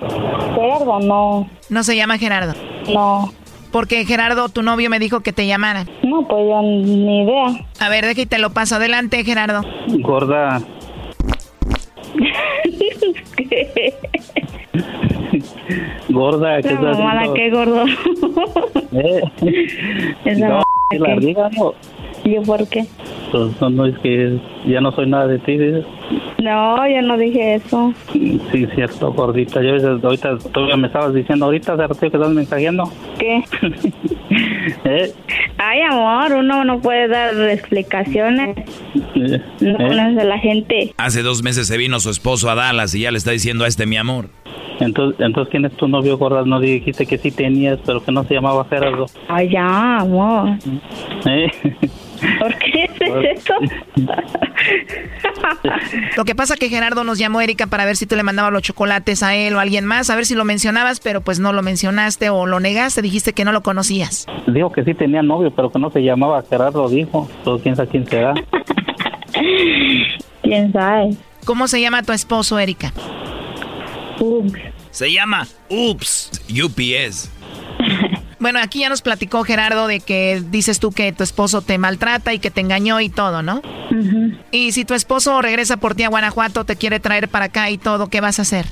Gerardo, 0.55 0.99
no. 0.99 1.49
No 1.69 1.83
se 1.83 1.95
llama 1.95 2.17
Gerardo. 2.17 2.53
No. 2.93 3.31
Porque 3.71 4.03
Gerardo, 4.05 4.49
tu 4.49 4.63
novio, 4.63 4.89
me 4.89 4.99
dijo 4.99 5.19
que 5.19 5.31
te 5.31 5.45
llamara. 5.45 5.85
No, 6.03 6.27
pues 6.27 6.43
yo 6.47 6.61
ni 6.61 7.23
idea. 7.23 7.65
A 7.79 7.89
ver, 7.89 8.05
deja 8.05 8.21
y 8.21 8.25
te 8.25 8.39
lo 8.39 8.49
paso. 8.49 8.75
Adelante, 8.75 9.23
Gerardo. 9.23 9.61
Gorda, 9.99 10.61
gorda, 16.09 16.61
¿qué 16.61 16.69
estás 16.69 16.97
mamada, 16.97 17.21
haciendo? 17.21 17.33
qué 17.33 17.49
gordo. 17.49 17.85
Eh, 18.91 19.21
Esa 20.25 20.47
no, 20.49 20.63
que 20.89 20.97
la 20.97 21.15
diga, 21.17 21.47
no. 21.55 21.73
¿Yo 22.25 22.41
por 22.41 22.67
qué? 22.67 22.87
Pues, 23.31 23.61
no, 23.61 23.69
no, 23.69 23.85
es 23.85 23.95
que 23.99 24.39
ya 24.65 24.81
no 24.81 24.91
soy 24.93 25.07
nada 25.07 25.27
de 25.27 25.37
ti, 25.37 25.59
dices. 25.59 25.85
No, 26.41 26.87
yo 26.87 27.01
no 27.01 27.17
dije 27.17 27.55
eso. 27.55 27.93
Sí, 28.13 28.39
cierto, 28.75 29.11
gordita. 29.13 29.61
Yo 29.61 29.75
ahorita 30.03 30.37
todavía 30.53 30.77
me 30.77 30.87
estabas 30.87 31.13
diciendo, 31.13 31.45
ahorita 31.45 31.75
ratito 31.75 31.99
que 32.11 32.17
estás 32.17 32.29
mensajeando. 32.31 32.91
¿Qué? 33.19 33.43
¿Eh? 34.85 35.11
Ay, 35.57 35.81
amor, 35.81 36.33
uno 36.33 36.63
no 36.63 36.79
puede 36.79 37.07
dar 37.07 37.33
explicaciones. 37.49 38.57
Eh, 39.15 39.41
No 39.61 39.69
¿eh? 39.71 39.75
conoce 39.77 40.21
a 40.21 40.25
la 40.25 40.39
gente. 40.39 40.93
Hace 40.97 41.21
dos 41.21 41.43
meses 41.43 41.67
se 41.67 41.77
vino 41.77 41.99
su 41.99 42.09
esposo 42.09 42.49
a 42.49 42.55
Dallas 42.55 42.95
y 42.95 43.01
ya 43.01 43.11
le 43.11 43.17
está 43.17 43.31
diciendo 43.31 43.65
a 43.65 43.67
este 43.67 43.85
mi 43.85 43.97
amor. 43.97 44.29
Entonces, 44.79 45.19
entonces, 45.19 45.51
¿quién 45.51 45.65
es 45.65 45.73
tu 45.75 45.89
novio, 45.89 46.17
gorda? 46.17 46.43
No 46.45 46.61
dijiste 46.61 47.05
que 47.05 47.17
sí 47.17 47.31
tenías, 47.31 47.79
pero 47.85 48.01
que 48.01 48.13
no 48.13 48.23
se 48.23 48.35
llamaba 48.35 48.65
Gerardo. 48.69 49.07
Ay, 49.27 49.49
ya, 49.49 49.97
amor. 49.97 50.51
¿Eh? 51.25 51.51
¿Por 52.39 52.55
qué 52.59 52.89
dices 52.99 53.45
eso? 53.45 53.53
Lo 56.17 56.25
que 56.25 56.35
pasa 56.35 56.55
que 56.55 56.69
Gerardo 56.69 57.03
nos 57.03 57.17
llamó 57.17 57.41
Erika 57.41 57.67
para 57.67 57.85
ver 57.85 57.95
si 57.95 58.05
tú 58.05 58.15
le 58.15 58.23
mandabas 58.23 58.51
los 58.51 58.61
chocolates 58.61 59.23
a 59.23 59.35
él 59.35 59.55
o 59.55 59.59
a 59.59 59.61
alguien 59.61 59.85
más, 59.85 60.09
a 60.09 60.15
ver 60.15 60.25
si 60.25 60.35
lo 60.35 60.45
mencionabas, 60.45 60.99
pero 60.99 61.21
pues 61.21 61.39
no 61.39 61.53
lo 61.53 61.61
mencionaste 61.61 62.29
o 62.29 62.45
lo 62.45 62.59
negaste, 62.59 63.01
dijiste 63.01 63.33
que 63.33 63.45
no 63.45 63.51
lo 63.51 63.61
conocías. 63.61 64.25
Dijo 64.47 64.71
que 64.71 64.83
sí 64.83 64.93
tenía 64.93 65.21
novio, 65.21 65.51
pero 65.51 65.71
que 65.71 65.79
no 65.79 65.91
se 65.91 66.01
llamaba 66.01 66.43
Gerardo, 66.49 66.89
dijo. 66.89 67.29
Entonces, 67.39 67.63
quién 67.63 67.75
sabe 67.75 67.87
quién 67.89 68.07
será. 68.07 68.33
¿Quién 70.43 70.73
sabe? 70.73 71.15
¿Cómo 71.45 71.67
se 71.67 71.81
llama 71.81 72.03
tu 72.03 72.11
esposo, 72.11 72.59
Erika? 72.59 72.91
Se 74.91 75.11
llama 75.11 75.47
Ups 75.69 76.31
UPS. 76.49 77.31
Bueno, 78.39 78.59
aquí 78.63 78.79
ya 78.79 78.89
nos 78.89 79.01
platicó 79.01 79.43
Gerardo 79.43 79.87
de 79.87 79.99
que 79.99 80.41
dices 80.49 80.79
tú 80.79 80.91
que 80.91 81.11
tu 81.11 81.23
esposo 81.23 81.61
te 81.61 81.77
maltrata 81.77 82.33
y 82.33 82.39
que 82.39 82.49
te 82.49 82.61
engañó 82.61 83.01
y 83.01 83.09
todo, 83.09 83.41
¿no? 83.43 83.61
Y 84.51 84.71
si 84.71 84.85
tu 84.85 84.93
esposo 84.93 85.41
regresa 85.41 85.77
por 85.77 85.95
ti 85.95 86.03
a 86.03 86.09
Guanajuato, 86.09 86.65
te 86.65 86.75
quiere 86.75 86.99
traer 86.99 87.29
para 87.29 87.45
acá 87.45 87.69
y 87.69 87.77
todo, 87.77 88.07
¿qué 88.07 88.21
vas 88.21 88.39
a 88.39 88.43
hacer? 88.43 88.65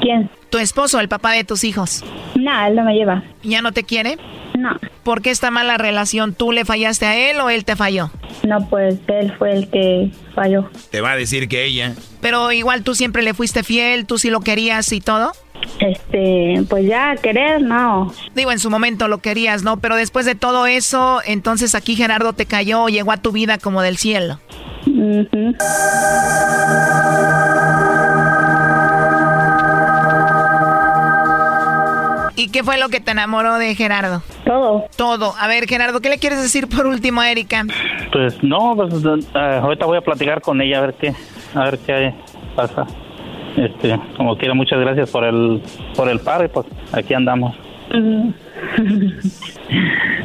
¿Quién? 0.00 0.30
Tu 0.50 0.58
esposo, 0.58 1.00
el 1.00 1.08
papá 1.08 1.32
de 1.32 1.44
tus 1.44 1.64
hijos. 1.64 2.04
No, 2.34 2.66
él 2.66 2.74
no 2.74 2.84
me 2.84 2.94
lleva. 2.94 3.24
¿Ya 3.42 3.62
no 3.62 3.72
te 3.72 3.84
quiere? 3.84 4.18
No. 4.56 4.78
¿Por 5.02 5.20
qué 5.20 5.30
esta 5.30 5.50
mala 5.50 5.78
relación? 5.78 6.34
¿Tú 6.34 6.52
le 6.52 6.64
fallaste 6.64 7.06
a 7.06 7.30
él 7.30 7.40
o 7.40 7.50
él 7.50 7.64
te 7.64 7.76
falló? 7.76 8.10
No, 8.46 8.68
pues 8.68 8.98
él 9.08 9.32
fue 9.36 9.52
el 9.52 9.68
que 9.68 10.10
falló. 10.34 10.70
Te 10.90 11.00
va 11.00 11.12
a 11.12 11.16
decir 11.16 11.48
que 11.48 11.64
ella. 11.64 11.94
Pero 12.20 12.52
igual 12.52 12.82
tú 12.82 12.94
siempre 12.94 13.22
le 13.22 13.34
fuiste 13.34 13.62
fiel, 13.62 14.06
tú 14.06 14.18
sí 14.18 14.30
lo 14.30 14.40
querías 14.40 14.92
y 14.92 15.00
todo. 15.00 15.32
Este, 15.78 16.64
pues 16.68 16.86
ya, 16.86 17.16
querer, 17.16 17.62
no. 17.62 18.12
Digo, 18.34 18.52
en 18.52 18.58
su 18.58 18.70
momento 18.70 19.08
lo 19.08 19.18
querías, 19.18 19.62
¿no? 19.62 19.78
Pero 19.78 19.96
después 19.96 20.26
de 20.26 20.34
todo 20.34 20.66
eso, 20.66 21.20
entonces 21.24 21.74
aquí 21.74 21.96
Gerardo 21.96 22.32
te 22.32 22.46
cayó, 22.46 22.88
llegó 22.88 23.12
a 23.12 23.16
tu 23.16 23.32
vida 23.32 23.58
como 23.58 23.82
del 23.82 23.96
cielo. 23.96 24.38
Ujú. 24.86 25.54
¿Y 32.36 32.48
qué 32.48 32.64
fue 32.64 32.78
lo 32.78 32.88
que 32.88 33.00
te 33.00 33.12
enamoró 33.12 33.58
de 33.58 33.74
Gerardo? 33.74 34.22
Todo. 34.44 34.84
Todo. 34.96 35.34
A 35.38 35.46
ver, 35.46 35.66
Gerardo, 35.66 36.00
¿qué 36.00 36.10
le 36.10 36.18
quieres 36.18 36.42
decir 36.42 36.68
por 36.68 36.86
último 36.86 37.20
a 37.20 37.30
Erika? 37.30 37.64
Pues 38.12 38.42
no, 38.42 38.74
pues, 38.76 38.92
eh, 39.04 39.60
ahorita 39.62 39.86
voy 39.86 39.98
a 39.98 40.00
platicar 40.00 40.40
con 40.40 40.60
ella 40.60 40.78
a 40.78 40.80
ver 40.82 40.94
qué, 40.94 41.14
a 41.54 41.64
ver 41.64 41.78
qué 41.78 42.14
pasa. 42.56 42.86
Este, 43.56 43.98
como 44.16 44.36
quiera, 44.36 44.54
muchas 44.54 44.80
gracias 44.80 45.10
por 45.10 45.24
el, 45.24 45.60
por 45.96 46.08
el 46.08 46.20
paro 46.20 46.44
y 46.44 46.48
pues 46.48 46.66
aquí 46.92 47.14
andamos. 47.14 47.56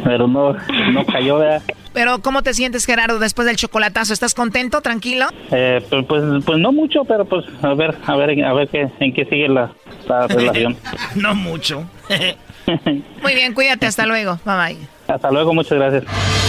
Pero 0.04 0.28
no, 0.28 0.54
no 0.94 1.06
cayó, 1.06 1.38
¿verdad? 1.40 1.62
Pero 1.94 2.20
¿cómo 2.22 2.44
te 2.44 2.54
sientes, 2.54 2.86
Gerardo, 2.86 3.20
después 3.20 3.48
del 3.48 3.58
chocolatazo? 3.58 4.14
¿Estás 4.14 4.34
contento, 4.34 4.82
tranquilo? 4.82 5.26
Eh, 5.52 5.84
pues, 5.90 6.06
pues, 6.06 6.24
pues 6.46 6.60
no 6.60 6.72
mucho, 6.72 7.04
pero 7.04 7.26
pues 7.26 7.46
a 7.62 7.74
ver, 7.74 7.96
a 8.06 8.16
ver, 8.16 8.44
a 8.44 8.54
ver 8.54 8.68
qué, 8.70 8.88
en 9.00 9.14
qué 9.14 9.26
sigue 9.26 9.50
la, 9.50 9.72
la 10.08 10.28
relación. 10.28 10.78
no 11.16 11.36
mucho. 11.36 11.84
Muy 13.24 13.34
bien, 13.34 13.54
cuídate, 13.54 13.88
hasta 13.88 14.06
luego. 14.06 14.40
Bye 14.46 14.56
bye. 14.56 14.78
Hasta 15.08 15.32
luego, 15.32 15.54
muchas 15.54 15.78
gracias. 15.78 16.49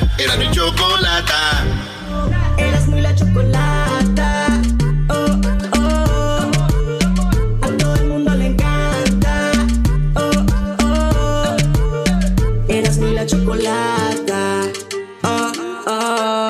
Era 0.23 0.37
mi 0.37 0.51
chocolata. 0.51 1.65
Eras 2.55 2.87
muy 2.87 3.01
la 3.01 3.15
chocolata. 3.15 4.61
Oh, 5.09 5.41
oh. 5.73 6.51
A 7.61 7.67
todo 7.79 7.95
el 7.95 8.07
mundo 8.07 8.35
le 8.35 8.45
encanta. 8.45 9.51
Oh, 10.13 10.45
oh. 10.83 11.57
Eras 12.67 12.99
muy 12.99 13.13
la 13.13 13.25
chocolata. 13.25 14.61
Oh, 15.23 15.51
oh. 15.87 16.49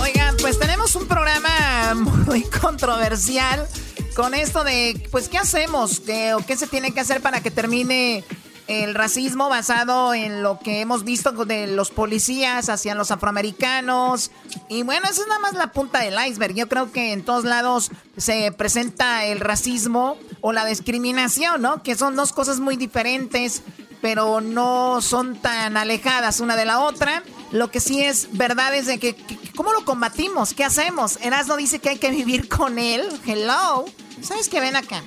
Oigan, 0.00 0.36
pues 0.40 0.58
tenemos 0.58 0.96
un 0.96 1.06
programa 1.06 1.92
muy 2.26 2.44
controversial 2.44 3.68
con 4.16 4.32
esto 4.32 4.64
de, 4.64 5.08
pues, 5.10 5.28
¿qué 5.28 5.36
hacemos? 5.36 6.00
¿Qué, 6.00 6.32
o 6.32 6.38
¿Qué 6.38 6.56
se 6.56 6.66
tiene 6.66 6.92
que 6.92 7.00
hacer 7.00 7.20
para 7.20 7.42
que 7.42 7.50
termine 7.50 8.24
el 8.72 8.94
racismo 8.94 9.48
basado 9.48 10.14
en 10.14 10.42
lo 10.42 10.58
que 10.58 10.80
hemos 10.80 11.04
visto 11.04 11.32
de 11.32 11.66
los 11.66 11.90
policías 11.90 12.68
hacia 12.68 12.94
los 12.94 13.10
afroamericanos? 13.10 14.30
Y 14.68 14.82
bueno, 14.82 15.04
esa 15.10 15.22
es 15.22 15.28
nada 15.28 15.40
más 15.40 15.54
la 15.54 15.72
punta 15.72 16.00
del 16.00 16.14
iceberg. 16.26 16.54
Yo 16.54 16.68
creo 16.68 16.92
que 16.92 17.12
en 17.12 17.24
todos 17.24 17.44
lados 17.44 17.90
se 18.16 18.52
presenta 18.52 19.24
el 19.26 19.40
racismo 19.40 20.16
o 20.40 20.52
la 20.52 20.64
discriminación, 20.64 21.62
¿no? 21.62 21.82
Que 21.82 21.94
son 21.96 22.16
dos 22.16 22.32
cosas 22.32 22.60
muy 22.60 22.76
diferentes 22.76 23.62
pero 24.00 24.40
no 24.40 25.00
son 25.00 25.36
tan 25.36 25.76
alejadas 25.76 26.40
una 26.40 26.56
de 26.56 26.64
la 26.64 26.80
otra. 26.80 27.22
Lo 27.52 27.70
que 27.70 27.78
sí 27.78 28.02
es 28.02 28.26
verdad 28.36 28.74
es 28.74 28.86
de 28.86 28.98
que, 28.98 29.14
que- 29.14 29.38
¿cómo 29.54 29.72
lo 29.72 29.84
combatimos? 29.84 30.54
¿Qué 30.54 30.64
hacemos? 30.64 31.18
Erasmo 31.22 31.56
dice 31.56 31.78
que 31.78 31.90
hay 31.90 31.98
que 31.98 32.10
vivir 32.10 32.48
con 32.48 32.80
él. 32.80 33.06
Hello. 33.24 33.84
¿Sabes 34.20 34.48
qué? 34.48 34.58
Ven 34.58 34.74
acá. 34.74 35.04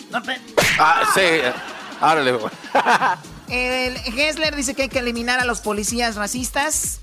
Ah, 0.79 1.03
sí. 1.13 1.21
Árale. 1.99 2.39
El 3.49 3.95
Hessler 3.97 4.55
dice 4.55 4.73
que 4.73 4.84
hay 4.84 4.89
que 4.89 4.99
eliminar 4.99 5.39
a 5.39 5.45
los 5.45 5.61
policías 5.61 6.15
racistas. 6.15 6.99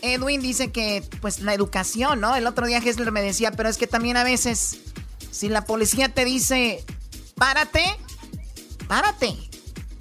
Edwin 0.00 0.40
dice 0.40 0.72
que, 0.72 1.08
pues, 1.20 1.40
la 1.40 1.54
educación, 1.54 2.20
¿no? 2.20 2.34
El 2.36 2.46
otro 2.46 2.66
día 2.66 2.78
Hessler 2.78 3.12
me 3.12 3.22
decía, 3.22 3.52
pero 3.52 3.68
es 3.68 3.78
que 3.78 3.86
también 3.86 4.16
a 4.16 4.24
veces, 4.24 4.78
si 5.30 5.48
la 5.48 5.64
policía 5.64 6.08
te 6.08 6.24
dice, 6.24 6.84
párate, 7.36 7.84
párate. 8.88 9.36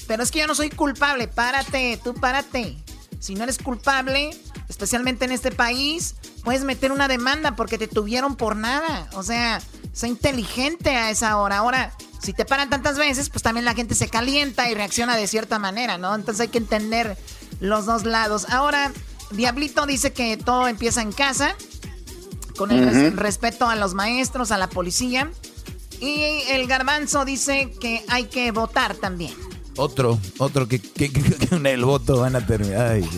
Pero 0.07 0.23
es 0.23 0.31
que 0.31 0.39
yo 0.39 0.47
no 0.47 0.55
soy 0.55 0.69
culpable, 0.69 1.27
párate, 1.27 1.99
tú 2.03 2.13
párate. 2.13 2.77
Si 3.19 3.35
no 3.35 3.43
eres 3.43 3.59
culpable, 3.59 4.31
especialmente 4.67 5.25
en 5.25 5.31
este 5.31 5.51
país, 5.51 6.15
puedes 6.43 6.63
meter 6.63 6.91
una 6.91 7.07
demanda 7.07 7.55
porque 7.55 7.77
te 7.77 7.87
tuvieron 7.87 8.35
por 8.35 8.55
nada. 8.55 9.07
O 9.13 9.23
sea, 9.23 9.61
sé 9.93 10.07
inteligente 10.07 10.89
a 10.95 11.11
esa 11.11 11.37
hora. 11.37 11.57
Ahora, 11.59 11.93
si 12.21 12.33
te 12.33 12.45
paran 12.45 12.69
tantas 12.69 12.97
veces, 12.97 13.29
pues 13.29 13.41
también 13.43 13.65
la 13.65 13.73
gente 13.73 13.95
se 13.95 14.07
calienta 14.09 14.69
y 14.69 14.75
reacciona 14.75 15.15
de 15.15 15.27
cierta 15.27 15.59
manera, 15.59 15.97
¿no? 15.97 16.13
Entonces 16.15 16.41
hay 16.41 16.47
que 16.49 16.57
entender 16.59 17.17
los 17.59 17.85
dos 17.85 18.03
lados. 18.05 18.45
Ahora, 18.49 18.91
Diablito 19.31 19.85
dice 19.85 20.11
que 20.13 20.37
todo 20.37 20.67
empieza 20.67 21.01
en 21.01 21.11
casa, 21.11 21.55
con 22.57 22.71
el 22.71 22.85
res- 22.85 23.15
respeto 23.15 23.67
a 23.67 23.75
los 23.75 23.93
maestros, 23.93 24.51
a 24.51 24.57
la 24.57 24.69
policía. 24.69 25.31
Y 25.99 26.21
el 26.49 26.67
garbanzo 26.67 27.25
dice 27.25 27.71
que 27.79 28.03
hay 28.09 28.25
que 28.25 28.51
votar 28.51 28.95
también. 28.95 29.33
Otro, 29.77 30.19
otro 30.37 30.67
que, 30.67 30.79
que, 30.81 31.11
que- 31.11 31.55
el 31.71 31.85
voto 31.85 32.19
van 32.19 32.35
a 32.35 32.45
terminar. 32.45 32.87
Ay. 32.91 33.09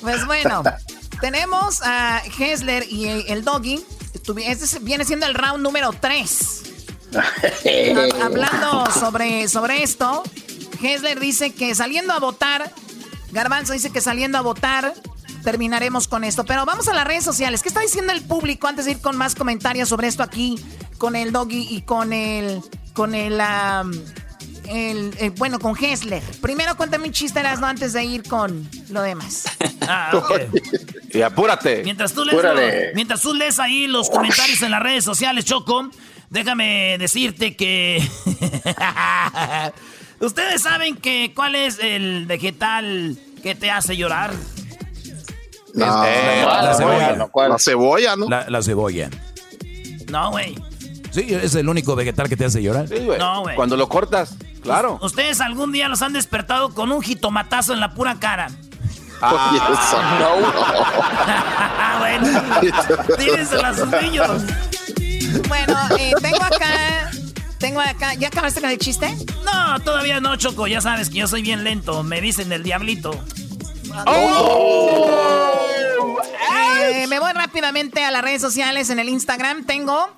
Pues 0.00 0.26
bueno, 0.26 0.62
tenemos 1.20 1.80
a 1.82 2.22
Hessler 2.38 2.84
y 2.90 3.06
el 3.06 3.42
Doggy. 3.44 3.82
Estuvi- 4.14 4.44
Este 4.46 4.64
es- 4.64 4.84
viene 4.84 5.04
siendo 5.04 5.26
el 5.26 5.34
round 5.34 5.62
número 5.62 5.90
3. 5.92 6.62
Hablando 8.22 8.90
sobre, 8.92 9.48
sobre 9.48 9.82
esto, 9.82 10.22
Hessler 10.82 11.20
dice 11.20 11.54
que 11.54 11.74
saliendo 11.74 12.12
a 12.12 12.18
votar, 12.18 12.72
Garbanzo 13.32 13.72
dice 13.72 13.90
que 13.90 14.00
saliendo 14.00 14.38
a 14.38 14.40
votar 14.42 14.94
terminaremos 15.46 16.08
con 16.08 16.24
esto. 16.24 16.44
Pero 16.44 16.66
vamos 16.66 16.88
a 16.88 16.92
las 16.92 17.06
redes 17.06 17.22
sociales. 17.22 17.62
¿Qué 17.62 17.68
está 17.68 17.80
diciendo 17.80 18.12
el 18.12 18.22
público 18.22 18.66
antes 18.66 18.84
de 18.84 18.90
ir 18.92 19.00
con 19.00 19.16
más 19.16 19.36
comentarios 19.36 19.88
sobre 19.88 20.08
esto 20.08 20.24
aquí 20.24 20.58
con 20.98 21.14
el 21.14 21.30
Doggy 21.30 21.68
y 21.70 21.82
con 21.82 22.12
el 22.12 22.60
con 22.94 23.14
el, 23.14 23.40
bueno 25.36 25.60
con 25.60 25.76
Hessler? 25.80 26.20
Primero 26.40 26.76
cuéntame 26.76 27.06
un 27.06 27.12
chiste 27.12 27.38
antes 27.38 27.92
de 27.92 28.04
ir 28.04 28.24
con 28.24 28.68
lo 28.90 29.02
demás. 29.02 29.44
Ah. 29.88 30.10
Y 31.10 31.22
apúrate. 31.22 31.84
Mientras 31.84 32.12
tú, 32.12 32.24
lees 32.24 32.92
mientras 32.96 33.20
tú 33.20 33.32
lees 33.32 33.60
ahí 33.60 33.86
los 33.86 34.10
comentarios 34.10 34.60
en 34.62 34.72
las 34.72 34.82
redes 34.82 35.04
sociales, 35.04 35.44
Choco, 35.44 35.90
déjame 36.30 36.96
decirte 36.98 37.56
que... 37.56 38.06
Ustedes 40.20 40.62
saben 40.62 40.96
que 40.96 41.32
cuál 41.34 41.54
es 41.54 41.78
el 41.78 42.26
vegetal 42.26 43.18
que 43.42 43.54
te 43.54 43.70
hace 43.70 43.96
llorar. 43.96 44.32
No, 45.74 46.04
Eh, 46.06 46.42
la, 46.46 46.62
la 46.62 46.74
cebolla. 46.74 47.28
La 47.48 47.58
cebolla, 47.58 48.16
¿no? 48.16 48.28
La, 48.28 48.46
la 48.48 48.62
cebolla. 48.62 49.10
No, 50.10 50.30
güey. 50.30 50.54
Sí, 51.10 51.26
es 51.30 51.54
el 51.54 51.68
único 51.68 51.94
vegetal 51.96 52.28
que 52.28 52.36
te 52.36 52.44
hace 52.46 52.62
llorar. 52.62 52.86
No, 53.18 53.42
güey. 53.42 53.56
Cuando 53.56 53.76
lo 53.76 53.88
cortas, 53.88 54.36
claro. 54.62 54.98
Ustedes 55.02 55.40
algún 55.40 55.72
día 55.72 55.88
los 55.88 56.00
han 56.02 56.12
despertado 56.14 56.72
con 56.74 56.92
un 56.92 57.02
jitomatazo 57.02 57.72
en 57.74 57.80
la 57.80 57.94
pura 57.94 58.16
cara. 58.18 58.48
Ah, 59.20 59.56
bueno. 62.00 62.28
Tírensela 63.16 63.68
a 63.68 63.74
sus 63.74 63.88
niños. 63.88 64.28
Bueno, 65.48 65.76
eh, 65.98 66.12
tengo 66.20 66.42
acá. 66.42 67.10
Tengo 67.58 67.80
acá. 67.80 68.14
¿Ya 68.14 68.28
acabaste 68.28 68.60
con 68.60 68.70
el 68.70 68.78
chiste? 68.78 69.14
No, 69.44 69.80
todavía 69.80 70.20
no, 70.20 70.36
Choco. 70.36 70.66
Ya 70.66 70.80
sabes 70.80 71.08
que 71.10 71.16
yo 71.18 71.26
soy 71.28 71.42
bien 71.42 71.64
lento. 71.64 72.02
Me 72.02 72.20
dicen 72.20 72.52
el 72.52 72.62
diablito. 72.62 73.10
Eh, 76.92 77.06
me 77.08 77.18
voy 77.18 77.32
rápidamente 77.32 78.04
a 78.04 78.10
las 78.10 78.22
redes 78.22 78.42
sociales. 78.42 78.90
En 78.90 78.98
el 78.98 79.08
Instagram 79.08 79.64
tengo. 79.64 80.08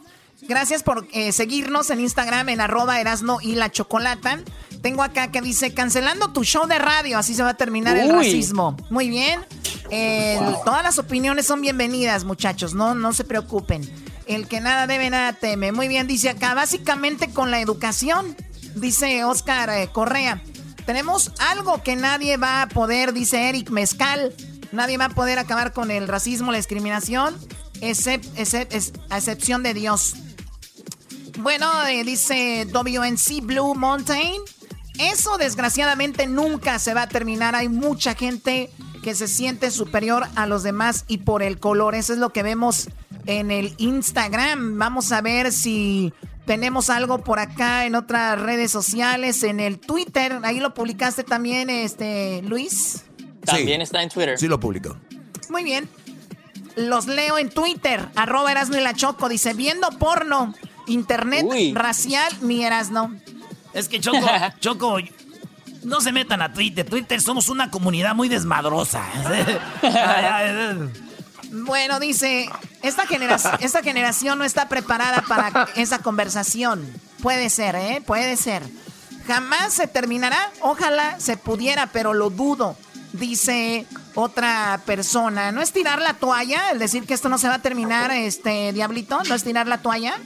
Gracias 0.42 0.82
por 0.82 1.06
eh, 1.12 1.32
seguirnos 1.32 1.90
en 1.90 2.00
Instagram 2.00 2.48
en 2.48 2.60
arroba 2.60 3.00
erasno 3.00 3.38
y 3.42 3.54
la 3.54 3.70
chocolata. 3.70 4.38
Tengo 4.82 5.02
acá 5.02 5.30
que 5.32 5.40
dice 5.42 5.74
cancelando 5.74 6.32
tu 6.32 6.44
show 6.44 6.66
de 6.66 6.78
radio. 6.78 7.18
Así 7.18 7.34
se 7.34 7.42
va 7.42 7.50
a 7.50 7.54
terminar 7.56 7.96
el 7.96 8.12
racismo. 8.12 8.76
Muy 8.90 9.08
bien. 9.08 9.44
El- 9.90 10.54
Todas 10.64 10.82
las 10.82 10.98
opiniones 10.98 11.46
son 11.46 11.60
bienvenidas, 11.60 12.24
muchachos. 12.24 12.74
No, 12.74 12.94
no 12.94 13.12
se 13.12 13.24
preocupen. 13.24 13.82
El 14.28 14.46
que 14.46 14.60
nada 14.60 14.86
debe, 14.86 15.09
nada 15.09 15.32
teme. 15.32 15.72
Muy 15.72 15.88
bien, 15.88 16.06
dice 16.06 16.28
acá. 16.28 16.52
Básicamente 16.52 17.30
con 17.30 17.50
la 17.50 17.60
educación. 17.60 18.36
Dice 18.74 19.24
Oscar 19.24 19.70
eh, 19.70 19.88
Correa. 19.90 20.42
Tenemos 20.84 21.32
algo 21.38 21.82
que 21.82 21.96
nadie 21.96 22.36
va 22.36 22.62
a 22.62 22.68
poder, 22.68 23.14
dice 23.14 23.48
Eric 23.48 23.70
Mezcal. 23.70 24.34
Nadie 24.70 24.98
va 24.98 25.06
a 25.06 25.10
poder 25.10 25.38
acabar 25.38 25.72
con 25.72 25.90
el 25.90 26.09
racismo, 26.09 26.52
la 26.52 26.59
discriminación, 26.59 27.34
a 27.80 29.16
excepción 29.16 29.62
de 29.62 29.74
Dios. 29.74 30.14
Bueno, 31.38 31.86
eh, 31.86 32.05
dice 32.05 32.66
WNC 32.70 33.42
Blue 33.42 33.74
Mountain. 33.74 34.40
Eso 34.98 35.38
desgraciadamente 35.38 36.26
nunca 36.26 36.78
se 36.78 36.92
va 36.92 37.02
a 37.02 37.09
terminar. 37.09 37.55
Hay 37.55 37.68
mucha 37.68 38.14
gente 38.14 38.70
que 39.02 39.14
se 39.14 39.26
siente 39.26 39.70
superior 39.70 40.26
a 40.34 40.46
los 40.46 40.62
demás 40.62 41.05
y 41.09 41.18
por 41.18 41.42
el 41.42 41.59
color. 41.59 41.94
Eso 41.94 42.12
es 42.12 42.18
lo 42.18 42.30
que 42.30 42.42
vemos 42.42 42.88
en 43.26 43.50
el 43.50 43.74
Instagram. 43.78 44.78
Vamos 44.78 45.12
a 45.12 45.20
ver 45.20 45.52
si 45.52 46.12
tenemos 46.46 46.88
algo 46.90 47.18
por 47.18 47.38
acá 47.38 47.84
en 47.84 47.94
otras 47.94 48.40
redes 48.40 48.70
sociales, 48.70 49.42
en 49.42 49.60
el 49.60 49.78
Twitter. 49.78 50.38
Ahí 50.44 50.60
lo 50.60 50.74
publicaste 50.74 51.24
también, 51.24 51.68
este 51.70 52.42
Luis. 52.42 53.04
También 53.44 53.80
está 53.80 54.02
en 54.02 54.08
Twitter. 54.08 54.38
Sí 54.38 54.48
lo 54.48 54.58
publicó. 54.58 54.96
Muy 55.50 55.64
bien. 55.64 55.88
los 56.76 57.06
leo 57.06 57.38
en 57.38 57.50
Twitter, 57.50 58.08
arroba 58.14 58.50
Erasno 58.52 58.78
y 58.78 58.80
la 58.80 58.94
Choco, 58.94 59.28
dice, 59.28 59.52
viendo 59.54 59.90
porno, 59.98 60.54
internet 60.86 61.44
racial, 61.74 62.32
mi 62.40 62.64
Erasno. 62.64 63.14
Es 63.74 63.88
que 63.88 64.00
Choco, 64.00 64.26
Choco, 64.60 64.98
no 65.84 66.00
se 66.00 66.12
metan 66.12 66.40
a 66.42 66.52
Twitter. 66.52 66.88
Twitter 66.88 67.20
somos 67.20 67.48
una 67.48 67.70
comunidad 67.70 68.14
muy 68.14 68.28
desmadrosa. 68.28 69.04
bueno, 71.50 72.00
dice, 72.00 72.48
esta, 72.82 73.06
generación, 73.06 73.54
esta 73.60 73.82
generación 73.82 74.38
no 74.38 74.44
está 74.44 74.68
preparada 74.68 75.22
para 75.26 75.68
esa 75.76 75.98
conversación. 76.00 76.86
Puede 77.22 77.50
ser, 77.50 77.76
¿eh? 77.76 78.02
Puede 78.04 78.36
ser. 78.36 78.62
Jamás 79.26 79.74
se 79.74 79.86
terminará. 79.86 80.50
Ojalá 80.60 81.18
se 81.20 81.36
pudiera, 81.36 81.88
pero 81.88 82.14
lo 82.14 82.30
dudo. 82.30 82.76
Dice 83.12 83.86
otra 84.14 84.80
persona. 84.84 85.52
¿No 85.52 85.62
es 85.62 85.72
tirar 85.72 86.00
la 86.00 86.14
toalla? 86.14 86.70
El 86.70 86.78
decir 86.78 87.04
que 87.04 87.14
esto 87.14 87.28
no 87.28 87.38
se 87.38 87.48
va 87.48 87.54
a 87.54 87.62
terminar, 87.62 88.10
este 88.10 88.72
diablito. 88.72 89.20
¿No 89.28 89.34
es 89.34 89.44
tirar 89.44 89.66
la 89.66 89.78
toalla? 89.78 90.18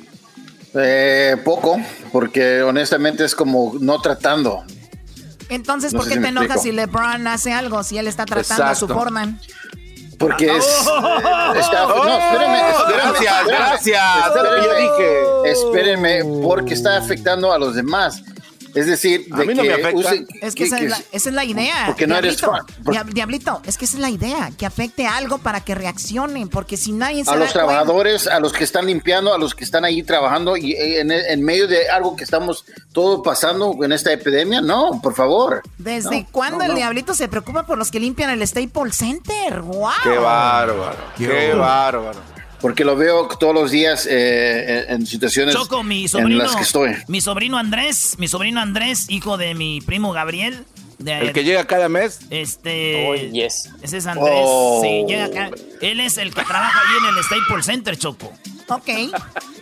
Eh, 0.75 1.37
poco, 1.45 1.79
porque 2.13 2.63
honestamente 2.63 3.25
es 3.25 3.35
como 3.35 3.75
no 3.81 4.01
tratando. 4.01 4.65
Entonces, 5.49 5.93
¿por 5.93 6.09
qué 6.09 6.19
te 6.19 6.29
enojas 6.29 6.63
si 6.63 6.73
LeBron 6.73 7.27
hace 7.27 7.53
algo? 7.53 7.83
Si 7.83 7.99
él 7.99 8.09
está 8.09 8.25
tratando 8.25 8.65
a 8.65 8.75
su 8.75 8.89
forma. 8.89 9.39
Porque 10.23 10.57
es. 10.57 10.87
no, 10.87 12.19
espérenme, 12.19 12.61
Gracias, 12.89 13.47
gracias. 13.47 14.03
Espérenme, 15.45 16.25
porque 16.41 16.75
está 16.75 16.97
afectando 16.97 17.53
a 17.53 17.59
los 17.59 17.75
demás. 17.75 18.23
Es 18.75 18.87
decir, 18.87 19.27
a 19.33 19.39
mí 19.39 19.55
no 19.55 19.63
me 19.63 19.73
afecta. 19.73 20.15
es 20.41 20.55
que, 20.55 20.65
esa, 20.65 20.79
es 21.13 21.27
la, 21.27 21.45
idea. 21.45 21.85
Porque 21.87 22.07
no 22.07 22.17
eres 22.17 22.41
fan. 22.41 22.63
Diablito, 23.13 23.61
es 23.67 23.77
que 23.77 23.85
esa 23.85 23.97
es 23.97 24.01
la 24.01 24.11
idea, 24.11 24.51
que 24.57 24.67
afecte 24.67 25.07
algo 25.07 25.39
para 25.39 25.61
que 25.61 25.75
reaccionen, 25.75 26.49
porque 26.49 26.77
si 26.77 26.93
nadie 26.93 27.25
se 27.25 27.31
A 27.31 27.37
los 27.37 27.53
trabajadores, 27.53 28.27
a 28.27 28.41
los 28.41 28.53
que 28.53 28.65
están 28.65 28.87
limpiando, 28.87 29.35
a 29.35 29.39
los 29.39 29.55
que 29.55 29.65
están 29.65 29.85
ahí 29.85 30.03
trabajando 30.03 30.57
y 30.57 30.73
eh, 30.73 31.01
en, 31.01 31.43
medio 31.45 31.69
de 31.69 31.89
algo 31.91 32.17
que 32.17 32.25
estamos 32.25 32.65
todo 32.93 33.23
pasando 33.23 33.77
en 33.83 33.93
esta 33.93 34.13
epidemia, 34.13 34.61
no, 34.61 35.01
por 35.03 35.15
favor. 35.15 35.63
¿Desde 35.79 36.27
cuándo 36.31 36.65
el 36.65 36.75
Diablito 36.75 37.15
se 37.15 37.29
preocupa 37.29 37.67
por 37.67 37.79
los 37.79 37.91
que 37.91 38.01
limpian 38.01 38.31
el 38.31 38.47
Staples 38.47 38.97
Center? 38.97 39.61
¡Wow! 39.61 39.91
¡Qué 40.03 40.19
bárbaro! 40.19 40.99
¡Qué, 41.17 41.55
bárbaro! 41.55 42.33
Porque 42.63 42.85
lo 42.85 42.97
veo 42.97 43.27
todos 43.27 43.53
los 43.53 43.73
días 43.73 44.07
eh, 44.09 44.87
en 44.89 45.05
situaciones 45.05 45.55
en 45.55 46.39
las 46.39 46.57
que 46.57 46.63
estoy. 46.63 46.93
Mi 47.09 47.21
sobrino 47.21 47.59
Andrés, 47.59 48.15
mi 48.19 48.29
sobrino 48.29 48.61
Andrés, 48.61 49.07
hijo 49.11 49.37
de 49.37 49.55
mi 49.55 49.81
primo 49.81 50.13
Gabriel. 50.13 50.65
¿El 51.05 51.33
que 51.33 51.43
llega 51.43 51.67
cada 51.67 51.89
mes? 51.89 52.21
Este. 52.31 53.09
Oh, 53.09 53.15
yes. 53.17 53.69
Ese 53.83 53.97
es 53.97 54.07
Andrés. 54.07 54.47
Sí, 54.81 55.05
llega 55.09 55.25
acá. 55.25 55.51
Él 55.81 55.99
es 55.99 56.17
el 56.17 56.33
que 56.33 56.43
trabaja 56.45 56.81
ahí 56.81 56.99
en 56.99 57.17
el 57.17 57.25
Staples 57.25 57.67
Center, 57.67 57.99
Choco. 57.99 58.33
Ok. 58.69 58.89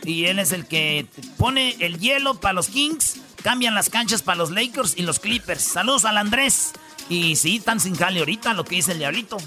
Y 0.05 0.27
él 0.27 0.39
es 0.39 0.53
el 0.53 0.67
que 0.67 1.07
pone 1.39 1.77
el 1.81 1.99
hielo 1.99 2.35
para 2.35 2.53
los 2.53 2.69
Kings, 2.69 3.17
cambian 3.43 3.75
las 3.75 3.89
canchas 3.89 4.21
para 4.21 4.37
los 4.37 4.51
Lakers 4.51 4.95
y 4.99 5.03
los 5.03 5.19
Clippers. 5.19 5.63
Saludos 5.63 6.05
al 6.05 6.19
Andrés. 6.19 6.73
Y 7.09 7.37
sí, 7.37 7.57
están 7.57 7.81
sin 7.81 7.97
jale 7.97 8.21
ahorita, 8.21 8.53
lo 8.53 8.65
que 8.65 8.77
dice 8.77 8.93
el 8.93 8.99
diablito. 8.99 9.39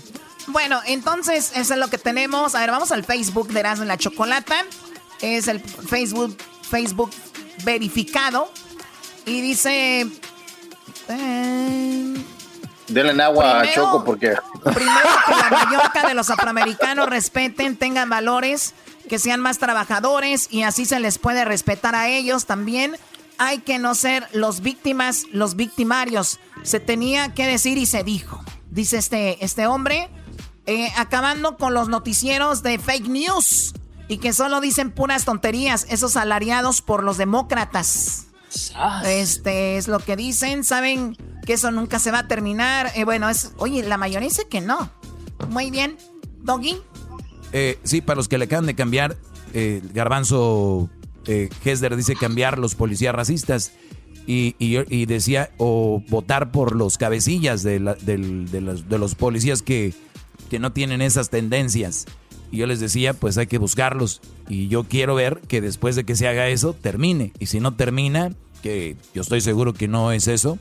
Bueno, 0.47 0.81
entonces 0.85 1.51
eso 1.55 1.73
es 1.73 1.79
lo 1.79 1.89
que 1.89 1.97
tenemos. 1.97 2.55
A 2.55 2.59
ver, 2.59 2.71
vamos 2.71 2.91
al 2.91 3.03
Facebook 3.03 3.49
de 3.49 3.59
Erasmo 3.59 3.85
la 3.85 3.97
Chocolata. 3.97 4.55
Es 5.21 5.47
el 5.47 5.59
Facebook, 5.61 6.37
Facebook 6.69 7.11
verificado. 7.63 8.51
Y 9.25 9.41
dice... 9.41 10.07
Eh, 11.09 12.13
Denle 12.87 13.23
agua 13.23 13.61
a 13.61 13.71
Choco 13.71 14.03
porque... 14.03 14.35
Primero 14.63 15.09
que 15.25 15.31
la 15.31 15.49
mayoría 15.49 16.07
de 16.07 16.13
los 16.13 16.29
afroamericanos 16.29 17.09
respeten, 17.09 17.77
tengan 17.77 18.09
valores, 18.09 18.73
que 19.09 19.19
sean 19.19 19.39
más 19.39 19.57
trabajadores 19.57 20.47
y 20.51 20.63
así 20.63 20.85
se 20.85 20.99
les 20.99 21.17
puede 21.17 21.45
respetar 21.45 21.95
a 21.95 22.09
ellos 22.09 22.45
también. 22.45 22.97
Hay 23.37 23.59
que 23.59 23.79
no 23.79 23.95
ser 23.95 24.27
los 24.33 24.61
víctimas, 24.61 25.23
los 25.31 25.55
victimarios. 25.55 26.39
Se 26.63 26.79
tenía 26.79 27.33
que 27.33 27.47
decir 27.47 27.77
y 27.77 27.85
se 27.85 28.03
dijo. 28.03 28.43
Dice 28.69 28.97
este, 28.97 29.43
este 29.43 29.65
hombre. 29.67 30.09
Eh, 30.65 30.89
acabando 30.95 31.57
con 31.57 31.73
los 31.73 31.89
noticieros 31.89 32.63
de 32.63 32.79
fake 32.79 33.09
news 33.09 33.73
y 34.07 34.17
que 34.19 34.31
solo 34.31 34.61
dicen 34.61 34.91
puras 34.91 35.25
tonterías, 35.25 35.85
esos 35.89 36.13
salariados 36.13 36.81
por 36.81 37.03
los 37.03 37.17
demócratas. 37.17 38.27
Este 39.05 39.75
es 39.75 39.89
lo 39.89 39.99
que 39.99 40.15
dicen, 40.15 40.63
saben 40.63 41.17
que 41.45 41.53
eso 41.53 41.71
nunca 41.71 41.99
se 41.99 42.11
va 42.11 42.19
a 42.19 42.27
terminar. 42.29 42.91
Eh, 42.95 43.03
bueno, 43.03 43.27
es, 43.29 43.51
oye, 43.57 43.83
la 43.83 43.97
mayoría 43.97 44.29
dice 44.29 44.47
que 44.47 44.61
no. 44.61 44.89
Muy 45.49 45.69
bien, 45.69 45.97
Doggy. 46.43 46.77
Eh, 47.51 47.77
sí, 47.83 47.99
para 47.99 48.15
los 48.15 48.29
que 48.29 48.37
le 48.37 48.45
acaban 48.45 48.65
de 48.65 48.75
cambiar, 48.75 49.17
Garbanzo 49.93 50.89
Hesler 51.25 51.95
dice 51.95 52.15
cambiar 52.15 52.57
los 52.57 52.75
policías 52.75 53.13
racistas. 53.13 53.73
Y, 54.25 55.05
decía, 55.05 55.51
o 55.57 56.01
votar 56.07 56.53
por 56.53 56.73
los 56.73 56.97
cabecillas 56.97 57.63
de, 57.63 57.79
de 57.79 58.97
los 58.97 59.15
policías 59.15 59.61
que 59.61 59.93
que 60.53 60.59
no 60.59 60.71
tienen 60.71 61.01
esas 61.01 61.31
tendencias. 61.31 62.05
Y 62.51 62.57
yo 62.57 62.67
les 62.67 62.79
decía, 62.79 63.15
pues 63.15 63.39
hay 63.39 63.47
que 63.47 63.57
buscarlos. 63.57 64.21
Y 64.47 64.67
yo 64.67 64.83
quiero 64.83 65.15
ver 65.15 65.41
que 65.47 65.61
después 65.61 65.95
de 65.95 66.03
que 66.03 66.15
se 66.15 66.27
haga 66.27 66.47
eso, 66.47 66.73
termine. 66.73 67.33
Y 67.39 67.47
si 67.47 67.59
no 67.59 67.73
termina, 67.73 68.35
que 68.61 68.95
yo 69.15 69.23
estoy 69.23 69.41
seguro 69.41 69.73
que 69.73 69.87
no 69.87 70.11
es 70.11 70.27
eso, 70.27 70.59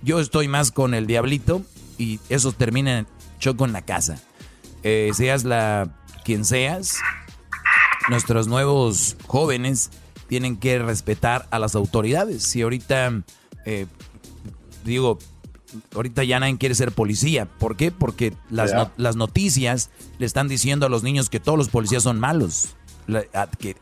yo 0.00 0.20
estoy 0.20 0.46
más 0.46 0.70
con 0.70 0.94
el 0.94 1.08
diablito 1.08 1.62
y 1.98 2.20
eso 2.28 2.52
termina 2.52 3.04
choco 3.40 3.64
en 3.64 3.72
la 3.72 3.82
casa. 3.82 4.22
Eh, 4.84 5.10
seas 5.12 5.42
la 5.42 5.92
quien 6.24 6.44
seas, 6.44 6.98
nuestros 8.10 8.46
nuevos 8.46 9.16
jóvenes 9.26 9.90
tienen 10.28 10.56
que 10.56 10.78
respetar 10.78 11.48
a 11.50 11.58
las 11.58 11.74
autoridades. 11.74 12.44
Si 12.44 12.62
ahorita, 12.62 13.24
eh, 13.66 13.86
digo, 14.84 15.18
ahorita 15.94 16.24
ya 16.24 16.40
nadie 16.40 16.58
quiere 16.58 16.74
ser 16.74 16.92
policía. 16.92 17.46
¿Por 17.46 17.76
qué? 17.76 17.90
Porque 17.90 18.34
las, 18.50 18.72
las 18.96 19.16
noticias 19.16 19.90
le 20.18 20.26
están 20.26 20.48
diciendo 20.48 20.86
a 20.86 20.88
los 20.88 21.02
niños 21.02 21.30
que 21.30 21.40
todos 21.40 21.58
los 21.58 21.68
policías 21.68 22.02
son 22.02 22.20
malos. 22.20 22.76
que, 23.58 23.76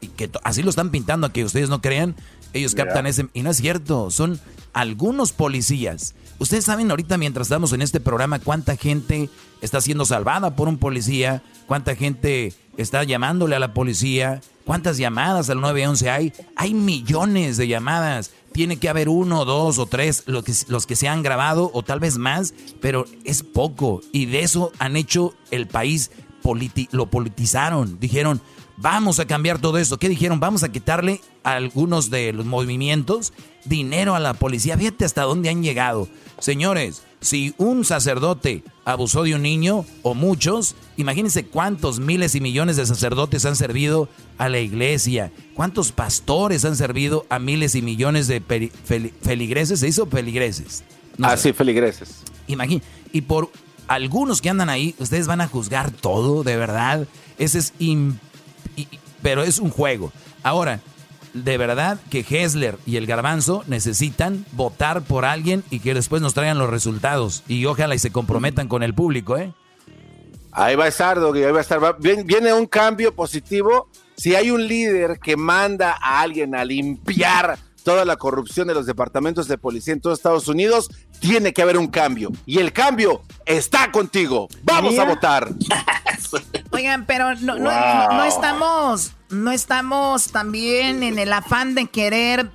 así 0.44 0.62
lo 0.62 0.70
están 0.70 0.90
pintando 0.90 1.26
a 1.26 1.32
que 1.32 1.44
ustedes 1.44 1.68
no 1.68 1.80
crean. 1.80 2.14
Ellos 2.52 2.74
captan 2.74 3.06
ese. 3.06 3.28
Y 3.32 3.42
no 3.42 3.50
es 3.50 3.58
cierto. 3.58 4.10
Son 4.10 4.40
algunos 4.72 5.32
policías. 5.32 6.14
Ustedes 6.38 6.64
saben 6.64 6.90
ahorita 6.90 7.18
mientras 7.18 7.48
estamos 7.48 7.72
en 7.72 7.82
este 7.82 8.00
programa 8.00 8.38
cuánta 8.38 8.76
gente 8.76 9.28
está 9.60 9.80
siendo 9.80 10.06
salvada 10.06 10.56
por 10.56 10.68
un 10.68 10.78
policía, 10.78 11.42
cuánta 11.66 11.94
gente 11.94 12.54
está 12.76 13.04
llamándole 13.04 13.56
a 13.56 13.58
la 13.58 13.74
policía, 13.74 14.40
cuántas 14.64 14.96
llamadas 14.96 15.50
al 15.50 15.60
911 15.60 16.10
hay. 16.10 16.32
Hay 16.56 16.74
millones 16.74 17.56
de 17.56 17.68
llamadas 17.68 18.30
tiene 18.52 18.78
que 18.78 18.88
haber 18.88 19.08
uno, 19.08 19.44
dos 19.44 19.78
o 19.78 19.86
tres 19.86 20.24
los 20.26 20.44
que, 20.44 20.52
los 20.68 20.86
que 20.86 20.96
se 20.96 21.08
han 21.08 21.22
grabado 21.22 21.70
o 21.72 21.82
tal 21.82 22.00
vez 22.00 22.18
más, 22.18 22.54
pero 22.80 23.06
es 23.24 23.42
poco. 23.42 24.00
Y 24.12 24.26
de 24.26 24.40
eso 24.40 24.72
han 24.78 24.96
hecho 24.96 25.34
el 25.50 25.66
país, 25.66 26.10
lo 26.92 27.06
politizaron. 27.06 27.98
Dijeron, 28.00 28.40
vamos 28.76 29.20
a 29.20 29.26
cambiar 29.26 29.60
todo 29.60 29.78
esto. 29.78 29.98
¿Qué 29.98 30.08
dijeron? 30.08 30.40
Vamos 30.40 30.62
a 30.62 30.72
quitarle 30.72 31.20
a 31.44 31.52
algunos 31.52 32.10
de 32.10 32.32
los 32.32 32.46
movimientos 32.46 33.32
dinero 33.64 34.14
a 34.14 34.20
la 34.20 34.34
policía. 34.34 34.76
Fíjate 34.76 35.04
hasta 35.04 35.22
dónde 35.22 35.50
han 35.50 35.62
llegado. 35.62 36.08
Señores, 36.38 37.02
si 37.20 37.54
un 37.58 37.84
sacerdote 37.84 38.64
abusó 38.84 39.22
de 39.22 39.34
un 39.34 39.42
niño 39.42 39.84
o 40.02 40.14
muchos, 40.14 40.74
imagínense 40.96 41.44
cuántos 41.44 42.00
miles 42.00 42.34
y 42.34 42.40
millones 42.40 42.76
de 42.76 42.86
sacerdotes 42.86 43.44
han 43.44 43.56
servido 43.56 44.08
a 44.40 44.48
la 44.48 44.58
iglesia, 44.58 45.30
cuántos 45.52 45.92
pastores 45.92 46.64
han 46.64 46.74
servido 46.74 47.26
a 47.28 47.38
miles 47.38 47.74
y 47.74 47.82
millones 47.82 48.26
de 48.26 48.40
feligreses, 49.22 49.80
¿se 49.80 49.88
hizo 49.88 50.06
feligreses? 50.06 50.82
ah, 51.22 51.36
sí, 51.36 51.52
feligreses. 51.52 52.22
Imagínense, 52.46 52.88
y 53.12 53.20
por 53.20 53.50
algunos 53.86 54.40
que 54.40 54.48
andan 54.48 54.70
ahí, 54.70 54.94
ustedes 54.98 55.26
van 55.26 55.42
a 55.42 55.46
juzgar 55.46 55.90
todo, 55.90 56.42
de 56.42 56.56
verdad. 56.56 57.06
Ese 57.38 57.58
es... 57.58 57.74
pero 59.20 59.42
es 59.42 59.58
un 59.58 59.68
juego. 59.68 60.10
Ahora, 60.42 60.80
de 61.34 61.58
verdad 61.58 62.00
que 62.08 62.24
Hessler 62.26 62.78
y 62.86 62.96
el 62.96 63.06
Garbanzo 63.06 63.62
necesitan 63.66 64.46
votar 64.52 65.02
por 65.02 65.26
alguien 65.26 65.64
y 65.68 65.80
que 65.80 65.92
después 65.92 66.22
nos 66.22 66.32
traigan 66.32 66.56
los 66.56 66.70
resultados. 66.70 67.42
Y 67.46 67.66
ojalá 67.66 67.94
y 67.94 67.98
se 67.98 68.10
comprometan 68.10 68.68
con 68.68 68.82
el 68.82 68.94
público, 68.94 69.36
¿eh? 69.36 69.52
Ahí 70.52 70.76
va 70.76 70.84
a 70.84 70.88
estar, 70.88 71.20
Doggy, 71.20 71.44
ahí 71.44 71.52
va 71.52 71.58
a 71.58 71.62
estar. 71.62 71.96
Viene 72.00 72.54
un 72.54 72.66
cambio 72.66 73.14
positivo. 73.14 73.88
Si 74.20 74.34
hay 74.34 74.50
un 74.50 74.68
líder 74.68 75.18
que 75.18 75.34
manda 75.34 75.96
a 75.98 76.20
alguien 76.20 76.54
a 76.54 76.62
limpiar 76.62 77.58
toda 77.82 78.04
la 78.04 78.16
corrupción 78.16 78.68
de 78.68 78.74
los 78.74 78.84
departamentos 78.84 79.48
de 79.48 79.56
policía 79.56 79.94
en 79.94 80.02
todos 80.02 80.18
Estados 80.18 80.46
Unidos, 80.46 80.90
tiene 81.20 81.54
que 81.54 81.62
haber 81.62 81.78
un 81.78 81.86
cambio. 81.86 82.30
Y 82.44 82.58
el 82.58 82.74
cambio 82.74 83.22
está 83.46 83.90
contigo. 83.90 84.46
Vamos 84.62 84.98
a 84.98 85.04
votar. 85.04 85.48
Oigan, 86.70 87.06
pero 87.06 87.34
no, 87.36 87.56
no, 87.56 88.24
estamos, 88.24 89.12
no 89.30 89.52
estamos 89.52 90.30
también 90.30 91.02
en 91.02 91.18
el 91.18 91.32
afán 91.32 91.74
de 91.74 91.86
querer 91.86 92.50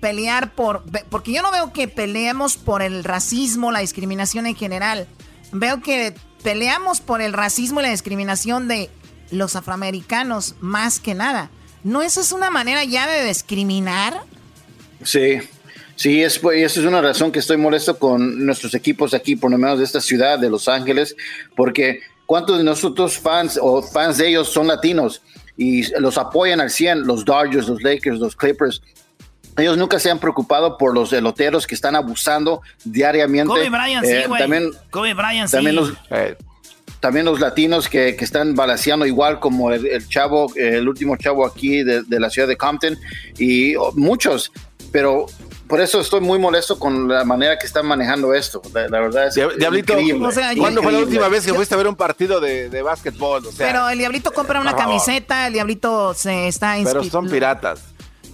pelear 0.00 0.56
por, 0.56 0.82
porque 1.08 1.32
yo 1.32 1.40
no 1.42 1.52
veo 1.52 1.72
que 1.72 1.86
peleemos 1.86 2.56
por 2.56 2.82
el 2.82 3.04
racismo, 3.04 3.70
la 3.70 3.78
discriminación 3.78 4.44
en 4.48 4.56
general. 4.56 5.06
Veo 5.52 5.80
que 5.80 6.16
peleamos 6.42 7.00
por 7.00 7.22
el 7.22 7.32
racismo 7.32 7.78
y 7.78 7.84
la 7.84 7.90
discriminación 7.90 8.66
de 8.66 8.90
los 9.30 9.56
afroamericanos 9.56 10.54
más 10.60 11.00
que 11.00 11.14
nada. 11.14 11.50
¿No 11.82 12.02
esa 12.02 12.20
es 12.20 12.32
una 12.32 12.50
manera 12.50 12.84
ya 12.84 13.06
de 13.06 13.24
discriminar? 13.24 14.22
Sí, 15.02 15.38
sí, 15.96 16.22
es, 16.22 16.38
pues, 16.38 16.62
esa 16.62 16.80
es 16.80 16.86
una 16.86 17.02
razón 17.02 17.30
que 17.30 17.38
estoy 17.40 17.56
molesto 17.56 17.98
con 17.98 18.44
nuestros 18.46 18.74
equipos 18.74 19.12
aquí, 19.14 19.36
por 19.36 19.50
lo 19.50 19.58
menos 19.58 19.78
de 19.78 19.84
esta 19.84 20.00
ciudad, 20.00 20.38
de 20.38 20.48
Los 20.48 20.66
Ángeles, 20.68 21.14
porque 21.56 22.00
¿cuántos 22.26 22.58
de 22.58 22.64
nosotros 22.64 23.18
fans 23.18 23.58
o 23.60 23.82
fans 23.82 24.16
de 24.16 24.28
ellos 24.28 24.48
son 24.50 24.66
latinos 24.68 25.20
y 25.56 25.82
los 26.00 26.16
apoyan 26.16 26.60
al 26.60 26.70
100? 26.70 27.06
Los 27.06 27.24
Dodgers, 27.24 27.68
los 27.68 27.82
Lakers, 27.82 28.18
los 28.18 28.34
Clippers. 28.34 28.80
Ellos 29.56 29.76
nunca 29.76 30.00
se 30.00 30.10
han 30.10 30.18
preocupado 30.18 30.78
por 30.78 30.94
los 30.94 31.12
eloteros 31.12 31.66
que 31.66 31.74
están 31.76 31.94
abusando 31.94 32.60
diariamente. 32.84 33.46
Kobe 33.52 33.70
Bryant, 33.70 34.04
sí, 34.04 34.10
Eh, 34.12 34.24
güey. 34.26 34.40
también, 34.40 34.70
Kobe 34.90 35.14
Bryant, 35.14 35.50
también 35.50 35.76
sí. 35.76 35.80
los, 35.80 35.92
eh, 36.10 36.36
también 37.04 37.26
los 37.26 37.38
latinos 37.38 37.90
que, 37.90 38.16
que 38.16 38.24
están 38.24 38.54
balaseando 38.54 39.04
igual 39.04 39.38
como 39.38 39.70
el, 39.70 39.86
el 39.86 40.08
chavo, 40.08 40.50
el 40.56 40.88
último 40.88 41.18
chavo 41.18 41.44
aquí 41.44 41.82
de, 41.82 42.02
de 42.02 42.18
la 42.18 42.30
ciudad 42.30 42.48
de 42.48 42.56
Compton 42.56 42.98
y 43.38 43.74
muchos, 43.94 44.50
pero 44.90 45.26
por 45.66 45.82
eso 45.82 46.00
estoy 46.00 46.22
muy 46.22 46.38
molesto 46.38 46.78
con 46.78 47.06
la 47.06 47.22
manera 47.26 47.58
que 47.58 47.66
están 47.66 47.84
manejando 47.84 48.32
esto. 48.32 48.62
La, 48.72 48.88
la 48.88 49.00
verdad 49.00 49.26
es 49.26 49.34
Diablito, 49.34 49.92
increíble, 49.92 50.30
¿cuándo 50.56 50.82
fue 50.82 50.92
la 50.92 51.00
última 51.00 51.28
vez 51.28 51.44
que 51.44 51.52
fuiste 51.52 51.74
a 51.74 51.76
ver 51.76 51.88
un 51.88 51.96
partido 51.96 52.40
de, 52.40 52.70
de 52.70 52.80
básquetbol? 52.80 53.44
O 53.44 53.52
sea, 53.52 53.66
Pero 53.66 53.90
el 53.90 53.98
diablito 53.98 54.32
compra 54.32 54.58
una 54.58 54.74
camiseta, 54.74 55.46
el 55.48 55.52
diablito 55.52 56.14
se 56.14 56.48
está 56.48 56.76
pero 56.82 57.04
son 57.04 57.28
piratas. 57.28 57.82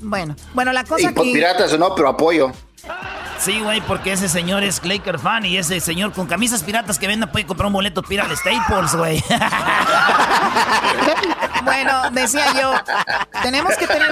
Bueno, 0.01 0.37
bueno, 0.55 0.73
la 0.73 0.83
Y 0.83 0.85
cosa 0.85 1.11
por 1.11 1.25
aquí... 1.25 1.33
piratas 1.33 1.73
o 1.73 1.79
no, 1.79 1.93
pero 1.97 2.09
apoyo. 2.11 2.53
Sí, 3.39 3.61
güey, 3.61 3.81
porque 3.83 4.13
ese 4.13 4.29
señor 4.29 4.63
es 4.63 4.85
Laker 4.85 5.19
fan 5.19 5.45
y 5.47 5.57
ese 5.57 5.81
señor 5.81 6.13
con 6.13 6.27
camisas 6.27 6.63
piratas 6.63 6.99
que 6.99 7.07
venda 7.07 7.31
puede 7.31 7.47
comprar 7.47 7.67
un 7.69 7.73
boleto 7.73 8.03
para 8.03 8.35
Staples, 8.37 8.95
güey. 8.95 9.23
Bueno, 11.65 12.11
decía 12.13 12.45
yo, 12.61 12.73
tenemos 13.43 13.77
que 13.77 13.87
tener 13.87 14.11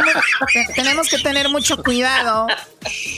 tenemos 0.74 1.08
que 1.08 1.18
tener 1.18 1.48
mucho 1.48 1.82
cuidado. 1.82 2.46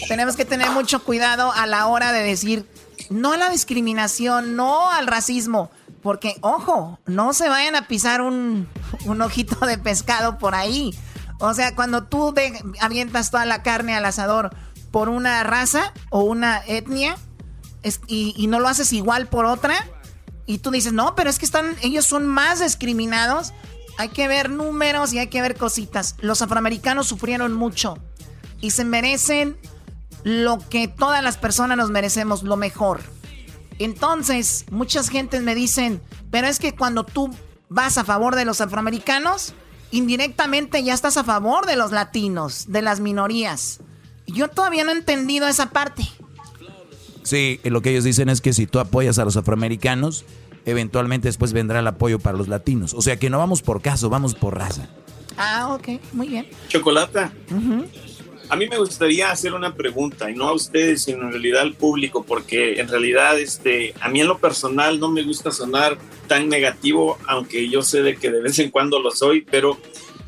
Tenemos 0.09 0.37
que 0.37 0.45
tener 0.45 0.71
mucho 0.71 1.03
cuidado 1.03 1.53
a 1.53 1.67
la 1.67 1.87
hora 1.87 2.13
de 2.13 2.23
decir 2.23 2.65
no 3.11 3.33
a 3.33 3.37
la 3.37 3.51
discriminación, 3.51 4.55
no 4.57 4.91
al 4.91 5.07
racismo, 5.09 5.71
porque 6.03 6.37
ojo, 6.43 6.99
no 7.07 7.33
se 7.33 7.49
vayan 7.49 7.75
a 7.75 7.89
pisar 7.89 8.21
un, 8.21 8.69
un 9.05 9.21
ojito 9.21 9.67
de 9.67 9.79
pescado 9.79 10.39
por 10.39 10.55
ahí. 10.55 10.95
O 11.39 11.53
sea, 11.55 11.75
cuando 11.75 12.05
tú 12.05 12.33
de- 12.33 12.63
avientas 12.81 13.31
toda 13.31 13.47
la 13.47 13.63
carne 13.63 13.97
al 13.97 14.05
asador 14.05 14.55
por 14.91 15.09
una 15.09 15.43
raza 15.43 15.93
o 16.11 16.23
una 16.23 16.63
etnia 16.67 17.17
y, 18.07 18.35
y 18.37 18.47
no 18.47 18.61
lo 18.61 18.69
haces 18.69 18.93
igual 18.93 19.29
por 19.29 19.47
otra, 19.47 19.75
y 20.51 20.59
tú 20.59 20.73
dices, 20.73 20.93
no, 20.93 21.15
pero 21.15 21.31
es 21.31 21.39
que 21.39 21.45
están, 21.45 21.77
ellos 21.81 22.07
son 22.07 22.27
más 22.27 22.59
discriminados. 22.59 23.53
Hay 23.99 24.09
que 24.09 24.27
ver 24.27 24.51
números 24.51 25.13
y 25.13 25.21
hay 25.21 25.29
que 25.29 25.41
ver 25.41 25.57
cositas. 25.57 26.17
Los 26.23 26.43
afroamericanos 26.43 27.07
sufrieron 27.07 27.53
mucho 27.53 27.99
y 28.61 28.73
se 28.73 28.85
merecen 28.85 29.57
lo 30.25 30.59
que 30.59 30.89
todas 30.89 31.23
las 31.23 31.37
personas 31.37 31.77
nos 31.77 31.91
merecemos, 31.91 32.43
lo 32.43 32.57
mejor. 32.57 33.01
Entonces, 33.79 34.65
muchas 34.73 35.09
gentes 35.09 35.41
me 35.43 35.55
dicen, 35.55 36.03
pero 36.33 36.49
es 36.49 36.59
que 36.59 36.75
cuando 36.75 37.05
tú 37.05 37.31
vas 37.69 37.97
a 37.97 38.03
favor 38.03 38.35
de 38.35 38.45
los 38.45 38.61
afroamericanos, 38.61 39.55
indirectamente 39.93 40.83
ya 40.83 40.95
estás 40.95 41.17
a 41.17 41.23
favor 41.23 41.67
de 41.67 41.77
los 41.77 41.93
latinos, 41.93 42.65
de 42.67 42.83
las 42.83 42.99
minorías. 42.99 43.79
Yo 44.33 44.49
todavía 44.49 44.85
no 44.85 44.91
he 44.93 44.95
entendido 44.97 45.49
esa 45.49 45.71
parte. 45.71 46.03
Sí, 47.23 47.61
lo 47.65 47.83
que 47.83 47.91
ellos 47.91 48.05
dicen 48.05 48.29
es 48.29 48.41
que 48.41 48.53
si 48.53 48.67
tú 48.67 48.79
apoyas 48.79 49.19
a 49.19 49.25
los 49.25 49.37
afroamericanos, 49.37 50.25
eventualmente 50.65 51.29
después 51.29 51.53
vendrá 51.53 51.81
el 51.81 51.87
apoyo 51.87 52.19
para 52.19 52.37
los 52.39 52.49
latinos. 52.49 52.95
O 52.95 53.03
sea 53.03 53.19
que 53.19 53.31
no 53.31 53.39
vamos 53.39 53.63
por 53.63 53.83
caso, 53.83 54.09
vamos 54.09 54.35
por 54.35 54.57
raza. 54.57 54.89
Ah, 55.37 55.75
ok, 55.75 56.01
muy 56.13 56.29
bien. 56.29 56.47
Chocolata, 56.69 57.33
Ujú. 57.51 57.85
a 58.49 58.57
mí 58.57 58.69
me 58.69 58.77
gustaría 58.79 59.31
hacer 59.31 59.55
una 59.55 59.75
pregunta, 59.75 60.31
y 60.31 60.35
no 60.35 60.49
a 60.49 60.53
ustedes, 60.53 61.03
sino 61.05 61.23
en 61.23 61.33
realidad 61.33 61.63
al 61.63 61.75
público, 61.75 62.25
porque 62.25 62.81
en 62.81 62.89
realidad 62.89 63.39
este, 63.39 63.95
a 64.01 64.09
mí 64.09 64.21
en 64.21 64.27
lo 64.29 64.39
personal 64.39 64.99
no 64.99 65.11
me 65.11 65.23
gusta 65.23 65.51
sonar 65.51 65.99
tan 66.27 66.49
negativo, 66.49 67.17
aunque 67.27 67.69
yo 67.69 67.83
sé 67.83 68.03
de 68.03 68.17
que 68.17 68.31
de 68.31 68.43
vez 68.43 68.59
en 68.59 68.71
cuando 68.71 68.99
lo 68.99 69.11
soy, 69.13 69.43
pero 69.43 69.79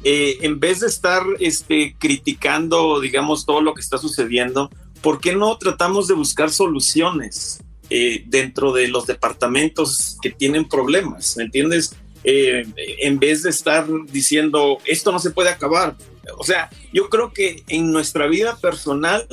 eh, 0.04 0.38
en 0.42 0.58
vez 0.58 0.80
de 0.80 0.88
estar 0.88 1.22
este, 1.38 1.94
criticando, 1.98 3.00
digamos, 3.00 3.46
todo 3.46 3.60
lo 3.60 3.74
que 3.74 3.80
está 3.80 3.98
sucediendo, 3.98 4.70
¿por 5.00 5.20
qué 5.20 5.34
no 5.34 5.56
tratamos 5.58 6.08
de 6.08 6.14
buscar 6.14 6.50
soluciones 6.50 7.62
eh, 7.90 8.24
dentro 8.26 8.72
de 8.72 8.88
los 8.88 9.06
departamentos 9.06 10.18
que 10.20 10.30
tienen 10.30 10.68
problemas? 10.68 11.36
¿Me 11.36 11.44
entiendes? 11.44 11.94
Eh, 12.24 12.64
en 13.00 13.18
vez 13.18 13.42
de 13.42 13.50
estar 13.50 13.86
diciendo, 14.10 14.78
esto 14.86 15.12
no 15.12 15.18
se 15.18 15.30
puede 15.30 15.50
acabar. 15.50 15.96
O 16.38 16.44
sea, 16.44 16.70
yo 16.92 17.08
creo 17.08 17.32
que 17.32 17.62
en 17.68 17.90
nuestra 17.90 18.26
vida 18.26 18.56
personal, 18.56 19.26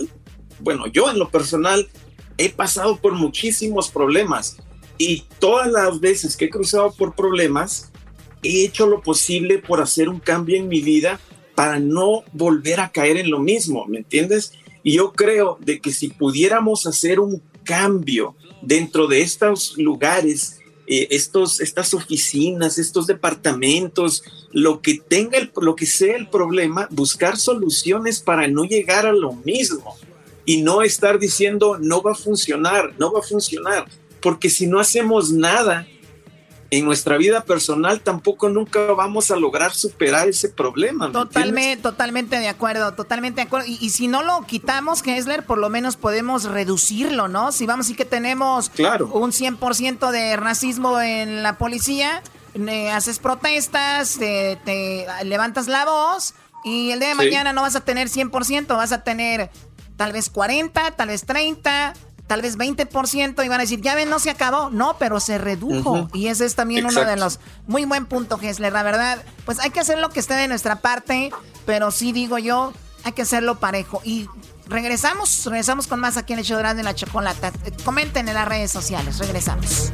bueno, 0.59 0.87
yo 0.87 1.09
en 1.09 1.19
lo 1.19 1.29
personal 1.29 1.87
he 2.37 2.49
pasado 2.49 2.97
por 2.97 3.13
muchísimos 3.13 3.89
problemas 3.89 4.57
y 4.97 5.25
todas 5.39 5.71
las 5.71 5.99
veces 5.99 6.35
que 6.35 6.45
he 6.45 6.49
cruzado 6.49 6.91
por 6.93 7.15
problemas, 7.15 7.89
he 8.44 8.64
hecho 8.64 8.88
lo 8.88 9.02
posible 9.02 9.60
por 9.60 9.82
hacer 9.82 10.10
un 10.10 10.20
cambio 10.20 10.57
en 10.57 10.68
mi 10.68 10.82
vida 10.82 11.20
para 11.56 11.80
no 11.80 12.24
volver 12.32 12.80
a 12.80 12.91
caer 12.91 13.18
en 13.18 13.30
lo 13.30 13.40
mismo, 13.40 13.86
¿me 13.86 13.98
entiendes? 13.98 14.53
Y 14.84 14.94
yo 14.94 15.11
creo 15.11 15.57
de 15.60 15.82
que 15.82 15.91
si 15.91 16.07
pudiéramos 16.07 16.88
hacer 16.88 17.20
un 17.20 17.41
cambio 17.64 18.36
dentro 18.61 19.07
de 19.07 19.22
estos 19.22 19.78
lugares, 19.78 20.60
eh, 20.88 21.07
estos, 21.11 21.60
estas 21.60 21.94
oficinas, 21.94 22.78
estos 22.80 23.07
departamentos, 23.07 24.24
lo 24.52 24.82
que 24.82 24.95
tenga, 24.95 25.38
el, 25.38 25.52
lo 25.61 25.76
que 25.76 25.86
sea 25.86 26.16
el 26.16 26.30
problema, 26.30 26.88
buscar 26.91 27.38
soluciones 27.38 28.22
para 28.22 28.48
no 28.48 28.64
llegar 28.64 29.06
a 29.06 29.14
lo 29.14 29.34
mismo 29.34 29.98
y 30.45 30.61
no 30.61 30.82
estar 30.82 31.20
diciendo 31.20 31.78
no 31.80 32.02
va 32.02 32.14
a 32.14 32.16
funcionar, 32.16 32.94
no 32.98 33.11
va 33.11 33.20
a 33.20 33.24
funcionar, 33.24 33.86
porque 34.22 34.49
si 34.49 34.66
no 34.66 34.80
hacemos 34.80 35.32
nada 35.32 35.88
en 36.71 36.85
nuestra 36.85 37.17
vida 37.17 37.41
personal, 37.45 38.01
tampoco 38.01 38.47
nunca 38.49 38.79
vamos 38.93 39.31
a 39.31 39.35
lograr 39.35 39.73
superar 39.73 40.27
ese 40.29 40.49
problema. 40.49 41.11
Totalmente, 41.11 41.81
totalmente 41.81 42.37
de 42.37 42.47
acuerdo, 42.47 42.93
totalmente 42.93 43.41
de 43.41 43.47
acuerdo. 43.47 43.67
Y, 43.67 43.77
y 43.81 43.89
si 43.89 44.07
no 44.07 44.21
lo 44.21 44.45
quitamos, 44.45 45.01
Kessler, 45.01 45.45
por 45.45 45.57
lo 45.57 45.69
menos 45.69 45.97
podemos 45.97 46.43
reducirlo, 46.43 47.27
¿no? 47.27 47.51
Si 47.51 47.65
vamos 47.65 47.87
decir 47.87 47.97
que 47.97 48.05
tenemos 48.05 48.69
Claro. 48.69 49.07
un 49.07 49.31
100% 49.31 50.11
de 50.11 50.35
racismo 50.37 50.99
en 51.01 51.41
la 51.41 51.57
policía, 51.57 52.21
eh, 52.53 52.91
haces 52.91 53.19
protestas, 53.19 54.17
te, 54.19 54.59
te 54.65 55.07
levantas 55.23 55.67
la 55.67 55.85
voz 55.85 56.33
y 56.63 56.91
el 56.91 56.99
día 56.99 57.09
de 57.09 57.13
Sí. 57.15 57.17
mañana 57.17 57.53
no 57.53 57.61
vas 57.61 57.75
a 57.75 57.81
tener 57.81 58.09
100%, 58.09 58.75
vas 58.77 58.91
a 58.91 59.03
tener 59.03 59.49
tal 59.97 60.11
vez 60.11 60.29
40, 60.29 60.91
tal 60.91 61.07
vez 61.07 61.25
30. 61.25 61.93
Tal 62.30 62.43
vez 62.43 62.60
20% 62.60 63.43
y 63.43 63.47
van 63.47 63.60
a 63.60 63.64
decir, 63.64 63.81
ya 63.81 63.95
ven, 63.95 64.07
no 64.07 64.19
se 64.19 64.30
acabó. 64.30 64.69
No, 64.69 64.97
pero 64.99 65.19
se 65.19 65.39
redujo. 65.39 66.07
Y 66.14 66.27
ese 66.27 66.45
es 66.45 66.53
también 66.53 66.85
uno 66.85 67.03
de 67.03 67.15
los 67.15 67.39
muy 67.65 67.85
buen 67.85 68.06
punto, 68.06 68.38
Gessler. 68.38 68.72
La 68.72 68.84
verdad, 68.84 69.23
pues 69.45 69.57
hay 69.57 69.72
que 69.72 69.80
hacer 69.80 69.97
lo 69.97 70.11
que 70.11 70.19
esté 70.19 70.35
de 70.35 70.47
nuestra 70.47 70.76
parte, 70.76 71.31
pero 71.65 71.89
sí 71.89 72.11
digo 72.11 72.38
yo, 72.38 72.72
hay 73.03 73.14
que 73.14 73.23
hacerlo 73.23 73.60
parejo. 73.60 74.01
Y 74.03 74.30
regresamos, 74.68 75.43
regresamos 75.45 75.88
con 75.88 75.99
más 75.99 76.18
aquí 76.18 76.34
en 76.34 76.39
el 76.39 76.45
show 76.45 76.60
de 76.60 76.84
la 76.84 76.93
Chocolata. 76.93 77.51
Comenten 77.84 78.27
en 78.27 78.35
las 78.35 78.47
redes 78.47 78.69
sociales, 78.69 79.18
regresamos. 79.18 79.89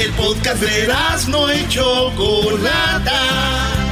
El 0.00 0.12
podcast 0.14 0.62
de 0.62 0.88
no 1.28 1.52
y 1.52 1.68
Chocolata. 1.68 3.87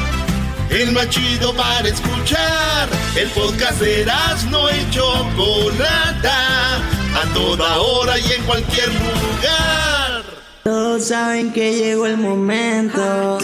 El 0.71 0.93
más 0.93 1.09
chido 1.09 1.55
para 1.55 1.89
escuchar. 1.89 2.89
El 3.17 3.29
podcast 3.31 3.81
de 3.81 4.05
no 4.51 4.69
y 4.71 4.91
Chocolata. 4.91 6.77
A 6.77 7.35
toda 7.35 7.79
hora 7.79 8.19
y 8.19 8.33
en 8.33 8.43
cualquier 8.45 8.89
lugar. 8.89 10.25
Todos 10.65 11.05
saben 11.07 11.53
que 11.53 11.73
llegó 11.75 12.07
el 12.07 12.17
momento 12.19 13.39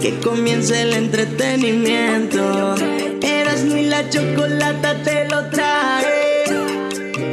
que 0.00 0.18
comience 0.20 0.82
el 0.82 0.92
entretenimiento. 0.92 2.74
Eras 3.22 3.62
ni 3.62 3.86
la 3.86 4.08
chocolata 4.10 5.02
te 5.02 5.28
lo 5.28 5.48
trae. 5.48 6.44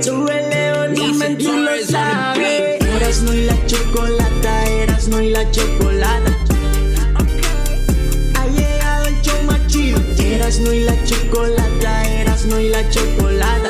Súbele 0.01 0.73
volumen, 0.73 1.37
tú 1.37 1.51
lo 1.51 1.71
sabes. 1.85 2.81
Eras 2.81 3.21
no 3.23 3.33
y 3.33 3.45
la 3.45 3.65
chocolata, 3.65 4.65
eras 4.65 5.07
no 5.07 5.21
y 5.21 5.31
la 5.31 5.49
chocolata. 5.51 6.40
Eras 10.51 10.63
no 10.65 10.73
y 10.73 10.79
la 10.81 11.03
chocolata, 11.05 12.03
eras 12.09 12.45
no 12.45 12.59
y 12.59 12.67
la 12.67 12.89
chocolata. 12.89 13.69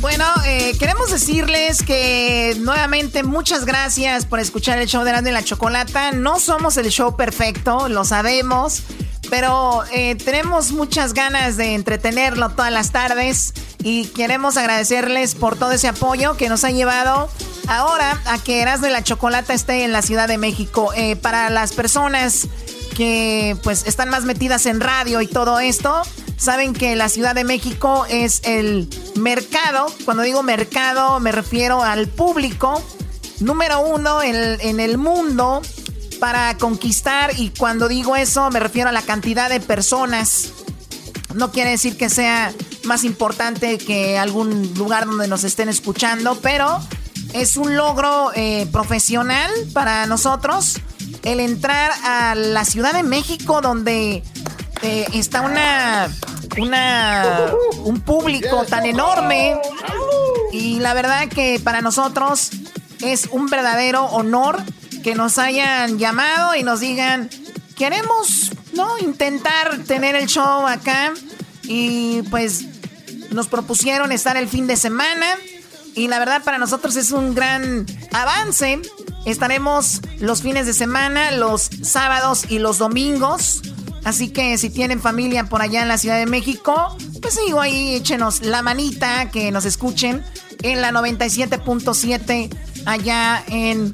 Bueno, 0.00 0.24
eh, 0.46 0.74
queremos 0.80 1.12
decirles 1.12 1.80
que 1.84 2.56
nuevamente 2.58 3.22
muchas 3.22 3.64
gracias 3.64 4.26
por 4.26 4.40
escuchar 4.40 4.80
el 4.80 4.88
show 4.88 5.04
de 5.04 5.10
Erasmo 5.10 5.28
y 5.28 5.32
la 5.32 5.44
Chocolata. 5.44 6.10
No 6.10 6.40
somos 6.40 6.76
el 6.76 6.88
show 6.88 7.14
perfecto, 7.16 7.88
lo 7.88 8.04
sabemos. 8.04 8.82
Pero 9.30 9.84
eh, 9.92 10.16
tenemos 10.16 10.72
muchas 10.72 11.14
ganas 11.14 11.56
de 11.56 11.74
entretenerlo 11.74 12.50
todas 12.50 12.72
las 12.72 12.90
tardes 12.90 13.54
y 13.84 14.06
queremos 14.06 14.56
agradecerles 14.56 15.36
por 15.36 15.56
todo 15.56 15.70
ese 15.70 15.86
apoyo 15.86 16.36
que 16.36 16.48
nos 16.48 16.64
ha 16.64 16.72
llevado 16.72 17.28
ahora 17.68 18.20
a 18.24 18.38
que 18.38 18.60
Eras 18.60 18.80
de 18.80 18.90
la 18.90 19.04
Chocolata 19.04 19.54
esté 19.54 19.84
en 19.84 19.92
la 19.92 20.02
Ciudad 20.02 20.26
de 20.26 20.36
México. 20.36 20.92
Eh, 20.96 21.14
para 21.14 21.48
las 21.48 21.74
personas 21.74 22.48
que 22.98 23.56
pues 23.62 23.86
están 23.86 24.08
más 24.08 24.24
metidas 24.24 24.66
en 24.66 24.80
radio 24.80 25.20
y 25.20 25.28
todo 25.28 25.60
esto, 25.60 26.02
saben 26.36 26.72
que 26.72 26.96
la 26.96 27.08
Ciudad 27.08 27.32
de 27.32 27.44
México 27.44 28.04
es 28.10 28.40
el 28.42 28.90
mercado, 29.14 29.86
cuando 30.04 30.24
digo 30.24 30.42
mercado 30.42 31.20
me 31.20 31.30
refiero 31.30 31.84
al 31.84 32.08
público 32.08 32.82
número 33.38 33.82
uno 33.82 34.20
en, 34.20 34.34
en 34.60 34.80
el 34.80 34.98
mundo 34.98 35.62
para 36.18 36.58
conquistar 36.58 37.38
y 37.38 37.50
cuando 37.50 37.86
digo 37.86 38.16
eso 38.16 38.50
me 38.50 38.58
refiero 38.58 38.88
a 38.88 38.92
la 38.92 39.02
cantidad 39.02 39.48
de 39.48 39.60
personas. 39.60 40.48
No 41.34 41.52
quiere 41.52 41.70
decir 41.70 41.96
que 41.96 42.10
sea 42.10 42.52
más 42.82 43.04
importante 43.04 43.78
que 43.78 44.18
algún 44.18 44.74
lugar 44.74 45.06
donde 45.06 45.28
nos 45.28 45.44
estén 45.44 45.68
escuchando, 45.68 46.36
pero 46.42 46.80
es 47.32 47.56
un 47.56 47.76
logro 47.76 48.32
eh, 48.34 48.66
profesional 48.72 49.52
para 49.72 50.06
nosotros 50.06 50.80
el 51.24 51.40
entrar 51.40 51.90
a 52.04 52.34
la 52.34 52.64
Ciudad 52.64 52.92
de 52.92 53.02
México 53.02 53.60
donde 53.60 54.22
eh, 54.82 55.06
está 55.12 55.42
una, 55.42 56.08
una, 56.58 57.52
un 57.84 58.00
público 58.00 58.64
tan 58.64 58.86
enorme 58.86 59.60
y 60.52 60.78
la 60.80 60.94
verdad 60.94 61.28
que 61.28 61.60
para 61.62 61.82
nosotros 61.82 62.50
es 63.00 63.28
un 63.30 63.46
verdadero 63.46 64.04
honor 64.06 64.62
que 65.02 65.14
nos 65.14 65.38
hayan 65.38 65.98
llamado 65.98 66.54
y 66.54 66.62
nos 66.62 66.80
digan, 66.80 67.30
queremos, 67.76 68.52
¿no? 68.72 68.98
Intentar 68.98 69.78
tener 69.84 70.16
el 70.16 70.26
show 70.26 70.66
acá. 70.66 71.12
Y 71.62 72.22
pues 72.30 72.64
nos 73.30 73.48
propusieron 73.48 74.12
estar 74.12 74.36
el 74.36 74.48
fin 74.48 74.66
de 74.66 74.76
semana. 74.76 75.36
Y 75.94 76.08
la 76.08 76.18
verdad 76.18 76.42
para 76.42 76.58
nosotros 76.58 76.96
es 76.96 77.10
un 77.10 77.34
gran 77.34 77.86
avance. 78.12 78.80
Estaremos 79.24 80.00
los 80.18 80.42
fines 80.42 80.66
de 80.66 80.72
semana, 80.72 81.30
los 81.32 81.70
sábados 81.82 82.44
y 82.48 82.58
los 82.58 82.78
domingos. 82.78 83.62
Así 84.04 84.30
que 84.30 84.56
si 84.58 84.70
tienen 84.70 85.00
familia 85.00 85.44
por 85.44 85.60
allá 85.60 85.82
en 85.82 85.88
la 85.88 85.98
Ciudad 85.98 86.18
de 86.18 86.26
México, 86.26 86.96
pues 87.20 87.38
digo 87.44 87.60
ahí, 87.60 87.94
échenos 87.94 88.42
la 88.42 88.62
manita, 88.62 89.30
que 89.30 89.50
nos 89.50 89.64
escuchen 89.64 90.24
en 90.62 90.80
la 90.80 90.92
97.7 90.92 92.48
allá 92.86 93.44
en 93.48 93.92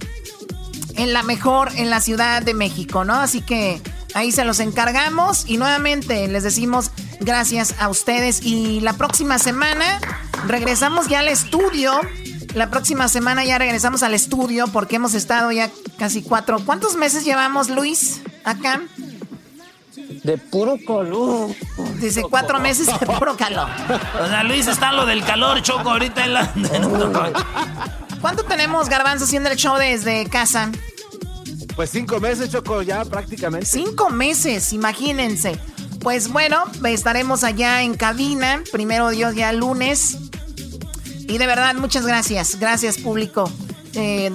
en 0.96 1.12
la 1.12 1.22
mejor 1.22 1.70
en 1.76 1.90
la 1.90 2.00
Ciudad 2.00 2.42
de 2.42 2.54
México, 2.54 3.04
¿no? 3.04 3.14
Así 3.14 3.40
que 3.40 3.80
ahí 4.14 4.32
se 4.32 4.44
los 4.44 4.60
encargamos 4.60 5.44
y 5.46 5.56
nuevamente 5.56 6.28
les 6.28 6.42
decimos 6.42 6.90
gracias 7.20 7.74
a 7.78 7.88
ustedes 7.88 8.42
y 8.42 8.80
la 8.80 8.92
próxima 8.94 9.38
semana 9.38 10.00
regresamos 10.46 11.08
ya 11.08 11.20
al 11.20 11.28
estudio. 11.28 12.00
La 12.54 12.70
próxima 12.70 13.08
semana 13.08 13.44
ya 13.44 13.58
regresamos 13.58 14.02
al 14.04 14.14
estudio 14.14 14.66
porque 14.68 14.96
hemos 14.96 15.14
estado 15.14 15.50
ya 15.50 15.70
casi 15.98 16.22
cuatro. 16.22 16.60
¿Cuántos 16.64 16.96
meses 16.96 17.24
llevamos, 17.24 17.68
Luis, 17.68 18.20
acá? 18.44 18.80
De 20.22 20.38
puro 20.38 20.76
calor. 20.86 21.50
Dice 22.00 22.22
cuatro 22.22 22.60
meses 22.60 22.86
de 22.86 23.06
puro 23.06 23.36
calor. 23.36 23.68
O 24.22 24.26
sea, 24.28 24.44
Luis 24.44 24.68
está 24.68 24.92
lo 24.92 25.04
del 25.04 25.24
calor, 25.24 25.62
Choco, 25.62 25.90
ahorita 25.90 26.24
en 26.24 26.34
la... 26.34 26.52
¿Cuánto 28.20 28.44
tenemos, 28.44 28.88
Garbanzo, 28.88 29.24
haciendo 29.24 29.50
el 29.50 29.56
show 29.56 29.76
desde 29.76 30.26
casa? 30.26 30.70
Pues 31.74 31.90
cinco 31.90 32.20
meses, 32.20 32.50
Choco, 32.50 32.82
ya 32.82 33.04
prácticamente. 33.04 33.66
Cinco 33.66 34.10
meses, 34.10 34.72
imagínense. 34.72 35.58
Pues 36.00 36.28
bueno, 36.28 36.64
estaremos 36.84 37.42
allá 37.42 37.82
en 37.82 37.94
cabina, 37.94 38.62
primero 38.70 39.08
Dios 39.10 39.34
ya 39.34 39.52
lunes. 39.52 40.18
Y 41.26 41.38
de 41.38 41.46
verdad, 41.46 41.74
muchas 41.74 42.06
gracias. 42.06 42.58
Gracias, 42.58 42.98
público. 42.98 43.50
Eh, 43.94 44.30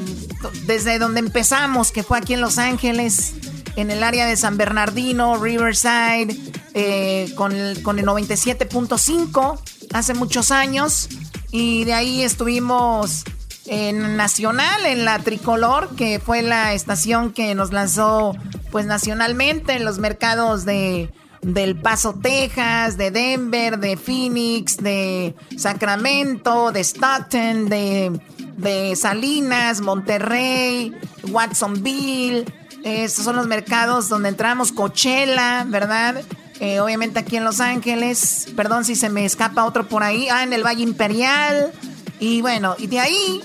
desde 0.65 0.99
donde 0.99 1.19
empezamos, 1.19 1.91
que 1.91 2.03
fue 2.03 2.17
aquí 2.17 2.33
en 2.33 2.41
Los 2.41 2.57
Ángeles, 2.57 3.33
en 3.75 3.91
el 3.91 4.03
área 4.03 4.25
de 4.25 4.35
San 4.37 4.57
Bernardino, 4.57 5.37
Riverside, 5.37 6.35
eh, 6.73 7.31
con 7.35 7.51
el, 7.53 7.81
con 7.83 7.99
el 7.99 8.05
97.5, 8.05 9.59
hace 9.93 10.13
muchos 10.13 10.51
años. 10.51 11.09
Y 11.51 11.83
de 11.85 11.93
ahí 11.93 12.21
estuvimos 12.21 13.23
en 13.65 14.17
Nacional, 14.17 14.85
en 14.85 15.05
la 15.05 15.19
Tricolor, 15.19 15.95
que 15.95 16.19
fue 16.19 16.41
la 16.41 16.73
estación 16.73 17.33
que 17.33 17.53
nos 17.55 17.71
lanzó 17.71 18.35
pues 18.71 18.85
nacionalmente 18.85 19.73
en 19.73 19.85
los 19.85 19.99
mercados 19.99 20.65
de 20.65 21.11
del 21.41 21.75
Paso, 21.75 22.13
Texas, 22.21 22.97
de 22.97 23.11
Denver, 23.11 23.79
de 23.79 23.97
Phoenix, 23.97 24.77
de 24.77 25.35
Sacramento, 25.57 26.71
de 26.71 26.81
Stockton, 26.81 27.69
de, 27.69 28.19
de 28.57 28.95
Salinas, 28.95 29.81
Monterrey, 29.81 30.93
Watsonville. 31.29 32.45
Estos 32.83 33.25
son 33.25 33.35
los 33.35 33.47
mercados 33.47 34.09
donde 34.09 34.29
entramos, 34.29 34.71
Coachella, 34.71 35.65
¿verdad? 35.67 36.21
Eh, 36.59 36.79
obviamente 36.81 37.19
aquí 37.19 37.37
en 37.37 37.45
Los 37.45 37.59
Ángeles. 37.59 38.47
Perdón 38.55 38.85
si 38.85 38.95
se 38.95 39.09
me 39.09 39.25
escapa 39.25 39.65
otro 39.65 39.87
por 39.87 40.03
ahí. 40.03 40.27
Ah, 40.29 40.43
en 40.43 40.53
el 40.53 40.65
Valle 40.65 40.83
Imperial. 40.83 41.71
Y 42.19 42.41
bueno, 42.41 42.75
y 42.77 42.87
de 42.87 42.99
ahí 42.99 43.41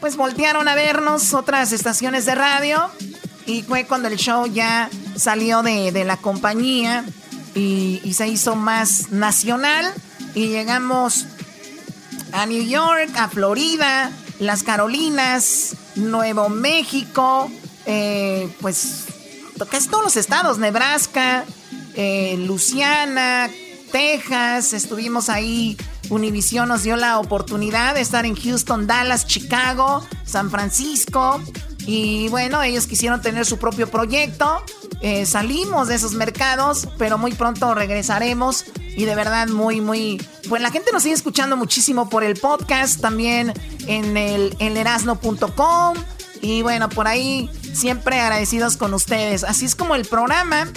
pues 0.00 0.16
voltearon 0.16 0.68
a 0.68 0.74
vernos 0.74 1.34
otras 1.34 1.72
estaciones 1.72 2.24
de 2.24 2.34
radio 2.34 2.90
y 3.46 3.62
fue 3.62 3.84
cuando 3.84 4.08
el 4.08 4.16
show 4.16 4.46
ya 4.46 4.90
salió 5.16 5.62
de, 5.62 6.04
la 6.04 6.16
compañía 6.18 7.04
y, 7.58 8.12
se 8.14 8.28
hizo 8.28 8.56
más 8.56 9.10
nacional. 9.10 9.92
Y 10.34 10.48
llegamos 10.48 11.26
a 12.32 12.46
New 12.46 12.62
York, 12.62 13.10
a 13.16 13.28
Florida, 13.28 14.12
las 14.38 14.62
Carolinas, 14.62 15.76
Nuevo 15.96 16.48
México, 16.48 17.50
eh, 17.86 18.48
pues 18.60 19.06
casi 19.70 19.88
todos 19.88 20.04
los 20.04 20.16
estados, 20.16 20.58
Nebraska, 20.58 21.44
eh, 21.94 22.36
Luciana, 22.46 23.50
Texas, 23.90 24.72
estuvimos 24.72 25.28
ahí. 25.28 25.76
Univision 26.10 26.68
nos 26.68 26.84
dio 26.84 26.96
la 26.96 27.18
oportunidad 27.18 27.94
de 27.94 28.00
estar 28.00 28.24
en 28.24 28.34
Houston, 28.34 28.86
Dallas, 28.86 29.26
Chicago, 29.26 30.06
San 30.24 30.50
Francisco. 30.50 31.40
Y 31.90 32.28
bueno, 32.28 32.62
ellos 32.62 32.86
quisieron 32.86 33.22
tener 33.22 33.46
su 33.46 33.58
propio 33.58 33.90
proyecto. 33.90 34.62
Eh, 35.00 35.24
salimos 35.24 35.88
de 35.88 35.94
esos 35.94 36.12
mercados, 36.12 36.86
pero 36.98 37.16
muy 37.16 37.32
pronto 37.32 37.74
regresaremos. 37.74 38.66
Y 38.94 39.06
de 39.06 39.14
verdad, 39.14 39.48
muy, 39.48 39.80
muy. 39.80 40.22
Bueno, 40.50 40.64
la 40.64 40.70
gente 40.70 40.92
nos 40.92 41.04
sigue 41.04 41.14
escuchando 41.14 41.56
muchísimo 41.56 42.10
por 42.10 42.24
el 42.24 42.34
podcast, 42.34 43.00
también 43.00 43.54
en 43.86 44.18
el 44.18 44.54
en 44.58 44.76
erasno.com. 44.76 45.96
Y 46.42 46.60
bueno, 46.60 46.90
por 46.90 47.08
ahí 47.08 47.48
siempre 47.72 48.20
agradecidos 48.20 48.76
con 48.76 48.92
ustedes. 48.92 49.42
Así 49.42 49.64
es 49.64 49.74
como 49.74 49.94
el 49.94 50.04
programa, 50.04 50.68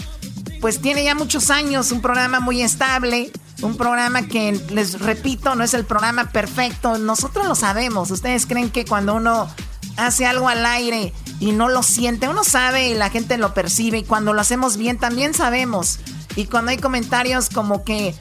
pues 0.62 0.80
tiene 0.80 1.04
ya 1.04 1.14
muchos 1.14 1.50
años, 1.50 1.92
un 1.92 2.00
programa 2.00 2.40
muy 2.40 2.62
estable. 2.62 3.34
Un 3.62 3.76
programa 3.76 4.28
que, 4.28 4.54
les 4.70 5.02
repito, 5.02 5.56
no 5.56 5.66
es 5.66 5.74
el 5.74 5.84
programa 5.84 6.32
perfecto. 6.32 6.98
Nosotros 6.98 7.48
lo 7.48 7.56
sabemos. 7.56 8.10
Ustedes 8.12 8.46
creen 8.46 8.72
que 8.72 8.86
cuando 8.86 9.14
uno 9.14 9.50
hace 9.97 10.26
algo 10.26 10.49
al 10.49 10.65
aire 10.65 11.13
y 11.39 11.51
no 11.51 11.69
lo 11.69 11.84
siente, 11.84 12.27
uno 12.27 12.43
sabe 12.43 12.89
y 12.89 12.93
la 12.93 13.09
gente 13.09 13.38
lo 13.38 13.53
percibe. 13.53 13.99
Y 13.99 14.03
cuando 14.03 14.34
lo 14.34 14.41
hacemos 14.41 14.77
bien, 14.77 14.97
también 14.97 15.34
sabemos. 15.34 15.99
Y 16.35 16.45
cuando 16.45 16.72
hay 16.72 16.77
comentarios 16.77 17.49
como 17.49 17.84
que 17.84 18.15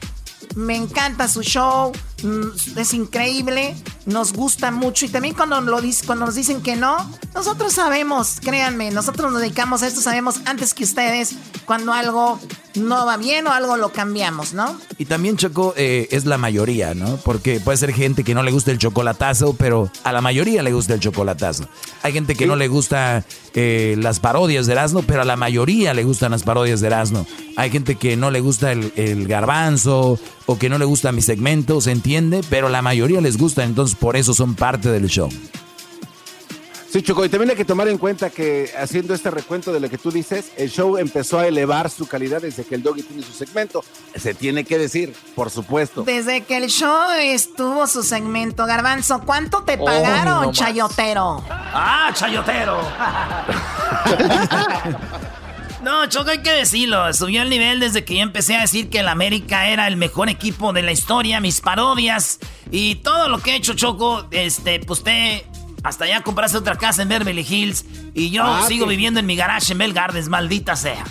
me 0.55 0.75
encanta 0.75 1.27
su 1.27 1.43
show, 1.43 1.91
es 2.75 2.93
increíble, 2.93 3.75
nos 4.05 4.33
gusta 4.33 4.71
mucho. 4.71 5.05
Y 5.05 5.09
también 5.09 5.33
cuando, 5.35 5.59
lo, 5.61 5.79
cuando 6.05 6.25
nos 6.25 6.35
dicen 6.35 6.61
que 6.61 6.75
no, 6.75 6.97
nosotros 7.33 7.73
sabemos, 7.73 8.39
créanme, 8.41 8.91
nosotros 8.91 9.31
nos 9.31 9.41
dedicamos 9.41 9.83
a 9.83 9.87
esto, 9.87 10.01
sabemos 10.01 10.41
antes 10.45 10.73
que 10.73 10.83
ustedes 10.83 11.35
cuando 11.65 11.93
algo 11.93 12.39
no 12.75 13.05
va 13.05 13.17
bien 13.17 13.47
o 13.47 13.51
algo 13.51 13.77
lo 13.77 13.89
cambiamos, 13.91 14.53
¿no? 14.53 14.77
Y 14.97 15.05
también, 15.05 15.37
Choco, 15.37 15.73
eh, 15.77 16.07
es 16.11 16.25
la 16.25 16.37
mayoría, 16.37 16.93
¿no? 16.93 17.17
Porque 17.17 17.59
puede 17.59 17.77
ser 17.77 17.93
gente 17.93 18.23
que 18.23 18.33
no 18.33 18.43
le 18.43 18.51
gusta 18.51 18.71
el 18.71 18.77
chocolatazo, 18.77 19.53
pero 19.53 19.91
a 20.03 20.11
la 20.11 20.21
mayoría 20.21 20.63
le 20.63 20.71
gusta 20.71 20.93
el 20.93 20.99
chocolatazo. 20.99 21.67
Hay 22.03 22.13
gente 22.13 22.35
que 22.35 22.45
no 22.47 22.55
le 22.55 22.67
gusta 22.67 23.25
eh, 23.53 23.95
las 23.97 24.19
parodias 24.19 24.67
de 24.67 24.73
Erasmo, 24.73 25.03
pero 25.03 25.21
a 25.21 25.25
la 25.25 25.35
mayoría 25.35 25.93
le 25.93 26.03
gustan 26.03 26.31
las 26.31 26.43
parodias 26.43 26.81
de 26.81 26.87
Erasmo. 26.87 27.27
Hay 27.57 27.69
gente 27.69 27.95
que 27.95 28.15
no 28.15 28.31
le 28.31 28.39
gusta 28.39 28.71
el, 28.71 28.93
el 28.95 29.27
garbanzo 29.27 30.19
o 30.45 30.57
que 30.57 30.69
no 30.69 30.77
le 30.77 30.85
gusta 30.85 31.11
mi 31.11 31.21
segmento, 31.21 31.81
¿se 31.81 31.91
entiende? 32.15 32.45
Pero 32.49 32.69
la 32.69 32.81
mayoría 32.81 33.21
les 33.21 33.37
gusta, 33.37 33.63
entonces 33.63 33.95
por 33.95 34.17
eso 34.17 34.33
son 34.33 34.55
parte 34.55 34.89
del 34.89 35.07
show. 35.07 35.29
Sí, 36.89 37.01
Choco, 37.01 37.23
y 37.23 37.29
también 37.29 37.51
hay 37.51 37.55
que 37.55 37.63
tomar 37.63 37.87
en 37.87 37.97
cuenta 37.97 38.29
que 38.29 38.69
haciendo 38.77 39.13
este 39.13 39.31
recuento 39.31 39.71
de 39.71 39.79
lo 39.79 39.89
que 39.89 39.97
tú 39.97 40.11
dices, 40.11 40.51
el 40.57 40.69
show 40.69 40.97
empezó 40.97 41.39
a 41.39 41.47
elevar 41.47 41.89
su 41.89 42.05
calidad 42.05 42.41
desde 42.41 42.65
que 42.65 42.75
el 42.75 42.83
Doggy 42.83 43.03
tiene 43.03 43.23
su 43.23 43.31
segmento. 43.31 43.81
Se 44.13 44.33
tiene 44.33 44.65
que 44.65 44.77
decir, 44.77 45.15
por 45.33 45.49
supuesto. 45.49 46.03
Desde 46.03 46.41
que 46.41 46.57
el 46.57 46.67
show 46.67 47.11
estuvo 47.17 47.87
su 47.87 48.03
segmento, 48.03 48.65
Garbanzo, 48.65 49.21
¿cuánto 49.21 49.63
te 49.63 49.77
pagaron, 49.77 50.51
chayotero? 50.51 51.41
¡Ah, 51.49 52.11
chayotero! 52.13 52.81
No, 55.83 56.05
Choco, 56.07 56.29
hay 56.29 56.41
que 56.43 56.51
decirlo. 56.51 57.11
Subió 57.13 57.41
el 57.41 57.49
nivel 57.49 57.79
desde 57.79 58.05
que 58.05 58.15
yo 58.15 58.21
empecé 58.21 58.55
a 58.55 58.61
decir 58.61 58.89
que 58.89 58.99
el 58.99 59.07
América 59.07 59.67
era 59.67 59.87
el 59.87 59.97
mejor 59.97 60.29
equipo 60.29 60.73
de 60.73 60.83
la 60.83 60.91
historia, 60.91 61.39
mis 61.39 61.59
parodias 61.61 62.39
y 62.69 62.95
todo 62.95 63.29
lo 63.29 63.39
que 63.39 63.51
he 63.51 63.55
hecho, 63.55 63.73
Choco. 63.73 64.27
Este, 64.31 64.79
pues 64.79 64.99
usted 64.99 65.41
hasta 65.83 66.05
ya 66.05 66.21
compraste 66.21 66.57
otra 66.57 66.77
casa 66.77 67.01
en 67.01 67.09
Beverly 67.09 67.45
Hills 67.47 67.85
y 68.13 68.29
yo 68.29 68.43
Ah, 68.45 68.63
sigo 68.67 68.85
sí. 68.85 68.89
viviendo 68.91 69.19
en 69.19 69.25
mi 69.25 69.35
garage 69.35 69.71
en 69.71 69.79
Bell 69.79 69.93
Gardens, 69.93 70.29
maldita 70.29 70.75
sea. 70.75 71.03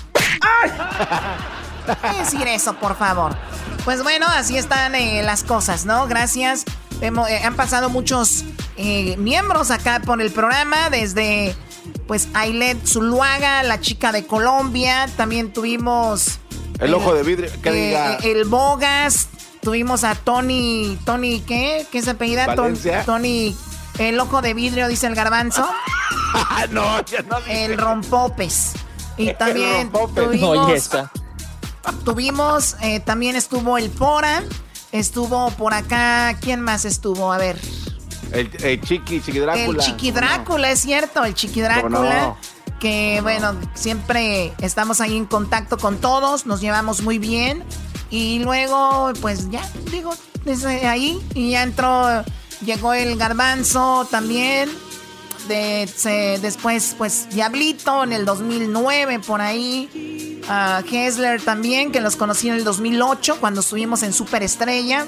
Que 2.02 2.09
decir 2.18 2.47
eso, 2.47 2.74
por 2.74 2.97
favor. 2.97 3.36
Pues 3.85 4.02
bueno, 4.02 4.27
así 4.28 4.57
están 4.57 4.94
eh, 4.94 5.23
las 5.23 5.43
cosas, 5.43 5.85
¿no? 5.86 6.07
Gracias. 6.07 6.65
Hemo- 7.01 7.27
eh, 7.28 7.40
han 7.44 7.55
pasado 7.57 7.89
muchos 7.89 8.44
eh, 8.77 9.16
miembros 9.16 9.70
acá 9.70 10.01
por 10.05 10.20
el 10.20 10.31
programa, 10.31 10.90
desde 10.90 11.55
pues 12.07 12.28
Ailet 12.35 12.78
Zuluaga, 12.86 13.62
la 13.62 13.81
chica 13.81 14.12
de 14.12 14.27
Colombia. 14.27 15.09
También 15.16 15.52
tuvimos 15.52 16.39
El 16.78 16.93
ojo 16.94 17.15
de 17.15 17.23
vidrio. 17.23 17.51
Que 17.62 17.69
eh, 17.70 17.73
diga. 17.86 18.16
el 18.16 18.44
Bogas. 18.44 19.28
Tuvimos 19.62 20.05
a 20.05 20.15
Tony, 20.15 20.98
Tony, 21.05 21.40
¿qué? 21.40 21.86
¿Qué 21.93 22.01
se 22.02 22.11
apellida? 22.11 22.47
Valencia. 22.47 23.05
Tony, 23.05 23.55
el 23.98 24.19
ojo 24.19 24.40
de 24.40 24.55
vidrio, 24.55 24.89
dice 24.89 25.07
el 25.07 25.15
garbanzo. 25.15 25.69
no, 26.70 27.05
ya 27.05 27.23
no 27.23 27.36
El 27.47 27.77
rompopes. 27.77 28.73
Y 29.19 29.35
también 29.35 29.90
rompopes. 29.93 30.24
tuvimos, 30.40 30.73
esta. 30.73 31.11
Tuvimos 32.05 32.77
eh, 32.82 33.01
también 33.01 33.36
estuvo 33.36 33.78
el 33.78 33.90
Pora, 33.90 34.43
estuvo 34.93 35.51
por 35.52 35.74
acá, 35.74 36.36
¿quién 36.40 36.61
más 36.61 36.85
estuvo? 36.85 37.32
A 37.32 37.39
ver, 37.39 37.59
El, 38.32 38.51
el 38.62 38.81
Chiqui, 38.81 39.20
Chiqui 39.20 39.39
Drácula. 39.39 39.65
el 39.66 39.77
Chiqui 39.78 40.11
Drácula, 40.11 40.70
es 40.70 40.81
cierto, 40.81 41.24
el 41.24 41.35
Chiqui 41.35 41.61
¿Cómo 41.62 41.69
Drácula. 41.74 42.20
no? 42.20 42.36
Que 42.78 43.20
bueno, 43.23 43.55
siempre 43.74 44.52
estamos 44.61 45.01
ahí 45.01 45.16
en 45.16 45.27
contacto 45.27 45.77
con 45.77 45.98
todos, 45.98 46.47
nos 46.47 46.61
llevamos 46.61 47.02
muy 47.02 47.19
bien. 47.19 47.62
Y 48.11 48.39
luego, 48.40 49.12
pues 49.20 49.51
ya, 49.51 49.62
digo, 49.90 50.15
desde 50.44 50.86
ahí. 50.89 51.20
Y 51.35 51.51
ya 51.51 51.62
entró, 51.62 52.24
llegó 52.65 52.94
el 52.94 53.16
garbanzo 53.19 54.09
también. 54.11 54.70
Después, 55.51 56.94
pues, 56.97 57.28
Diablito 57.31 58.05
en 58.05 58.12
el 58.12 58.24
2009, 58.24 59.20
por 59.20 59.40
ahí. 59.40 60.40
a 60.48 60.82
Hessler 60.90 61.40
también, 61.43 61.93
que 61.93 62.01
los 62.01 62.16
conocí 62.16 62.48
en 62.48 62.55
el 62.55 62.64
2008, 62.64 63.39
cuando 63.40 63.60
estuvimos 63.60 64.02
en 64.02 64.12
Superestrella. 64.12 65.06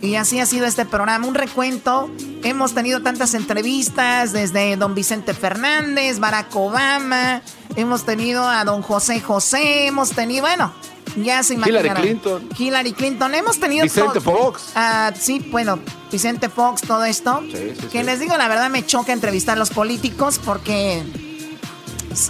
Y 0.00 0.16
así 0.16 0.40
ha 0.40 0.46
sido 0.46 0.66
este 0.66 0.84
programa, 0.84 1.28
un 1.28 1.34
recuento. 1.34 2.10
Hemos 2.42 2.74
tenido 2.74 3.02
tantas 3.02 3.34
entrevistas, 3.34 4.32
desde 4.32 4.76
don 4.76 4.96
Vicente 4.96 5.32
Fernández, 5.32 6.18
Barack 6.18 6.54
Obama, 6.56 7.40
hemos 7.76 8.04
tenido 8.04 8.44
a 8.44 8.64
don 8.64 8.82
José 8.82 9.20
José, 9.20 9.86
hemos 9.86 10.10
tenido, 10.10 10.42
bueno, 10.42 10.72
ya 11.16 11.42
se 11.42 11.54
Hillary 11.54 11.70
imaginarán. 11.70 12.02
Clinton. 12.02 12.48
Hillary 12.58 12.92
Clinton, 12.92 13.34
hemos 13.34 13.58
tenido... 13.58 13.84
Vicente 13.84 14.20
Fox. 14.20 14.70
Ah, 14.74 15.12
sí, 15.18 15.40
bueno, 15.50 15.78
Vicente 16.10 16.48
Fox, 16.48 16.82
todo 16.82 17.04
esto. 17.04 17.42
sí, 17.50 17.74
que 17.90 18.00
sí. 18.00 18.02
les 18.04 18.20
digo, 18.20 18.36
la 18.36 18.48
verdad 18.48 18.70
me 18.70 18.84
choca 18.84 19.12
entrevistar 19.12 19.56
a 19.56 19.58
los 19.58 19.70
políticos 19.70 20.40
porque 20.44 21.02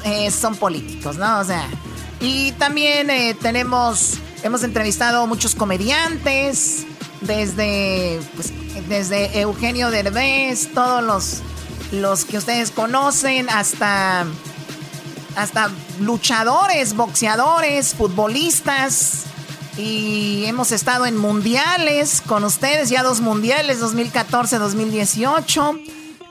eh, 0.05 0.31
son 0.31 0.57
políticos, 0.57 1.17
¿no? 1.17 1.41
O 1.41 1.45
sea, 1.45 1.67
y 2.21 2.53
también 2.53 3.11
eh, 3.11 3.35
tenemos, 3.41 4.19
hemos 4.43 4.63
entrevistado 4.63 5.27
muchos 5.27 5.55
comediantes, 5.55 6.87
desde, 7.21 8.21
pues, 8.35 8.53
desde 8.89 9.41
Eugenio 9.41 9.91
Derbez, 9.91 10.73
todos 10.73 11.03
los, 11.03 11.43
los 11.93 12.25
que 12.25 12.39
ustedes 12.39 12.71
conocen, 12.71 13.49
hasta, 13.51 14.27
hasta 15.37 15.71
luchadores, 16.01 16.95
boxeadores, 16.95 17.95
futbolistas. 17.95 19.25
Y 19.77 20.45
hemos 20.47 20.71
estado 20.71 21.07
en 21.07 21.17
mundiales 21.17 22.23
con 22.27 22.45
ustedes, 22.45 22.91
ya 22.91 23.03
dos 23.03 23.21
mundiales, 23.21 23.81
2014-2018. 23.83 25.81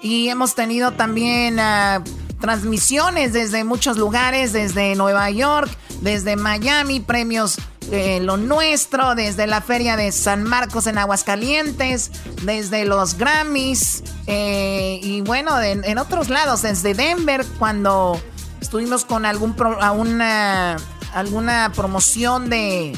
Y 0.03 0.29
hemos 0.29 0.55
tenido 0.55 0.91
también 0.91 1.59
ah, 1.59 2.03
transmisiones 2.39 3.33
desde 3.33 3.63
muchos 3.63 3.97
lugares, 3.97 4.53
desde 4.53 4.95
Nueva 4.95 5.29
York, 5.29 5.69
desde 6.01 6.35
Miami, 6.35 6.99
premios 6.99 7.57
eh, 7.91 8.19
Lo 8.21 8.37
Nuestro, 8.37 9.15
desde 9.15 9.47
la 9.47 9.61
Feria 9.61 9.95
de 9.95 10.11
San 10.11 10.43
Marcos 10.43 10.87
en 10.87 10.97
Aguascalientes, 10.97 12.11
desde 12.43 12.85
los 12.85 13.15
Grammys, 13.15 14.03
eh, 14.27 14.99
y 15.01 15.21
bueno, 15.21 15.59
en, 15.61 15.83
en 15.83 15.97
otros 15.97 16.29
lados, 16.29 16.61
desde 16.63 16.93
Denver, 16.93 17.45
cuando 17.59 18.19
estuvimos 18.61 19.03
con 19.03 19.25
algún 19.25 19.53
pro- 19.53 19.81
a 19.81 19.91
una, 19.91 20.77
alguna 21.13 21.71
promoción 21.75 22.49
de, 22.49 22.95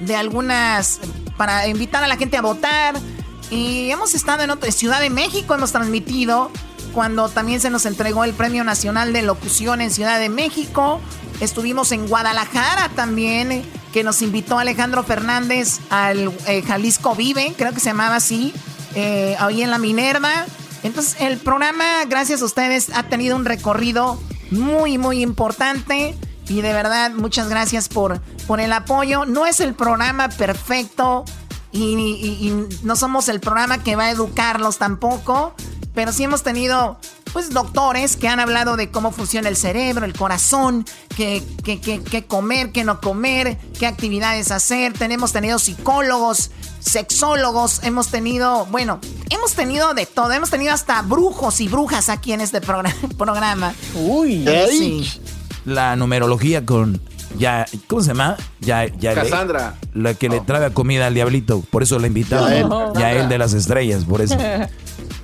de 0.00 0.16
algunas 0.16 1.00
para 1.36 1.66
invitar 1.66 2.02
a 2.02 2.08
la 2.08 2.16
gente 2.16 2.36
a 2.38 2.42
votar. 2.42 2.94
Y 3.50 3.90
hemos 3.90 4.14
estado 4.14 4.42
en 4.42 4.50
otra 4.50 4.72
Ciudad 4.72 5.00
de 5.00 5.10
México 5.10 5.54
hemos 5.54 5.72
transmitido 5.72 6.50
cuando 6.94 7.28
también 7.28 7.60
se 7.60 7.70
nos 7.70 7.86
entregó 7.86 8.24
el 8.24 8.32
Premio 8.32 8.64
Nacional 8.64 9.12
de 9.12 9.22
Locución 9.22 9.80
en 9.80 9.90
Ciudad 9.90 10.18
de 10.18 10.28
México. 10.28 11.00
Estuvimos 11.40 11.92
en 11.92 12.06
Guadalajara 12.06 12.88
también 12.94 13.64
que 13.92 14.02
nos 14.04 14.22
invitó 14.22 14.58
Alejandro 14.58 15.02
Fernández 15.02 15.80
al 15.90 16.32
eh, 16.46 16.62
Jalisco 16.62 17.14
Vive 17.14 17.54
creo 17.56 17.72
que 17.72 17.80
se 17.80 17.86
llamaba 17.86 18.16
así 18.16 18.52
eh, 18.94 19.36
ahí 19.38 19.62
en 19.62 19.70
la 19.70 19.78
Minerva. 19.78 20.46
Entonces 20.82 21.16
el 21.20 21.38
programa 21.38 22.04
gracias 22.08 22.42
a 22.42 22.44
ustedes 22.44 22.90
ha 22.94 23.04
tenido 23.04 23.36
un 23.36 23.44
recorrido 23.44 24.20
muy 24.50 24.98
muy 24.98 25.22
importante 25.22 26.14
y 26.48 26.60
de 26.60 26.72
verdad, 26.72 27.10
muchas 27.12 27.48
gracias 27.48 27.88
por, 27.88 28.20
por 28.46 28.60
el 28.60 28.72
apoyo. 28.72 29.24
No 29.24 29.46
es 29.46 29.60
el 29.60 29.74
programa 29.74 30.28
perfecto 30.28 31.24
y, 31.72 31.94
y- 31.96 32.48
y 32.48 32.68
no 32.82 32.96
somos 32.96 33.28
el 33.28 33.40
programa 33.40 33.82
que 33.82 33.96
va 33.96 34.04
a 34.04 34.10
educarlos 34.10 34.78
tampoco, 34.78 35.54
pero 35.94 36.12
sí 36.12 36.24
hemos 36.24 36.42
tenido 36.42 36.98
pues 37.34 37.50
doctores 37.50 38.16
que 38.16 38.28
han 38.28 38.40
hablado 38.40 38.76
de 38.76 38.90
cómo 38.90 39.10
funciona 39.12 39.48
el 39.50 39.56
cerebro, 39.56 40.06
el 40.06 40.14
corazón, 40.14 40.86
qué, 41.16 41.42
qué- 41.64 41.80
qué- 41.80 42.00
qué 42.02 42.24
comer, 42.24 42.70
qué 42.72 42.84
no 42.84 43.00
comer, 43.00 43.58
qué 43.78 43.86
actividades 43.86 44.50
hacer. 44.52 44.92
Tenemos 44.94 45.32
tenido 45.32 45.58
psicólogos, 45.58 46.52
sexólogos, 46.78 47.80
hemos 47.82 48.08
tenido, 48.08 48.66
bueno, 48.66 49.00
hemos 49.30 49.52
tenido 49.54 49.94
de 49.94 50.06
todo, 50.06 50.32
hemos 50.32 50.48
tenido 50.50 50.72
hasta 50.72 51.02
brujos 51.02 51.60
y 51.60 51.68
brujas 51.68 52.08
aquí 52.08 52.32
en 52.32 52.40
este 52.40 52.60
programa. 52.60 52.94
programa. 53.18 53.74
Uy, 53.94 54.46
sí. 54.70 55.10
La 55.64 55.96
numerología 55.96 56.64
con. 56.64 57.00
Ya, 57.36 57.66
¿Cómo 57.88 58.00
se 58.00 58.08
llama? 58.08 58.36
Ya, 58.60 58.86
ya 58.86 59.12
Cassandra. 59.12 59.74
La 59.92 60.14
que 60.14 60.28
le 60.28 60.40
trae 60.40 60.72
comida 60.72 61.08
al 61.08 61.14
diablito. 61.14 61.62
Por 61.68 61.82
eso 61.82 61.98
la 61.98 62.06
invitamos. 62.06 62.48
Yael. 62.48 62.92
Ya 62.96 63.10
él 63.12 63.28
de 63.28 63.38
las 63.38 63.54
estrellas, 63.54 64.04
por 64.04 64.20
eso. 64.22 64.36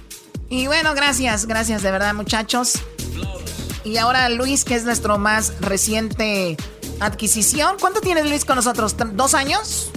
Y 0.51 0.67
bueno, 0.67 0.95
gracias, 0.95 1.47
gracias 1.47 1.83
de 1.83 1.91
verdad 1.91 2.13
muchachos. 2.13 2.75
Y 3.85 3.97
ahora 3.97 4.29
Luis, 4.29 4.65
que 4.65 4.75
es 4.75 4.85
nuestro 4.85 5.17
más 5.17 5.55
reciente 5.61 6.57
adquisición. 7.01 7.77
¿Cuánto 7.81 8.01
tienes 8.01 8.29
Luis 8.29 8.45
con 8.45 8.57
nosotros? 8.57 8.95
¿T- 8.97 9.05
¿Dos 9.13 9.33
años? 9.35 9.91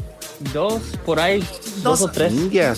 Dos, 0.54 0.82
por 1.06 1.20
ahí, 1.22 1.46
dos, 1.84 2.02
o 2.02 2.10
tres. 2.12 2.34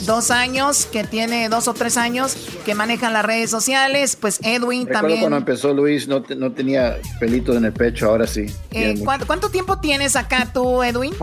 Dos 0.05 0.29
años, 0.31 0.85
que 0.85 1.03
tiene 1.03 1.49
dos 1.49 1.67
o 1.67 1.73
tres 1.73 1.97
años, 1.97 2.35
que 2.63 2.75
maneja 2.75 3.09
las 3.09 3.25
redes 3.25 3.49
sociales. 3.49 4.15
Pues 4.15 4.39
Edwin 4.43 4.81
Recuerdo 4.85 4.93
también. 5.01 5.19
cuando 5.21 5.37
empezó 5.37 5.73
Luis, 5.73 6.07
no, 6.07 6.21
te- 6.21 6.35
no 6.35 6.51
tenía 6.53 6.97
pelitos 7.19 7.55
en 7.55 7.65
el 7.65 7.73
pecho, 7.73 8.07
ahora 8.09 8.27
sí. 8.27 8.41
Eh, 8.41 8.53
Tiene 8.69 8.91
mucho. 8.93 9.05
¿cuánto, 9.05 9.27
cuánto 9.27 9.49
tiempo 9.49 9.79
tienes 9.79 10.15
acá 10.15 10.49
tú, 10.53 10.81
Edwin? 10.83 11.13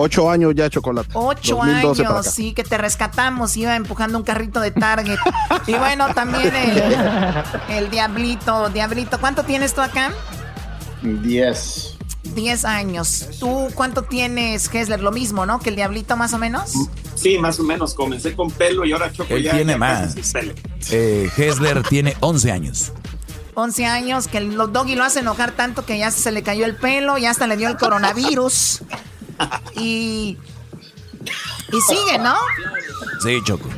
Ocho 0.00 0.30
años 0.30 0.52
ya, 0.54 0.70
chocolate. 0.70 1.08
Ocho 1.12 1.56
2012 1.56 2.02
para 2.04 2.14
años, 2.20 2.26
sí, 2.32 2.52
que 2.52 2.62
te 2.62 2.78
rescatamos, 2.78 3.56
iba 3.56 3.74
empujando 3.74 4.16
un 4.16 4.22
carrito 4.22 4.60
de 4.60 4.70
Target. 4.70 5.18
y 5.66 5.74
bueno, 5.74 6.14
también 6.14 6.54
el, 6.54 6.82
el 7.68 7.90
Diablito. 7.90 8.68
Diablito, 8.68 9.18
¿cuánto 9.18 9.42
tienes 9.42 9.74
tú 9.74 9.80
acá? 9.80 10.12
Diez. 11.02 11.96
Diez 12.22 12.64
años. 12.64 13.26
¿Tú 13.40 13.66
cuánto 13.74 14.02
tienes, 14.02 14.72
Hessler? 14.72 15.00
Lo 15.00 15.10
mismo, 15.10 15.46
¿no? 15.46 15.58
Que 15.58 15.70
el 15.70 15.74
Diablito, 15.74 16.16
más 16.16 16.32
o 16.32 16.38
menos. 16.38 16.74
Sí, 17.16 17.36
más 17.38 17.58
o 17.58 17.64
menos. 17.64 17.92
Comencé 17.94 18.36
con 18.36 18.52
pelo 18.52 18.84
y 18.84 18.92
ahora 18.92 19.12
choco 19.12 19.34
Él 19.34 19.42
ya. 19.42 19.50
tiene 19.50 19.72
ya 19.72 19.78
más. 19.78 20.14
Eh, 20.92 21.28
Hessler 21.36 21.82
tiene 21.82 22.16
11 22.20 22.52
años. 22.52 22.92
11 23.54 23.84
años, 23.86 24.28
que 24.28 24.38
el 24.38 24.56
Doggy 24.56 24.94
lo 24.94 25.02
hace 25.02 25.18
enojar 25.18 25.50
tanto 25.50 25.84
que 25.84 25.98
ya 25.98 26.12
se 26.12 26.30
le 26.30 26.44
cayó 26.44 26.64
el 26.64 26.76
pelo, 26.76 27.18
ya 27.18 27.30
hasta 27.30 27.48
le 27.48 27.56
dio 27.56 27.66
el 27.68 27.76
coronavirus. 27.76 28.82
Y. 29.74 30.36
Y 31.70 31.80
sigue, 31.88 32.18
¿no? 32.18 32.34
Sí, 33.22 33.38
Choco. 33.44 33.68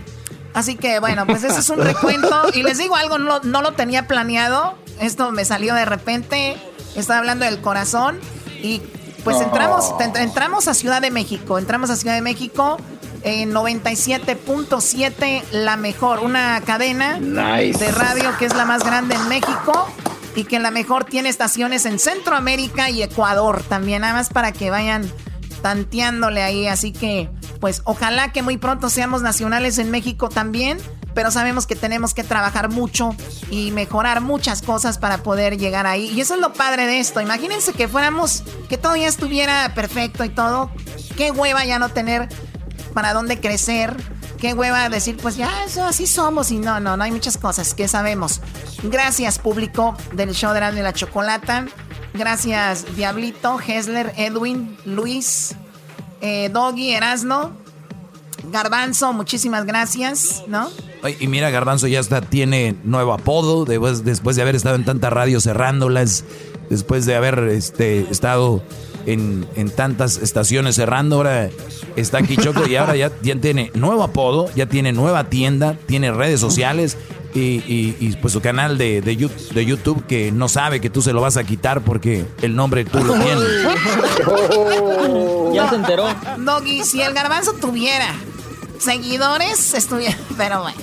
Así 0.54 0.76
que 0.76 0.98
bueno, 1.00 1.26
pues 1.26 1.42
ese 1.44 1.60
es 1.60 1.68
un 1.70 1.78
recuento. 1.80 2.44
Y 2.54 2.62
les 2.62 2.78
digo 2.78 2.96
algo, 2.96 3.18
no, 3.18 3.40
no 3.40 3.62
lo 3.62 3.72
tenía 3.72 4.06
planeado. 4.06 4.74
Esto 5.00 5.30
me 5.32 5.44
salió 5.44 5.74
de 5.74 5.84
repente. 5.84 6.56
Estaba 6.96 7.18
hablando 7.20 7.44
del 7.44 7.60
corazón. 7.60 8.18
Y 8.62 8.80
pues 9.24 9.40
entramos, 9.40 9.92
entramos 10.16 10.68
a 10.68 10.74
Ciudad 10.74 11.00
de 11.02 11.10
México. 11.10 11.58
Entramos 11.58 11.90
a 11.90 11.96
Ciudad 11.96 12.14
de 12.14 12.22
México 12.22 12.78
en 13.22 13.52
97.7, 13.52 15.42
la 15.52 15.76
mejor. 15.76 16.20
Una 16.20 16.60
cadena 16.62 17.18
Nice. 17.18 17.78
de 17.84 17.92
radio 17.92 18.30
que 18.38 18.46
es 18.46 18.54
la 18.54 18.64
más 18.64 18.84
grande 18.84 19.14
en 19.14 19.28
México. 19.28 19.88
y 20.36 20.44
que 20.44 20.60
la 20.60 20.70
mejor 20.70 21.04
tiene 21.04 21.28
estaciones 21.28 21.86
en 21.86 21.98
Centroamérica 21.98 22.88
y 22.88 23.02
Ecuador 23.02 23.64
también, 23.68 24.02
nada 24.02 24.14
más 24.14 24.28
para 24.28 24.52
que 24.52 24.70
vayan 24.70 25.10
tanteándole 25.62 26.42
ahí. 26.42 26.66
Así 26.66 26.92
que, 26.92 27.30
pues 27.60 27.82
ojalá 27.84 28.32
que 28.32 28.42
muy 28.42 28.58
pronto 28.58 28.90
seamos 28.90 29.22
nacionales 29.22 29.78
en 29.78 29.90
México 29.90 30.28
también. 30.28 30.78
Pero 31.14 31.32
sabemos 31.32 31.66
que 31.66 31.74
tenemos 31.74 32.14
que 32.14 32.22
trabajar 32.22 32.70
mucho 32.70 33.16
y 33.50 33.72
mejorar 33.72 34.20
muchas 34.20 34.62
cosas 34.62 34.98
para 34.98 35.18
poder 35.24 35.58
llegar 35.58 35.86
ahí. 35.86 36.06
Y 36.06 36.20
eso 36.20 36.34
es 36.34 36.40
lo 36.40 36.52
padre 36.52 36.86
de 36.86 37.00
esto. 37.00 37.20
Imagínense 37.20 37.72
que 37.72 37.88
fuéramos, 37.88 38.44
que 38.68 38.78
todo 38.78 38.94
ya 38.94 39.08
estuviera 39.08 39.72
perfecto 39.74 40.24
y 40.24 40.28
todo. 40.28 40.70
Qué 41.16 41.32
hueva 41.32 41.64
ya 41.64 41.80
no 41.80 41.88
tener 41.88 42.28
para 42.94 43.12
dónde 43.12 43.40
crecer. 43.40 43.96
Qué 44.38 44.54
hueva 44.54 44.88
decir, 44.88 45.16
pues 45.20 45.36
ya, 45.36 45.64
eso 45.64 45.84
así 45.84 46.06
somos. 46.06 46.52
Y 46.52 46.58
no, 46.58 46.78
no, 46.78 46.96
no 46.96 47.02
hay 47.02 47.10
muchas 47.10 47.36
cosas 47.36 47.74
que 47.74 47.88
sabemos. 47.88 48.40
Gracias, 48.84 49.38
público 49.38 49.96
del 50.12 50.32
show 50.32 50.54
de 50.54 50.60
la, 50.60 50.70
la 50.70 50.92
Chocolata. 50.92 51.66
Gracias, 52.14 52.96
Diablito, 52.96 53.58
Hesler, 53.64 54.12
Edwin, 54.16 54.76
Luis, 54.84 55.54
eh, 56.20 56.50
Doggy, 56.52 56.92
Erasno, 56.92 57.52
Garbanzo, 58.50 59.12
muchísimas 59.12 59.64
gracias, 59.64 60.42
¿no? 60.46 60.68
y 61.18 61.28
mira, 61.28 61.48
Garbanzo 61.48 61.86
ya 61.86 61.98
está, 61.98 62.20
tiene 62.20 62.76
nuevo 62.84 63.14
apodo 63.14 63.64
después, 63.64 64.04
después 64.04 64.36
de 64.36 64.42
haber 64.42 64.54
estado 64.54 64.76
en 64.76 64.84
tanta 64.84 65.08
radio 65.08 65.40
cerrándolas, 65.40 66.24
después 66.68 67.06
de 67.06 67.14
haber 67.14 67.38
este, 67.48 68.00
estado 68.10 68.62
en, 69.06 69.46
tantas 69.76 70.18
estaciones 70.18 70.76
cerrando, 70.76 71.16
ahora 71.16 71.50
está 71.96 72.18
aquí 72.18 72.36
Choco 72.36 72.66
y 72.66 72.76
ahora 72.76 72.96
ya 72.96 73.10
tiene 73.10 73.70
nuevo 73.74 74.02
apodo, 74.02 74.50
ya 74.54 74.66
tiene 74.66 74.92
nueva 74.92 75.24
tienda, 75.24 75.76
tiene 75.86 76.12
redes 76.12 76.40
sociales 76.40 76.96
y, 77.34 78.16
pues 78.16 78.32
su 78.32 78.40
canal 78.40 78.78
de, 78.78 79.00
de, 79.00 79.16
YouTube 79.16 80.04
que 80.06 80.32
no 80.32 80.48
sabe 80.48 80.80
que 80.80 80.90
tú 80.90 81.02
se 81.02 81.12
lo 81.12 81.20
vas 81.20 81.36
a 81.36 81.44
quitar 81.44 81.82
porque 81.82 82.24
el 82.42 82.56
nombre 82.56 82.84
tú 82.84 83.02
lo 83.04 83.14
tienes. 83.14 83.44
ya 85.54 85.68
se 85.68 85.76
enteró. 85.76 86.06
Doggy, 86.38 86.84
si 86.84 87.02
el 87.02 87.14
garbanzo 87.14 87.52
tuviera 87.54 88.14
seguidores, 88.78 89.74
estuviera... 89.74 90.16
Pero 90.36 90.62
bueno. 90.62 90.78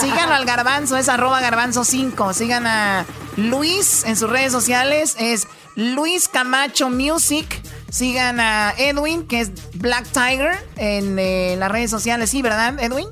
Síganlo 0.00 0.34
al 0.34 0.44
garbanzo, 0.44 0.96
es 0.96 1.08
arroba 1.08 1.40
garbanzo 1.40 1.84
5. 1.84 2.32
Sigan 2.32 2.66
a 2.66 3.04
Luis 3.36 4.04
en 4.04 4.16
sus 4.16 4.30
redes 4.30 4.52
sociales, 4.52 5.16
es 5.18 5.46
Luis 5.74 6.28
Camacho 6.28 6.90
Music. 6.90 7.60
Sigan 7.90 8.40
a 8.40 8.74
Edwin, 8.76 9.26
que 9.26 9.40
es 9.40 9.50
Black 9.74 10.06
Tiger, 10.10 10.56
en 10.76 11.18
eh, 11.18 11.54
las 11.58 11.70
redes 11.70 11.90
sociales. 11.90 12.30
Sí, 12.30 12.42
¿verdad, 12.42 12.76
Edwin? 12.80 13.06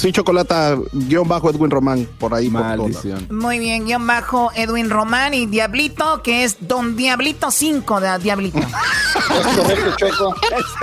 Sí, 0.00 0.12
Chocolata, 0.12 0.78
guion 0.92 1.28
bajo 1.28 1.50
Edwin 1.50 1.70
Román, 1.70 2.08
por 2.18 2.32
ahí. 2.32 2.48
Maldición. 2.48 3.26
Muy 3.30 3.58
bien, 3.58 3.84
guion 3.84 4.06
bajo 4.06 4.50
Edwin 4.54 4.88
Román 4.88 5.34
y 5.34 5.44
Diablito, 5.44 6.22
que 6.22 6.44
es 6.44 6.56
Don 6.60 6.96
Diablito 6.96 7.50
5 7.50 8.00
de 8.00 8.18
Diablito. 8.18 8.58
Es 8.58 9.56
correcto, 9.58 9.96
Choco. 9.98 10.34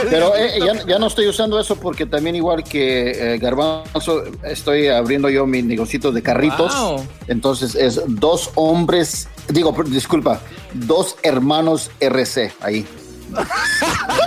Pero 0.08 0.36
eh, 0.36 0.60
ya, 0.88 1.00
no 1.00 1.08
estoy 1.08 1.26
usando 1.28 1.60
eso 1.60 1.78
porque 1.78 2.06
también 2.06 2.36
igual 2.36 2.64
que 2.64 3.34
eh, 3.34 3.38
Garbanzo, 3.40 4.24
estoy 4.44 4.88
abriendo 4.90 5.30
yo 5.30 5.48
mi 5.48 5.64
negocito 5.64 6.12
de 6.12 6.22
carritos. 6.22 7.02
Entonces 7.28 7.74
es 7.74 8.00
dos 8.06 8.52
hombres, 8.54 9.28
digo, 9.50 9.76
disculpa, 9.88 10.42
dos 10.76 11.16
hermanos 11.24 11.90
RC 12.00 12.54
ahí. 12.62 12.86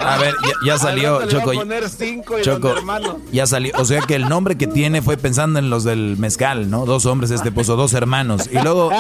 A 0.03 0.19
ver, 0.19 0.35
ya, 0.65 0.79
salió, 0.79 1.27
Choco. 1.29 1.53
Choco, 2.43 2.75
ya 3.33 3.47
salió. 3.47 3.73
O 3.77 3.85
sea 3.85 4.01
que 4.03 4.15
el 4.15 4.29
nombre 4.29 4.57
que 4.57 4.67
tiene 4.67 5.03
fue 5.03 5.17
pensando 5.17 5.59
en 5.59 5.71
los 5.71 5.85
del 5.85 6.17
mezcal, 6.19 6.71
¿no? 6.71 6.87
Dos 6.87 7.07
hombres 7.07 7.31
este 7.31 7.53
puso 7.53 7.77
dos 7.77 7.93
hermanos. 7.95 8.49
Y 8.51 8.59
luego 8.59 8.91
eh, 8.93 8.97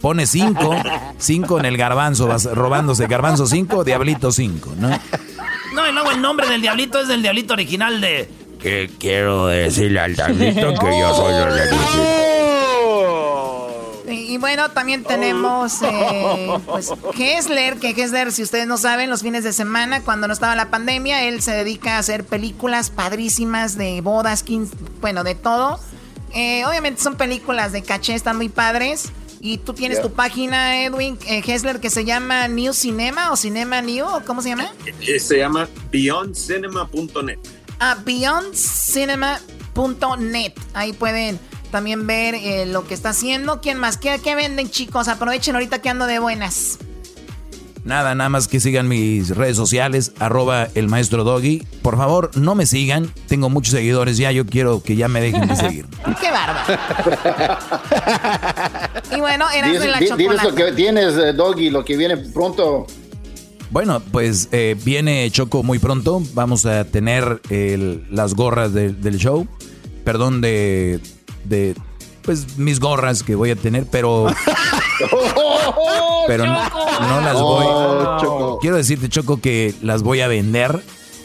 pone 0.00 0.26
cinco, 0.26 0.74
cinco 1.18 1.58
en 1.58 1.66
el 1.66 1.76
garbanzo, 1.76 2.26
vas 2.26 2.44
robándose 2.44 3.06
garbanzo 3.06 3.46
cinco, 3.46 3.84
diablito 3.84 4.32
cinco, 4.32 4.72
¿no? 4.76 4.88
No, 5.74 5.88
y 5.88 5.92
luego 5.92 6.10
el 6.10 6.20
nombre 6.20 6.48
del 6.48 6.60
diablito 6.62 7.00
es 7.00 7.08
del 7.08 7.22
diablito 7.22 7.54
original 7.54 8.00
de... 8.00 8.28
Que 8.60 8.90
quiero 8.98 9.46
decirle 9.46 10.00
al 10.00 10.14
diablito 10.14 10.74
que 10.74 11.00
yo 11.00 11.14
soy 11.14 11.34
el 11.34 11.54
diablito. 11.54 12.29
Y, 14.12 14.38
bueno, 14.38 14.70
también 14.70 15.04
tenemos 15.04 15.82
eh, 15.82 16.58
pues, 16.66 16.90
Hessler, 17.18 17.78
que 17.78 17.90
Hessler, 17.90 18.32
si 18.32 18.42
ustedes 18.42 18.66
no 18.66 18.78
saben, 18.78 19.10
los 19.10 19.22
fines 19.22 19.44
de 19.44 19.52
semana, 19.52 20.02
cuando 20.02 20.26
no 20.26 20.32
estaba 20.32 20.56
la 20.56 20.70
pandemia, 20.70 21.24
él 21.24 21.42
se 21.42 21.52
dedica 21.52 21.96
a 21.96 21.98
hacer 21.98 22.24
películas 22.24 22.88
padrísimas 22.90 23.76
de 23.76 24.00
bodas, 24.00 24.44
bueno, 25.00 25.24
de 25.24 25.34
todo. 25.34 25.78
Eh, 26.34 26.64
obviamente 26.66 27.02
son 27.02 27.16
películas 27.16 27.72
de 27.72 27.82
caché, 27.82 28.14
están 28.14 28.36
muy 28.36 28.48
padres. 28.48 29.10
Y 29.42 29.56
tú 29.58 29.72
tienes 29.72 30.02
tu 30.02 30.12
página, 30.12 30.84
Edwin 30.84 31.18
eh, 31.26 31.42
Hessler, 31.44 31.80
que 31.80 31.88
se 31.88 32.04
llama 32.04 32.46
New 32.46 32.74
Cinema 32.74 33.32
o 33.32 33.36
Cinema 33.36 33.80
New, 33.80 34.06
¿cómo 34.26 34.42
se 34.42 34.50
llama? 34.50 34.70
Eh, 35.00 35.18
se 35.18 35.38
llama 35.38 35.66
beyondcinema.net. 35.90 37.38
Ah, 37.78 37.96
beyondcinema.net. 38.04 40.52
Ahí 40.74 40.92
pueden 40.92 41.40
también 41.70 42.06
ver 42.06 42.34
eh, 42.34 42.66
lo 42.66 42.86
que 42.86 42.94
está 42.94 43.10
haciendo. 43.10 43.60
¿Quién 43.60 43.78
más? 43.78 43.96
¿Qué, 43.96 44.34
venden, 44.34 44.70
chicos? 44.70 45.08
Aprovechen 45.08 45.54
ahorita 45.54 45.80
que 45.80 45.88
ando 45.88 46.06
de 46.06 46.18
buenas. 46.18 46.78
Nada, 47.84 48.14
nada 48.14 48.28
más 48.28 48.46
que 48.46 48.60
sigan 48.60 48.88
mis 48.88 49.34
redes 49.34 49.56
sociales, 49.56 50.12
arroba 50.18 50.68
el 50.74 50.88
maestro 50.88 51.24
Doggy. 51.24 51.66
Por 51.82 51.96
favor, 51.96 52.30
no 52.36 52.54
me 52.54 52.66
sigan. 52.66 53.10
Tengo 53.26 53.48
muchos 53.48 53.72
seguidores 53.72 54.18
ya. 54.18 54.30
Yo 54.32 54.44
quiero 54.44 54.82
que 54.82 54.96
ya 54.96 55.08
me 55.08 55.20
dejen 55.20 55.48
de 55.48 55.56
seguir. 55.56 55.86
¡Qué 56.20 56.30
bárbaro! 56.30 57.58
y 59.16 59.20
bueno, 59.20 59.46
eras 59.50 59.80
de 59.80 59.88
la 59.88 59.98
Diles 60.16 60.42
lo 60.42 60.54
que 60.54 60.72
tienes, 60.72 61.14
eh, 61.16 61.32
Doggy, 61.32 61.70
lo 61.70 61.84
que 61.84 61.96
viene 61.96 62.18
pronto. 62.18 62.86
Bueno, 63.70 64.00
pues 64.00 64.48
eh, 64.52 64.76
viene 64.84 65.30
Choco 65.30 65.62
muy 65.62 65.78
pronto. 65.78 66.22
Vamos 66.34 66.66
a 66.66 66.84
tener 66.84 67.40
las 68.10 68.34
gorras 68.34 68.74
del 68.74 69.16
show. 69.16 69.46
Perdón 70.04 70.40
de 70.40 71.00
de 71.44 71.74
pues 72.22 72.58
mis 72.58 72.80
gorras 72.80 73.22
que 73.22 73.34
voy 73.34 73.50
a 73.50 73.56
tener, 73.56 73.86
pero 73.90 74.26
pero 76.26 76.46
no, 76.46 77.20
las 77.20 77.40
voy 77.40 77.64
oh, 77.66 78.58
quiero 78.60 78.76
decirte 78.76 79.08
Choco 79.08 79.40
que 79.40 79.74
las 79.82 80.02
voy 80.02 80.20
a 80.20 80.28
vender 80.28 80.82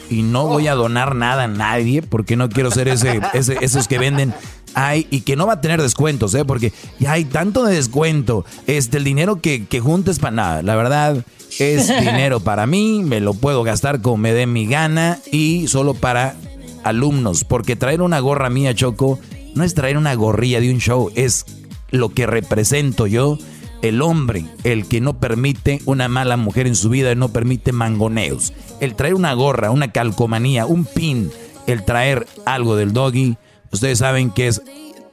y 0.10 0.22
no 0.22 0.48
voy 0.48 0.68
a 0.68 0.76
donar 0.76 1.16
nada 1.16 1.44
a 1.44 1.48
nadie 1.48 2.02
porque 2.02 2.36
no 2.36 2.50
quiero 2.50 2.72
ser 2.72 2.88
ese, 2.88 3.22
esos 3.34 3.88
que 3.88 4.00
venden 4.00 4.34
ay 4.76 5.08
y 5.10 5.22
que 5.22 5.36
no 5.36 5.48
va 5.48 5.54
a 5.54 5.62
tener 5.62 5.82
descuentos, 5.82 6.36
¿eh? 6.36 6.46
Porque 6.46 6.72
ya 7.00 7.14
hay 7.14 7.26
tanto 7.26 7.64
de 7.64 7.76
descuento. 7.76 8.46
Este, 8.68 8.98
el 8.98 9.04
dinero 9.04 9.42
que, 9.42 9.66
que 9.66 9.80
juntes 9.80 10.20
para 10.20 10.36
nada. 10.36 10.62
La 10.62 10.76
verdad, 10.76 11.26
es 11.60 11.88
dinero 12.00 12.42
para 12.42 12.68
mí. 12.68 13.02
Me 13.04 13.22
lo 13.22 13.34
puedo 13.34 13.64
gastar 13.64 14.02
como 14.02 14.18
me 14.18 14.34
dé 14.34 14.46
mi 14.46 14.68
gana 14.68 15.20
y 15.32 15.68
solo 15.68 15.94
para 15.94 16.36
alumnos. 16.84 17.44
Porque 17.44 17.76
traer 17.76 18.02
una 18.02 18.20
gorra 18.20 18.50
mía, 18.50 18.76
Choco, 18.76 19.20
no 19.56 19.64
es 19.64 19.74
traer 19.74 19.98
una 19.98 20.14
gorrilla 20.14 20.60
de 20.60 20.72
un 20.72 20.80
show, 20.80 21.12
es 21.16 21.46
lo 21.90 22.10
que 22.10 22.28
represento 22.28 23.08
yo, 23.08 23.38
el 23.82 24.02
hombre, 24.02 24.46
el 24.64 24.88
que 24.88 25.02
no 25.02 25.20
permite 25.20 25.82
una 25.86 26.08
mala 26.08 26.38
mujer 26.38 26.68
en 26.68 26.76
su 26.76 26.90
vida, 26.90 27.16
no 27.16 27.30
permite 27.30 27.72
mangoneos. 27.72 28.54
El 28.80 28.96
traer 28.96 29.14
una 29.14 29.34
gorra, 29.34 29.72
una 29.72 29.92
calcomanía, 29.92 30.66
un 30.66 30.86
pin, 30.86 31.32
el 31.68 31.86
traer 31.86 32.28
algo 32.46 32.76
del 32.76 32.94
doggy, 32.94 33.38
ustedes 33.72 34.00
saben 34.00 34.32
que 34.32 34.48
es 34.48 34.62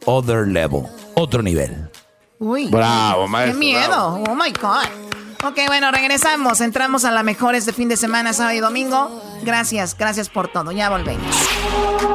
other 0.04 0.48
level, 0.48 0.82
otro 1.14 1.42
nivel. 1.42 1.90
Uy, 2.38 2.68
bravo, 2.68 3.28
maestro. 3.28 3.60
Qué 3.60 3.66
miedo, 3.66 4.22
oh 4.28 4.34
my 4.34 4.50
God. 4.60 5.11
Ok, 5.44 5.58
bueno, 5.66 5.90
regresamos. 5.90 6.60
Entramos 6.60 7.04
a 7.04 7.10
la 7.10 7.24
mejor 7.24 7.56
este 7.56 7.72
fin 7.72 7.88
de 7.88 7.96
semana, 7.96 8.32
sábado 8.32 8.56
y 8.56 8.60
domingo. 8.60 9.20
Gracias, 9.42 9.96
gracias 9.98 10.28
por 10.28 10.46
todo. 10.46 10.70
Ya 10.70 10.88
volvemos. 10.88 11.34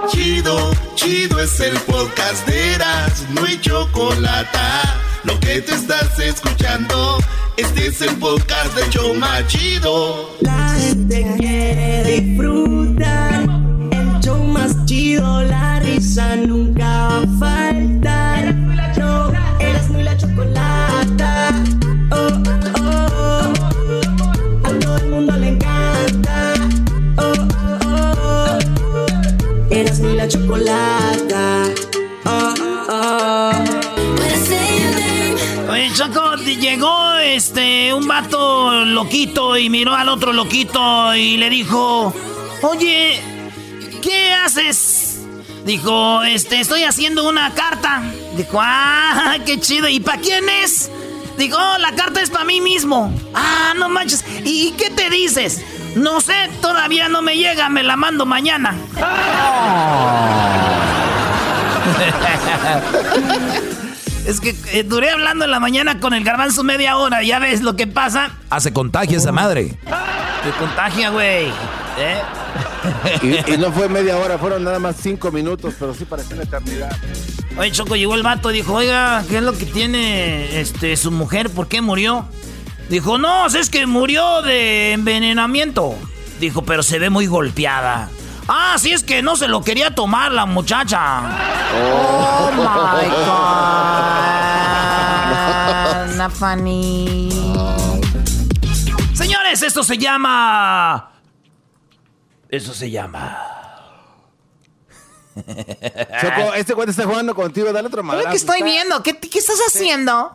Chido, 0.07 0.71
chido 0.95 1.39
es 1.41 1.59
el 1.59 1.77
podcast 1.81 2.47
de 2.47 2.75
Eras, 2.75 3.25
no 3.31 3.43
hay 3.43 3.59
chocolate. 3.59 4.57
Lo 5.25 5.37
que 5.41 5.61
te 5.61 5.73
estás 5.73 6.17
escuchando, 6.19 7.17
este 7.57 7.87
es 7.87 8.01
el 8.01 8.15
podcast 8.15 8.73
de 8.75 8.89
Choma 8.91 9.45
Chido. 9.47 10.37
La 10.39 10.69
gente 10.69 11.35
quiere 11.37 12.21
disfrutar. 12.21 13.41
El 13.91 14.19
show 14.21 14.41
más 14.45 14.85
chido, 14.85 15.43
la 15.43 15.79
risa 15.79 16.37
nunca 16.37 17.19
va 17.41 17.53
a. 17.53 17.56
llegó 36.55 37.15
este 37.15 37.93
un 37.93 38.07
vato 38.07 38.85
loquito 38.85 39.57
y 39.57 39.69
miró 39.69 39.93
al 39.93 40.09
otro 40.09 40.31
loquito 40.31 41.13
y 41.13 41.37
le 41.37 41.49
dijo, 41.49 42.13
oye, 42.61 43.21
¿qué 44.01 44.33
haces? 44.33 45.19
Dijo, 45.65 46.23
este, 46.23 46.61
estoy 46.61 46.85
haciendo 46.85 47.27
una 47.27 47.53
carta. 47.53 48.01
Dijo, 48.35 48.59
ah, 48.61 49.35
qué 49.45 49.59
chido. 49.59 49.89
¿Y 49.89 49.99
para 49.99 50.21
quién 50.21 50.47
es? 50.47 50.89
Digo, 51.37 51.57
oh, 51.59 51.77
la 51.77 51.93
carta 51.93 52.21
es 52.21 52.29
para 52.29 52.45
mí 52.45 52.61
mismo. 52.61 53.13
Ah, 53.33 53.73
no 53.77 53.89
manches. 53.89 54.23
¿Y 54.45 54.71
qué 54.71 54.89
te 54.89 55.09
dices? 55.09 55.61
No 55.95 56.21
sé, 56.21 56.49
todavía 56.61 57.09
no 57.09 57.21
me 57.21 57.35
llega, 57.35 57.67
me 57.69 57.83
la 57.83 57.97
mando 57.97 58.25
mañana. 58.25 58.75
es 64.27 64.41
que 64.41 64.53
eh, 64.73 64.83
duré 64.83 65.09
hablando 65.09 65.45
en 65.45 65.51
la 65.51 65.59
mañana 65.61 66.01
con 66.01 66.13
el 66.13 66.23
garbanzo 66.23 66.61
media 66.61 66.97
hora, 66.97 67.23
ya 67.23 67.39
ves 67.39 67.61
lo 67.61 67.77
que 67.77 67.87
pasa. 67.87 68.31
Ah, 68.49 68.59
se 68.59 68.73
contagia 68.73 69.17
esa 69.17 69.31
madre. 69.31 69.79
Se 70.43 70.51
contagia, 70.59 71.09
güey. 71.11 71.47
¿Eh? 71.97 72.21
Y, 73.47 73.57
no 73.57 73.71
fue 73.71 73.87
media 73.87 74.17
hora, 74.17 74.37
fueron 74.37 74.65
nada 74.65 74.79
más 74.79 74.97
cinco 75.01 75.31
minutos, 75.31 75.75
pero 75.79 75.93
sí 75.93 76.03
pareció 76.03 76.35
una 76.35 76.43
eternidad. 76.43 76.95
Oye, 77.57 77.71
Choco, 77.71 77.95
llegó 77.95 78.15
el 78.15 78.23
vato, 78.23 78.49
dijo, 78.49 78.73
oiga, 78.73 79.23
¿qué 79.29 79.37
es 79.37 79.43
lo 79.43 79.57
que 79.57 79.65
tiene 79.65 80.59
este, 80.59 80.97
su 80.97 81.09
mujer? 81.09 81.49
¿Por 81.49 81.69
qué 81.69 81.81
murió? 81.81 82.25
Dijo, 82.89 83.17
no, 83.17 83.47
es 83.47 83.69
que 83.69 83.87
murió 83.87 84.41
de 84.41 84.91
envenenamiento. 84.91 85.95
Dijo, 86.39 86.63
pero 86.63 86.83
se 86.83 86.99
ve 86.99 87.09
muy 87.09 87.27
golpeada. 87.27 88.09
Ah, 88.47 88.75
sí, 88.79 88.93
es 88.93 89.03
que 89.03 89.21
no 89.21 89.35
se 89.35 89.47
lo 89.47 89.61
quería 89.61 89.93
tomar 89.93 90.31
la 90.31 90.45
muchacha. 90.45 91.21
Oh, 91.75 92.51
my 92.55 92.63
God. 96.15 96.31
funny. 96.31 97.29
Señores, 99.13 99.61
esto 99.61 99.83
se 99.83 99.97
llama. 99.97 101.11
Eso 102.49 102.73
se 102.73 102.89
llama. 102.89 103.37
Choco, 105.35 106.53
este 106.55 106.73
cuate 106.73 106.91
está 106.91 107.03
jugando 107.03 107.35
contigo, 107.35 107.71
dale 107.71 107.87
otro 107.87 108.03
madrazo. 108.03 108.29
que 108.29 108.37
estoy 108.37 108.63
viendo? 108.63 109.03
¿Qué, 109.03 109.19
qué 109.19 109.39
estás 109.39 109.59
haciendo? 109.67 110.31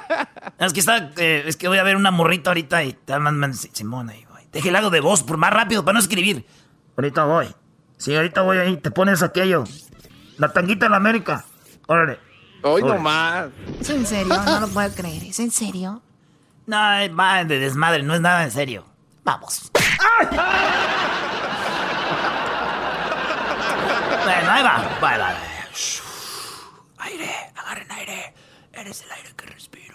es 0.58 0.72
que 0.72 0.80
está, 0.80 1.10
eh, 1.16 1.44
es 1.46 1.56
que 1.56 1.68
voy 1.68 1.78
a 1.78 1.82
ver 1.82 1.96
una 1.96 2.10
morrita 2.10 2.50
ahorita 2.50 2.82
y 2.84 2.92
te 2.94 3.18
mandan 3.18 3.54
Simón 3.54 4.10
ahí 4.10 4.24
voy. 4.30 4.42
Deje 4.52 4.68
el 4.68 4.72
lado 4.72 4.90
de 4.90 5.00
voz 5.00 5.22
por 5.22 5.36
más 5.36 5.52
rápido 5.52 5.84
para 5.84 5.94
no 5.94 6.00
escribir. 6.00 6.46
Ahorita 6.96 7.24
voy. 7.24 7.54
Sí, 7.98 8.14
ahorita 8.14 8.42
voy 8.42 8.58
ahí, 8.58 8.76
te 8.76 8.90
pones 8.90 9.22
aquello. 9.22 9.64
La 10.38 10.52
tanguita 10.52 10.86
en 10.86 10.92
la 10.92 10.98
América. 10.98 11.44
Órale. 11.86 12.18
Hoy 12.62 12.82
nomás. 12.82 13.48
¿Es 13.80 13.90
en 13.90 14.06
serio? 14.06 14.34
No 14.44 14.60
lo 14.60 14.68
puedo 14.68 14.92
creer. 14.94 15.22
¿Es 15.24 15.38
en 15.38 15.50
serio? 15.50 16.02
No, 16.66 16.76
va 16.76 17.44
de 17.44 17.58
desmadre, 17.58 18.02
no 18.02 18.14
es 18.14 18.20
nada 18.20 18.44
en 18.44 18.50
serio. 18.50 18.84
Vamos. 19.24 19.70
Bueno, 24.24 24.50
ahí 24.50 24.62
va. 24.64 24.98
Vale, 25.00 25.22
vale. 25.22 25.36
Aire, 26.98 27.30
agarren 27.54 27.92
aire. 27.92 28.34
Eres 28.72 29.02
el 29.02 29.12
aire 29.12 29.32
que 29.36 29.46
respiro. 29.46 29.85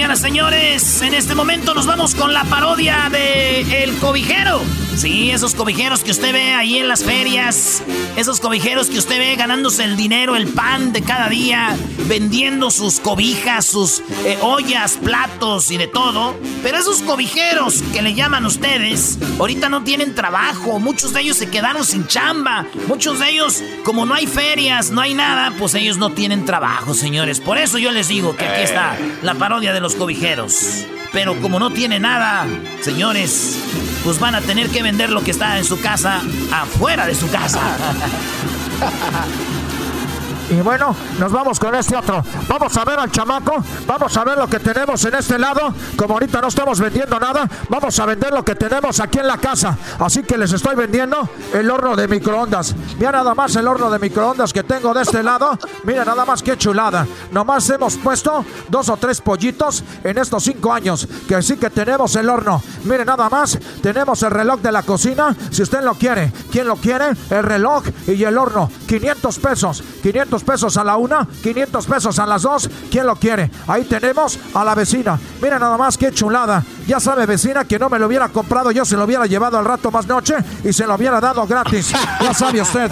Señoras, 0.00 0.20
señores, 0.20 1.02
en 1.02 1.12
este 1.12 1.34
momento 1.34 1.74
nos 1.74 1.84
vamos 1.84 2.14
con 2.14 2.32
la 2.32 2.44
parodia 2.44 3.10
de 3.12 3.82
El 3.82 3.98
Cobijero. 3.98 4.62
Sí, 4.96 5.30
esos 5.30 5.54
cobijeros 5.54 6.02
que 6.02 6.10
usted 6.10 6.32
ve 6.32 6.52
ahí 6.52 6.78
en 6.78 6.88
las 6.88 7.04
ferias, 7.04 7.82
esos 8.16 8.40
cobijeros 8.40 8.88
que 8.88 8.98
usted 8.98 9.18
ve 9.18 9.34
ganándose 9.36 9.84
el 9.84 9.96
dinero, 9.96 10.36
el 10.36 10.48
pan 10.48 10.92
de 10.92 11.00
cada 11.02 11.28
día, 11.28 11.76
vendiendo 12.06 12.70
sus 12.70 13.00
cobijas, 13.00 13.64
sus 13.64 14.00
eh, 14.24 14.36
ollas, 14.42 14.98
platos 15.02 15.70
y 15.70 15.78
de 15.78 15.86
todo. 15.86 16.36
Pero 16.62 16.78
esos 16.78 17.00
cobijeros 17.02 17.82
que 17.92 18.02
le 18.02 18.14
llaman 18.14 18.44
ustedes, 18.44 19.18
ahorita 19.38 19.68
no 19.68 19.84
tienen 19.84 20.14
trabajo, 20.14 20.78
muchos 20.78 21.14
de 21.14 21.22
ellos 21.22 21.38
se 21.38 21.48
quedaron 21.48 21.84
sin 21.84 22.06
chamba, 22.06 22.66
muchos 22.86 23.20
de 23.20 23.30
ellos, 23.30 23.62
como 23.84 24.04
no 24.04 24.14
hay 24.14 24.26
ferias, 24.26 24.90
no 24.90 25.00
hay 25.00 25.14
nada, 25.14 25.54
pues 25.58 25.74
ellos 25.74 25.96
no 25.96 26.10
tienen 26.10 26.44
trabajo, 26.44 26.92
señores. 26.92 27.40
Por 27.40 27.56
eso 27.56 27.78
yo 27.78 27.90
les 27.90 28.08
digo 28.08 28.36
que 28.36 28.44
aquí 28.44 28.62
está 28.62 28.98
la 29.22 29.34
parodia 29.34 29.72
de 29.72 29.80
los 29.80 29.94
cobijeros. 29.94 30.84
Pero 31.12 31.40
como 31.40 31.58
no 31.58 31.70
tiene 31.72 31.98
nada, 31.98 32.46
señores, 32.82 33.58
pues 34.04 34.20
van 34.20 34.36
a 34.36 34.40
tener 34.40 34.68
que 34.68 34.79
vender 34.82 35.10
lo 35.10 35.22
que 35.22 35.30
está 35.30 35.58
en 35.58 35.64
su 35.64 35.80
casa 35.80 36.22
afuera 36.52 37.06
de 37.06 37.14
su 37.14 37.30
casa. 37.30 37.60
Y 40.50 40.60
bueno, 40.62 40.96
nos 41.20 41.30
vamos 41.30 41.60
con 41.60 41.74
este 41.76 41.96
otro. 41.96 42.24
Vamos 42.48 42.76
a 42.76 42.84
ver 42.84 42.98
al 42.98 43.10
chamaco. 43.10 43.62
Vamos 43.86 44.16
a 44.16 44.24
ver 44.24 44.36
lo 44.36 44.48
que 44.48 44.58
tenemos 44.58 45.04
en 45.04 45.14
este 45.14 45.38
lado. 45.38 45.72
Como 45.96 46.14
ahorita 46.14 46.40
no 46.40 46.48
estamos 46.48 46.80
vendiendo 46.80 47.20
nada, 47.20 47.48
vamos 47.68 47.96
a 48.00 48.06
vender 48.06 48.32
lo 48.32 48.44
que 48.44 48.56
tenemos 48.56 48.98
aquí 48.98 49.20
en 49.20 49.28
la 49.28 49.38
casa. 49.38 49.78
Así 50.00 50.24
que 50.24 50.36
les 50.36 50.52
estoy 50.52 50.74
vendiendo 50.74 51.28
el 51.54 51.70
horno 51.70 51.94
de 51.94 52.08
microondas. 52.08 52.74
Mira 52.98 53.12
nada 53.12 53.32
más 53.32 53.54
el 53.54 53.68
horno 53.68 53.90
de 53.90 54.00
microondas 54.00 54.52
que 54.52 54.64
tengo 54.64 54.92
de 54.92 55.02
este 55.02 55.22
lado. 55.22 55.56
Mira 55.84 56.04
nada 56.04 56.24
más 56.24 56.42
qué 56.42 56.56
chulada. 56.58 57.06
Nomás 57.30 57.70
hemos 57.70 57.96
puesto 57.96 58.44
dos 58.68 58.88
o 58.88 58.96
tres 58.96 59.20
pollitos 59.20 59.84
en 60.02 60.18
estos 60.18 60.42
cinco 60.42 60.72
años. 60.72 61.06
Que 61.28 61.40
sí 61.42 61.58
que 61.58 61.70
tenemos 61.70 62.16
el 62.16 62.28
horno. 62.28 62.60
Mire 62.84 63.04
nada 63.04 63.28
más. 63.28 63.56
Tenemos 63.80 64.20
el 64.24 64.32
reloj 64.32 64.60
de 64.60 64.72
la 64.72 64.82
cocina. 64.82 65.36
Si 65.52 65.62
usted 65.62 65.82
lo 65.82 65.94
quiere. 65.94 66.32
¿Quién 66.50 66.66
lo 66.66 66.74
quiere? 66.74 67.10
El 67.30 67.44
reloj 67.44 67.84
y 68.08 68.24
el 68.24 68.36
horno. 68.36 68.68
500 68.88 69.38
pesos. 69.38 69.84
500 70.02 70.39
pesos 70.42 70.76
a 70.76 70.84
la 70.84 70.96
una, 70.96 71.26
500 71.42 71.86
pesos 71.86 72.18
a 72.18 72.26
las 72.26 72.42
dos. 72.42 72.68
¿Quién 72.90 73.06
lo 73.06 73.16
quiere? 73.16 73.50
Ahí 73.66 73.84
tenemos 73.84 74.38
a 74.54 74.64
la 74.64 74.74
vecina. 74.74 75.18
Mira 75.40 75.58
nada 75.58 75.76
más 75.76 75.96
qué 75.96 76.12
chulada. 76.12 76.62
Ya 76.86 77.00
sabe, 77.00 77.26
vecina, 77.26 77.64
que 77.64 77.78
no 77.78 77.88
me 77.88 77.98
lo 77.98 78.06
hubiera 78.06 78.28
comprado, 78.28 78.70
yo 78.70 78.84
se 78.84 78.96
lo 78.96 79.04
hubiera 79.04 79.26
llevado 79.26 79.58
al 79.58 79.64
rato 79.64 79.90
más 79.90 80.06
noche 80.06 80.34
y 80.64 80.72
se 80.72 80.86
lo 80.86 80.94
hubiera 80.94 81.20
dado 81.20 81.46
gratis. 81.46 81.92
Ya 82.20 82.34
sabe 82.34 82.60
usted. 82.60 82.90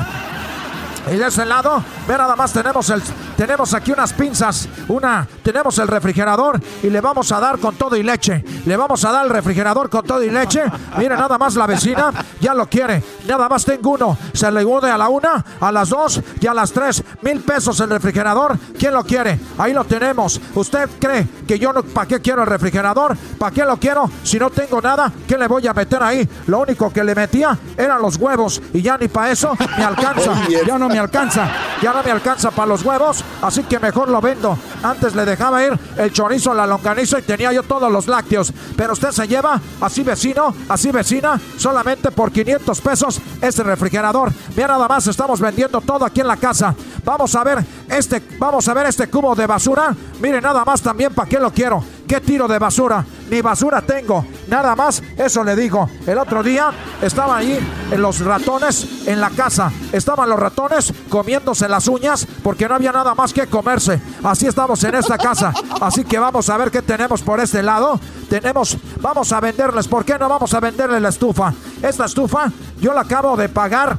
Y 1.10 1.16
de 1.16 1.26
ese 1.26 1.44
lado, 1.44 1.82
ve 2.06 2.16
nada 2.16 2.36
más 2.36 2.52
tenemos 2.52 2.88
el 2.90 3.02
tenemos 3.38 3.72
aquí 3.72 3.92
unas 3.92 4.12
pinzas, 4.12 4.68
una 4.88 5.26
tenemos 5.44 5.78
el 5.78 5.86
refrigerador 5.86 6.60
y 6.82 6.90
le 6.90 7.00
vamos 7.00 7.30
a 7.30 7.38
dar 7.38 7.58
con 7.60 7.76
todo 7.76 7.96
y 7.96 8.02
leche. 8.02 8.44
Le 8.66 8.76
vamos 8.76 9.04
a 9.04 9.12
dar 9.12 9.24
el 9.24 9.30
refrigerador 9.30 9.88
con 9.88 10.04
todo 10.04 10.22
y 10.24 10.30
leche. 10.30 10.64
Mira 10.98 11.16
nada 11.16 11.38
más 11.38 11.54
la 11.54 11.66
vecina, 11.66 12.12
ya 12.40 12.52
lo 12.52 12.66
quiere. 12.66 13.02
Nada 13.28 13.48
más 13.48 13.64
tengo 13.64 13.90
uno. 13.90 14.18
Se 14.32 14.50
le 14.50 14.64
une 14.64 14.90
a 14.90 14.98
la 14.98 15.08
una, 15.08 15.44
a 15.60 15.70
las 15.70 15.90
dos 15.90 16.20
y 16.40 16.46
a 16.48 16.54
las 16.54 16.72
tres. 16.72 17.02
Mil 17.22 17.40
pesos 17.40 17.78
el 17.78 17.90
refrigerador. 17.90 18.58
¿Quién 18.76 18.92
lo 18.92 19.04
quiere? 19.04 19.38
Ahí 19.56 19.72
lo 19.72 19.84
tenemos. 19.84 20.40
¿Usted 20.54 20.88
cree 20.98 21.26
que 21.46 21.58
yo 21.60 21.72
no, 21.72 21.84
para 21.84 22.08
qué 22.08 22.20
quiero 22.20 22.42
el 22.42 22.48
refrigerador? 22.48 23.16
¿Para 23.38 23.52
qué 23.52 23.64
lo 23.64 23.76
quiero? 23.76 24.10
Si 24.24 24.38
no 24.38 24.50
tengo 24.50 24.80
nada, 24.80 25.12
¿qué 25.28 25.38
le 25.38 25.46
voy 25.46 25.66
a 25.68 25.72
meter 25.72 26.02
ahí? 26.02 26.28
Lo 26.48 26.58
único 26.58 26.92
que 26.92 27.04
le 27.04 27.14
metía 27.14 27.56
eran 27.76 28.02
los 28.02 28.16
huevos 28.16 28.60
y 28.74 28.82
ya 28.82 28.98
ni 28.98 29.06
para 29.06 29.30
eso 29.30 29.56
me 29.76 29.84
alcanza. 29.84 30.34
Ya 30.66 30.76
no 30.76 30.88
me 30.88 30.97
alcanza, 30.98 31.48
ya 31.82 31.92
no 31.92 32.02
me 32.02 32.10
alcanza 32.10 32.50
para 32.50 32.68
los 32.68 32.84
huevos, 32.84 33.24
así 33.42 33.62
que 33.64 33.78
mejor 33.78 34.08
lo 34.08 34.20
vendo. 34.20 34.58
Antes 34.82 35.14
le 35.14 35.24
dejaba 35.24 35.64
ir 35.64 35.78
el 35.96 36.12
chorizo, 36.12 36.54
la 36.54 36.66
longaniza 36.66 37.18
y 37.18 37.22
tenía 37.22 37.52
yo 37.52 37.62
todos 37.62 37.90
los 37.90 38.06
lácteos. 38.06 38.52
Pero 38.76 38.92
usted 38.92 39.10
se 39.10 39.26
lleva 39.26 39.60
así 39.80 40.02
vecino, 40.02 40.54
así 40.68 40.90
vecina, 40.90 41.40
solamente 41.56 42.10
por 42.10 42.32
500 42.32 42.80
pesos 42.80 43.20
este 43.40 43.62
refrigerador. 43.62 44.32
Mira 44.56 44.68
nada 44.68 44.88
más, 44.88 45.06
estamos 45.06 45.40
vendiendo 45.40 45.80
todo 45.80 46.04
aquí 46.04 46.20
en 46.20 46.28
la 46.28 46.36
casa. 46.36 46.74
Vamos 47.04 47.34
a 47.34 47.44
ver 47.44 47.64
este, 47.88 48.22
vamos 48.38 48.68
a 48.68 48.74
ver 48.74 48.86
este 48.86 49.08
cubo 49.08 49.34
de 49.34 49.46
basura. 49.46 49.94
Mire 50.20 50.40
nada 50.40 50.64
más 50.64 50.82
también 50.82 51.14
para 51.14 51.28
qué 51.28 51.38
lo 51.38 51.50
quiero. 51.50 51.97
¿Qué 52.08 52.22
tiro 52.22 52.48
de 52.48 52.58
basura? 52.58 53.04
Ni 53.30 53.42
basura 53.42 53.82
tengo. 53.82 54.24
Nada 54.46 54.74
más, 54.74 55.02
eso 55.18 55.44
le 55.44 55.54
digo. 55.54 55.90
El 56.06 56.16
otro 56.16 56.42
día 56.42 56.70
estaba 57.02 57.36
ahí 57.36 57.58
los 57.94 58.20
ratones 58.20 59.06
en 59.06 59.20
la 59.20 59.28
casa. 59.28 59.70
Estaban 59.92 60.30
los 60.30 60.40
ratones 60.40 60.94
comiéndose 61.10 61.68
las 61.68 61.86
uñas 61.86 62.26
porque 62.42 62.66
no 62.66 62.76
había 62.76 62.92
nada 62.92 63.14
más 63.14 63.34
que 63.34 63.46
comerse. 63.46 64.00
Así 64.24 64.46
estamos 64.46 64.82
en 64.84 64.94
esta 64.94 65.18
casa. 65.18 65.52
Así 65.82 66.02
que 66.02 66.18
vamos 66.18 66.48
a 66.48 66.56
ver 66.56 66.70
qué 66.70 66.80
tenemos 66.80 67.20
por 67.20 67.40
este 67.40 67.62
lado. 67.62 68.00
Tenemos, 68.30 68.78
vamos 69.02 69.30
a 69.32 69.40
venderles. 69.40 69.86
¿Por 69.86 70.06
qué 70.06 70.18
no 70.18 70.30
vamos 70.30 70.54
a 70.54 70.60
venderle 70.60 71.00
la 71.00 71.10
estufa? 71.10 71.52
Esta 71.82 72.06
estufa 72.06 72.50
yo 72.80 72.94
la 72.94 73.02
acabo 73.02 73.36
de 73.36 73.50
pagar 73.50 73.98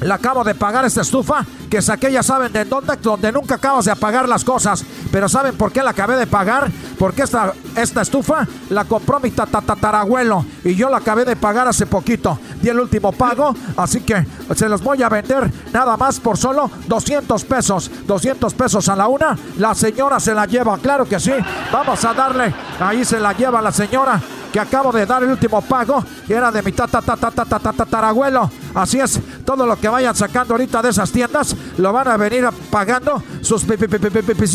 le 0.00 0.14
acabo 0.14 0.42
de 0.44 0.54
pagar 0.54 0.84
esta 0.86 1.02
estufa 1.02 1.44
que 1.68 1.82
saqué, 1.82 2.10
ya 2.10 2.22
saben 2.22 2.52
de 2.52 2.64
dónde, 2.64 2.96
donde 2.96 3.30
nunca 3.30 3.56
acabas 3.56 3.84
de 3.84 3.90
apagar 3.90 4.28
las 4.28 4.44
cosas. 4.44 4.84
Pero 5.12 5.28
¿saben 5.28 5.56
por 5.56 5.72
qué 5.72 5.82
la 5.82 5.90
acabé 5.90 6.16
de 6.16 6.26
pagar? 6.26 6.70
Porque 7.00 7.22
esta, 7.22 7.54
esta 7.76 8.02
estufa 8.02 8.46
la 8.68 8.84
compró 8.84 9.20
mi 9.20 9.30
tatarabuelo 9.30 10.44
y 10.62 10.74
yo 10.74 10.90
la 10.90 10.98
acabé 10.98 11.24
de 11.24 11.34
pagar 11.34 11.66
hace 11.66 11.86
poquito. 11.86 12.38
Di 12.60 12.68
el 12.68 12.78
último 12.78 13.10
pago, 13.10 13.54
así 13.78 14.02
que 14.02 14.26
se 14.54 14.68
los 14.68 14.82
voy 14.82 15.02
a 15.02 15.08
vender 15.08 15.50
nada 15.72 15.96
más 15.96 16.20
por 16.20 16.36
solo 16.36 16.70
200 16.88 17.42
pesos. 17.46 17.90
200 18.06 18.52
pesos 18.52 18.86
a 18.90 18.96
la 18.96 19.08
una. 19.08 19.34
La 19.56 19.74
señora 19.74 20.20
se 20.20 20.34
la 20.34 20.44
lleva, 20.44 20.76
claro 20.76 21.06
que 21.06 21.18
sí. 21.18 21.32
Vamos 21.72 22.04
a 22.04 22.12
darle, 22.12 22.52
ahí 22.78 23.02
se 23.02 23.18
la 23.18 23.32
lleva 23.32 23.62
la 23.62 23.72
señora 23.72 24.20
que 24.50 24.60
acabo 24.60 24.92
de 24.92 25.06
dar 25.06 25.22
el 25.22 25.30
último 25.30 25.60
pago, 25.62 26.04
que 26.26 26.34
era 26.34 26.50
de 26.50 26.62
mi 26.62 26.72
tatarabuelo. 26.72 28.50
Así 28.74 29.00
es, 29.00 29.20
todo 29.44 29.66
lo 29.66 29.76
que 29.76 29.88
vayan 29.88 30.14
sacando 30.14 30.54
ahorita 30.54 30.82
de 30.82 30.90
esas 30.90 31.10
tiendas 31.10 31.56
lo 31.78 31.92
van 31.92 32.08
a 32.08 32.16
venir 32.16 32.48
pagando 32.70 33.22
sus 33.40 33.66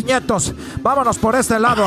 nietos. 0.05 0.53
Vámonos 0.81 1.17
por 1.17 1.35
este 1.35 1.59
lado. 1.59 1.85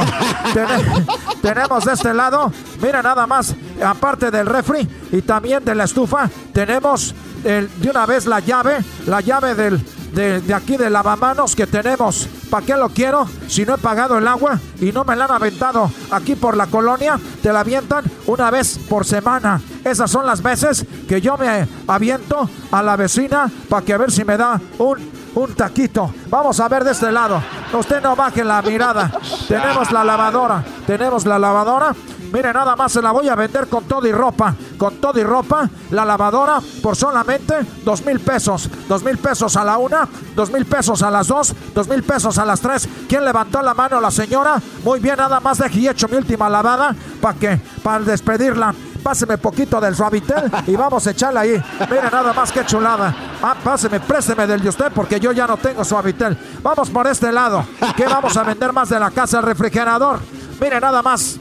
Tenemos 1.43 1.85
de 1.85 1.93
este 1.93 2.15
lado, 2.15 2.53
mira 2.83 3.03
nada 3.03 3.27
más, 3.27 3.55
aparte 3.85 4.31
del 4.31 4.47
refri 4.47 4.89
y 5.13 5.23
también 5.23 5.65
de 5.65 5.75
la 5.75 5.85
estufa, 5.85 6.29
tenemos 6.53 7.15
de 7.43 7.91
una 7.91 8.07
vez 8.07 8.27
la 8.27 8.41
llave, 8.41 8.79
la 9.07 9.21
llave 9.21 9.55
del, 9.55 9.85
de, 10.13 10.41
de 10.41 10.55
aquí 10.55 10.77
de 10.77 10.91
lavamanos 10.91 11.55
que 11.55 11.67
tenemos. 11.67 12.29
¿Para 12.51 12.65
qué 12.65 12.77
lo 12.77 12.89
quiero 12.89 13.29
si 13.47 13.65
no 13.65 13.75
he 13.75 13.79
pagado 13.79 14.19
el 14.19 14.27
agua 14.27 14.59
y 14.81 14.91
no 14.91 15.05
me 15.05 15.15
la 15.15 15.27
han 15.27 15.33
aventado 15.33 15.91
aquí 16.11 16.35
por 16.35 16.57
la 16.57 16.67
colonia? 16.67 17.21
Te 17.43 17.53
la 17.53 17.61
avientan 17.61 18.05
una 18.27 18.51
vez 18.51 18.79
por 18.89 19.05
semana. 19.05 19.61
Esas 19.85 20.11
son 20.11 20.27
las 20.27 20.43
veces 20.43 20.85
que 21.09 21.21
yo 21.21 21.37
me 21.37 21.69
aviento 21.87 22.49
a 22.71 22.83
la 22.83 22.97
vecina 22.97 23.51
para 23.69 23.85
que 23.85 23.93
a 23.93 23.99
ver 23.99 24.11
si 24.11 24.25
me 24.25 24.37
da 24.37 24.61
un, 24.79 24.99
un 25.39 25.55
taquito. 25.55 26.13
Vamos 26.29 26.61
a 26.61 26.69
ver 26.69 26.85
de 26.85 26.93
este 26.93 27.11
lado. 27.11 27.43
Usted 27.73 28.03
no 28.03 28.17
baje 28.17 28.45
la 28.45 28.61
mirada. 28.63 29.11
Tenemos 29.47 29.91
la 29.93 30.05
lavadora. 30.05 30.65
Tenemos 30.87 31.25
la 31.25 31.39
lavadora. 31.39 31.95
Mire, 32.33 32.53
nada 32.53 32.77
más 32.77 32.93
se 32.93 33.01
la 33.01 33.11
voy 33.11 33.29
a 33.29 33.35
vender 33.35 33.69
con 33.69 33.85
todo 33.85 34.07
y 34.07 34.13
ropa. 34.13 34.55
Con 34.77 34.97
todo 34.97 35.19
y 35.19 35.25
ropa, 35.25 35.69
la 35.91 36.05
lavadora 36.05 36.61
por 36.83 36.95
solamente 36.95 37.55
dos 37.85 38.05
mil 38.05 38.21
pesos. 38.21 38.69
Dos 38.87 39.03
mil 39.03 39.17
pesos 39.17 39.57
a 39.57 39.65
la 39.65 39.79
una, 39.79 40.07
dos 40.35 40.51
mil 40.51 40.67
pesos 40.67 41.03
a 41.03 41.11
las 41.11 41.29
dos, 41.29 41.55
dos 41.75 41.89
mil 41.89 42.03
pesos 42.03 42.37
a 42.39 42.45
las 42.45 42.61
tres. 42.61 42.87
¿Quién 43.09 43.25
levantó 43.25 43.63
la 43.63 43.73
mano? 43.73 44.01
La 44.01 44.11
señora. 44.11 44.61
Muy 44.85 45.01
bien, 45.01 45.17
nada 45.17 45.41
más 45.41 45.59
de 45.59 45.71
y 45.73 45.89
hecho 45.89 46.09
mi 46.09 46.17
última 46.17 46.51
lavada. 46.51 46.95
¿Para 47.21 47.39
qué? 47.39 47.61
Para 47.83 48.05
despedirla. 48.05 48.75
Páseme 49.03 49.39
poquito 49.39 49.81
del 49.81 49.95
suavitel 49.95 50.51
y 50.67 50.77
vamos 50.77 51.07
a 51.07 51.11
echarla 51.11 51.41
ahí. 51.41 51.63
Mire 51.91 52.11
nada 52.11 52.33
más 52.33 52.53
que 52.53 52.65
chulada. 52.65 53.15
Ah, 53.43 53.57
páseme, 53.63 54.01
présteme 54.01 54.47
del 54.47 54.61
de 54.63 54.69
usted 54.69 54.93
porque 54.95 55.21
yo 55.21 55.33
ya 55.33 55.47
no 55.47 55.57
tengo 55.57 55.85
suavitel. 55.85 56.37
Vamos 56.63 56.91
por 56.91 57.07
este 57.07 57.33
lado. 57.33 57.65
¿Qué 57.97 58.05
vamos 58.05 58.37
a 58.37 58.43
vender 58.43 58.73
más 58.73 58.89
de 58.89 58.99
la 58.99 59.11
casa? 59.11 59.39
El 59.39 59.45
refrigerador. 59.45 60.21
Mire 60.61 60.81
nada 60.81 61.03
más 61.03 61.39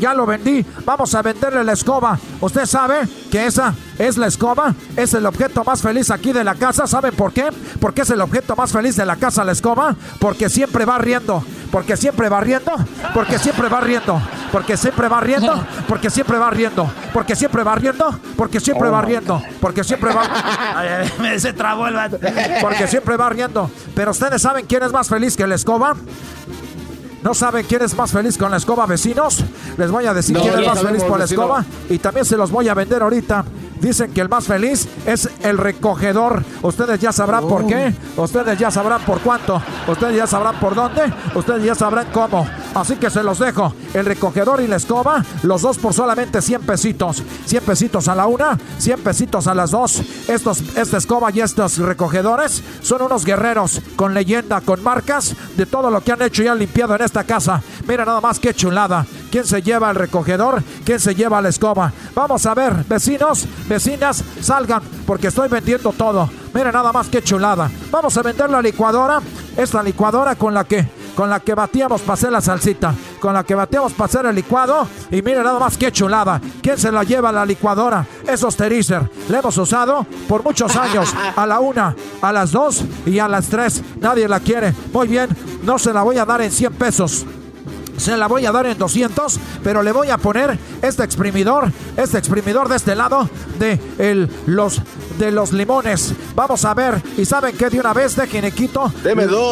ya 0.00 0.14
lo 0.14 0.26
vendí, 0.26 0.64
vamos 0.84 1.14
a 1.14 1.22
venderle 1.22 1.64
la 1.64 1.72
escoba. 1.72 2.18
Usted 2.40 2.66
sabe 2.66 3.08
que 3.30 3.46
esa 3.46 3.74
es 3.98 4.16
la 4.16 4.26
escoba, 4.26 4.74
es 4.96 5.14
el 5.14 5.26
objeto 5.26 5.64
más 5.64 5.82
feliz 5.82 6.10
aquí 6.10 6.32
de 6.32 6.44
la 6.44 6.54
casa. 6.54 6.86
¿Saben 6.86 7.14
por 7.14 7.32
qué? 7.32 7.48
Porque 7.80 8.02
es 8.02 8.10
el 8.10 8.20
objeto 8.20 8.56
más 8.56 8.72
feliz 8.72 8.96
de 8.96 9.06
la 9.06 9.16
casa 9.16 9.44
la 9.44 9.52
escoba, 9.52 9.96
porque 10.18 10.48
siempre 10.48 10.84
va 10.84 10.98
riendo, 10.98 11.44
porque 11.74 11.96
siempre 11.96 12.28
va 12.28 12.38
riendo, 12.38 12.72
porque 13.12 13.36
siempre 13.36 13.68
va 13.68 13.80
riendo, 13.80 14.22
porque 14.52 14.76
siempre 14.76 15.08
va 15.08 15.18
riendo, 15.18 15.60
porque 15.88 16.08
siempre 16.08 16.38
va 16.38 16.48
riendo, 16.48 16.88
porque 17.12 17.34
siempre 17.34 17.64
va 17.64 17.74
riendo, 17.74 18.20
porque 18.36 18.60
siempre 18.60 18.90
va 18.90 19.02
riendo, 19.02 19.42
porque 19.60 19.82
siempre 19.82 20.14
va 20.14 20.22
Se 21.38 21.52
trabó 21.52 21.88
el 21.88 21.96
Porque 22.60 22.86
siempre 22.86 23.16
va 23.16 23.28
riendo. 23.28 23.68
Pero 23.92 24.12
ustedes 24.12 24.40
saben 24.40 24.66
quién 24.66 24.84
es 24.84 24.92
más 24.92 25.08
feliz 25.08 25.36
que 25.36 25.48
la 25.48 25.56
escoba? 25.56 25.96
¿No 27.24 27.34
saben 27.34 27.66
quién 27.66 27.82
es 27.82 27.96
más 27.96 28.12
feliz 28.12 28.38
con 28.38 28.52
la 28.52 28.58
escoba, 28.58 28.86
vecinos? 28.86 29.42
Les 29.76 29.90
voy 29.90 30.06
a 30.06 30.14
decir 30.14 30.36
No, 30.36 30.42
quién 30.42 30.60
es 30.60 30.66
más 30.68 30.80
feliz 30.80 31.02
con 31.02 31.18
la 31.18 31.24
escoba 31.24 31.64
y 31.90 31.98
también 31.98 32.24
se 32.24 32.36
los 32.36 32.52
voy 32.52 32.68
a 32.68 32.74
vender 32.74 33.02
ahorita. 33.02 33.44
Dicen 33.80 34.12
que 34.12 34.20
el 34.20 34.28
más 34.28 34.46
feliz 34.46 34.88
es 35.06 35.28
el 35.42 35.58
recogedor. 35.58 36.42
Ustedes 36.62 37.00
ya 37.00 37.12
sabrán 37.12 37.46
por 37.46 37.66
qué. 37.66 37.94
Ustedes 38.16 38.58
ya 38.58 38.70
sabrán 38.70 39.02
por 39.02 39.20
cuánto. 39.20 39.60
Ustedes 39.86 40.16
ya 40.16 40.26
sabrán 40.26 40.58
por 40.60 40.74
dónde. 40.74 41.12
Ustedes 41.34 41.64
ya 41.64 41.74
sabrán 41.74 42.06
cómo. 42.12 42.46
Así 42.74 42.96
que 42.96 43.10
se 43.10 43.22
los 43.22 43.38
dejo. 43.38 43.74
El 43.92 44.06
recogedor 44.06 44.60
y 44.60 44.66
la 44.66 44.76
escoba, 44.76 45.24
los 45.42 45.62
dos 45.62 45.78
por 45.78 45.92
solamente 45.94 46.40
100 46.42 46.62
pesitos. 46.62 47.22
100 47.46 47.64
pesitos 47.64 48.08
a 48.08 48.14
la 48.14 48.26
una, 48.26 48.58
100 48.78 49.00
pesitos 49.00 49.46
a 49.46 49.54
las 49.54 49.70
dos. 49.70 50.02
Estos, 50.28 50.60
esta 50.76 50.96
escoba 50.96 51.30
y 51.32 51.40
estos 51.40 51.78
recogedores 51.78 52.62
son 52.82 53.02
unos 53.02 53.24
guerreros 53.24 53.80
con 53.96 54.14
leyenda, 54.14 54.60
con 54.60 54.82
marcas 54.82 55.34
de 55.56 55.66
todo 55.66 55.90
lo 55.90 56.02
que 56.02 56.12
han 56.12 56.22
hecho 56.22 56.42
y 56.42 56.48
han 56.48 56.58
limpiado 56.58 56.94
en 56.96 57.02
esta 57.02 57.24
casa. 57.24 57.62
Mira 57.86 58.04
nada 58.04 58.20
más 58.20 58.40
qué 58.40 58.54
chulada. 58.54 59.06
¿Quién 59.34 59.46
se 59.46 59.62
lleva 59.62 59.90
el 59.90 59.96
recogedor? 59.96 60.62
¿Quién 60.84 61.00
se 61.00 61.12
lleva 61.12 61.42
la 61.42 61.48
escoba? 61.48 61.92
Vamos 62.14 62.46
a 62.46 62.54
ver, 62.54 62.84
vecinos, 62.84 63.48
vecinas, 63.68 64.22
salgan 64.40 64.80
porque 65.04 65.26
estoy 65.26 65.48
vendiendo 65.48 65.92
todo. 65.92 66.30
Mira 66.54 66.70
nada 66.70 66.92
más 66.92 67.08
qué 67.08 67.20
chulada. 67.20 67.68
Vamos 67.90 68.16
a 68.16 68.22
vender 68.22 68.48
la 68.48 68.62
licuadora. 68.62 69.20
Esta 69.56 69.82
licuadora 69.82 70.36
con 70.36 70.54
la 70.54 70.62
que 70.62 70.88
con 71.16 71.28
la 71.28 71.40
que 71.40 71.52
batíamos 71.52 72.02
para 72.02 72.14
hacer 72.14 72.30
la 72.30 72.40
salsita, 72.40 72.94
con 73.18 73.34
la 73.34 73.42
que 73.42 73.56
batíamos 73.56 73.92
para 73.94 74.04
hacer 74.04 74.26
el 74.26 74.36
licuado. 74.36 74.86
Y 75.10 75.20
mira 75.20 75.42
nada 75.42 75.58
más 75.58 75.76
qué 75.76 75.90
chulada. 75.90 76.40
¿Quién 76.62 76.78
se 76.78 76.92
la 76.92 77.02
lleva 77.02 77.32
la 77.32 77.44
licuadora? 77.44 78.06
Esos 78.28 78.56
Terizer. 78.56 79.02
La 79.28 79.40
hemos 79.40 79.58
usado 79.58 80.06
por 80.28 80.44
muchos 80.44 80.76
años. 80.76 81.12
A 81.34 81.44
la 81.44 81.58
una, 81.58 81.96
a 82.22 82.32
las 82.32 82.52
dos 82.52 82.84
y 83.04 83.18
a 83.18 83.26
las 83.26 83.48
tres. 83.48 83.82
Nadie 84.00 84.28
la 84.28 84.38
quiere. 84.38 84.72
Muy 84.92 85.08
bien, 85.08 85.28
no 85.64 85.76
se 85.76 85.92
la 85.92 86.04
voy 86.04 86.18
a 86.18 86.24
dar 86.24 86.40
en 86.40 86.52
100 86.52 86.72
pesos. 86.74 87.26
Se 87.96 88.16
la 88.16 88.26
voy 88.26 88.46
a 88.46 88.52
dar 88.52 88.66
en 88.66 88.78
200, 88.78 89.38
pero 89.62 89.82
le 89.82 89.92
voy 89.92 90.10
a 90.10 90.18
poner 90.18 90.58
este 90.82 91.04
exprimidor, 91.04 91.72
este 91.96 92.18
exprimidor 92.18 92.68
de 92.68 92.76
este 92.76 92.94
lado 92.94 93.28
de 93.58 93.80
el, 93.98 94.28
los 94.46 94.80
de 95.18 95.30
los 95.30 95.52
limones. 95.52 96.12
Vamos 96.34 96.64
a 96.64 96.74
ver, 96.74 97.02
y 97.16 97.24
saben 97.24 97.56
que 97.56 97.70
de 97.70 97.80
una 97.80 97.92
vez 97.92 98.16
dejen 98.16 98.50
quito 98.52 98.92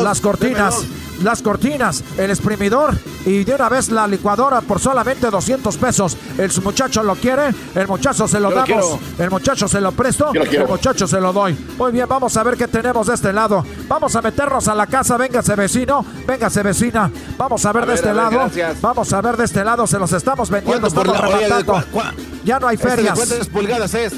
las 0.03 0.21
cortinas. 0.21 0.85
Las 1.23 1.41
cortinas, 1.41 2.03
el 2.19 2.31
exprimidor 2.31 2.97
y 3.25 3.45
de 3.45 3.55
una 3.55 3.69
vez 3.69 3.91
la 3.91 4.07
licuadora 4.07 4.61
por 4.61 4.81
solamente 4.81 5.31
200 5.31 5.77
pesos. 5.77 6.17
El 6.39 6.51
muchacho 6.63 7.03
lo 7.03 7.15
quiere, 7.15 7.51
el 7.75 7.87
muchacho 7.89 8.27
se 8.27 8.41
lo 8.41 8.51
Yo 8.51 8.57
damos, 8.57 8.99
el 9.19 9.31
muchacho 9.31 9.69
se 9.69 9.81
lo 9.81 9.93
presto, 9.93 10.31
lo 10.33 10.43
el 10.43 10.67
muchacho 10.69 11.07
se 11.07 11.21
lo 11.21 11.33
doy. 11.33 11.57
Muy 11.79 11.93
bien, 11.93 12.07
vamos 12.09 12.37
a 12.37 12.43
ver 12.43 12.57
qué 12.57 12.69
tenemos 12.69 13.07
de 13.07 13.15
este 13.15 13.33
lado. 13.33 13.65
Vamos 13.89 14.15
a 14.17 14.23
meternos 14.23 14.67
a 14.69 14.75
la 14.75 14.87
casa, 14.87 15.17
véngase 15.17 15.55
vecino, 15.55 16.05
véngase 16.27 16.63
vecina. 16.63 17.11
Vamos 17.39 17.65
a 17.65 17.73
ver 17.73 17.83
A 17.83 17.87
de 17.87 17.91
ver, 17.91 17.95
este 17.97 18.07
ver, 18.09 18.17
lado. 18.17 18.31
gracias. 18.31 18.81
Vamos 18.81 19.13
a 19.13 19.21
ver 19.21 19.37
de 19.37 19.45
este 19.45 19.65
lado, 19.65 19.87
se 19.87 19.99
los 19.99 20.13
estamos 20.13 20.51
vendiendo, 20.51 20.89
¿Cuánto 20.91 20.95
por 21.13 21.17
estamos 21.17 21.31
la- 21.49 21.57
oye, 21.57 21.65
cua- 21.65 21.85
cua- 21.93 22.13
Ya 22.45 22.59
no 22.59 22.67
hay 22.69 22.75
¿Este 22.75 22.89
de 22.89 22.97
ferias. 22.97 23.15
¿Cuántas 23.19 23.47
pulgadas 23.49 23.95
es? 23.95 24.13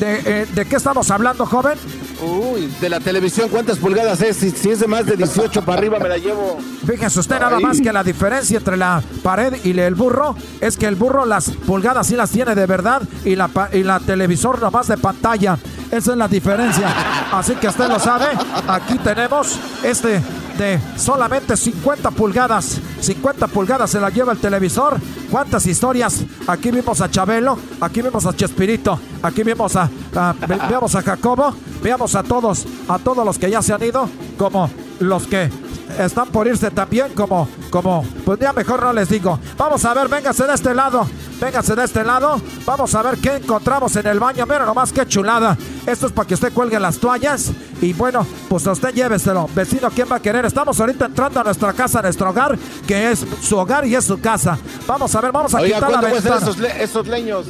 ¿De, 0.00 0.20
eh, 0.24 0.46
¿De 0.52 0.64
qué 0.66 0.76
estamos 0.76 1.10
hablando, 1.10 1.46
joven? 1.46 1.78
Uy, 2.22 2.72
de 2.80 2.88
la 2.88 3.00
televisión, 3.00 3.48
¿cuántas 3.48 3.78
pulgadas 3.78 4.20
es? 4.20 4.36
Si, 4.36 4.50
si 4.50 4.70
es 4.70 4.80
de 4.80 4.86
más 4.86 5.04
de 5.06 5.16
18 5.16 5.62
para 5.62 5.78
arriba, 5.78 5.98
me 5.98 6.08
la 6.08 6.18
llevo. 6.18 6.58
Fíjese 6.86 7.18
usted 7.18 7.40
nada 7.40 7.58
más 7.58 7.80
que 7.80 7.92
la 7.92 8.04
diferencia 8.04 8.58
entre 8.58 8.76
la 8.76 9.02
pared 9.22 9.54
y 9.64 9.78
el 9.78 9.94
burro 9.94 10.36
es 10.60 10.76
que 10.76 10.86
el 10.86 10.94
burro 10.94 11.24
las 11.24 11.50
pulgadas 11.50 12.06
sí 12.06 12.16
las 12.16 12.30
tiene 12.30 12.54
de 12.54 12.66
verdad 12.66 13.02
y 13.24 13.34
la, 13.34 13.50
y 13.72 13.82
la 13.82 13.98
televisor 14.00 14.60
nomás 14.60 14.88
de 14.88 14.96
pantalla. 14.96 15.58
Esa 15.90 16.12
es 16.12 16.16
la 16.16 16.28
diferencia. 16.28 16.88
Así 17.32 17.54
que 17.56 17.68
usted 17.68 17.88
lo 17.88 17.98
sabe. 17.98 18.26
Aquí 18.68 18.98
tenemos 18.98 19.58
este 19.82 20.22
de 20.62 20.78
solamente 20.96 21.56
50 21.56 22.10
pulgadas. 22.12 22.80
50 23.00 23.48
pulgadas 23.48 23.90
se 23.90 24.00
la 24.00 24.10
lleva 24.10 24.32
el 24.32 24.38
televisor. 24.38 24.98
¿Cuántas 25.30 25.66
historias? 25.66 26.24
Aquí 26.46 26.70
vimos 26.70 27.00
a 27.00 27.10
Chabelo, 27.10 27.58
aquí 27.80 28.00
vimos 28.02 28.24
a 28.26 28.32
Chespirito, 28.34 28.98
aquí 29.22 29.42
vimos 29.42 29.74
a, 29.76 29.90
a- 30.14 30.34
ve- 30.46 30.58
veamos 30.68 30.94
a 30.94 31.02
Jacobo, 31.02 31.54
veamos 31.82 32.14
a 32.14 32.22
todos, 32.22 32.64
a 32.88 32.98
todos 32.98 33.24
los 33.24 33.38
que 33.38 33.50
ya 33.50 33.60
se 33.62 33.72
han 33.72 33.82
ido, 33.82 34.08
como 34.38 34.70
los 35.00 35.26
que 35.26 35.50
están 35.98 36.28
por 36.28 36.46
irse 36.46 36.70
también 36.70 37.08
como, 37.14 37.48
como, 37.70 38.04
pues 38.24 38.38
ya 38.38 38.52
mejor 38.52 38.82
no 38.82 38.92
les 38.92 39.08
digo. 39.08 39.38
Vamos 39.58 39.84
a 39.84 39.92
ver, 39.94 40.08
véngase 40.08 40.44
de 40.46 40.54
este 40.54 40.74
lado, 40.74 41.06
véngase 41.42 41.74
de 41.74 41.84
este 41.84 42.04
lado. 42.04 42.40
Vamos 42.64 42.94
a 42.94 43.02
ver 43.02 43.18
qué 43.18 43.36
encontramos 43.36 43.94
en 43.96 44.06
el 44.06 44.20
baño. 44.20 44.44
Mira 44.46 44.64
nomás 44.64 44.92
qué 44.92 45.04
chulada. 45.06 45.56
Esto 45.86 46.06
es 46.06 46.12
para 46.12 46.28
que 46.28 46.34
usted 46.34 46.52
cuelgue 46.52 46.78
las 46.78 46.98
toallas. 46.98 47.50
Y 47.80 47.92
bueno, 47.92 48.24
pues 48.48 48.66
usted 48.66 48.94
lléveselo. 48.94 49.48
Vecino, 49.54 49.90
¿quién 49.90 50.06
va 50.10 50.16
a 50.16 50.20
querer? 50.22 50.44
Estamos 50.46 50.78
ahorita 50.80 51.06
entrando 51.06 51.40
a 51.40 51.44
nuestra 51.44 51.72
casa, 51.72 51.98
a 51.98 52.02
nuestro 52.02 52.30
hogar, 52.30 52.56
que 52.86 53.10
es 53.10 53.24
su 53.42 53.56
hogar 53.58 53.84
y 53.86 53.94
es 53.96 54.04
su 54.04 54.20
casa. 54.20 54.56
Vamos 54.86 55.14
a 55.14 55.20
ver, 55.20 55.32
vamos 55.32 55.52
a 55.54 55.58
Oiga, 55.60 55.76
quitar 55.76 55.90
la 55.90 55.98
¿cuánto 55.98 56.10
cuestan 56.10 56.32
ventana. 56.32 56.50
esos, 56.52 56.58
le- 56.62 56.82
esos 56.84 57.06
leños? 57.08 57.46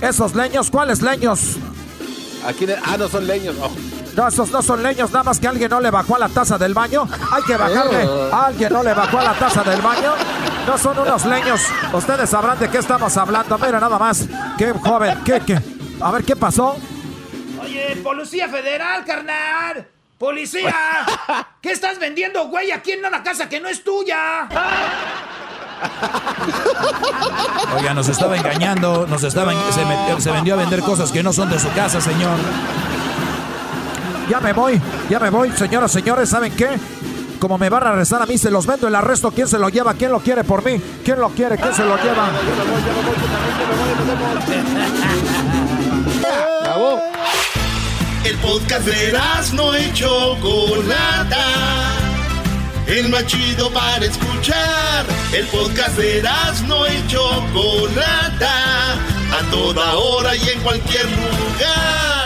Esos 0.00 0.34
leños, 0.34 0.70
¿cuáles 0.70 1.00
leños? 1.02 1.56
Aquí, 2.46 2.66
ah, 2.84 2.96
no 2.98 3.08
son 3.08 3.26
leños. 3.26 3.54
oh. 3.62 3.70
No, 4.16 4.26
esos 4.28 4.50
no 4.50 4.62
son 4.62 4.82
leños, 4.82 5.10
nada 5.12 5.24
más 5.24 5.38
que 5.38 5.46
alguien 5.46 5.68
no 5.70 5.78
le 5.78 5.90
bajó 5.90 6.16
a 6.16 6.20
la 6.20 6.28
taza 6.30 6.56
del 6.56 6.72
baño. 6.72 7.06
Hay 7.30 7.42
que 7.42 7.54
bajarle. 7.56 8.08
Alguien 8.32 8.72
no 8.72 8.82
le 8.82 8.94
bajó 8.94 9.18
a 9.18 9.24
la 9.24 9.34
taza 9.34 9.62
del 9.62 9.82
baño. 9.82 10.14
No 10.66 10.78
son 10.78 10.98
unos 10.98 11.26
leños. 11.26 11.60
Ustedes 11.92 12.30
sabrán 12.30 12.58
de 12.58 12.70
qué 12.70 12.78
estamos 12.78 13.14
hablando. 13.18 13.58
Mira, 13.58 13.78
nada 13.78 13.98
más. 13.98 14.24
Qué 14.56 14.72
joven, 14.72 15.18
qué, 15.22 15.40
qué. 15.40 15.60
A 16.00 16.10
ver, 16.12 16.24
¿qué 16.24 16.34
pasó? 16.34 16.78
Oye, 17.62 18.00
Policía 18.02 18.48
Federal, 18.48 19.04
carnal. 19.04 19.86
¡Policía! 20.18 20.74
¿Qué 21.60 21.72
estás 21.72 21.98
vendiendo, 21.98 22.46
güey, 22.48 22.72
aquí 22.72 22.92
en 22.92 23.04
una 23.04 23.22
casa 23.22 23.50
que 23.50 23.60
no 23.60 23.68
es 23.68 23.84
tuya? 23.84 24.48
Oiga, 27.76 27.92
nos 27.92 28.08
estaba 28.08 28.34
engañando, 28.36 29.06
nos 29.06 29.22
estaba, 29.24 29.52
en- 29.52 29.72
se, 29.74 29.84
metió- 29.84 30.18
se 30.20 30.30
vendió 30.30 30.54
a 30.54 30.56
vender 30.56 30.80
cosas 30.80 31.12
que 31.12 31.22
no 31.22 31.34
son 31.34 31.50
de 31.50 31.58
su 31.60 31.70
casa, 31.72 32.00
señor. 32.00 32.36
Ya 34.28 34.40
me 34.40 34.52
voy, 34.52 34.80
ya 35.08 35.20
me 35.20 35.30
voy, 35.30 35.52
señoras, 35.52 35.92
señores, 35.92 36.28
¿saben 36.28 36.52
qué? 36.54 36.68
Como 37.38 37.58
me 37.58 37.68
van 37.68 37.84
a 37.84 37.90
arrestar 37.90 38.22
a 38.22 38.26
mí, 38.26 38.38
se 38.38 38.50
los 38.50 38.66
vendo 38.66 38.88
el 38.88 38.94
arresto. 38.94 39.30
¿Quién 39.30 39.46
se 39.46 39.58
lo 39.58 39.68
lleva? 39.68 39.94
¿Quién 39.94 40.10
lo 40.10 40.20
quiere 40.20 40.42
por 40.42 40.64
mí? 40.64 40.80
¿Quién 41.04 41.20
lo 41.20 41.28
quiere? 41.28 41.56
¿Quién 41.56 41.74
se 41.74 41.84
lo 41.84 41.96
lleva? 41.96 42.28
El 48.24 48.36
podcast 48.38 48.84
de 48.84 49.18
no 49.54 49.78
y 49.78 49.92
Chocolata. 49.92 51.44
El 52.86 53.08
más 53.10 53.26
chido 53.26 53.70
para 53.70 54.04
escuchar. 54.04 55.04
El 55.32 55.46
podcast 55.46 55.96
de 55.96 56.22
no 56.66 56.86
y 56.86 57.06
Chocolata. 57.06 58.94
A 58.94 59.50
toda 59.50 59.94
hora 59.94 60.34
y 60.34 60.48
en 60.48 60.60
cualquier 60.60 61.04
lugar. 61.04 62.25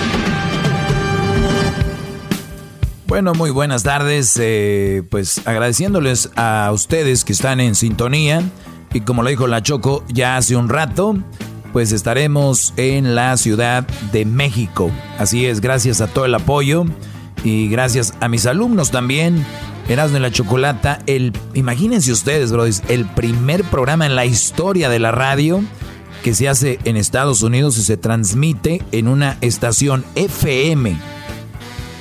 Bueno, 3.11 3.33
muy 3.33 3.51
buenas 3.51 3.83
tardes. 3.83 4.39
Eh, 4.41 5.03
pues 5.09 5.45
agradeciéndoles 5.45 6.29
a 6.37 6.71
ustedes 6.73 7.25
que 7.25 7.33
están 7.33 7.59
en 7.59 7.75
sintonía. 7.75 8.41
Y 8.93 9.01
como 9.01 9.21
lo 9.21 9.29
dijo 9.29 9.47
la 9.47 9.61
Choco 9.61 10.05
ya 10.07 10.37
hace 10.37 10.55
un 10.55 10.69
rato, 10.69 11.17
pues 11.73 11.91
estaremos 11.91 12.73
en 12.77 13.13
la 13.13 13.35
Ciudad 13.35 13.85
de 14.13 14.23
México. 14.23 14.91
Así 15.19 15.45
es, 15.45 15.59
gracias 15.59 15.99
a 15.99 16.07
todo 16.07 16.23
el 16.23 16.33
apoyo 16.33 16.85
y 17.43 17.67
gracias 17.67 18.13
a 18.21 18.29
mis 18.29 18.45
alumnos 18.45 18.91
también. 18.91 19.45
Erasmo 19.89 20.13
de 20.13 20.21
la 20.21 20.31
Chocolata, 20.31 20.99
el, 21.05 21.33
imagínense 21.53 22.13
ustedes, 22.13 22.53
brothers, 22.53 22.81
el 22.87 23.03
primer 23.03 23.65
programa 23.65 24.05
en 24.05 24.15
la 24.15 24.25
historia 24.25 24.87
de 24.87 24.99
la 24.99 25.11
radio 25.11 25.61
que 26.23 26.33
se 26.33 26.47
hace 26.47 26.79
en 26.85 26.95
Estados 26.95 27.43
Unidos 27.43 27.77
y 27.77 27.83
se 27.83 27.97
transmite 27.97 28.81
en 28.93 29.09
una 29.09 29.37
estación 29.41 30.05
FM 30.15 31.20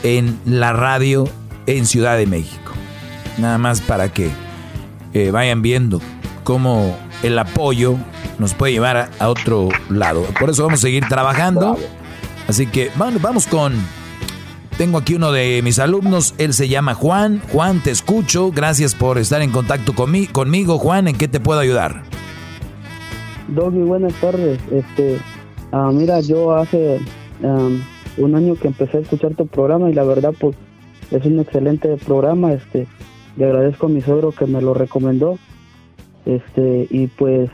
en 0.02 0.38
la 0.44 0.72
radio 0.72 1.28
en 1.66 1.86
Ciudad 1.86 2.16
de 2.16 2.26
México. 2.26 2.72
Nada 3.38 3.58
más 3.58 3.80
para 3.80 4.12
que 4.12 4.30
eh, 5.12 5.30
vayan 5.30 5.62
viendo 5.62 6.00
cómo 6.44 6.96
el 7.22 7.38
apoyo 7.38 7.96
nos 8.38 8.54
puede 8.54 8.72
llevar 8.72 9.10
a, 9.18 9.28
otro 9.28 9.68
lado. 9.88 10.24
Por 10.38 10.50
eso 10.50 10.64
vamos 10.64 10.80
a 10.80 10.82
seguir 10.82 11.06
trabajando. 11.08 11.78
Así 12.48 12.66
que 12.66 12.90
vamos, 12.96 13.20
vamos 13.22 13.46
con... 13.46 13.74
Tengo 14.76 14.96
aquí 14.96 15.14
uno 15.14 15.30
de 15.30 15.60
mis 15.62 15.78
alumnos, 15.78 16.34
él 16.38 16.54
se 16.54 16.66
llama 16.66 16.94
Juan. 16.94 17.42
Juan, 17.52 17.82
te 17.82 17.90
escucho. 17.90 18.50
Gracias 18.50 18.94
por 18.94 19.18
estar 19.18 19.42
en 19.42 19.50
contacto 19.50 19.92
conmigo. 19.94 20.78
Juan, 20.78 21.06
¿en 21.06 21.16
qué 21.16 21.28
te 21.28 21.38
puedo 21.38 21.60
ayudar? 21.60 22.02
Doggy, 23.48 23.82
buenas 23.82 24.14
tardes. 24.14 24.58
Este, 24.70 25.18
ah, 25.72 25.90
mira, 25.92 26.20
yo 26.20 26.54
hace 26.56 26.98
un 28.20 28.34
año 28.34 28.54
que 28.54 28.68
empecé 28.68 28.98
a 28.98 29.00
escuchar 29.00 29.34
tu 29.34 29.46
programa 29.46 29.90
y 29.90 29.94
la 29.94 30.04
verdad, 30.04 30.34
pues, 30.38 30.56
es 31.10 31.24
un 31.24 31.40
excelente 31.40 31.96
programa. 31.96 32.52
Este, 32.52 32.86
le 33.36 33.46
agradezco 33.46 33.86
a 33.86 33.90
mi 33.90 34.00
suegro 34.00 34.32
que 34.32 34.46
me 34.46 34.60
lo 34.60 34.74
recomendó. 34.74 35.38
Este, 36.26 36.86
y 36.90 37.06
pues, 37.08 37.50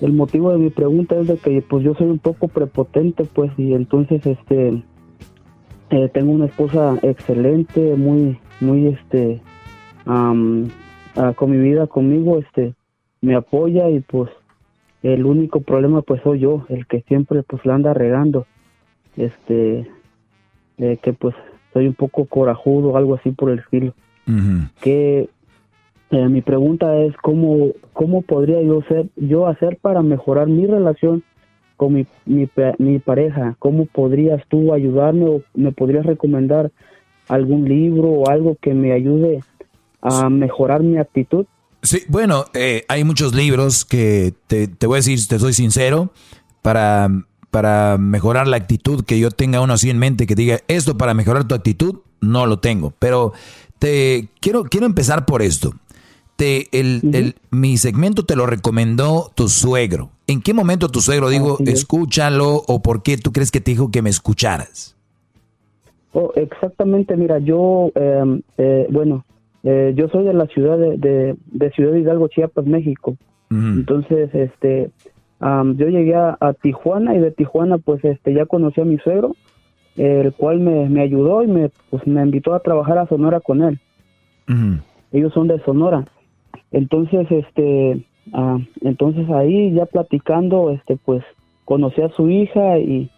el 0.00 0.12
motivo 0.12 0.50
de 0.52 0.58
mi 0.58 0.70
pregunta 0.70 1.16
es 1.16 1.26
de 1.28 1.36
que, 1.36 1.62
pues, 1.62 1.84
yo 1.84 1.94
soy 1.94 2.08
un 2.08 2.18
poco 2.18 2.48
prepotente, 2.48 3.24
pues, 3.24 3.50
y 3.56 3.74
entonces, 3.74 4.26
este, 4.26 4.82
eh, 5.90 6.08
tengo 6.12 6.32
una 6.32 6.46
esposa 6.46 6.98
excelente, 7.02 7.94
muy, 7.96 8.38
muy, 8.60 8.88
este, 8.88 9.40
um, 10.06 10.68
con 11.36 11.50
mi 11.50 11.58
vida 11.58 11.86
conmigo, 11.86 12.38
este, 12.38 12.74
me 13.20 13.34
apoya 13.34 13.88
y 13.88 14.00
pues 14.00 14.30
el 15.02 15.24
único 15.24 15.60
problema 15.60 16.02
pues 16.02 16.22
soy 16.22 16.40
yo, 16.40 16.66
el 16.68 16.86
que 16.86 17.02
siempre 17.02 17.42
pues 17.42 17.64
la 17.64 17.74
anda 17.74 17.94
regando 17.94 18.46
este, 19.16 19.88
que 20.76 21.12
pues 21.12 21.34
soy 21.72 21.86
un 21.88 21.94
poco 21.94 22.24
corajudo, 22.26 22.96
algo 22.96 23.14
así 23.14 23.30
por 23.30 23.50
el 23.50 23.58
estilo. 23.60 23.94
Que 24.80 25.28
eh, 26.10 26.28
mi 26.28 26.40
pregunta 26.40 26.96
es 26.96 27.14
cómo, 27.18 27.72
cómo 27.92 28.22
podría 28.22 28.62
yo 28.62 28.82
ser, 28.88 29.06
yo 29.16 29.46
hacer 29.46 29.78
para 29.80 30.02
mejorar 30.02 30.46
mi 30.46 30.66
relación 30.66 31.22
con 31.76 31.92
mi, 31.92 32.06
mi, 32.24 32.48
mi 32.78 32.98
pareja, 33.00 33.56
cómo 33.58 33.86
podrías 33.86 34.42
tú 34.48 34.72
ayudarme 34.72 35.24
o 35.26 35.42
me 35.54 35.72
podrías 35.72 36.06
recomendar 36.06 36.70
algún 37.28 37.68
libro 37.68 38.08
o 38.08 38.30
algo 38.30 38.56
que 38.60 38.74
me 38.74 38.92
ayude 38.92 39.40
a 40.00 40.28
mejorar 40.30 40.82
mi 40.82 40.98
actitud. 40.98 41.46
Sí, 41.82 42.02
bueno, 42.08 42.44
eh, 42.54 42.84
hay 42.88 43.04
muchos 43.04 43.34
libros 43.34 43.84
que 43.84 44.34
te, 44.46 44.68
te, 44.68 44.86
voy 44.86 44.96
a 44.96 44.98
decir, 44.98 45.18
te 45.26 45.38
soy 45.38 45.52
sincero, 45.52 46.10
para 46.62 47.08
para 47.54 47.98
mejorar 47.98 48.48
la 48.48 48.56
actitud, 48.56 49.04
que 49.04 49.20
yo 49.20 49.30
tenga 49.30 49.60
uno 49.60 49.74
así 49.74 49.88
en 49.88 49.96
mente 49.96 50.26
que 50.26 50.34
diga 50.34 50.58
esto 50.66 50.98
para 50.98 51.14
mejorar 51.14 51.46
tu 51.46 51.54
actitud, 51.54 52.00
no 52.20 52.46
lo 52.46 52.58
tengo. 52.58 52.92
Pero 52.98 53.32
te 53.78 54.26
quiero, 54.40 54.64
quiero 54.64 54.86
empezar 54.86 55.24
por 55.24 55.40
esto. 55.40 55.70
Te, 56.34 56.66
el, 56.72 57.36
mi 57.52 57.76
segmento 57.76 58.24
te 58.24 58.34
lo 58.34 58.46
recomendó 58.46 59.30
tu 59.36 59.48
suegro. 59.48 60.10
¿En 60.26 60.42
qué 60.42 60.52
momento 60.52 60.88
tu 60.88 61.00
suegro 61.00 61.28
dijo, 61.28 61.58
escúchalo 61.64 62.64
o 62.66 62.82
por 62.82 63.04
qué 63.04 63.18
tú 63.18 63.30
crees 63.30 63.52
que 63.52 63.60
te 63.60 63.70
dijo 63.70 63.92
que 63.92 64.02
me 64.02 64.10
escucharas? 64.10 64.96
Oh, 66.12 66.32
exactamente, 66.34 67.16
mira, 67.16 67.38
yo, 67.38 67.92
em, 67.94 68.42
eh, 68.58 68.88
bueno, 68.90 69.24
eh, 69.62 69.92
yo 69.94 70.08
soy 70.08 70.24
de 70.24 70.34
la 70.34 70.46
ciudad 70.46 70.76
de, 70.76 71.36
de, 71.46 71.70
Ciudad 71.70 71.94
Hidalgo, 71.94 72.26
Chiapas, 72.26 72.66
México. 72.66 73.16
Entonces, 73.48 74.34
este, 74.34 74.90
yo 75.40 75.88
llegué 75.88 76.14
a, 76.14 76.54
Tijuana 76.60 77.14
y 77.14 77.18
de 77.18 77.30
Tijuana 77.30 77.78
pues 77.78 78.04
este 78.04 78.32
ya 78.32 78.46
conocí 78.46 78.80
a 78.80 78.84
mi 78.84 78.98
suegro, 78.98 79.36
el 79.96 80.32
cual 80.32 80.60
me, 80.60 81.00
ayudó 81.00 81.42
y 81.42 81.46
me, 81.46 81.70
pues, 81.90 82.06
me 82.06 82.22
invitó 82.22 82.54
a 82.54 82.60
trabajar 82.60 82.98
a 82.98 83.06
Sonora 83.06 83.40
con 83.40 83.62
él. 83.62 83.78
Ellos 85.12 85.32
son 85.32 85.48
de 85.48 85.60
Sonora. 85.60 86.04
Entonces, 86.72 87.30
este, 87.30 88.04
entonces 88.80 89.30
ahí 89.30 89.72
ya 89.72 89.86
platicando, 89.86 90.70
este, 90.70 90.96
pues 90.96 91.22
conocí 91.64 92.02
a 92.02 92.10
su 92.10 92.28
hija 92.28 92.78
y, 92.78 93.10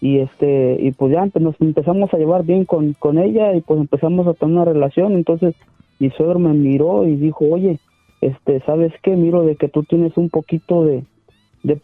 y 0.00 0.18
este, 0.18 0.78
y 0.80 0.92
pues 0.92 1.12
ya 1.12 1.28
nos 1.40 1.60
empezamos 1.60 2.12
a 2.14 2.18
llevar 2.18 2.44
bien 2.44 2.64
con, 2.64 2.94
con 2.94 3.18
ella 3.18 3.54
y 3.54 3.60
pues 3.60 3.80
empezamos 3.80 4.26
a 4.26 4.34
tener 4.34 4.54
una 4.54 4.64
relación. 4.64 5.14
Entonces 5.14 5.54
mi 5.98 6.10
suegro 6.10 6.38
me 6.38 6.52
miró 6.52 7.06
y 7.06 7.16
dijo, 7.16 7.46
oye, 7.50 7.78
este, 8.20 8.60
¿sabes 8.60 8.92
qué? 9.02 9.16
Miro 9.16 9.44
de 9.44 9.56
que 9.56 9.68
tú 9.68 9.82
tienes 9.82 10.16
un 10.16 10.30
poquito 10.30 10.84
de, 10.84 11.04
de 11.62 11.80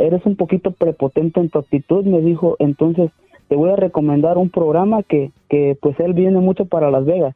eres 0.00 0.26
un 0.26 0.36
poquito 0.36 0.70
prepotente 0.72 1.40
en 1.40 1.50
tu 1.50 1.58
actitud, 1.58 2.04
me 2.04 2.20
dijo, 2.20 2.56
entonces 2.58 3.10
te 3.48 3.56
voy 3.56 3.70
a 3.70 3.76
recomendar 3.76 4.38
un 4.38 4.50
programa 4.50 5.02
que, 5.02 5.30
que 5.48 5.76
pues 5.80 5.98
él 6.00 6.12
viene 6.12 6.40
mucho 6.40 6.66
para 6.66 6.90
Las 6.90 7.04
Vegas. 7.04 7.34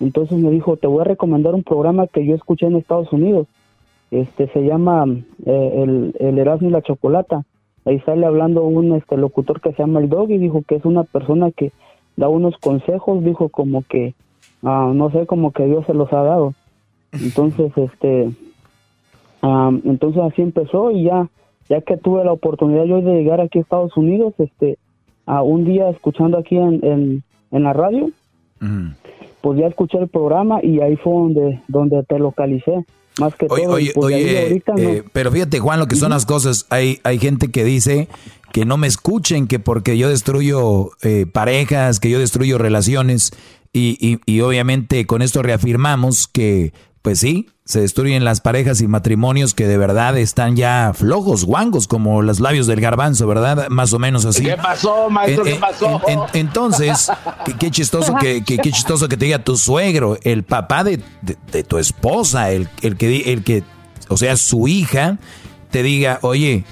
Entonces 0.00 0.38
me 0.38 0.50
dijo, 0.50 0.76
te 0.76 0.86
voy 0.86 1.00
a 1.00 1.04
recomendar 1.04 1.54
un 1.54 1.62
programa 1.62 2.06
que 2.06 2.26
yo 2.26 2.34
escuché 2.34 2.66
en 2.66 2.76
Estados 2.76 3.12
Unidos. 3.12 3.46
Este 4.10 4.48
se 4.48 4.60
llama 4.62 5.06
eh, 5.46 5.82
el, 5.82 6.14
el 6.18 6.38
Erasmo 6.38 6.68
y 6.68 6.72
la 6.72 6.82
Chocolata. 6.82 7.44
Ahí 7.84 8.00
sale 8.00 8.26
hablando 8.26 8.64
un 8.64 8.94
este 8.94 9.16
locutor 9.16 9.60
que 9.60 9.72
se 9.72 9.78
llama 9.78 10.00
el 10.00 10.08
Dog 10.08 10.30
y 10.30 10.38
dijo 10.38 10.62
que 10.66 10.76
es 10.76 10.84
una 10.84 11.04
persona 11.04 11.50
que 11.50 11.72
da 12.16 12.28
unos 12.28 12.56
consejos, 12.58 13.24
dijo 13.24 13.48
como 13.48 13.82
que, 13.82 14.14
ah, 14.62 14.92
no 14.94 15.10
sé, 15.10 15.26
como 15.26 15.52
que 15.52 15.66
Dios 15.66 15.84
se 15.86 15.94
los 15.94 16.12
ha 16.12 16.22
dado. 16.22 16.54
Entonces, 17.12 17.72
este, 17.76 18.30
entonces 19.84 20.22
así 20.22 20.42
empezó 20.42 20.90
y 20.90 21.04
ya, 21.04 21.28
ya 21.68 21.80
que 21.80 21.96
tuve 21.96 22.24
la 22.24 22.32
oportunidad 22.32 22.84
yo 22.84 23.00
de 23.02 23.14
llegar 23.14 23.40
aquí 23.40 23.58
a 23.58 23.62
Estados 23.62 23.96
Unidos, 23.96 24.34
este, 24.38 24.78
a 25.26 25.42
un 25.42 25.64
día 25.64 25.90
escuchando 25.90 26.38
aquí 26.38 26.56
en, 26.56 27.22
en, 27.50 27.62
la 27.62 27.72
radio, 27.72 28.10
pues 29.40 29.58
ya 29.58 29.66
escuché 29.66 29.98
el 29.98 30.08
programa 30.08 30.60
y 30.62 30.80
ahí 30.80 30.96
fue 30.96 31.12
donde, 31.12 31.62
donde 31.68 32.02
te 32.04 32.18
localicé. 32.18 32.84
Más 33.20 33.36
que 33.36 33.46
oye, 33.48 33.64
todo, 33.64 33.74
oye, 33.74 33.92
pues, 33.94 34.06
oye 34.06 34.56
eh, 34.56 35.04
pero 35.12 35.30
fíjate 35.30 35.60
Juan, 35.60 35.78
lo 35.78 35.86
que 35.86 35.94
son 35.94 36.10
las 36.10 36.26
cosas, 36.26 36.66
hay, 36.70 36.98
hay 37.04 37.18
gente 37.18 37.52
que 37.52 37.62
dice 37.62 38.08
que 38.52 38.64
no 38.64 38.76
me 38.76 38.88
escuchen, 38.88 39.46
que 39.46 39.60
porque 39.60 39.96
yo 39.96 40.08
destruyo 40.08 40.90
eh, 41.02 41.26
parejas, 41.30 42.00
que 42.00 42.10
yo 42.10 42.18
destruyo 42.18 42.58
relaciones, 42.58 43.32
y, 43.72 43.98
y, 44.00 44.20
y, 44.26 44.40
obviamente 44.40 45.04
con 45.04 45.20
esto 45.20 45.42
reafirmamos 45.42 46.28
que 46.28 46.72
pues 47.04 47.20
sí, 47.20 47.50
se 47.66 47.82
destruyen 47.82 48.24
las 48.24 48.40
parejas 48.40 48.80
y 48.80 48.88
matrimonios 48.88 49.52
que 49.52 49.66
de 49.66 49.76
verdad 49.76 50.16
están 50.16 50.56
ya 50.56 50.92
flojos, 50.94 51.44
guangos, 51.44 51.86
como 51.86 52.22
los 52.22 52.40
labios 52.40 52.66
del 52.66 52.80
garbanzo, 52.80 53.26
¿verdad? 53.26 53.68
Más 53.68 53.92
o 53.92 53.98
menos 53.98 54.24
así. 54.24 54.42
¿Qué 54.42 54.56
pasó, 54.56 55.10
maestro? 55.10 55.44
¿Qué 55.44 55.56
pasó? 55.56 56.00
entonces, 56.32 57.12
qué, 57.58 57.70
chistoso 57.70 58.14
que, 58.14 58.42
qué, 58.42 58.56
chistoso 58.56 59.06
que 59.06 59.18
te 59.18 59.26
diga 59.26 59.38
tu 59.40 59.58
suegro, 59.58 60.16
el 60.22 60.44
papá 60.44 60.82
de, 60.82 60.96
tu 61.68 61.76
esposa, 61.76 62.50
el, 62.52 62.70
el, 62.80 62.96
que, 62.96 63.34
el 63.34 63.44
que, 63.44 63.64
o 64.08 64.16
sea, 64.16 64.38
su 64.38 64.66
hija, 64.66 65.18
te 65.70 65.82
diga, 65.82 66.20
oye, 66.22 66.64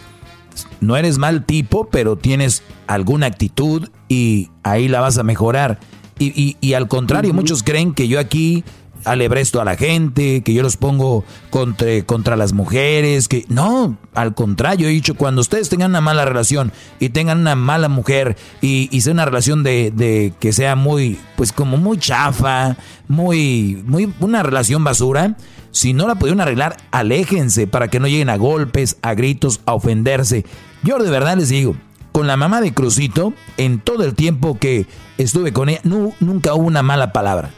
no 0.80 0.96
eres 0.96 1.18
mal 1.18 1.44
tipo, 1.44 1.88
pero 1.90 2.16
tienes 2.16 2.62
alguna 2.86 3.26
actitud 3.26 3.90
y 4.08 4.48
ahí 4.62 4.88
la 4.88 5.02
vas 5.02 5.18
a 5.18 5.24
mejorar. 5.24 5.78
Y, 6.18 6.56
y, 6.60 6.72
al 6.74 6.88
contrario, 6.88 7.34
muchos 7.34 7.62
creen 7.62 7.92
que 7.92 8.06
yo 8.08 8.20
aquí 8.20 8.64
alebresto 9.04 9.60
a 9.60 9.64
la 9.64 9.76
gente, 9.76 10.42
que 10.42 10.54
yo 10.54 10.62
los 10.62 10.76
pongo 10.76 11.24
contra, 11.50 12.02
contra 12.04 12.36
las 12.36 12.52
mujeres, 12.52 13.28
que 13.28 13.44
no, 13.48 13.96
al 14.14 14.34
contrario, 14.34 14.88
he 14.88 14.90
dicho, 14.90 15.14
cuando 15.14 15.40
ustedes 15.40 15.68
tengan 15.68 15.90
una 15.90 16.00
mala 16.00 16.24
relación 16.24 16.72
y 17.00 17.10
tengan 17.10 17.40
una 17.40 17.56
mala 17.56 17.88
mujer 17.88 18.36
y, 18.60 18.88
y 18.90 19.00
sea 19.02 19.12
una 19.12 19.24
relación 19.24 19.62
de, 19.62 19.90
de, 19.90 20.32
que 20.38 20.52
sea 20.52 20.76
muy, 20.76 21.18
pues 21.36 21.52
como 21.52 21.76
muy 21.76 21.98
chafa, 21.98 22.76
muy, 23.08 23.82
muy, 23.86 24.12
una 24.20 24.42
relación 24.42 24.84
basura, 24.84 25.36
si 25.70 25.94
no 25.94 26.06
la 26.06 26.16
pudieron 26.16 26.40
arreglar, 26.40 26.76
aléjense 26.90 27.66
para 27.66 27.88
que 27.88 27.98
no 27.98 28.06
lleguen 28.06 28.28
a 28.28 28.36
golpes, 28.36 28.98
a 29.02 29.14
gritos, 29.14 29.60
a 29.66 29.74
ofenderse. 29.74 30.44
Yo 30.82 30.98
de 30.98 31.10
verdad 31.10 31.36
les 31.36 31.48
digo, 31.48 31.76
con 32.12 32.26
la 32.26 32.36
mamá 32.36 32.60
de 32.60 32.74
Crucito, 32.74 33.32
en 33.56 33.80
todo 33.80 34.04
el 34.04 34.14
tiempo 34.14 34.58
que 34.58 34.86
estuve 35.16 35.52
con 35.52 35.70
ella, 35.70 35.80
nunca 35.82 36.54
hubo 36.54 36.66
una 36.66 36.82
mala 36.82 37.12
palabra. 37.12 37.50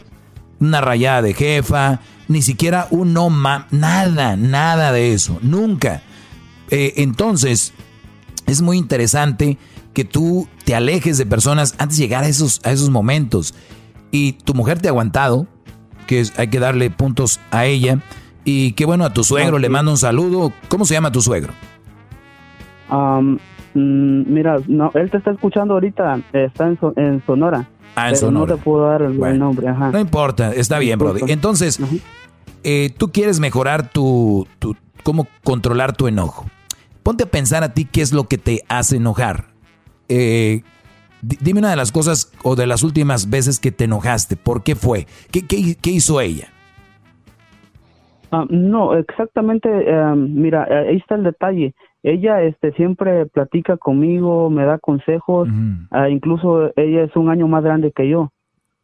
Una 0.60 0.81
rayada 0.81 1.22
de 1.22 1.35
jefa, 1.35 2.01
ni 2.28 2.43
siquiera 2.43 2.86
un 2.90 3.12
no 3.12 3.31
ma, 3.31 3.66
nada, 3.70 4.36
nada 4.36 4.93
de 4.93 5.12
eso, 5.12 5.39
nunca. 5.43 6.02
Eh, 6.70 6.94
entonces, 6.97 7.72
es 8.47 8.62
muy 8.62 8.78
interesante 8.78 9.59
que 9.93 10.05
tú 10.05 10.48
te 10.64 10.74
alejes 10.74 11.18
de 11.18 11.26
personas 11.26 11.74
antes 11.78 11.98
de 11.98 12.05
llegar 12.05 12.24
a 12.24 12.28
esos, 12.28 12.60
a 12.64 12.72
esos 12.72 12.90
momentos. 12.90 13.55
Y 14.10 14.32
tu 14.32 14.55
mujer 14.55 14.81
te 14.81 14.89
ha 14.89 14.90
aguantado, 14.90 15.47
que 16.06 16.24
hay 16.36 16.48
que 16.48 16.59
darle 16.59 16.90
puntos 16.90 17.40
a 17.51 17.66
ella. 17.66 18.01
Y 18.44 18.72
qué 18.72 18.85
bueno, 18.85 19.05
a 19.05 19.12
tu 19.12 19.24
suegro 19.24 19.59
le 19.59 19.68
mando 19.68 19.90
un 19.90 19.98
saludo. 19.98 20.52
¿Cómo 20.68 20.85
se 20.85 20.94
llama 20.94 21.10
tu 21.10 21.20
suegro? 21.20 21.52
Mm, 23.74 24.32
mira, 24.32 24.59
no, 24.68 24.93
él 24.94 25.10
te 25.10 25.16
está 25.16 25.32
escuchando 25.32 25.74
ahorita, 25.74 26.20
está 26.32 26.68
en, 26.97 27.22
Sonora. 27.26 27.68
Ah, 27.95 28.11
en 28.11 28.16
Sonora. 28.16 28.53
No 28.53 28.57
te 28.57 28.62
puedo 28.62 28.87
dar 28.87 29.03
el, 29.03 29.39
nombre, 29.39 29.69
ajá. 29.69 29.91
No 29.91 29.99
importa, 29.99 30.53
está 30.53 30.79
bien, 30.79 30.99
Brody. 30.99 31.21
Entonces, 31.29 31.79
eh, 32.65 32.93
tú 32.97 33.12
quieres 33.12 33.41
mejorar 33.41 33.91
tu, 33.91 34.47
tu, 34.59 34.77
cómo 35.03 35.29
controlar 35.45 35.97
tu 35.97 36.09
enojo. 36.09 36.47
Ponte 37.03 37.25
a 37.25 37.27
pensar 37.27 37.62
a 37.62 37.75
ti 37.75 37.85
qué 37.85 38.01
es 38.01 38.12
lo 38.12 38.25
que 38.25 38.39
te 38.39 38.62
hace 38.69 38.97
enojar. 38.97 39.47
Eh, 40.09 40.62
dime 41.23 41.61
una 41.61 41.71
de 41.71 41.77
las 41.77 41.93
cosas 41.93 42.33
o 42.43 42.57
de 42.57 42.66
las 42.66 42.83
últimas 42.83 43.31
veces 43.31 43.61
que 43.61 43.71
te 43.71 43.85
enojaste. 43.85 44.37
¿Por 44.37 44.62
qué 44.62 44.75
fue? 44.75 45.07
¿Qué, 45.31 45.47
qué, 45.47 45.91
hizo 45.91 46.21
ella? 46.21 46.49
Ah, 48.33 48.47
no, 48.49 48.97
exactamente. 48.97 49.69
Eh, 49.71 50.15
mira, 50.16 50.65
ahí 50.65 50.97
está 50.97 51.15
el 51.15 51.25
detalle 51.25 51.75
ella 52.05 52.43
este 52.43 52.72
siempre 52.72 53.24
platica 53.26 53.78
conmigo, 53.78 54.51
me 54.51 54.66
da 54.66 54.78
consejos, 54.78 55.48
ah, 55.90 56.10
incluso 56.10 56.70
ella 56.76 57.02
es 57.02 57.16
un 57.16 57.31
año 57.31 57.48
más 57.48 57.64
grande 57.64 57.93
que 57.93 58.09
yo. 58.09 58.31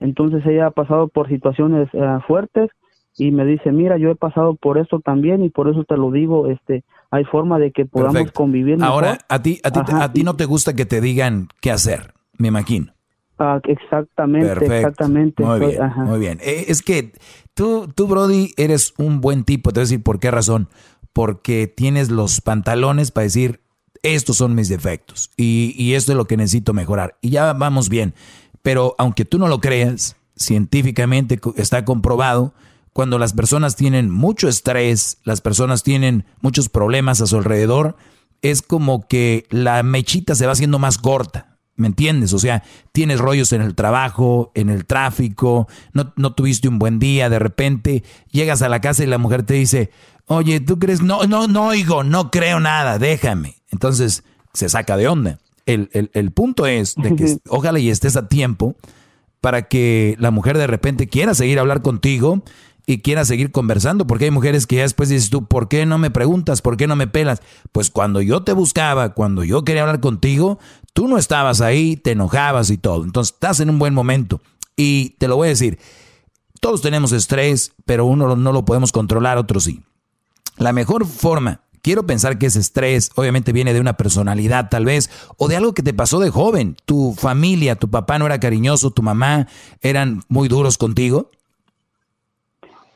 Entonces 0.00 0.44
ella 0.46 0.68
ha 0.68 0.70
pasado 0.70 1.08
por 1.08 1.28
situaciones 1.28 1.88
ah, 1.94 2.24
fuertes 2.26 2.70
y 3.18 3.30
me 3.30 3.44
dice, 3.44 3.72
"Mira, 3.72 3.98
yo 3.98 4.10
he 4.10 4.16
pasado 4.16 4.54
por 4.54 4.78
esto 4.78 5.00
también 5.00 5.44
y 5.44 5.50
por 5.50 5.68
eso 5.68 5.84
te 5.84 5.98
lo 5.98 6.10
digo, 6.10 6.46
este 6.48 6.82
hay 7.10 7.24
forma 7.24 7.58
de 7.58 7.72
que 7.72 7.84
podamos 7.84 8.32
convivir 8.32 8.78
mejor. 8.78 9.04
Ahora, 9.04 9.18
a 9.28 9.42
ti 9.42 9.60
a 9.62 9.70
ti, 9.70 9.80
a 9.92 10.12
ti 10.12 10.22
no 10.22 10.36
te 10.36 10.46
gusta 10.46 10.74
que 10.74 10.86
te 10.86 11.02
digan 11.02 11.48
qué 11.60 11.70
hacer, 11.70 12.14
me 12.38 12.48
imagino. 12.48 12.94
Ah, 13.38 13.60
exactamente, 13.64 14.64
exactamente. 14.64 15.42
Muy 15.42 15.60
bien, 15.60 15.78
muy 16.04 16.18
bien. 16.18 16.38
Eh, 16.42 16.66
es 16.68 16.82
que 16.82 17.12
tú, 17.54 17.88
tú, 17.94 18.06
Brody, 18.06 18.52
eres 18.56 18.92
un 18.98 19.22
buen 19.22 19.44
tipo. 19.44 19.70
Te 19.70 19.80
voy 19.80 19.82
a 19.82 19.88
decir 19.88 20.02
por 20.02 20.20
qué 20.20 20.30
razón 20.30 20.68
porque 21.12 21.66
tienes 21.66 22.10
los 22.10 22.40
pantalones 22.40 23.10
para 23.10 23.24
decir, 23.24 23.60
estos 24.02 24.36
son 24.36 24.54
mis 24.54 24.68
defectos 24.68 25.30
y, 25.36 25.94
esto 25.94 26.12
es 26.12 26.16
lo 26.16 26.26
que 26.26 26.36
necesito 26.36 26.72
mejorar. 26.72 27.18
Y 27.20 27.30
ya 27.30 27.52
vamos 27.52 27.88
bien. 27.88 28.14
Pero 28.62 28.94
aunque 28.98 29.24
tú 29.24 29.38
no 29.38 29.48
lo 29.48 29.60
creas, 29.60 30.16
científicamente 30.36 31.40
está 31.56 31.84
comprobado, 31.84 32.54
cuando 32.92 33.18
las 33.18 33.32
personas 33.32 33.76
tienen 33.76 34.10
mucho 34.10 34.48
estrés, 34.48 35.18
las 35.24 35.40
personas 35.40 35.82
tienen 35.82 36.24
muchos 36.40 36.68
problemas 36.68 37.20
a 37.20 37.26
su 37.26 37.36
alrededor, 37.36 37.96
es 38.42 38.62
como 38.62 39.06
que 39.06 39.46
la 39.50 39.82
mechita 39.82 40.34
se 40.34 40.46
va 40.46 40.52
haciendo 40.52 40.78
más 40.78 40.98
corta. 40.98 41.58
¿Me 41.76 41.86
entiendes? 41.86 42.34
O 42.34 42.38
sea, 42.38 42.62
tienes 42.92 43.20
rollos 43.20 43.54
en 43.54 43.62
el 43.62 43.74
trabajo, 43.74 44.52
en 44.54 44.68
el 44.68 44.84
tráfico, 44.84 45.66
no, 45.94 46.12
no, 46.16 46.34
tuviste 46.34 46.68
un 46.68 46.78
buen 46.78 46.98
día, 46.98 47.30
de 47.30 47.38
repente 47.38 48.04
llegas 48.30 48.60
a 48.60 48.68
la 48.68 48.82
casa 48.82 49.02
y 49.02 49.06
la 49.06 49.16
mujer 49.16 49.44
te 49.44 49.54
dice, 49.54 49.90
Oye, 50.32 50.60
¿tú 50.60 50.78
crees? 50.78 51.02
No, 51.02 51.24
no, 51.24 51.48
no 51.48 51.66
oigo, 51.66 52.04
no 52.04 52.30
creo 52.30 52.60
nada, 52.60 53.00
déjame. 53.00 53.56
Entonces 53.72 54.22
se 54.54 54.68
saca 54.68 54.96
de 54.96 55.08
onda. 55.08 55.40
El, 55.66 55.90
el, 55.92 56.30
punto 56.30 56.68
es 56.68 56.94
de 56.94 57.16
que 57.16 57.38
ojalá 57.48 57.80
y 57.80 57.90
estés 57.90 58.14
a 58.14 58.28
tiempo 58.28 58.76
para 59.40 59.66
que 59.66 60.14
la 60.20 60.30
mujer 60.30 60.56
de 60.56 60.68
repente 60.68 61.08
quiera 61.08 61.34
seguir 61.34 61.58
a 61.58 61.62
hablar 61.62 61.82
contigo 61.82 62.44
y 62.86 62.98
quiera 62.98 63.24
seguir 63.24 63.50
conversando, 63.50 64.06
porque 64.06 64.26
hay 64.26 64.30
mujeres 64.30 64.68
que 64.68 64.76
ya 64.76 64.82
después 64.82 65.08
dices 65.08 65.30
tú, 65.30 65.46
¿por 65.46 65.66
qué 65.66 65.84
no 65.84 65.98
me 65.98 66.12
preguntas? 66.12 66.62
¿Por 66.62 66.76
qué 66.76 66.86
no 66.86 66.94
me 66.94 67.08
pelas? 67.08 67.42
Pues 67.72 67.90
cuando 67.90 68.22
yo 68.22 68.44
te 68.44 68.52
buscaba, 68.52 69.14
cuando 69.14 69.42
yo 69.42 69.64
quería 69.64 69.82
hablar 69.82 69.98
contigo, 69.98 70.60
tú 70.92 71.08
no 71.08 71.18
estabas 71.18 71.60
ahí, 71.60 71.96
te 71.96 72.12
enojabas 72.12 72.70
y 72.70 72.78
todo. 72.78 73.02
Entonces 73.02 73.34
estás 73.34 73.58
en 73.58 73.68
un 73.68 73.80
buen 73.80 73.94
momento. 73.94 74.40
Y 74.76 75.16
te 75.18 75.26
lo 75.26 75.34
voy 75.34 75.46
a 75.46 75.50
decir, 75.50 75.80
todos 76.60 76.82
tenemos 76.82 77.10
estrés, 77.10 77.72
pero 77.84 78.04
uno 78.04 78.36
no 78.36 78.52
lo 78.52 78.64
podemos 78.64 78.92
controlar, 78.92 79.36
otros 79.36 79.64
sí. 79.64 79.82
La 80.60 80.74
mejor 80.74 81.06
forma, 81.06 81.60
quiero 81.80 82.04
pensar 82.04 82.36
que 82.36 82.44
ese 82.44 82.60
estrés 82.60 83.10
obviamente 83.16 83.50
viene 83.52 83.72
de 83.72 83.80
una 83.80 83.94
personalidad 83.94 84.68
tal 84.68 84.84
vez, 84.84 85.10
o 85.38 85.48
de 85.48 85.56
algo 85.56 85.72
que 85.72 85.82
te 85.82 85.94
pasó 85.94 86.20
de 86.20 86.28
joven. 86.28 86.76
Tu 86.84 87.14
familia, 87.14 87.76
tu 87.76 87.88
papá 87.88 88.18
no 88.18 88.26
era 88.26 88.38
cariñoso, 88.38 88.90
tu 88.90 89.02
mamá 89.02 89.48
eran 89.80 90.20
muy 90.28 90.48
duros 90.48 90.76
contigo. 90.76 91.30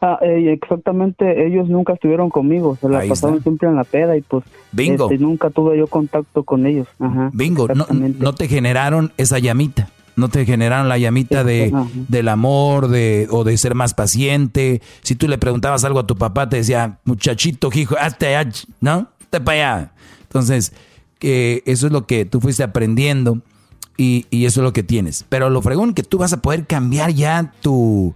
Ah, 0.02 0.18
eh, 0.20 0.52
exactamente, 0.52 1.46
ellos 1.46 1.70
nunca 1.70 1.94
estuvieron 1.94 2.28
conmigo, 2.28 2.76
se 2.78 2.90
la 2.90 3.02
pasaron 3.08 3.42
siempre 3.42 3.66
en 3.66 3.76
la 3.76 3.84
peda 3.84 4.14
y 4.18 4.20
pues 4.20 4.44
Bingo. 4.70 5.04
Este, 5.10 5.16
nunca 5.16 5.48
tuve 5.48 5.78
yo 5.78 5.86
contacto 5.86 6.42
con 6.42 6.66
ellos. 6.66 6.86
Bingo, 7.32 7.66
no 7.68 8.34
te 8.34 8.46
generaron 8.46 9.12
esa 9.16 9.38
llamita 9.38 9.88
no 10.16 10.28
te 10.28 10.44
generaron 10.44 10.88
la 10.88 10.98
llamita 10.98 11.44
de, 11.44 11.72
del 12.08 12.28
amor 12.28 12.88
de, 12.88 13.26
o 13.30 13.44
de 13.44 13.56
ser 13.58 13.74
más 13.74 13.94
paciente. 13.94 14.80
Si 15.02 15.14
tú 15.16 15.28
le 15.28 15.38
preguntabas 15.38 15.84
algo 15.84 16.00
a 16.00 16.06
tu 16.06 16.16
papá, 16.16 16.48
te 16.48 16.56
decía, 16.56 16.98
muchachito, 17.04 17.70
hijo, 17.74 17.96
hazte, 17.98 18.36
¿no? 18.80 19.08
Te 19.30 19.40
para 19.40 19.76
allá. 19.76 19.92
Entonces, 20.22 20.72
que 21.18 21.62
eso 21.66 21.86
es 21.86 21.92
lo 21.92 22.06
que 22.06 22.24
tú 22.24 22.40
fuiste 22.40 22.62
aprendiendo 22.62 23.40
y, 23.96 24.26
y, 24.30 24.44
eso 24.44 24.60
es 24.60 24.64
lo 24.64 24.72
que 24.72 24.82
tienes. 24.82 25.24
Pero 25.28 25.50
lo 25.50 25.62
fregón 25.62 25.94
que 25.94 26.02
tú 26.02 26.18
vas 26.18 26.32
a 26.32 26.42
poder 26.42 26.66
cambiar 26.66 27.12
ya 27.12 27.52
tu, 27.60 28.14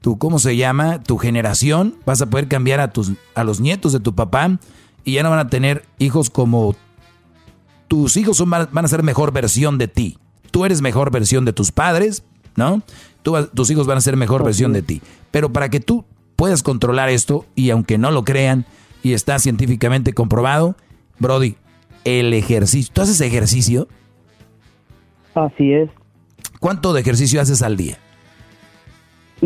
tu, 0.00 0.18
¿cómo 0.18 0.38
se 0.38 0.56
llama? 0.56 1.02
Tu 1.02 1.16
generación. 1.18 1.96
Vas 2.04 2.20
a 2.20 2.26
poder 2.26 2.48
cambiar 2.48 2.80
a, 2.80 2.92
tus, 2.92 3.12
a 3.34 3.44
los 3.44 3.60
nietos 3.60 3.92
de 3.92 4.00
tu 4.00 4.14
papá 4.14 4.58
y 5.04 5.12
ya 5.12 5.22
no 5.22 5.30
van 5.30 5.38
a 5.38 5.48
tener 5.48 5.84
hijos 5.98 6.30
como... 6.30 6.76
Tus 7.88 8.18
hijos 8.18 8.36
son, 8.36 8.50
van 8.50 8.84
a 8.84 8.88
ser 8.88 9.02
mejor 9.02 9.32
versión 9.32 9.78
de 9.78 9.88
ti 9.88 10.18
tú 10.50 10.64
eres 10.64 10.80
mejor 10.82 11.10
versión 11.10 11.44
de 11.44 11.52
tus 11.52 11.72
padres, 11.72 12.24
¿no? 12.56 12.82
tus 13.54 13.70
hijos 13.70 13.86
van 13.86 13.98
a 13.98 14.00
ser 14.00 14.16
mejor 14.16 14.42
versión 14.42 14.72
de 14.72 14.82
ti. 14.82 15.02
Pero 15.30 15.52
para 15.52 15.68
que 15.68 15.80
tú 15.80 16.04
puedas 16.36 16.62
controlar 16.62 17.08
esto, 17.08 17.44
y 17.54 17.70
aunque 17.70 17.98
no 17.98 18.10
lo 18.10 18.24
crean, 18.24 18.64
y 19.02 19.12
está 19.12 19.38
científicamente 19.38 20.12
comprobado, 20.12 20.76
Brody, 21.18 21.56
el 22.04 22.32
ejercicio. 22.32 22.92
¿Tú 22.94 23.02
haces 23.02 23.20
ejercicio? 23.20 23.88
Así 25.34 25.72
es. 25.72 25.90
¿Cuánto 26.60 26.92
de 26.92 27.00
ejercicio 27.00 27.40
haces 27.40 27.62
al 27.62 27.76
día? 27.76 27.98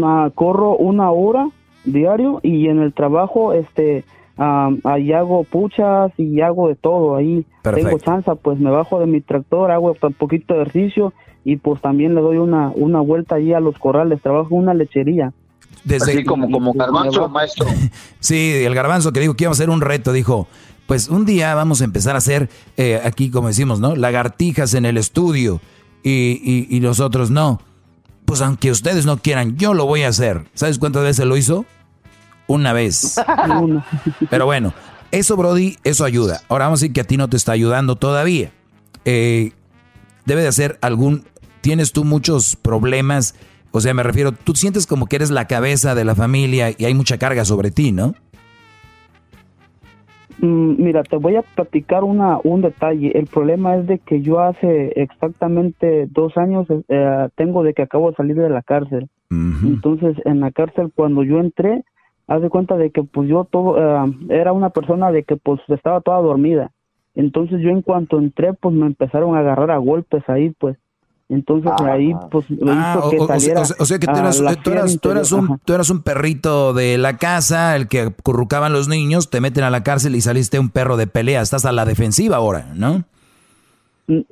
Ah, 0.02 0.30
corro 0.34 0.76
una 0.76 1.10
hora 1.10 1.48
diario 1.84 2.40
y 2.42 2.68
en 2.68 2.78
el 2.78 2.94
trabajo, 2.94 3.52
este, 3.52 4.04
ahí 4.36 5.12
hago 5.12 5.44
puchas 5.44 6.12
y 6.16 6.40
hago 6.40 6.68
de 6.68 6.76
todo 6.76 7.16
ahí. 7.16 7.46
Tengo 7.62 7.98
chance, 7.98 8.30
pues 8.42 8.58
me 8.58 8.70
bajo 8.70 9.00
de 9.00 9.06
mi 9.06 9.20
tractor, 9.20 9.70
hago 9.70 9.96
un 10.00 10.12
poquito 10.14 10.54
de 10.54 10.62
ejercicio 10.62 11.12
y 11.44 11.56
pues 11.56 11.80
también 11.80 12.14
le 12.14 12.20
doy 12.20 12.38
una, 12.38 12.72
una 12.74 13.00
vuelta 13.00 13.36
ahí 13.36 13.52
a 13.52 13.60
los 13.60 13.78
corrales, 13.78 14.22
trabajo 14.22 14.48
en 14.52 14.58
una 14.58 14.74
lechería. 14.74 15.32
Desde, 15.84 16.12
Así 16.12 16.24
como, 16.24 16.50
como 16.50 16.72
garbanzo, 16.72 17.28
maestro. 17.28 17.66
sí, 18.20 18.52
el 18.64 18.74
garbanzo 18.74 19.12
que 19.12 19.20
dijo 19.20 19.34
que 19.34 19.44
iba 19.44 19.52
a 19.52 19.56
ser 19.56 19.70
un 19.70 19.80
reto, 19.80 20.12
dijo, 20.12 20.46
pues 20.86 21.08
un 21.08 21.24
día 21.24 21.54
vamos 21.54 21.80
a 21.80 21.84
empezar 21.84 22.14
a 22.14 22.18
hacer, 22.18 22.48
eh, 22.76 23.00
aquí 23.04 23.30
como 23.30 23.48
decimos, 23.48 23.80
¿no? 23.80 23.96
Lagartijas 23.96 24.74
en 24.74 24.84
el 24.84 24.96
estudio 24.96 25.60
y, 26.02 26.40
y, 26.42 26.76
y 26.76 26.80
nosotros 26.80 27.30
no. 27.30 27.60
Pues 28.24 28.40
aunque 28.40 28.70
ustedes 28.70 29.04
no 29.06 29.16
quieran, 29.16 29.56
yo 29.56 29.74
lo 29.74 29.86
voy 29.86 30.02
a 30.02 30.08
hacer. 30.08 30.44
¿Sabes 30.54 30.78
cuántas 30.78 31.02
veces 31.02 31.26
lo 31.26 31.36
hizo? 31.36 31.66
Una 32.46 32.72
vez. 32.72 33.20
Pero 34.30 34.46
bueno, 34.46 34.74
eso, 35.10 35.36
Brody, 35.36 35.76
eso 35.84 36.04
ayuda. 36.04 36.40
Ahora 36.48 36.66
vamos 36.66 36.80
a 36.80 36.82
decir 36.82 36.94
que 36.94 37.00
a 37.02 37.04
ti 37.04 37.16
no 37.16 37.28
te 37.28 37.36
está 37.36 37.52
ayudando 37.52 37.96
todavía. 37.96 38.50
Eh, 39.04 39.52
debe 40.24 40.42
de 40.42 40.48
hacer 40.48 40.78
algún... 40.80 41.24
Tienes 41.60 41.92
tú 41.92 42.04
muchos 42.04 42.56
problemas. 42.56 43.34
O 43.70 43.80
sea, 43.80 43.94
me 43.94 44.02
refiero, 44.02 44.32
tú 44.32 44.54
sientes 44.54 44.86
como 44.86 45.06
que 45.06 45.16
eres 45.16 45.30
la 45.30 45.46
cabeza 45.46 45.94
de 45.94 46.04
la 46.04 46.14
familia 46.14 46.70
y 46.76 46.84
hay 46.84 46.94
mucha 46.94 47.18
carga 47.18 47.44
sobre 47.44 47.70
ti, 47.70 47.92
¿no? 47.92 48.14
Mm, 50.42 50.82
mira, 50.82 51.04
te 51.04 51.16
voy 51.16 51.36
a 51.36 51.42
platicar 51.42 52.02
una, 52.02 52.38
un 52.42 52.62
detalle. 52.62 53.12
El 53.16 53.26
problema 53.26 53.76
es 53.76 53.86
de 53.86 53.98
que 53.98 54.22
yo 54.22 54.40
hace 54.40 54.92
exactamente 54.96 56.08
dos 56.10 56.36
años 56.36 56.66
eh, 56.88 57.28
tengo 57.36 57.62
de 57.62 57.74
que 57.74 57.82
acabo 57.82 58.10
de 58.10 58.16
salir 58.16 58.36
de 58.36 58.50
la 58.50 58.62
cárcel. 58.62 59.08
Entonces, 59.30 60.14
en 60.26 60.40
la 60.40 60.50
cárcel, 60.50 60.92
cuando 60.94 61.22
yo 61.22 61.38
entré, 61.38 61.84
haz 62.26 62.40
de 62.42 62.48
cuenta 62.50 62.76
de 62.76 62.90
que 62.90 63.02
pues 63.02 63.28
yo 63.28 63.44
todo, 63.50 63.78
eh, 63.78 64.12
era 64.30 64.52
una 64.52 64.70
persona 64.70 65.10
de 65.12 65.22
que 65.24 65.36
pues 65.36 65.60
estaba 65.68 66.00
toda 66.00 66.20
dormida. 66.20 66.70
Entonces 67.14 67.60
yo 67.60 67.68
en 67.70 67.82
cuanto 67.82 68.18
entré, 68.18 68.54
pues 68.54 68.74
me 68.74 68.86
empezaron 68.86 69.36
a 69.36 69.40
agarrar 69.40 69.70
a 69.70 69.76
golpes 69.78 70.22
ahí, 70.28 70.50
pues. 70.58 70.76
Entonces 71.28 71.72
ahí, 71.80 72.14
pues, 72.30 72.48
lo 72.50 72.70
Ah, 72.72 72.94
hizo 72.96 73.06
o, 73.06 73.10
que 73.10 73.18
o- 73.18 73.22
o- 73.24 73.26
saliera 73.26 73.60
o 73.62 73.84
sea 73.86 73.98
que 73.98 74.06
tú 74.06 74.18
eras, 74.18 74.40
la 74.40 74.54
tú 74.56 74.70
eras- 74.70 75.00
tú 75.00 75.10
eras 75.10 75.32
un, 75.32 75.58
tú 75.64 75.72
eras 75.72 75.88
un 75.90 76.02
perrito 76.02 76.74
de 76.74 76.98
la 76.98 77.16
casa, 77.16 77.74
el 77.76 77.88
que 77.88 78.00
acurrucaban 78.02 78.72
los 78.74 78.88
niños, 78.88 79.30
te 79.30 79.40
meten 79.40 79.64
a 79.64 79.70
la 79.70 79.82
cárcel 79.82 80.14
y 80.14 80.20
saliste 80.20 80.58
un 80.58 80.68
perro 80.68 80.96
de 80.98 81.06
pelea. 81.06 81.40
Estás 81.40 81.64
a 81.64 81.72
la 81.72 81.84
defensiva 81.86 82.36
ahora, 82.36 82.66
¿no? 82.74 83.04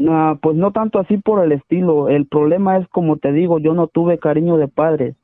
Ah, 0.09 0.37
pues 0.43 0.57
no 0.57 0.73
tanto 0.73 0.99
así 0.99 1.17
por 1.17 1.43
el 1.45 1.53
estilo. 1.53 2.09
El 2.09 2.27
problema 2.27 2.77
es, 2.77 2.87
como 2.89 3.17
te 3.17 3.33
digo, 3.33 3.59
yo 3.61 3.73
no 3.73 3.87
tuve 3.87 4.19
cariño 4.19 4.57
de 4.59 4.69
padres. 4.69 5.15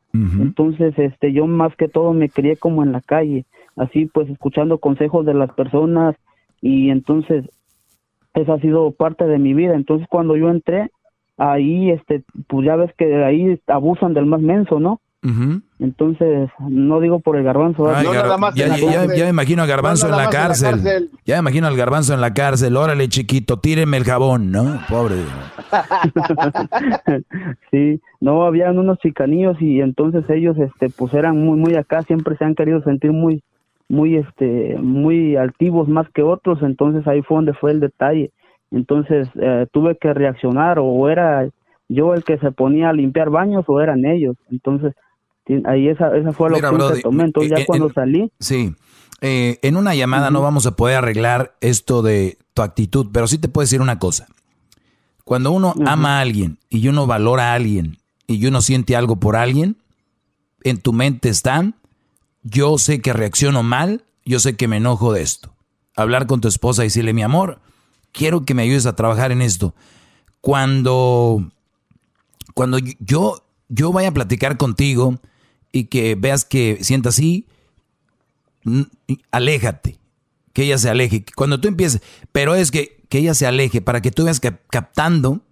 Entonces, 0.40 0.98
este, 0.98 1.32
yo 1.32 1.46
más 1.46 1.74
que 1.76 1.88
todo 1.88 2.12
me 2.12 2.28
crié 2.28 2.56
como 2.56 2.82
en 2.82 2.92
la 2.92 3.00
calle, 3.00 3.44
así 3.76 4.06
pues 4.06 4.28
escuchando 4.30 4.78
consejos 4.78 5.26
de 5.26 5.34
las 5.34 5.52
personas 5.52 6.16
y 6.60 6.90
entonces 6.90 7.44
esa 8.34 8.54
ha 8.54 8.60
sido 8.60 8.90
parte 8.92 9.26
de 9.26 9.38
mi 9.38 9.54
vida. 9.54 9.74
Entonces, 9.74 10.06
cuando 10.08 10.36
yo 10.36 10.50
entré 10.50 10.90
ahí, 11.36 11.90
este, 11.90 12.22
pues 12.48 12.66
ya 12.66 12.76
ves 12.76 12.92
que 12.96 13.24
ahí 13.24 13.60
abusan 13.66 14.14
del 14.14 14.26
más 14.26 14.40
menso, 14.40 14.80
¿no? 14.80 15.00
Entonces, 15.78 16.50
no 16.60 17.00
digo 17.00 17.20
por 17.20 17.36
el 17.36 17.44
garbanzo. 17.44 17.88
Ay, 17.94 18.06
¿verdad? 18.06 18.38
Gar- 18.38 18.54
ya, 18.54 18.68
ya- 18.68 18.76
ya- 19.06 19.14
ya 19.14 19.24
me 19.24 19.30
imagino 19.30 19.62
a 19.62 19.66
Garbanzo 19.66 20.08
No 20.08 20.14
en 20.14 20.18
la 20.18 20.24
más 20.24 20.34
en 20.34 20.40
la 20.40 20.46
cárcel. 20.80 21.10
Ya 21.24 21.34
me 21.36 21.40
imagino 21.40 21.66
al 21.66 21.76
Garbanzo 21.76 22.14
en 22.14 22.20
la 22.20 22.32
cárcel. 22.34 22.76
Órale, 22.76 23.08
chiquito, 23.08 23.58
tíreme 23.58 23.96
el 23.96 24.04
jabón, 24.04 24.50
¿no? 24.50 24.78
Pobre. 24.88 25.16
sí, 27.70 28.00
no, 28.20 28.44
habían 28.44 28.78
unos 28.78 28.98
chicanillos 28.98 29.60
y 29.60 29.80
entonces 29.80 30.28
ellos, 30.30 30.56
este, 30.58 30.88
pues 30.90 31.12
eran 31.14 31.38
muy, 31.44 31.58
muy 31.58 31.74
acá, 31.76 32.02
siempre 32.02 32.36
se 32.36 32.44
han 32.44 32.54
querido 32.54 32.82
sentir 32.82 33.12
muy, 33.12 33.42
muy, 33.88 34.16
este, 34.16 34.76
muy 34.80 35.36
altivos 35.36 35.88
más 35.88 36.08
que 36.14 36.22
otros, 36.22 36.60
entonces 36.62 37.06
ahí 37.06 37.22
fue 37.22 37.36
donde 37.38 37.54
fue 37.54 37.72
el 37.72 37.80
detalle. 37.80 38.30
Entonces 38.70 39.28
eh, 39.40 39.66
tuve 39.72 39.96
que 39.96 40.12
reaccionar 40.12 40.78
o 40.80 41.08
era 41.08 41.48
yo 41.88 42.14
el 42.14 42.24
que 42.24 42.36
se 42.38 42.50
ponía 42.50 42.88
a 42.88 42.92
limpiar 42.92 43.30
baños 43.30 43.64
o 43.68 43.80
eran 43.80 44.04
ellos. 44.04 44.36
Entonces 44.50 44.92
ahí 45.66 45.88
esa, 45.88 46.16
esa 46.16 46.32
fue 46.32 46.48
Brody, 46.50 46.96
que 46.96 47.02
tomé. 47.02 47.24
Entonces 47.24 47.52
eh, 47.52 47.54
ya 47.56 47.62
eh, 47.62 47.66
cuando 47.66 47.86
en- 47.88 47.94
salí, 47.94 48.32
Sí. 48.40 48.74
Eh, 49.22 49.58
en 49.62 49.76
una 49.78 49.94
llamada 49.94 50.30
no 50.30 50.42
vamos 50.42 50.66
a 50.66 50.76
poder 50.76 50.96
arreglar 50.98 51.56
esto 51.62 52.02
de 52.02 52.36
tu 52.52 52.60
actitud, 52.62 53.06
pero 53.12 53.26
sí 53.26 53.38
te 53.38 53.48
puedo 53.48 53.64
decir 53.64 53.80
una 53.80 53.98
cosa. 53.98 54.26
Cuando 55.24 55.50
uno 55.52 55.74
ama 55.86 56.18
a 56.18 56.20
alguien 56.20 56.58
y 56.68 56.86
uno 56.88 57.06
valora 57.06 57.52
a 57.52 57.54
alguien 57.54 57.96
y 58.26 58.44
uno 58.46 58.60
siente 58.60 58.94
algo 58.94 59.16
por 59.16 59.34
alguien, 59.36 59.76
en 60.64 60.78
tu 60.78 60.92
mente 60.92 61.30
está, 61.30 61.72
yo 62.42 62.76
sé 62.76 63.00
que 63.00 63.12
reacciono 63.14 63.62
mal, 63.62 64.04
yo 64.24 64.38
sé 64.38 64.54
que 64.56 64.68
me 64.68 64.76
enojo 64.76 65.12
de 65.14 65.22
esto. 65.22 65.50
Hablar 65.96 66.26
con 66.26 66.40
tu 66.42 66.48
esposa 66.48 66.82
y 66.82 66.88
decirle, 66.88 67.14
mi 67.14 67.22
amor, 67.22 67.60
quiero 68.12 68.44
que 68.44 68.52
me 68.54 68.62
ayudes 68.62 68.84
a 68.86 68.94
trabajar 68.96 69.32
en 69.32 69.40
esto. 69.40 69.74
Cuando, 70.42 71.42
cuando 72.54 72.78
yo, 73.00 73.42
yo 73.68 73.92
vaya 73.92 74.08
a 74.08 74.14
platicar 74.14 74.56
contigo 74.58 75.18
y 75.76 75.84
que 75.84 76.14
veas 76.14 76.44
que 76.46 76.78
sienta 76.80 77.10
así, 77.10 77.46
aléjate, 79.30 79.98
que 80.52 80.62
ella 80.62 80.78
se 80.78 80.88
aleje. 80.88 81.24
Cuando 81.34 81.60
tú 81.60 81.68
empieces, 81.68 82.00
pero 82.32 82.54
es 82.54 82.70
que, 82.70 83.02
que 83.08 83.18
ella 83.18 83.34
se 83.34 83.46
aleje 83.46 83.80
para 83.82 84.00
que 84.00 84.10
tú 84.10 84.24
veas 84.24 84.40
cap- 84.40 84.60
captando 84.70 85.42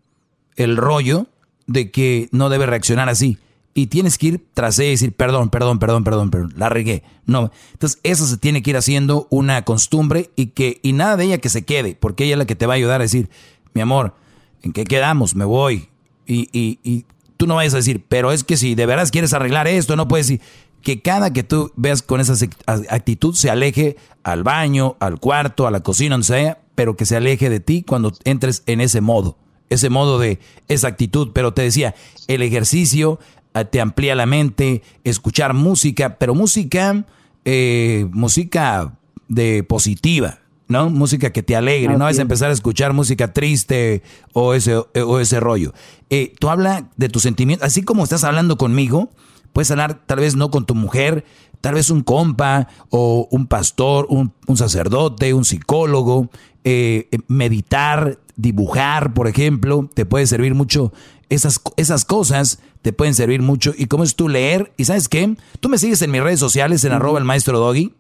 el 0.57 0.77
rollo 0.77 1.27
de 1.67 1.91
que 1.91 2.29
no 2.33 2.49
debe 2.49 2.67
reaccionar 2.67 3.09
así. 3.09 3.39
Y 3.75 3.89
tienes 3.89 4.19
que 4.19 4.27
ir 4.29 4.47
tras 4.55 4.79
ella 4.79 4.89
y 4.89 4.93
decir, 4.93 5.13
perdón, 5.13 5.51
perdón, 5.51 5.79
perdón, 5.79 6.05
perdón, 6.05 6.31
perdón, 6.31 6.55
la 6.57 6.69
regué. 6.69 7.03
No. 7.27 7.51
Entonces, 7.73 7.99
eso 8.05 8.25
se 8.27 8.37
tiene 8.37 8.63
que 8.63 8.71
ir 8.71 8.77
haciendo 8.77 9.27
una 9.31 9.63
costumbre 9.65 10.31
y 10.37 10.47
que, 10.47 10.79
y 10.83 10.93
nada 10.93 11.17
de 11.17 11.25
ella 11.25 11.39
que 11.39 11.49
se 11.49 11.65
quede, 11.65 11.97
porque 11.97 12.25
ella 12.25 12.35
es 12.35 12.39
la 12.39 12.47
que 12.47 12.55
te 12.55 12.67
va 12.67 12.75
a 12.75 12.77
ayudar 12.77 13.01
a 13.01 13.05
decir, 13.05 13.29
mi 13.75 13.81
amor, 13.81 14.15
¿en 14.63 14.73
qué 14.73 14.85
quedamos? 14.85 15.35
Me 15.35 15.45
voy. 15.45 15.89
Y, 16.27 16.49
y, 16.53 16.79
y 16.85 17.05
tú 17.37 17.47
no 17.47 17.57
vayas 17.57 17.75
a 17.75 17.79
decir, 17.79 18.05
pero 18.09 18.33
es 18.33 18.45
que 18.45 18.57
si 18.57 18.75
de 18.75 18.87
veras 18.87 19.11
quieres 19.11 19.33
arreglar 19.33 19.67
esto, 19.67 19.97
no 19.97 20.09
puedes 20.09 20.27
decir 20.27 20.41
que 20.85 21.01
cada 21.01 21.33
que 21.33 21.43
tú 21.43 21.73
veas 21.77 22.03
con 22.03 22.21
esa 22.21 22.35
actitud 22.67 23.35
se 23.35 23.51
aleje 23.51 23.97
al 24.23 24.45
baño, 24.45 24.97
al 25.01 25.19
cuarto, 25.19 25.67
a 25.67 25.71
la 25.71 25.81
cocina, 25.81 26.15
donde 26.15 26.27
sea, 26.27 26.59
pero 26.75 26.95
que 26.95 27.07
se 27.07 27.17
aleje 27.17 27.49
de 27.49 27.59
ti 27.59 27.83
cuando 27.83 28.13
entres 28.25 28.63
en 28.67 28.81
ese 28.81 29.01
modo, 29.01 29.39
ese 29.71 29.89
modo 29.89 30.19
de 30.19 30.41
esa 30.69 30.89
actitud. 30.89 31.31
Pero 31.33 31.55
te 31.55 31.63
decía, 31.63 31.95
el 32.29 32.43
ejercicio 32.43 33.19
eh, 33.55 33.65
te 33.65 33.81
amplía 33.81 34.15
la 34.15 34.27
mente, 34.27 34.83
escuchar 35.05 35.55
música, 35.55 36.19
pero 36.19 36.35
música, 36.35 37.07
eh, 37.47 38.07
música 38.13 38.99
de 39.29 39.65
positiva, 39.65 40.41
¿no? 40.69 40.91
Música 40.91 41.31
que 41.31 41.43
te 41.43 41.57
alegre, 41.57 41.97
no 41.97 42.09
es 42.09 42.19
empezar 42.19 42.51
a 42.51 42.53
escuchar 42.53 42.93
música 42.93 43.33
triste 43.33 44.03
o 44.33 44.55
ese, 44.55 44.77
o 44.77 45.21
ese 45.21 45.41
rollo. 45.41 45.73
Eh, 46.11 46.33
tú 46.39 46.49
habla 46.49 46.89
de 46.97 47.09
tus 47.09 47.23
sentimientos, 47.23 47.67
así 47.67 47.83
como 47.83 48.05
estás 48.05 48.25
hablando 48.25 48.57
conmigo, 48.57 49.11
puedes 49.53 49.71
hablar 49.71 50.05
tal 50.07 50.21
vez 50.21 50.37
no 50.37 50.51
con 50.51 50.67
tu 50.67 50.75
mujer, 50.75 51.25
tal 51.61 51.75
vez 51.75 51.91
un 51.91 52.03
compa 52.03 52.69
o 52.91 53.29
un 53.31 53.47
pastor, 53.47 54.07
un, 54.09 54.33
un 54.47 54.57
sacerdote, 54.57 55.33
un 55.35 55.45
psicólogo, 55.45 56.31
eh, 56.65 57.09
eh, 57.13 57.19
meditar, 57.29 58.19
dibujar, 58.37 59.15
por 59.15 59.29
ejemplo, 59.29 59.89
te 59.93 60.07
puede 60.07 60.27
servir 60.27 60.55
mucho. 60.55 60.93
Esas, 61.31 61.61
esas 61.77 62.05
cosas 62.05 62.59
te 62.83 62.93
pueden 62.93 63.15
servir 63.15 63.43
mucho. 63.43 63.73
Y 63.77 63.87
cómo 63.87 64.05
es 64.05 64.15
tú 64.15 64.29
leer. 64.29 64.73
¿Y 64.77 64.85
sabes 64.85 65.09
qué? 65.09 65.37
Tú 65.61 65.69
me 65.69 65.79
sigues 65.79 66.03
en 66.03 66.11
mis 66.11 66.23
redes 66.23 66.41
sociales, 66.41 66.85
en 66.85 66.93
arroba 66.93 67.19
el 67.19 67.25
maestro 67.25 67.59
Doggy. 67.59 67.95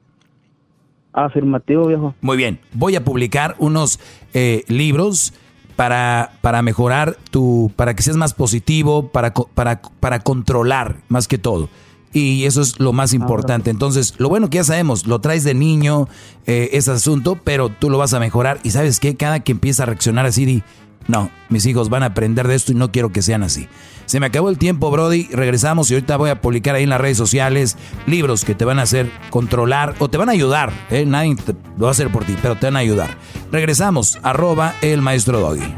Afirmativo, 1.14 1.86
viejo. 1.86 2.14
Muy 2.20 2.36
bien. 2.36 2.58
Voy 2.72 2.96
a 2.96 3.04
publicar 3.04 3.54
unos 3.58 4.00
eh, 4.34 4.64
libros 4.68 5.32
para, 5.76 6.32
para 6.40 6.60
mejorar 6.62 7.16
tu, 7.30 7.72
para 7.76 7.94
que 7.94 8.02
seas 8.02 8.16
más 8.16 8.34
positivo, 8.34 9.08
para, 9.08 9.32
para, 9.32 9.80
para 10.00 10.20
controlar 10.20 10.96
más 11.08 11.28
que 11.28 11.38
todo. 11.38 11.68
Y 12.12 12.44
eso 12.44 12.62
es 12.62 12.78
lo 12.78 12.92
más 12.92 13.12
importante. 13.12 13.70
Entonces, 13.70 14.14
lo 14.18 14.28
bueno 14.28 14.48
que 14.48 14.56
ya 14.56 14.64
sabemos, 14.64 15.06
lo 15.06 15.20
traes 15.20 15.42
de 15.42 15.54
niño, 15.54 16.08
eh, 16.46 16.70
ese 16.72 16.92
asunto, 16.92 17.38
pero 17.42 17.70
tú 17.70 17.90
lo 17.90 17.98
vas 17.98 18.14
a 18.14 18.20
mejorar. 18.20 18.60
Y 18.62 18.70
sabes 18.70 19.00
qué, 19.00 19.16
cada 19.16 19.40
que 19.40 19.52
empieza 19.52 19.82
a 19.82 19.86
reaccionar 19.86 20.24
así, 20.26 20.44
di, 20.44 20.62
no, 21.08 21.30
mis 21.48 21.66
hijos 21.66 21.90
van 21.90 22.04
a 22.04 22.06
aprender 22.06 22.46
de 22.46 22.54
esto 22.54 22.72
y 22.72 22.76
no 22.76 22.92
quiero 22.92 23.10
que 23.10 23.22
sean 23.22 23.42
así. 23.42 23.68
Se 24.06 24.20
me 24.20 24.26
acabó 24.26 24.48
el 24.50 24.58
tiempo, 24.58 24.90
Brody. 24.90 25.28
Regresamos 25.32 25.90
y 25.90 25.94
ahorita 25.94 26.16
voy 26.16 26.30
a 26.30 26.40
publicar 26.40 26.74
ahí 26.74 26.84
en 26.84 26.90
las 26.90 27.00
redes 27.00 27.16
sociales 27.16 27.76
libros 28.06 28.44
que 28.44 28.54
te 28.54 28.64
van 28.64 28.78
a 28.78 28.82
hacer 28.82 29.10
controlar 29.30 29.94
o 29.98 30.08
te 30.08 30.18
van 30.18 30.28
a 30.28 30.32
ayudar. 30.32 30.72
¿eh? 30.90 31.04
Nadie 31.06 31.36
te- 31.36 31.54
lo 31.76 31.84
va 31.84 31.88
a 31.88 31.92
hacer 31.92 32.10
por 32.10 32.24
ti, 32.24 32.36
pero 32.40 32.56
te 32.56 32.66
van 32.66 32.76
a 32.76 32.80
ayudar. 32.80 33.16
Regresamos, 33.50 34.18
arroba 34.22 34.74
el 34.82 35.00
maestro 35.02 35.40
Doggy. 35.40 35.74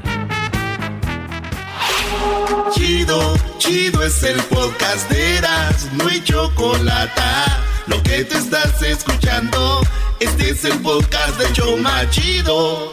Chido, 2.75 3.35
chido 3.59 4.03
es 4.03 4.23
el 4.23 4.37
podcast 4.43 5.09
de 5.11 5.37
Eras, 5.39 5.89
no 5.95 6.07
hay 6.09 6.23
chocolate. 6.23 7.23
Lo 7.87 8.03
que 8.03 8.25
te 8.25 8.37
estás 8.37 8.83
escuchando, 8.83 9.81
este 10.21 10.51
es 10.51 10.65
el 10.65 10.79
podcast 10.81 11.39
de 11.39 11.53
Choma 11.53 12.09
Chido. 12.11 12.93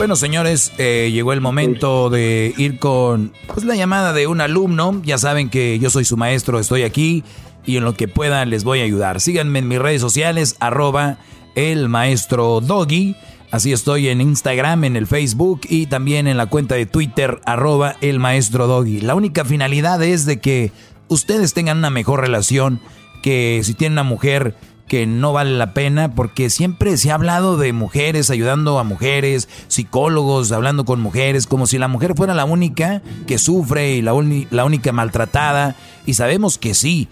Bueno, 0.00 0.16
señores, 0.16 0.72
eh, 0.78 1.10
llegó 1.12 1.34
el 1.34 1.42
momento 1.42 2.08
de 2.08 2.54
ir 2.56 2.78
con 2.78 3.34
pues, 3.52 3.66
la 3.66 3.76
llamada 3.76 4.14
de 4.14 4.26
un 4.26 4.40
alumno. 4.40 5.02
Ya 5.04 5.18
saben 5.18 5.50
que 5.50 5.78
yo 5.78 5.90
soy 5.90 6.06
su 6.06 6.16
maestro, 6.16 6.58
estoy 6.58 6.84
aquí 6.84 7.22
y 7.66 7.76
en 7.76 7.84
lo 7.84 7.92
que 7.92 8.08
pueda 8.08 8.46
les 8.46 8.64
voy 8.64 8.80
a 8.80 8.84
ayudar. 8.84 9.20
Síganme 9.20 9.58
en 9.58 9.68
mis 9.68 9.78
redes 9.78 10.00
sociales, 10.00 10.56
arroba 10.58 11.18
el 11.54 11.90
maestro 11.90 12.62
Doggy. 12.62 13.14
Así 13.50 13.74
estoy 13.74 14.08
en 14.08 14.22
Instagram, 14.22 14.84
en 14.84 14.96
el 14.96 15.06
Facebook 15.06 15.60
y 15.68 15.84
también 15.84 16.28
en 16.28 16.38
la 16.38 16.46
cuenta 16.46 16.76
de 16.76 16.86
Twitter, 16.86 17.38
arroba 17.44 17.96
el 18.00 18.20
maestro 18.20 18.66
Doggy. 18.66 19.02
La 19.02 19.14
única 19.14 19.44
finalidad 19.44 20.02
es 20.02 20.24
de 20.24 20.40
que 20.40 20.72
ustedes 21.08 21.52
tengan 21.52 21.76
una 21.76 21.90
mejor 21.90 22.22
relación, 22.22 22.80
que 23.22 23.60
si 23.64 23.74
tienen 23.74 23.96
una 23.96 24.04
mujer 24.04 24.54
que 24.90 25.06
no 25.06 25.32
vale 25.32 25.52
la 25.52 25.72
pena 25.72 26.16
porque 26.16 26.50
siempre 26.50 26.96
se 26.96 27.12
ha 27.12 27.14
hablado 27.14 27.56
de 27.56 27.72
mujeres 27.72 28.28
ayudando 28.28 28.76
a 28.80 28.82
mujeres, 28.82 29.48
psicólogos 29.68 30.50
hablando 30.50 30.84
con 30.84 31.00
mujeres, 31.00 31.46
como 31.46 31.68
si 31.68 31.78
la 31.78 31.86
mujer 31.86 32.16
fuera 32.16 32.34
la 32.34 32.44
única 32.44 33.00
que 33.28 33.38
sufre 33.38 33.92
y 33.92 34.02
la, 34.02 34.14
única 34.14 34.90
maltratada. 34.90 35.76
Y 36.06 36.14
sabemos 36.14 36.58
que 36.58 36.74
sí, 36.74 37.06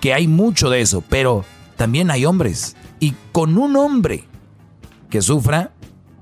que 0.00 0.14
hay 0.14 0.26
mucho 0.26 0.68
de 0.68 0.80
eso, 0.80 1.04
pero 1.08 1.44
también 1.76 2.10
hay 2.10 2.24
hombres. 2.24 2.74
Y 2.98 3.14
con 3.30 3.56
un 3.56 3.76
hombre 3.76 4.24
que 5.08 5.22
sufra, 5.22 5.70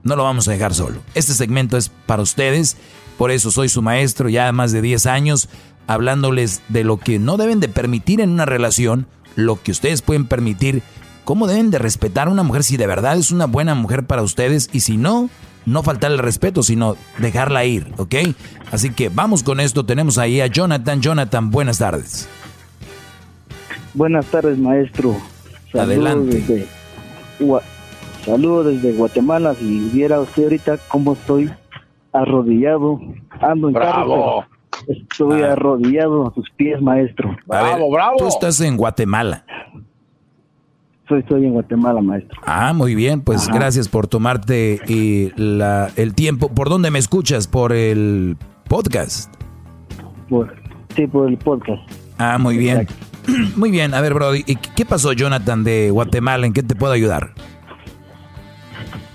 no 0.03 0.17
lo 0.17 0.25
vamos 0.25 0.49
a 0.49 0.53
dejar 0.53 0.75
solo. 0.75 1.01
Este 1.15 1.33
segmento 1.33 1.79
es 1.79 1.89
para 1.89 2.21
ustedes, 2.21 2.77
por 3.17 3.31
eso 3.31 3.51
soy 3.51 3.71
su 3.71 3.81
maestro 3.81 4.29
ya 4.29 4.53
más 4.53 4.71
de 4.71 4.83
10 4.83 5.07
años, 5.07 5.49
hablándoles 5.87 6.61
de 6.69 6.85
lo 6.85 6.99
que 6.99 7.19
no 7.19 7.39
deben 7.39 7.59
de 7.59 7.69
permitir 7.69 8.21
en 8.21 8.29
una 8.29 8.45
relación, 8.45 9.07
lo 9.37 9.61
que 9.61 9.73
ustedes 9.73 10.03
pueden 10.03 10.27
permitir 10.27 10.83
cómo 11.25 11.47
deben 11.47 11.71
de 11.71 11.79
respetar 11.79 12.29
a 12.29 12.31
una 12.31 12.43
mujer 12.43 12.65
si 12.65 12.77
de 12.77 12.87
verdad 12.87 13.17
es 13.17 13.31
una 13.31 13.47
buena 13.47 13.75
mujer 13.75 14.05
para 14.05 14.23
ustedes 14.23 14.69
y 14.73 14.81
si 14.81 14.97
no, 14.97 15.31
no 15.67 15.83
faltar 15.83 16.11
el 16.11 16.19
respeto, 16.19 16.63
sino 16.63 16.97
dejarla 17.19 17.65
ir, 17.65 17.93
¿ok? 17.99 18.15
Así 18.73 18.91
que 18.91 19.09
vamos 19.09 19.43
con 19.43 19.61
esto. 19.61 19.85
Tenemos 19.85 20.19
ahí 20.19 20.41
a 20.41 20.47
Jonathan. 20.47 21.01
Jonathan, 21.01 21.51
buenas 21.51 21.79
tardes. 21.79 22.29
Buenas 23.95 24.27
tardes, 24.27 24.59
maestro. 24.59 25.17
Adelante. 25.75 26.37
Desde, 26.41 26.67
saludo 28.25 28.65
desde 28.65 28.93
Guatemala. 28.93 29.55
Si 29.55 29.91
viera 29.93 30.21
usted 30.21 30.45
ahorita 30.45 30.79
cómo 30.89 31.13
estoy 31.13 31.51
arrodillado, 32.13 33.01
ando 33.41 33.69
en 33.69 33.75
Bravo. 33.75 34.45
Estoy 34.89 35.43
Ah. 35.43 35.53
arrodillado 35.53 36.29
a 36.29 36.35
sus 36.35 36.49
pies, 36.51 36.81
maestro. 36.81 37.37
A 37.49 37.63
ver, 37.63 37.79
Tú 38.19 38.27
estás 38.29 38.61
en 38.61 38.77
Guatemala. 38.77 39.45
Soy, 41.09 41.21
estoy 41.21 41.45
en 41.45 41.53
Guatemala, 41.55 42.01
maestro. 42.01 42.41
Ah, 42.47 42.73
muy 42.73 42.95
bien, 42.95 43.21
pues 43.23 43.49
Ajá. 43.49 43.59
gracias 43.59 43.89
por 43.89 44.07
tomarte 44.07 44.79
y 44.87 45.33
la, 45.37 45.91
el 45.97 46.15
tiempo. 46.15 46.49
¿Por 46.51 46.69
dónde 46.69 46.91
me 46.93 47.01
escuchas? 47.01 47.49
¿Por 47.49 47.73
el 47.73 48.37
podcast? 48.69 49.35
Por, 50.29 50.55
sí, 50.95 51.07
por 51.09 51.29
el 51.29 51.37
podcast. 51.37 51.83
Ah, 52.19 52.39
muy 52.39 52.57
bien. 52.57 52.87
Muy 53.57 53.71
bien, 53.71 53.93
a 53.95 54.01
ver, 54.01 54.15
Brody, 54.15 54.43
¿y 54.47 54.57
qué 54.57 54.85
pasó, 54.87 55.13
Jonathan, 55.13 55.63
de 55.63 55.91
Guatemala? 55.91 56.47
¿En 56.47 56.53
qué 56.55 56.63
te 56.63 56.75
puedo 56.75 56.93
ayudar? 56.93 57.33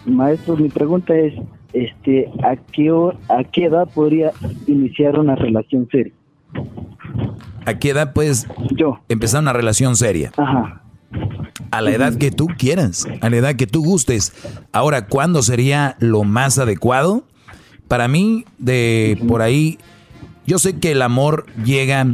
Maestro, 0.06 0.56
mi 0.56 0.70
pregunta 0.70 1.16
es, 1.16 1.34
este, 1.76 2.30
¿a 2.44 2.56
qué, 2.56 2.90
¿a 3.30 3.44
qué 3.44 3.66
edad 3.66 3.88
podría 3.94 4.32
iniciar 4.68 5.20
una 5.20 5.36
relación 5.36 5.88
seria? 5.92 6.14
¿A 7.66 7.74
qué 7.80 7.90
edad 7.90 8.14
puedes 8.14 8.48
empezar 9.10 9.42
una 9.42 9.54
relación 9.54 9.96
seria? 9.96 10.32
Ajá. 10.38 10.82
A 11.72 11.82
la 11.82 11.92
edad 11.92 12.16
que 12.18 12.32
tú 12.32 12.48
quieras, 12.58 13.08
a 13.22 13.30
la 13.30 13.38
edad 13.38 13.56
que 13.56 13.68
tú 13.68 13.84
gustes. 13.84 14.34
Ahora, 14.72 15.08
¿cuándo 15.08 15.42
sería 15.42 15.96
lo 16.00 16.24
más 16.24 16.58
adecuado? 16.60 17.24
Para 17.88 18.08
mí, 18.08 18.46
de 18.58 19.18
por 19.28 19.42
ahí, 19.42 19.78
yo 20.46 20.60
sé 20.60 20.80
que 20.80 20.92
el 20.92 21.02
amor 21.02 21.46
llega 21.64 22.06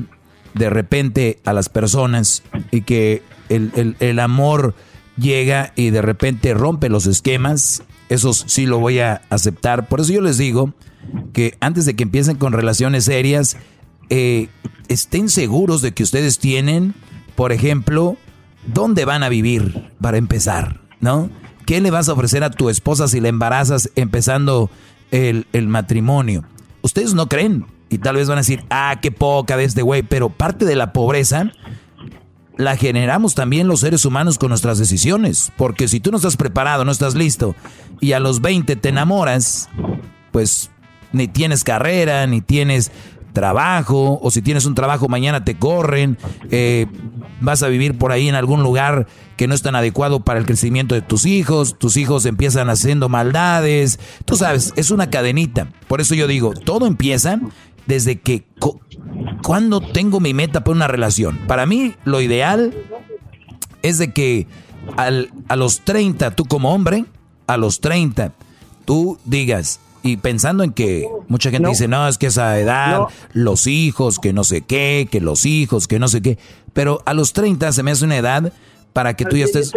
de 0.53 0.69
repente 0.69 1.39
a 1.45 1.53
las 1.53 1.69
personas 1.69 2.43
y 2.71 2.81
que 2.81 3.21
el, 3.49 3.71
el- 3.75 3.95
el 3.99 4.19
amor 4.19 4.73
llega 5.17 5.73
y 5.75 5.89
de 5.89 6.01
repente 6.01 6.53
rompe 6.53 6.89
los 6.89 7.05
esquemas. 7.07 7.83
Eso 8.11 8.33
sí 8.33 8.65
lo 8.65 8.79
voy 8.79 8.99
a 8.99 9.21
aceptar. 9.29 9.87
Por 9.87 10.01
eso 10.01 10.11
yo 10.11 10.19
les 10.19 10.37
digo 10.37 10.73
que 11.31 11.55
antes 11.61 11.85
de 11.85 11.95
que 11.95 12.03
empiecen 12.03 12.35
con 12.35 12.51
relaciones 12.51 13.05
serias, 13.05 13.55
eh, 14.09 14.49
estén 14.89 15.29
seguros 15.29 15.81
de 15.81 15.93
que 15.93 16.03
ustedes 16.03 16.37
tienen, 16.37 16.93
por 17.35 17.53
ejemplo, 17.53 18.17
dónde 18.67 19.05
van 19.05 19.23
a 19.23 19.29
vivir 19.29 19.93
para 20.01 20.17
empezar, 20.17 20.81
¿no? 20.99 21.29
¿Qué 21.65 21.79
le 21.79 21.89
vas 21.89 22.09
a 22.09 22.13
ofrecer 22.13 22.43
a 22.43 22.51
tu 22.51 22.69
esposa 22.69 23.07
si 23.07 23.21
la 23.21 23.29
embarazas 23.29 23.89
empezando 23.95 24.69
el, 25.11 25.47
el 25.53 25.69
matrimonio? 25.69 26.43
Ustedes 26.81 27.13
no 27.13 27.29
creen 27.29 27.65
y 27.89 27.99
tal 27.99 28.17
vez 28.17 28.27
van 28.27 28.39
a 28.39 28.41
decir, 28.41 28.65
ah, 28.69 28.99
qué 29.01 29.13
poca 29.13 29.55
de 29.55 29.63
este 29.63 29.83
güey, 29.83 30.01
pero 30.01 30.27
parte 30.27 30.65
de 30.65 30.75
la 30.75 30.91
pobreza 30.91 31.49
la 32.57 32.77
generamos 32.77 33.35
también 33.35 33.67
los 33.67 33.81
seres 33.81 34.05
humanos 34.05 34.37
con 34.37 34.49
nuestras 34.49 34.77
decisiones. 34.77 35.51
Porque 35.57 35.87
si 35.87 35.99
tú 35.99 36.11
no 36.11 36.17
estás 36.17 36.37
preparado, 36.37 36.85
no 36.85 36.91
estás 36.91 37.15
listo, 37.15 37.55
y 37.99 38.13
a 38.13 38.19
los 38.19 38.41
20 38.41 38.75
te 38.75 38.89
enamoras, 38.89 39.69
pues 40.31 40.71
ni 41.11 41.27
tienes 41.27 41.63
carrera, 41.63 42.25
ni 42.27 42.41
tienes 42.41 42.91
trabajo, 43.33 44.19
o 44.21 44.31
si 44.31 44.41
tienes 44.41 44.65
un 44.65 44.75
trabajo 44.75 45.07
mañana 45.07 45.43
te 45.43 45.55
corren, 45.55 46.17
eh, 46.49 46.87
vas 47.39 47.63
a 47.63 47.67
vivir 47.67 47.97
por 47.97 48.11
ahí 48.11 48.27
en 48.27 48.35
algún 48.35 48.61
lugar 48.61 49.07
que 49.37 49.47
no 49.47 49.55
es 49.55 49.61
tan 49.61 49.75
adecuado 49.75 50.19
para 50.19 50.39
el 50.39 50.45
crecimiento 50.45 50.95
de 50.95 51.01
tus 51.01 51.25
hijos, 51.25 51.77
tus 51.79 51.97
hijos 51.97 52.25
empiezan 52.25 52.69
haciendo 52.69 53.09
maldades, 53.09 53.99
tú 54.25 54.35
sabes, 54.35 54.73
es 54.75 54.91
una 54.91 55.09
cadenita. 55.09 55.67
Por 55.87 56.01
eso 56.01 56.13
yo 56.13 56.27
digo, 56.27 56.53
todo 56.53 56.85
empieza 56.85 57.39
desde 57.91 58.21
que 58.21 58.45
cuando 59.43 59.81
tengo 59.81 60.21
mi 60.21 60.33
meta 60.33 60.63
para 60.63 60.75
una 60.75 60.87
relación. 60.87 61.37
Para 61.45 61.65
mí 61.65 61.93
lo 62.05 62.21
ideal 62.21 62.73
es 63.81 63.97
de 63.97 64.13
que 64.13 64.47
al- 64.95 65.29
a 65.49 65.57
los 65.57 65.81
30, 65.81 66.31
tú 66.31 66.45
como 66.45 66.73
hombre, 66.73 67.03
a 67.47 67.57
los 67.57 67.81
30, 67.81 68.31
tú 68.85 69.17
digas, 69.25 69.81
y 70.03 70.15
pensando 70.17 70.63
en 70.63 70.71
que 70.71 71.05
mucha 71.27 71.51
gente 71.51 71.67
dice, 71.67 71.89
no, 71.89 72.07
es 72.07 72.17
que 72.17 72.27
esa 72.27 72.57
edad, 72.59 73.01
los 73.33 73.67
hijos, 73.67 74.19
que 74.19 74.31
no 74.31 74.43
sé 74.45 74.61
qué, 74.61 75.07
que 75.11 75.19
los 75.19 75.45
hijos, 75.45 75.87
que 75.89 75.99
no 75.99 76.07
sé 76.07 76.21
qué, 76.21 76.37
pero 76.71 77.01
a 77.05 77.13
los 77.13 77.33
30 77.33 77.73
se 77.73 77.83
me 77.83 77.91
hace 77.91 78.05
una 78.05 78.15
edad 78.17 78.53
para 78.93 79.15
que 79.15 79.25
tú 79.25 79.35
ya 79.35 79.45
estés, 79.45 79.71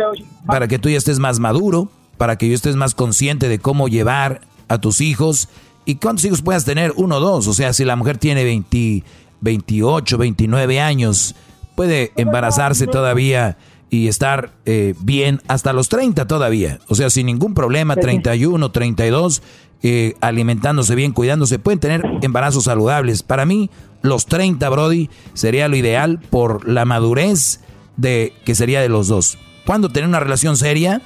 para 0.47 0.69
que 0.69 0.79
tú 0.79 0.89
ya 0.89 0.99
estés 0.99 1.19
más 1.19 1.41
maduro, 1.41 1.91
para 2.17 2.37
que 2.39 2.49
yo 2.49 2.55
estés 2.55 2.77
más 2.77 2.95
consciente 2.95 3.49
de 3.49 3.59
cómo 3.59 3.89
llevar 3.89 4.41
a 4.69 4.79
tus 4.79 5.01
hijos 5.01 5.49
y 5.85 5.97
cuántos 5.97 6.25
hijos 6.25 6.43
puedas 6.43 6.65
tener, 6.65 6.93
uno 6.97 7.17
o 7.17 7.21
dos, 7.21 7.47
o 7.47 7.55
sea, 7.55 7.73
si 7.73 7.85
la 7.85 7.97
mujer 7.97 8.19
tiene 8.19 8.45
20, 8.45 9.03
28, 9.41 10.19
29 10.19 10.81
años, 10.81 11.35
puede 11.75 12.13
embarazarse 12.17 12.87
todavía 12.87 13.57
y 13.91 14.09
estar 14.09 14.53
eh, 14.65 14.95
bien 15.01 15.41
hasta 15.47 15.73
los 15.73 15.89
30 15.89 16.27
todavía. 16.27 16.81
O 16.89 16.95
sea, 16.95 17.11
sin 17.11 17.27
ningún 17.27 17.55
problema, 17.55 17.95
31, 17.95 18.71
32, 18.71 19.43
eh, 19.83 20.15
alimentándose 20.21 20.95
bien, 20.95 21.13
cuidándose, 21.13 21.59
pueden 21.59 21.79
tener 21.79 22.03
embarazos 22.23 22.65
saludables. 22.65 23.23
Para 23.23 23.45
mí, 23.45 23.71
los 24.03 24.27
30, 24.27 24.69
Brody, 24.69 25.11
sería 25.35 25.69
lo 25.69 25.77
ideal 25.77 26.21
por 26.31 26.69
la 26.69 26.85
madurez 26.85 27.61
de 27.97 28.33
que 28.45 28.55
sería 28.55 28.81
de 28.81 28.89
los 28.89 29.09
dos. 29.09 29.39
¿Cuándo 29.65 29.91
tener 29.91 30.09
una 30.09 30.21
relación 30.21 30.57
seria? 30.57 31.03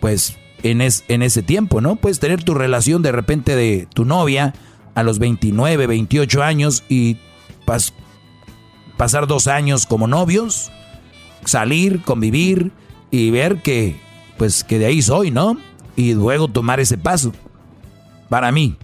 Pues 0.00 0.36
en, 0.62 0.80
es, 0.80 1.04
en 1.08 1.22
ese 1.22 1.42
tiempo, 1.42 1.80
¿no? 1.80 1.96
Puedes 1.96 2.18
tener 2.20 2.42
tu 2.44 2.54
relación 2.54 3.02
de 3.02 3.12
repente 3.12 3.56
de 3.56 3.86
tu 3.92 4.04
novia 4.04 4.54
a 4.94 5.02
los 5.02 5.18
29, 5.18 5.86
28 5.86 6.42
años 6.42 6.84
y 6.88 7.16
pas- 7.66 7.92
pasar 8.96 9.26
dos 9.26 9.46
años 9.48 9.86
como 9.86 10.06
novios, 10.06 10.70
salir, 11.44 12.02
convivir 12.02 12.70
y 13.10 13.30
ver 13.30 13.62
que, 13.62 13.96
pues, 14.38 14.64
que 14.64 14.78
de 14.78 14.86
ahí 14.86 15.02
soy, 15.02 15.30
¿no? 15.30 15.56
Y 15.96 16.14
luego 16.14 16.48
tomar 16.48 16.80
ese 16.80 16.96
paso. 16.98 17.32
Para 18.28 18.50
mí. 18.52 18.76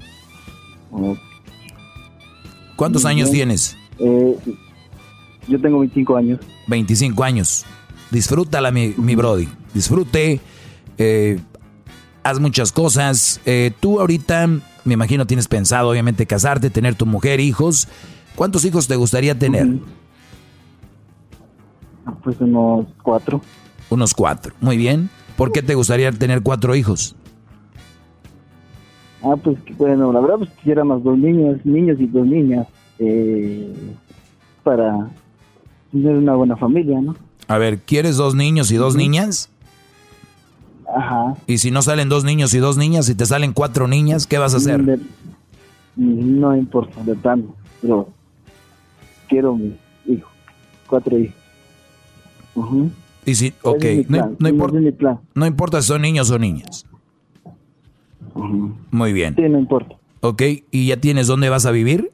¿Cuántos 2.77 3.05
años 3.05 3.31
tienes? 3.31 3.77
Eh, 3.99 4.37
yo 5.49 5.61
tengo 5.61 5.81
25 5.81 6.17
años. 6.17 6.41
25 6.67 7.25
años. 7.25 7.65
Disfrútala, 8.11 8.71
mi, 8.71 8.95
mi 8.97 9.15
Brody. 9.15 9.49
Disfrute. 9.75 10.41
eh, 10.99 11.39
haz 12.29 12.41
muchas 12.41 12.73
cosas. 12.73 13.41
Eh, 13.47 13.73
tú 13.81 14.01
ahorita, 14.01 14.47
me 14.85 14.95
imagino, 14.95 15.27
tienes 15.27 15.49
pensado, 15.49 15.89
obviamente, 15.91 16.27
casarte, 16.27 16.71
tener 16.71 16.95
tu 16.95 17.07
mujer, 17.07 17.41
hijos. 17.41 17.89
¿Cuántos 18.37 18.65
hijos 18.65 18.87
te 18.87 18.97
gustaría 18.97 19.39
tener? 19.39 19.67
Pues 22.23 22.41
unos 22.41 22.87
cuatro. 23.03 23.41
Unos 23.91 24.15
cuatro. 24.15 24.55
Muy 24.61 24.77
bien. 24.77 25.11
¿Por 25.37 25.53
qué 25.53 25.63
te 25.63 25.75
gustaría 25.75 26.11
tener 26.13 26.43
cuatro 26.43 26.75
hijos? 26.75 27.15
Ah, 29.23 29.35
pues 29.43 29.59
bueno, 29.77 30.13
la 30.13 30.21
verdad 30.21 30.37
pues 30.39 30.51
quisiera 30.51 30.85
más 30.85 31.03
dos 31.03 31.19
niños, 31.19 31.59
niños 31.65 31.99
y 31.99 32.07
dos 32.07 32.25
niñas, 32.25 32.69
eh, 33.01 33.75
para 34.63 35.11
tener 35.91 36.17
una 36.17 36.35
buena 36.35 36.57
familia, 36.57 37.01
¿no? 37.01 37.17
A 37.49 37.59
ver, 37.59 37.81
¿quieres 37.81 38.17
dos 38.17 38.37
niños 38.37 38.71
y 38.71 38.77
dos 38.77 38.95
niñas? 38.95 39.51
Ajá. 40.97 41.35
Y 41.47 41.59
si 41.59 41.70
no 41.70 41.82
salen 41.82 42.09
dos 42.09 42.24
niños 42.24 42.55
y 42.55 42.59
dos 42.59 42.77
niñas 42.77 43.09
y 43.09 43.15
te 43.15 43.27
salen 43.27 43.52
cuatro 43.52 43.86
niñas, 43.89 44.27
¿qué 44.27 44.39
vas 44.39 44.55
a 44.55 44.56
hacer? 44.59 44.82
De- 44.82 44.98
no 45.97 46.56
importa, 46.56 47.02
de 47.02 47.16
tanto, 47.16 47.55
pero 47.82 48.09
quiero 49.28 49.55
mi 49.56 49.77
hijo, 50.06 50.31
cuatro 50.86 51.19
hijos. 51.19 51.35
Ujú. 52.55 52.90
Y 53.27 53.35
si, 53.35 53.52
ok, 53.62 53.85
es 53.85 54.09
no, 54.10 54.35
no 54.39 54.48
importa, 54.48 54.78
no 55.35 55.47
importa 55.47 55.82
si 55.82 55.89
son 55.89 56.02
niños 56.02 56.31
o 56.31 56.39
niñas. 56.39 56.86
Muy 58.90 59.12
bien. 59.12 59.35
Sí, 59.36 59.43
no 59.43 59.59
importa. 59.59 59.97
Ok, 60.20 60.43
¿y 60.70 60.86
ya 60.86 60.97
tienes 60.98 61.27
dónde 61.27 61.48
vas 61.48 61.66
a 61.66 61.70
vivir? 61.73 62.10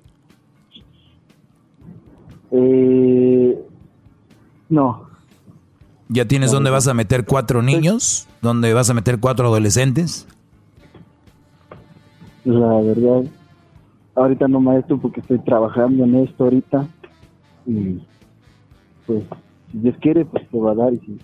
Eh, 2.51 3.59
no, 4.69 5.04
¿Ya 6.09 6.27
tienes 6.27 6.53
dónde 6.53 6.71
vas 6.71 6.87
a 6.87 6.95
meter 6.95 7.25
cuatro 7.25 7.63
niños? 7.63 8.27
¿Dónde 8.43 8.73
vas 8.75 8.91
a 8.91 8.95
meter 8.95 9.19
cuatro 9.21 9.47
adolescentes? 9.49 10.27
la 12.45 12.77
verdad, 12.83 13.23
ahorita 14.15 14.49
no 14.49 14.61
maestro 14.61 14.99
porque 15.01 15.21
estoy 15.21 15.39
trabajando 15.41 16.05
en 16.05 16.15
esto 16.17 16.45
ahorita 16.45 16.87
y 17.67 18.01
pues 19.07 19.25
si 19.73 19.79
Dios 19.79 19.97
quiere 20.01 20.27
pues 20.27 20.45
se 20.51 20.59
va 20.59 20.73
a 20.73 20.75
dar 20.75 20.93
y 20.93 20.99
si 20.99 21.19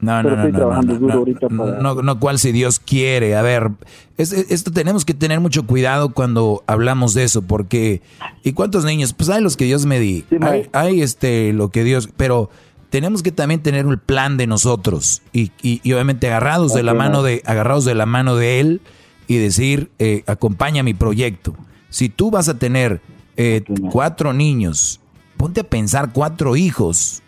No, 0.00 0.12
Pero 0.22 0.22
no, 0.22 0.22
no, 0.22 0.34
estoy 0.36 0.52
no, 0.52 0.58
trabajando 0.58 0.92
no, 0.94 0.98
duro 0.98 1.12
no, 1.12 1.18
ahorita 1.18 1.48
para- 1.48 1.80
no, 1.82 1.94
no, 2.02 2.20
cual 2.20 2.38
si 2.38 2.52
Dios 2.52 2.78
quiere. 2.78 3.36
A 3.36 3.42
ver, 3.42 3.70
es- 4.16 4.32
es- 4.32 4.50
esto 4.50 4.70
tenemos 4.70 5.04
que 5.04 5.12
tener 5.12 5.40
mucho 5.40 5.66
cuidado 5.66 6.14
cuando 6.14 6.62
hablamos 6.66 7.12
de 7.12 7.24
eso, 7.24 7.42
porque 7.42 8.00
¿y 8.42 8.52
cuántos 8.52 8.84
niños? 8.86 9.12
Pues 9.12 9.28
hay 9.28 9.42
los 9.42 9.56
que 9.58 9.64
Dios 9.66 9.84
me 9.84 9.98
di, 10.00 10.24
hay, 10.40 10.68
hay, 10.72 11.02
este 11.02 11.52
lo 11.52 11.68
que 11.70 11.84
Dios, 11.84 12.08
pero 12.16 12.48
tenemos 12.90 13.22
que 13.22 13.32
también 13.32 13.62
tener 13.62 13.86
un 13.86 13.98
plan 13.98 14.36
de 14.36 14.46
nosotros 14.46 15.22
y, 15.32 15.50
y, 15.62 15.92
obviamente 15.92 16.28
agarrados 16.28 16.74
de 16.74 16.82
la 16.82 16.94
mano 16.94 17.22
de 17.22 17.42
agarrados 17.44 17.84
de 17.84 17.94
la 17.94 18.06
mano 18.06 18.36
de 18.36 18.60
él 18.60 18.80
y 19.26 19.36
decir 19.36 19.90
eh, 19.98 20.22
acompaña 20.26 20.82
mi 20.82 20.94
proyecto. 20.94 21.54
Si 21.90 22.08
tú 22.08 22.30
vas 22.30 22.48
a 22.48 22.58
tener 22.58 23.00
eh, 23.36 23.64
cuatro 23.90 24.32
niños, 24.32 25.00
ponte 25.36 25.60
a 25.60 25.64
pensar 25.64 26.12
cuatro 26.12 26.56
hijos, 26.56 27.22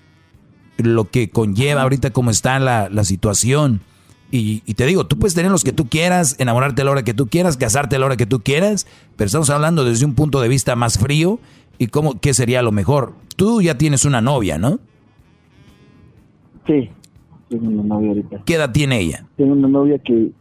lo 0.77 1.11
que 1.11 1.31
conlleva 1.31 1.83
ahorita 1.83 2.11
como 2.11 2.31
está 2.31 2.59
la, 2.59 2.89
la 2.89 3.05
situación. 3.05 3.81
Y, 4.31 4.63
y, 4.67 4.75
te 4.75 4.85
digo, 4.85 5.07
tú 5.07 5.19
puedes 5.19 5.35
tener 5.35 5.51
los 5.51 5.65
que 5.65 5.73
tú 5.73 5.89
quieras, 5.89 6.37
enamorarte 6.39 6.83
a 6.83 6.85
la 6.85 6.91
hora 6.91 7.03
que 7.03 7.15
tú 7.15 7.29
quieras, 7.29 7.57
casarte 7.57 7.97
a 7.97 7.99
la 7.99 8.07
hora 8.07 8.17
que 8.19 8.27
tú 8.27 8.41
quieras, 8.43 8.87
pero 9.17 9.27
estamos 9.27 9.49
hablando 9.49 9.85
desde 9.85 10.05
un 10.05 10.15
punto 10.15 10.41
de 10.43 10.49
vista 10.49 10.77
más 10.77 10.99
frío 10.99 11.41
y 11.79 11.87
cómo, 11.87 12.21
qué 12.21 12.35
sería 12.35 12.61
lo 12.61 12.71
mejor. 12.71 13.15
Tú 13.37 13.63
ya 13.63 13.79
tienes 13.79 14.05
una 14.05 14.21
novia, 14.21 14.59
¿no? 14.59 14.81
Sí, 16.69 16.91
tengo 17.49 17.69
una 17.69 17.83
novia 17.83 18.09
ahorita. 18.11 18.43
¿Qué 18.45 18.55
edad 18.55 18.71
tiene 18.71 19.01
ella? 19.01 19.27
Tengo 19.39 19.55
una 19.55 19.69
novia 19.69 19.99
que 19.99 20.33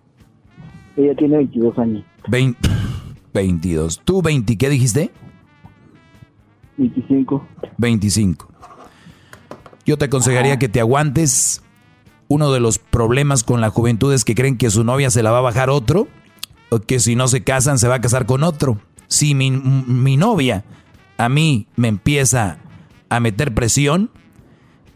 ella 0.98 1.16
tiene 1.16 1.38
22 1.38 1.80
años. 1.80 2.04
20, 2.28 2.70
22. 3.34 4.02
¿Tú 4.04 4.22
20 4.22 4.58
qué 4.58 4.70
dijiste? 4.70 5.12
25. 6.76 7.48
25. 7.78 8.48
Yo 9.86 9.98
te 9.98 10.06
aconsejaría 10.06 10.60
que 10.60 10.68
te 10.68 10.82
aguantes. 10.82 11.64
Uno 12.28 12.52
de 12.52 12.60
los 12.60 12.78
problemas 12.78 13.44
con 13.46 13.62
la 13.62 13.70
juventud 13.70 14.14
es 14.14 14.26
que 14.26 14.36
creen 14.36 14.58
que 14.58 14.70
su 14.70 14.84
novia 14.84 15.10
se 15.10 15.24
la 15.24 15.32
va 15.32 15.38
a 15.38 15.42
bajar 15.42 15.70
otro, 15.70 16.10
o 16.70 16.80
que 16.80 17.00
si 17.00 17.16
no 17.16 17.30
se 17.30 17.42
casan 17.42 17.80
se 17.80 17.88
va 17.88 17.96
a 17.96 18.02
casar 18.02 18.26
con 18.26 18.44
otro. 18.44 18.80
Si 19.08 19.34
mi, 19.34 19.50
mi 19.50 20.18
novia 20.18 20.66
a 21.18 21.30
mí 21.30 21.68
me 21.78 21.88
empieza 21.88 22.58
a 23.08 23.22
meter 23.22 23.54
presión, 23.54 24.12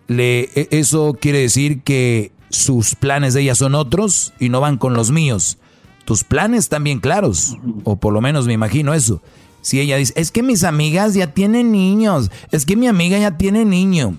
le, 0.08 0.50
e, 0.56 0.68
eso 0.72 1.18
quiere 1.20 1.40
decir 1.40 1.82
que 1.84 2.32
sus 2.50 2.96
planes 2.96 3.34
de 3.34 3.42
ella 3.42 3.56
son 3.56 3.76
otros 3.76 4.34
y 4.40 4.50
no 4.50 4.62
van 4.62 4.78
con 4.78 4.94
los 4.94 5.12
míos. 5.12 5.58
Tus 6.06 6.24
planes 6.24 6.60
están 6.60 6.84
bien 6.84 7.00
claros, 7.00 7.58
o 7.84 7.96
por 7.96 8.14
lo 8.14 8.22
menos 8.22 8.46
me 8.46 8.54
imagino 8.54 8.94
eso. 8.94 9.22
Si 9.62 9.80
ella 9.80 9.98
dice, 9.98 10.14
es 10.16 10.32
que 10.32 10.44
mis 10.44 10.64
amigas 10.64 11.14
ya 11.14 11.34
tienen 11.34 11.72
niños, 11.72 12.32
es 12.52 12.66
que 12.66 12.76
mi 12.76 12.88
amiga 12.88 13.18
ya 13.20 13.38
tiene 13.38 13.64
niño. 13.64 14.18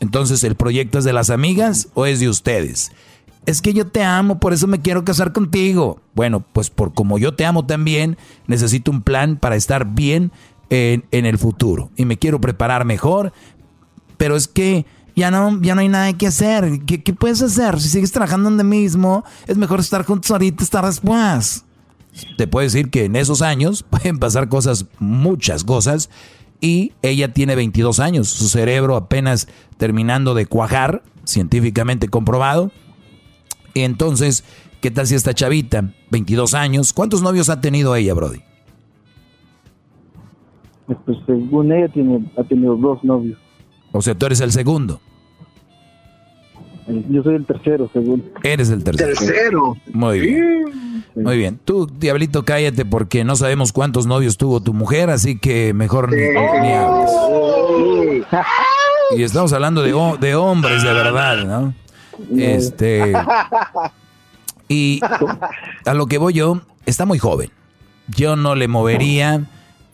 Entonces, 0.00 0.44
¿el 0.44 0.56
proyecto 0.56 0.98
es 0.98 1.04
de 1.04 1.12
las 1.12 1.30
amigas 1.30 1.88
o 1.94 2.06
es 2.06 2.20
de 2.20 2.28
ustedes? 2.28 2.92
Es 3.46 3.62
que 3.62 3.72
yo 3.72 3.86
te 3.86 4.02
amo, 4.02 4.40
por 4.40 4.52
eso 4.52 4.66
me 4.66 4.80
quiero 4.80 5.04
casar 5.04 5.32
contigo. 5.32 6.00
Bueno, 6.14 6.44
pues 6.52 6.68
por 6.68 6.92
como 6.92 7.16
yo 7.16 7.34
te 7.34 7.46
amo 7.46 7.64
también, 7.64 8.18
necesito 8.48 8.90
un 8.90 9.02
plan 9.02 9.36
para 9.36 9.54
estar 9.54 9.94
bien 9.94 10.32
en, 10.68 11.04
en 11.12 11.26
el 11.26 11.38
futuro. 11.38 11.90
Y 11.96 12.04
me 12.04 12.18
quiero 12.18 12.40
preparar 12.40 12.84
mejor, 12.84 13.32
pero 14.16 14.36
es 14.36 14.48
que 14.48 14.86
ya 15.16 15.30
no, 15.30 15.60
ya 15.62 15.74
no 15.74 15.80
hay 15.80 15.88
nada 15.88 16.12
que 16.12 16.26
hacer. 16.26 16.80
¿Qué, 16.86 17.02
¿Qué, 17.02 17.14
puedes 17.14 17.42
hacer? 17.42 17.80
Si 17.80 17.88
sigues 17.88 18.12
trabajando 18.12 18.50
donde 18.50 18.64
mismo, 18.64 19.24
es 19.46 19.56
mejor 19.56 19.80
estar 19.80 20.04
juntos 20.04 20.30
ahorita, 20.30 20.62
estar 20.62 20.84
después. 20.84 21.64
Te 22.36 22.46
puedo 22.46 22.64
decir 22.64 22.90
que 22.90 23.04
en 23.04 23.16
esos 23.16 23.42
años 23.42 23.82
pueden 23.90 24.18
pasar 24.18 24.48
cosas, 24.48 24.86
muchas 24.98 25.64
cosas, 25.64 26.10
y 26.60 26.92
ella 27.02 27.32
tiene 27.32 27.54
22 27.54 28.00
años, 28.00 28.28
su 28.28 28.48
cerebro 28.48 28.96
apenas 28.96 29.48
terminando 29.76 30.34
de 30.34 30.46
cuajar, 30.46 31.02
científicamente 31.24 32.08
comprobado. 32.08 32.70
Y 33.74 33.80
entonces, 33.80 34.44
¿qué 34.80 34.90
tal 34.90 35.06
si 35.06 35.14
esta 35.14 35.34
chavita, 35.34 35.92
22 36.10 36.54
años, 36.54 36.92
cuántos 36.92 37.22
novios 37.22 37.50
ha 37.50 37.60
tenido 37.60 37.94
ella, 37.94 38.14
Brody? 38.14 38.40
Pues 40.86 41.18
según 41.26 41.72
ella 41.72 41.88
tiene, 41.88 42.24
ha 42.38 42.44
tenido 42.44 42.76
dos 42.76 43.02
novios. 43.02 43.38
O 43.92 44.02
sea, 44.02 44.14
tú 44.14 44.26
eres 44.26 44.40
el 44.40 44.52
segundo. 44.52 45.00
Yo 47.08 47.22
soy 47.22 47.34
el 47.34 47.46
tercero, 47.46 47.90
según. 47.92 48.24
Eres 48.44 48.70
el 48.70 48.84
tercero. 48.84 49.12
Tercero. 49.14 49.76
Muy 49.92 50.20
bien. 50.20 51.04
Muy 51.16 51.38
bien. 51.38 51.58
Tú, 51.64 51.86
diablito, 51.86 52.44
cállate 52.44 52.84
porque 52.84 53.24
no 53.24 53.34
sabemos 53.34 53.72
cuántos 53.72 54.06
novios 54.06 54.36
tuvo 54.36 54.60
tu 54.60 54.72
mujer, 54.72 55.10
así 55.10 55.38
que 55.38 55.72
mejor 55.74 56.12
ni, 56.12 56.20
ni 56.20 56.72
hables. 56.72 57.10
Y 59.16 59.22
estamos 59.22 59.52
hablando 59.52 59.82
de, 59.82 59.92
de 60.20 60.34
hombres 60.34 60.82
de 60.82 60.92
verdad, 60.92 61.44
¿no? 61.44 61.74
Este. 62.36 63.12
Y 64.68 65.00
a 65.84 65.94
lo 65.94 66.06
que 66.06 66.18
voy 66.18 66.34
yo, 66.34 66.60
está 66.86 67.06
muy 67.06 67.18
joven. 67.18 67.50
Yo 68.08 68.36
no 68.36 68.54
le 68.54 68.68
movería. 68.68 69.44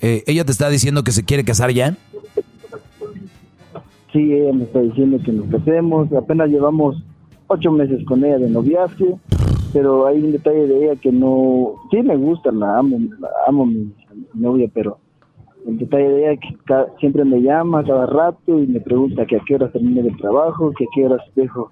Eh, 0.01 0.25
ella 0.27 0.45
te 0.45 0.53
está 0.53 0.69
diciendo 0.69 1.05
que 1.05 1.13
se 1.13 1.25
quiere 1.25 1.45
casar 1.45 1.71
ya. 1.71 1.97
Sí, 4.13 4.33
ella 4.33 4.53
me 4.53 4.65
está 4.65 4.81
diciendo 4.81 5.19
que 5.25 5.33
nos 5.33 5.47
casemos. 5.47 6.13
Apenas 6.13 6.51
llevamos 6.51 7.03
ocho 7.47 7.73
meses 7.73 8.05
con 8.05 8.23
ella 8.25 8.39
de 8.39 8.51
noviazgo, 8.51 9.19
pero 9.73 10.07
hay 10.07 10.23
un 10.23 10.33
detalle 10.33 10.67
de 10.67 10.85
ella 10.85 11.01
que 11.01 11.11
no. 11.11 11.77
Sí, 11.91 12.03
me 12.03 12.17
gusta, 12.17 12.53
la 12.53 12.79
amo, 12.79 12.99
la 13.19 13.29
amo 13.47 13.65
mi, 13.65 13.91
novia, 14.35 14.69
pero 14.75 14.99
el 15.67 15.79
detalle 15.79 16.09
de 16.09 16.33
ella 16.33 16.41
que 16.41 16.75
siempre 17.01 17.25
me 17.25 17.41
llama 17.41 17.85
cada 17.85 18.05
rato 18.05 18.59
y 18.59 18.67
me 18.67 18.81
pregunta 18.81 19.25
que 19.25 19.37
a 19.37 19.43
qué 19.47 19.55
horas 19.55 19.73
termine 19.73 20.01
el 20.01 20.17
trabajo, 20.19 20.73
que 20.77 20.85
a 20.85 20.89
qué 20.95 21.07
horas 21.07 21.23
dejo, 21.35 21.71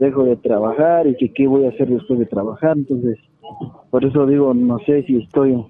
dejo 0.00 0.24
de 0.24 0.36
trabajar 0.36 1.06
y 1.06 1.16
que 1.16 1.32
qué 1.32 1.46
voy 1.46 1.66
a 1.66 1.68
hacer 1.68 1.88
después 1.88 2.18
de 2.18 2.26
trabajar. 2.26 2.76
Entonces, 2.76 3.16
por 3.90 4.04
eso 4.04 4.26
digo, 4.26 4.52
no 4.54 4.78
sé 4.80 5.04
si 5.04 5.18
estoy 5.18 5.64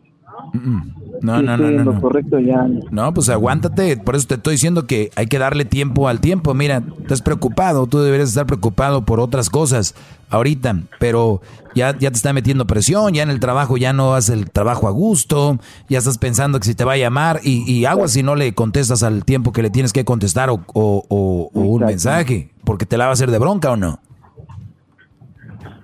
no, 1.23 1.43
no, 1.43 1.57
no, 1.57 1.71
no, 1.85 2.01
correcto 2.01 2.39
ya. 2.39 2.67
No, 2.91 3.13
pues 3.15 3.29
aguántate. 3.29 3.97
Por 3.97 4.17
eso 4.17 4.27
te 4.29 4.35
estoy 4.35 4.55
diciendo 4.55 4.87
que 4.87 5.11
hay 5.17 5.27
que 5.27 5.39
darle 5.39 5.65
tiempo 5.65 6.09
al 6.09 6.21
tiempo. 6.21 6.55
Mira, 6.55 6.83
estás 7.01 7.23
preocupado. 7.23 7.87
Tú 7.87 8.01
deberías 8.01 8.29
estar 8.29 8.47
preocupado 8.47 9.05
por 9.05 9.21
otras 9.21 9.51
cosas 9.51 9.95
ahorita. 10.31 10.77
Pero 10.99 11.41
ya, 11.75 11.97
ya 11.99 12.11
te 12.11 12.17
está 12.17 12.33
metiendo 12.33 12.67
presión. 12.67 13.15
Ya 13.15 13.23
en 13.23 13.31
el 13.31 13.41
trabajo 13.41 13.77
ya 13.77 13.93
no 13.93 14.15
haces 14.15 14.31
el 14.31 14.51
trabajo 14.51 14.89
a 14.89 14.91
gusto. 14.91 15.59
Ya 15.89 15.99
estás 15.99 16.19
pensando 16.19 16.61
que 16.61 16.67
si 16.67 16.75
te 16.75 16.85
va 16.85 16.93
a 16.93 16.99
llamar. 16.99 17.41
Y, 17.43 17.71
y 17.71 17.85
agua 17.87 18.09
si 18.09 18.23
no 18.23 18.35
le 18.35 18.55
contestas 18.55 19.03
al 19.03 19.25
tiempo 19.25 19.53
que 19.53 19.63
le 19.63 19.71
tienes 19.71 19.93
que 19.93 20.05
contestar 20.05 20.51
o, 20.51 20.65
o, 20.75 21.07
o 21.09 21.61
un 21.61 21.85
mensaje. 21.85 22.51
Porque 22.65 22.87
te 22.87 22.97
la 22.97 23.05
va 23.05 23.11
a 23.11 23.15
hacer 23.15 23.31
de 23.31 23.39
bronca 23.39 23.71
o 23.71 23.77
no. 23.77 24.01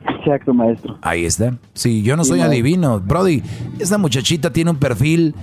Exacto, 0.09 0.55
maestro. 0.55 0.99
Ahí 1.03 1.24
está. 1.24 1.57
Sí, 1.74 2.03
yo 2.03 2.16
no 2.16 2.24
soy 2.24 2.41
adivino. 2.41 3.01
Brody, 3.01 3.43
esta 3.79 3.99
muchachita 3.99 4.53
tiene 4.53 4.70
un 4.70 4.79
perfil 4.79 5.35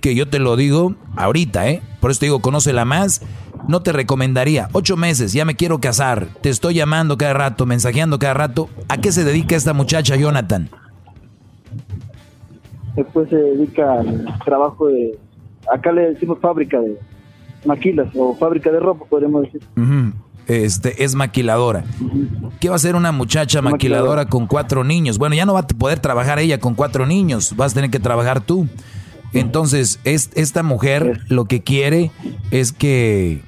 que 0.00 0.14
yo 0.14 0.28
te 0.28 0.38
lo 0.38 0.56
digo 0.56 0.94
ahorita, 1.16 1.68
¿eh? 1.68 1.82
Por 2.00 2.10
eso 2.10 2.20
te 2.20 2.26
digo, 2.26 2.40
conócela 2.40 2.84
más. 2.84 3.22
No 3.68 3.82
te 3.82 3.92
recomendaría. 3.92 4.68
Ocho 4.72 4.96
meses, 4.96 5.32
ya 5.32 5.44
me 5.44 5.54
quiero 5.54 5.80
casar. 5.80 6.26
Te 6.40 6.48
estoy 6.48 6.74
llamando 6.74 7.16
cada 7.16 7.34
rato, 7.34 7.64
mensajeando 7.64 8.18
cada 8.18 8.34
rato. 8.34 8.68
¿A 8.88 8.98
qué 8.98 9.12
se 9.12 9.24
dedica 9.24 9.54
esta 9.54 9.72
muchacha, 9.72 10.16
Jonathan? 10.16 10.68
Después 12.96 13.28
se 13.30 13.36
dedica 13.36 14.00
al 14.00 14.26
trabajo 14.44 14.88
de. 14.88 15.16
Acá 15.72 15.92
le 15.92 16.12
decimos 16.12 16.38
fábrica 16.40 16.80
de 16.80 16.98
maquilas 17.64 18.08
o 18.16 18.34
fábrica 18.34 18.70
de 18.72 18.80
ropa, 18.80 19.04
podemos 19.08 19.42
decir 19.42 19.62
este, 20.52 21.04
es 21.04 21.14
maquiladora. 21.14 21.84
¿Qué 22.60 22.68
va 22.68 22.74
a 22.74 22.76
hacer 22.76 22.94
una 22.94 23.12
muchacha 23.12 23.62
maquiladora 23.62 24.26
con 24.26 24.46
cuatro 24.46 24.84
niños? 24.84 25.18
Bueno, 25.18 25.34
ya 25.34 25.46
no 25.46 25.54
va 25.54 25.60
a 25.60 25.66
poder 25.66 25.98
trabajar 25.98 26.38
ella 26.38 26.58
con 26.58 26.74
cuatro 26.74 27.06
niños, 27.06 27.56
vas 27.56 27.72
a 27.72 27.74
tener 27.76 27.90
que 27.90 28.00
trabajar 28.00 28.40
tú. 28.40 28.68
Entonces, 29.32 29.98
es, 30.04 30.30
esta 30.34 30.62
mujer 30.62 31.22
lo 31.28 31.46
que 31.46 31.62
quiere 31.62 32.10
es 32.50 32.72
que, 32.72 33.42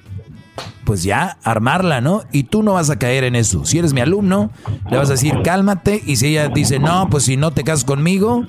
pues 0.84 1.02
ya, 1.02 1.38
armarla, 1.42 2.00
¿no? 2.00 2.22
Y 2.32 2.44
tú 2.44 2.62
no 2.62 2.72
vas 2.72 2.90
a 2.90 2.98
caer 2.98 3.24
en 3.24 3.36
eso. 3.36 3.64
Si 3.64 3.78
eres 3.78 3.92
mi 3.92 4.00
alumno, 4.00 4.50
le 4.90 4.96
vas 4.96 5.08
a 5.10 5.12
decir, 5.12 5.34
cálmate. 5.44 6.02
Y 6.06 6.16
si 6.16 6.28
ella 6.28 6.48
dice, 6.48 6.78
no, 6.78 7.08
pues 7.10 7.24
si 7.24 7.36
no 7.36 7.50
te 7.50 7.64
casas 7.64 7.84
conmigo, 7.84 8.46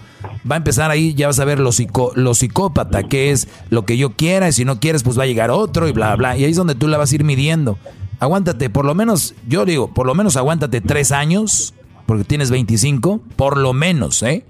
va 0.50 0.56
a 0.56 0.58
empezar 0.58 0.92
ahí, 0.92 1.14
ya 1.14 1.28
vas 1.28 1.40
a 1.40 1.46
ver 1.46 1.60
lo, 1.60 1.72
psico, 1.72 2.12
lo 2.16 2.34
psicópata, 2.34 3.04
que 3.04 3.32
es 3.32 3.50
lo 3.70 3.86
que 3.86 3.98
yo 3.98 4.12
quiera. 4.12 4.48
Y 4.48 4.54
si 4.54 4.64
no 4.64 4.80
quieres, 4.80 5.04
pues 5.04 5.20
va 5.20 5.24
a 5.24 5.28
llegar 5.28 5.52
otro 5.52 5.88
y 5.88 5.92
bla, 5.92 6.16
bla. 6.16 6.38
Y 6.38 6.46
ahí 6.46 6.52
es 6.52 6.58
donde 6.58 6.76
tú 6.76 6.88
la 6.88 6.98
vas 6.98 7.12
a 7.12 7.16
ir 7.16 7.24
midiendo 7.24 7.78
aguántate, 8.20 8.70
por 8.70 8.86
lo 8.86 8.96
menos, 8.96 9.36
yo 9.48 9.66
digo, 9.66 9.94
por 9.94 10.06
lo 10.06 10.16
menos 10.16 10.38
aguántate 10.38 10.82
tres 10.82 11.12
años, 11.12 11.74
porque 12.06 12.24
tienes 12.24 12.52
25, 12.52 13.22
por 13.36 13.58
lo 13.58 13.74
menos, 13.74 14.22
¿eh? 14.24 14.46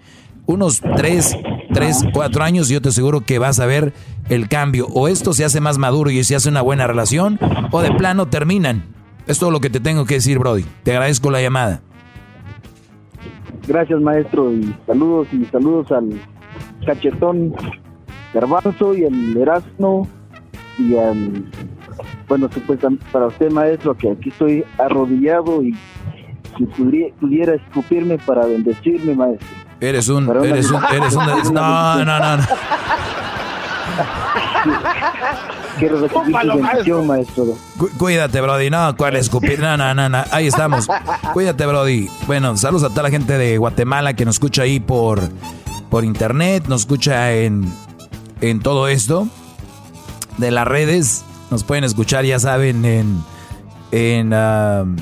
Unos 0.46 0.82
tres, 0.96 1.36
tres, 1.74 2.06
cuatro 2.14 2.44
años, 2.44 2.70
yo 2.70 2.82
te 2.82 2.90
aseguro 2.90 3.22
que 3.22 3.40
vas 3.40 3.60
a 3.60 3.66
ver 3.66 3.94
el 4.30 4.48
cambio. 4.48 4.88
O 4.94 5.08
esto 5.08 5.34
se 5.34 5.44
hace 5.46 5.60
más 5.60 5.78
maduro 5.78 6.12
y 6.12 6.24
se 6.24 6.36
hace 6.36 6.50
una 6.50 6.62
buena 6.62 6.86
relación, 6.86 7.40
o 7.72 7.82
de 7.82 7.92
plano 7.92 8.28
terminan. 8.28 8.84
Es 9.28 9.40
todo 9.40 9.50
lo 9.50 9.60
que 9.60 9.70
te 9.70 9.80
tengo 9.80 10.06
que 10.06 10.16
decir, 10.16 10.38
Brody. 10.38 10.66
Te 10.84 10.92
agradezco 10.92 11.32
la 11.32 11.42
llamada. 11.42 11.82
Gracias, 13.68 14.00
maestro, 14.00 14.54
y 14.54 14.76
saludos 14.86 15.28
y 15.32 15.44
saludos 15.46 15.92
al 15.92 16.22
cachetón 16.86 17.56
Garbanzo 18.34 18.94
y 18.94 19.06
al 19.06 19.38
Erasmo 19.38 20.08
y 20.78 20.96
al 20.96 21.46
bueno, 22.28 22.50
supuestamente 22.52 23.06
para 23.12 23.28
usted, 23.28 23.52
maestro, 23.52 23.96
que 23.96 24.12
aquí 24.12 24.30
estoy 24.30 24.64
arrodillado 24.78 25.62
y 25.64 25.76
si 26.58 26.66
pudiera, 26.66 27.56
escupirme 27.56 28.18
para 28.20 28.46
bendecirme, 28.46 29.14
maestro. 29.16 29.48
Eres 29.82 30.08
un, 30.10 30.30
eres 30.46 30.72
un, 30.72 30.82
eres 30.86 31.16
un, 31.16 31.26
no, 31.54 32.06
no, 32.06 32.20
no, 32.20 32.38
no. 32.38 32.44
Quiero 35.80 36.00
recibir 36.00 36.40
tu 36.40 36.48
bendición, 36.62 37.08
maestro. 37.08 37.46
cuídate, 37.98 38.40
Brody. 38.40 38.70
No, 38.70 38.96
¿cuál 38.96 39.18
escupir? 39.18 39.60
No, 39.60 39.76
no, 39.76 39.94
no, 39.94 40.08
no. 40.08 40.24
Ahí 40.32 40.48
estamos. 40.48 40.88
Cuídate, 41.34 41.66
Brody. 41.66 42.08
Bueno, 42.28 42.56
saludos 42.56 42.84
a 42.84 42.90
toda 42.90 43.04
la 43.04 43.10
gente 43.10 43.38
de 43.38 43.58
Guatemala 43.58 44.14
que 44.14 44.24
nos 44.24 44.36
escucha 44.36 44.64
ahí 44.64 44.80
por, 44.80 45.22
por 45.90 46.06
internet, 46.06 46.66
nos 46.68 46.82
escucha 46.82 47.34
en, 47.34 47.72
en 48.42 48.62
todo 48.62 48.88
esto. 48.88 49.28
De 50.38 50.52
las 50.52 50.68
redes. 50.68 51.26
Nos 51.52 51.64
pueden 51.64 51.84
escuchar, 51.84 52.26
ya 52.26 52.40
saben, 52.40 52.86
en. 52.86 53.24
en 53.92 54.34
um, 54.34 54.96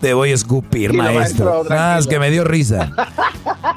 te 0.00 0.12
voy 0.14 0.30
a 0.30 0.34
escupir, 0.34 0.92
maestro. 0.92 1.64
ah, 1.70 1.96
es 1.98 2.06
que 2.06 2.18
me 2.18 2.30
dio 2.30 2.44
risa. 2.44 2.92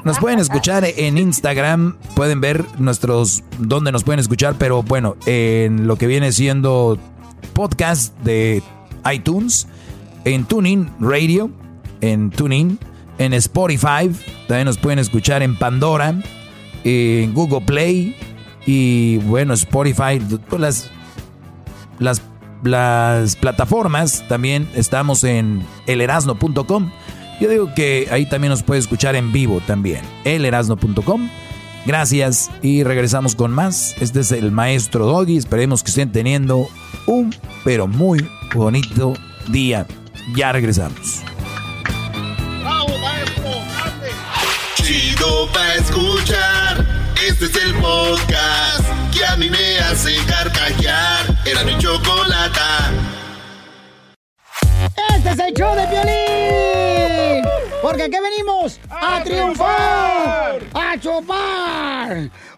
Nos 0.04 0.18
pueden 0.18 0.38
escuchar 0.38 0.84
en 0.84 1.18
Instagram, 1.18 1.96
pueden 2.14 2.40
ver 2.40 2.64
nuestros 2.78 3.42
dónde 3.58 3.92
nos 3.92 4.04
pueden 4.04 4.20
escuchar, 4.20 4.54
pero 4.58 4.82
bueno, 4.82 5.16
en 5.26 5.86
lo 5.86 5.96
que 5.96 6.06
viene 6.06 6.32
siendo 6.32 6.98
podcast 7.52 8.16
de 8.20 8.62
iTunes, 9.12 9.66
en 10.24 10.44
Tuning 10.44 10.90
Radio, 11.00 11.50
en 12.00 12.30
Tuning, 12.30 12.78
en 13.18 13.34
Spotify, 13.34 14.10
también 14.46 14.66
nos 14.66 14.78
pueden 14.78 14.98
escuchar 14.98 15.42
en 15.42 15.56
Pandora, 15.56 16.14
en 16.84 17.34
Google 17.34 17.62
Play 17.62 18.16
y 18.72 19.18
bueno, 19.18 19.52
Spotify, 19.54 20.20
las 20.56 20.90
las 21.98 22.22
las 22.62 23.34
plataformas, 23.34 24.22
también 24.28 24.68
estamos 24.76 25.24
en 25.24 25.66
elerasno.com. 25.88 26.92
Yo 27.40 27.48
digo 27.48 27.74
que 27.74 28.06
ahí 28.12 28.28
también 28.28 28.50
nos 28.50 28.62
puede 28.62 28.78
escuchar 28.78 29.16
en 29.16 29.32
vivo 29.32 29.60
también, 29.66 30.02
elerasno.com. 30.24 31.28
Gracias 31.84 32.48
y 32.62 32.84
regresamos 32.84 33.34
con 33.34 33.50
más. 33.50 33.96
Este 34.00 34.20
es 34.20 34.30
el 34.30 34.52
maestro 34.52 35.06
Doggy. 35.06 35.36
Esperemos 35.36 35.82
que 35.82 35.88
estén 35.88 36.12
teniendo 36.12 36.68
un 37.06 37.34
pero 37.64 37.88
muy 37.88 38.24
bonito 38.54 39.14
día. 39.48 39.84
Ya 40.36 40.52
regresamos. 40.52 41.22
Chido 44.76 45.48
para 45.52 45.74
escuchar. 45.74 46.79
Este 47.42 47.58
es 47.58 47.64
el 47.64 47.74
podcast 47.76 48.84
que 49.14 49.24
a 49.24 49.34
mí 49.34 49.48
me 49.48 49.78
hace 49.78 50.14
carcajear. 50.26 51.24
Era 51.46 51.64
mi 51.64 51.78
chocolate. 51.78 52.60
Este 55.16 55.30
es 55.30 55.38
el 55.38 55.54
show 55.54 55.74
de 55.74 55.86
violín. 55.86 57.44
Porque 57.80 58.02
aquí 58.02 58.16
venimos 58.22 58.78
a, 58.90 59.24
triunfar, 59.24 60.60
a 60.74 61.00
chupar. 61.00 62.30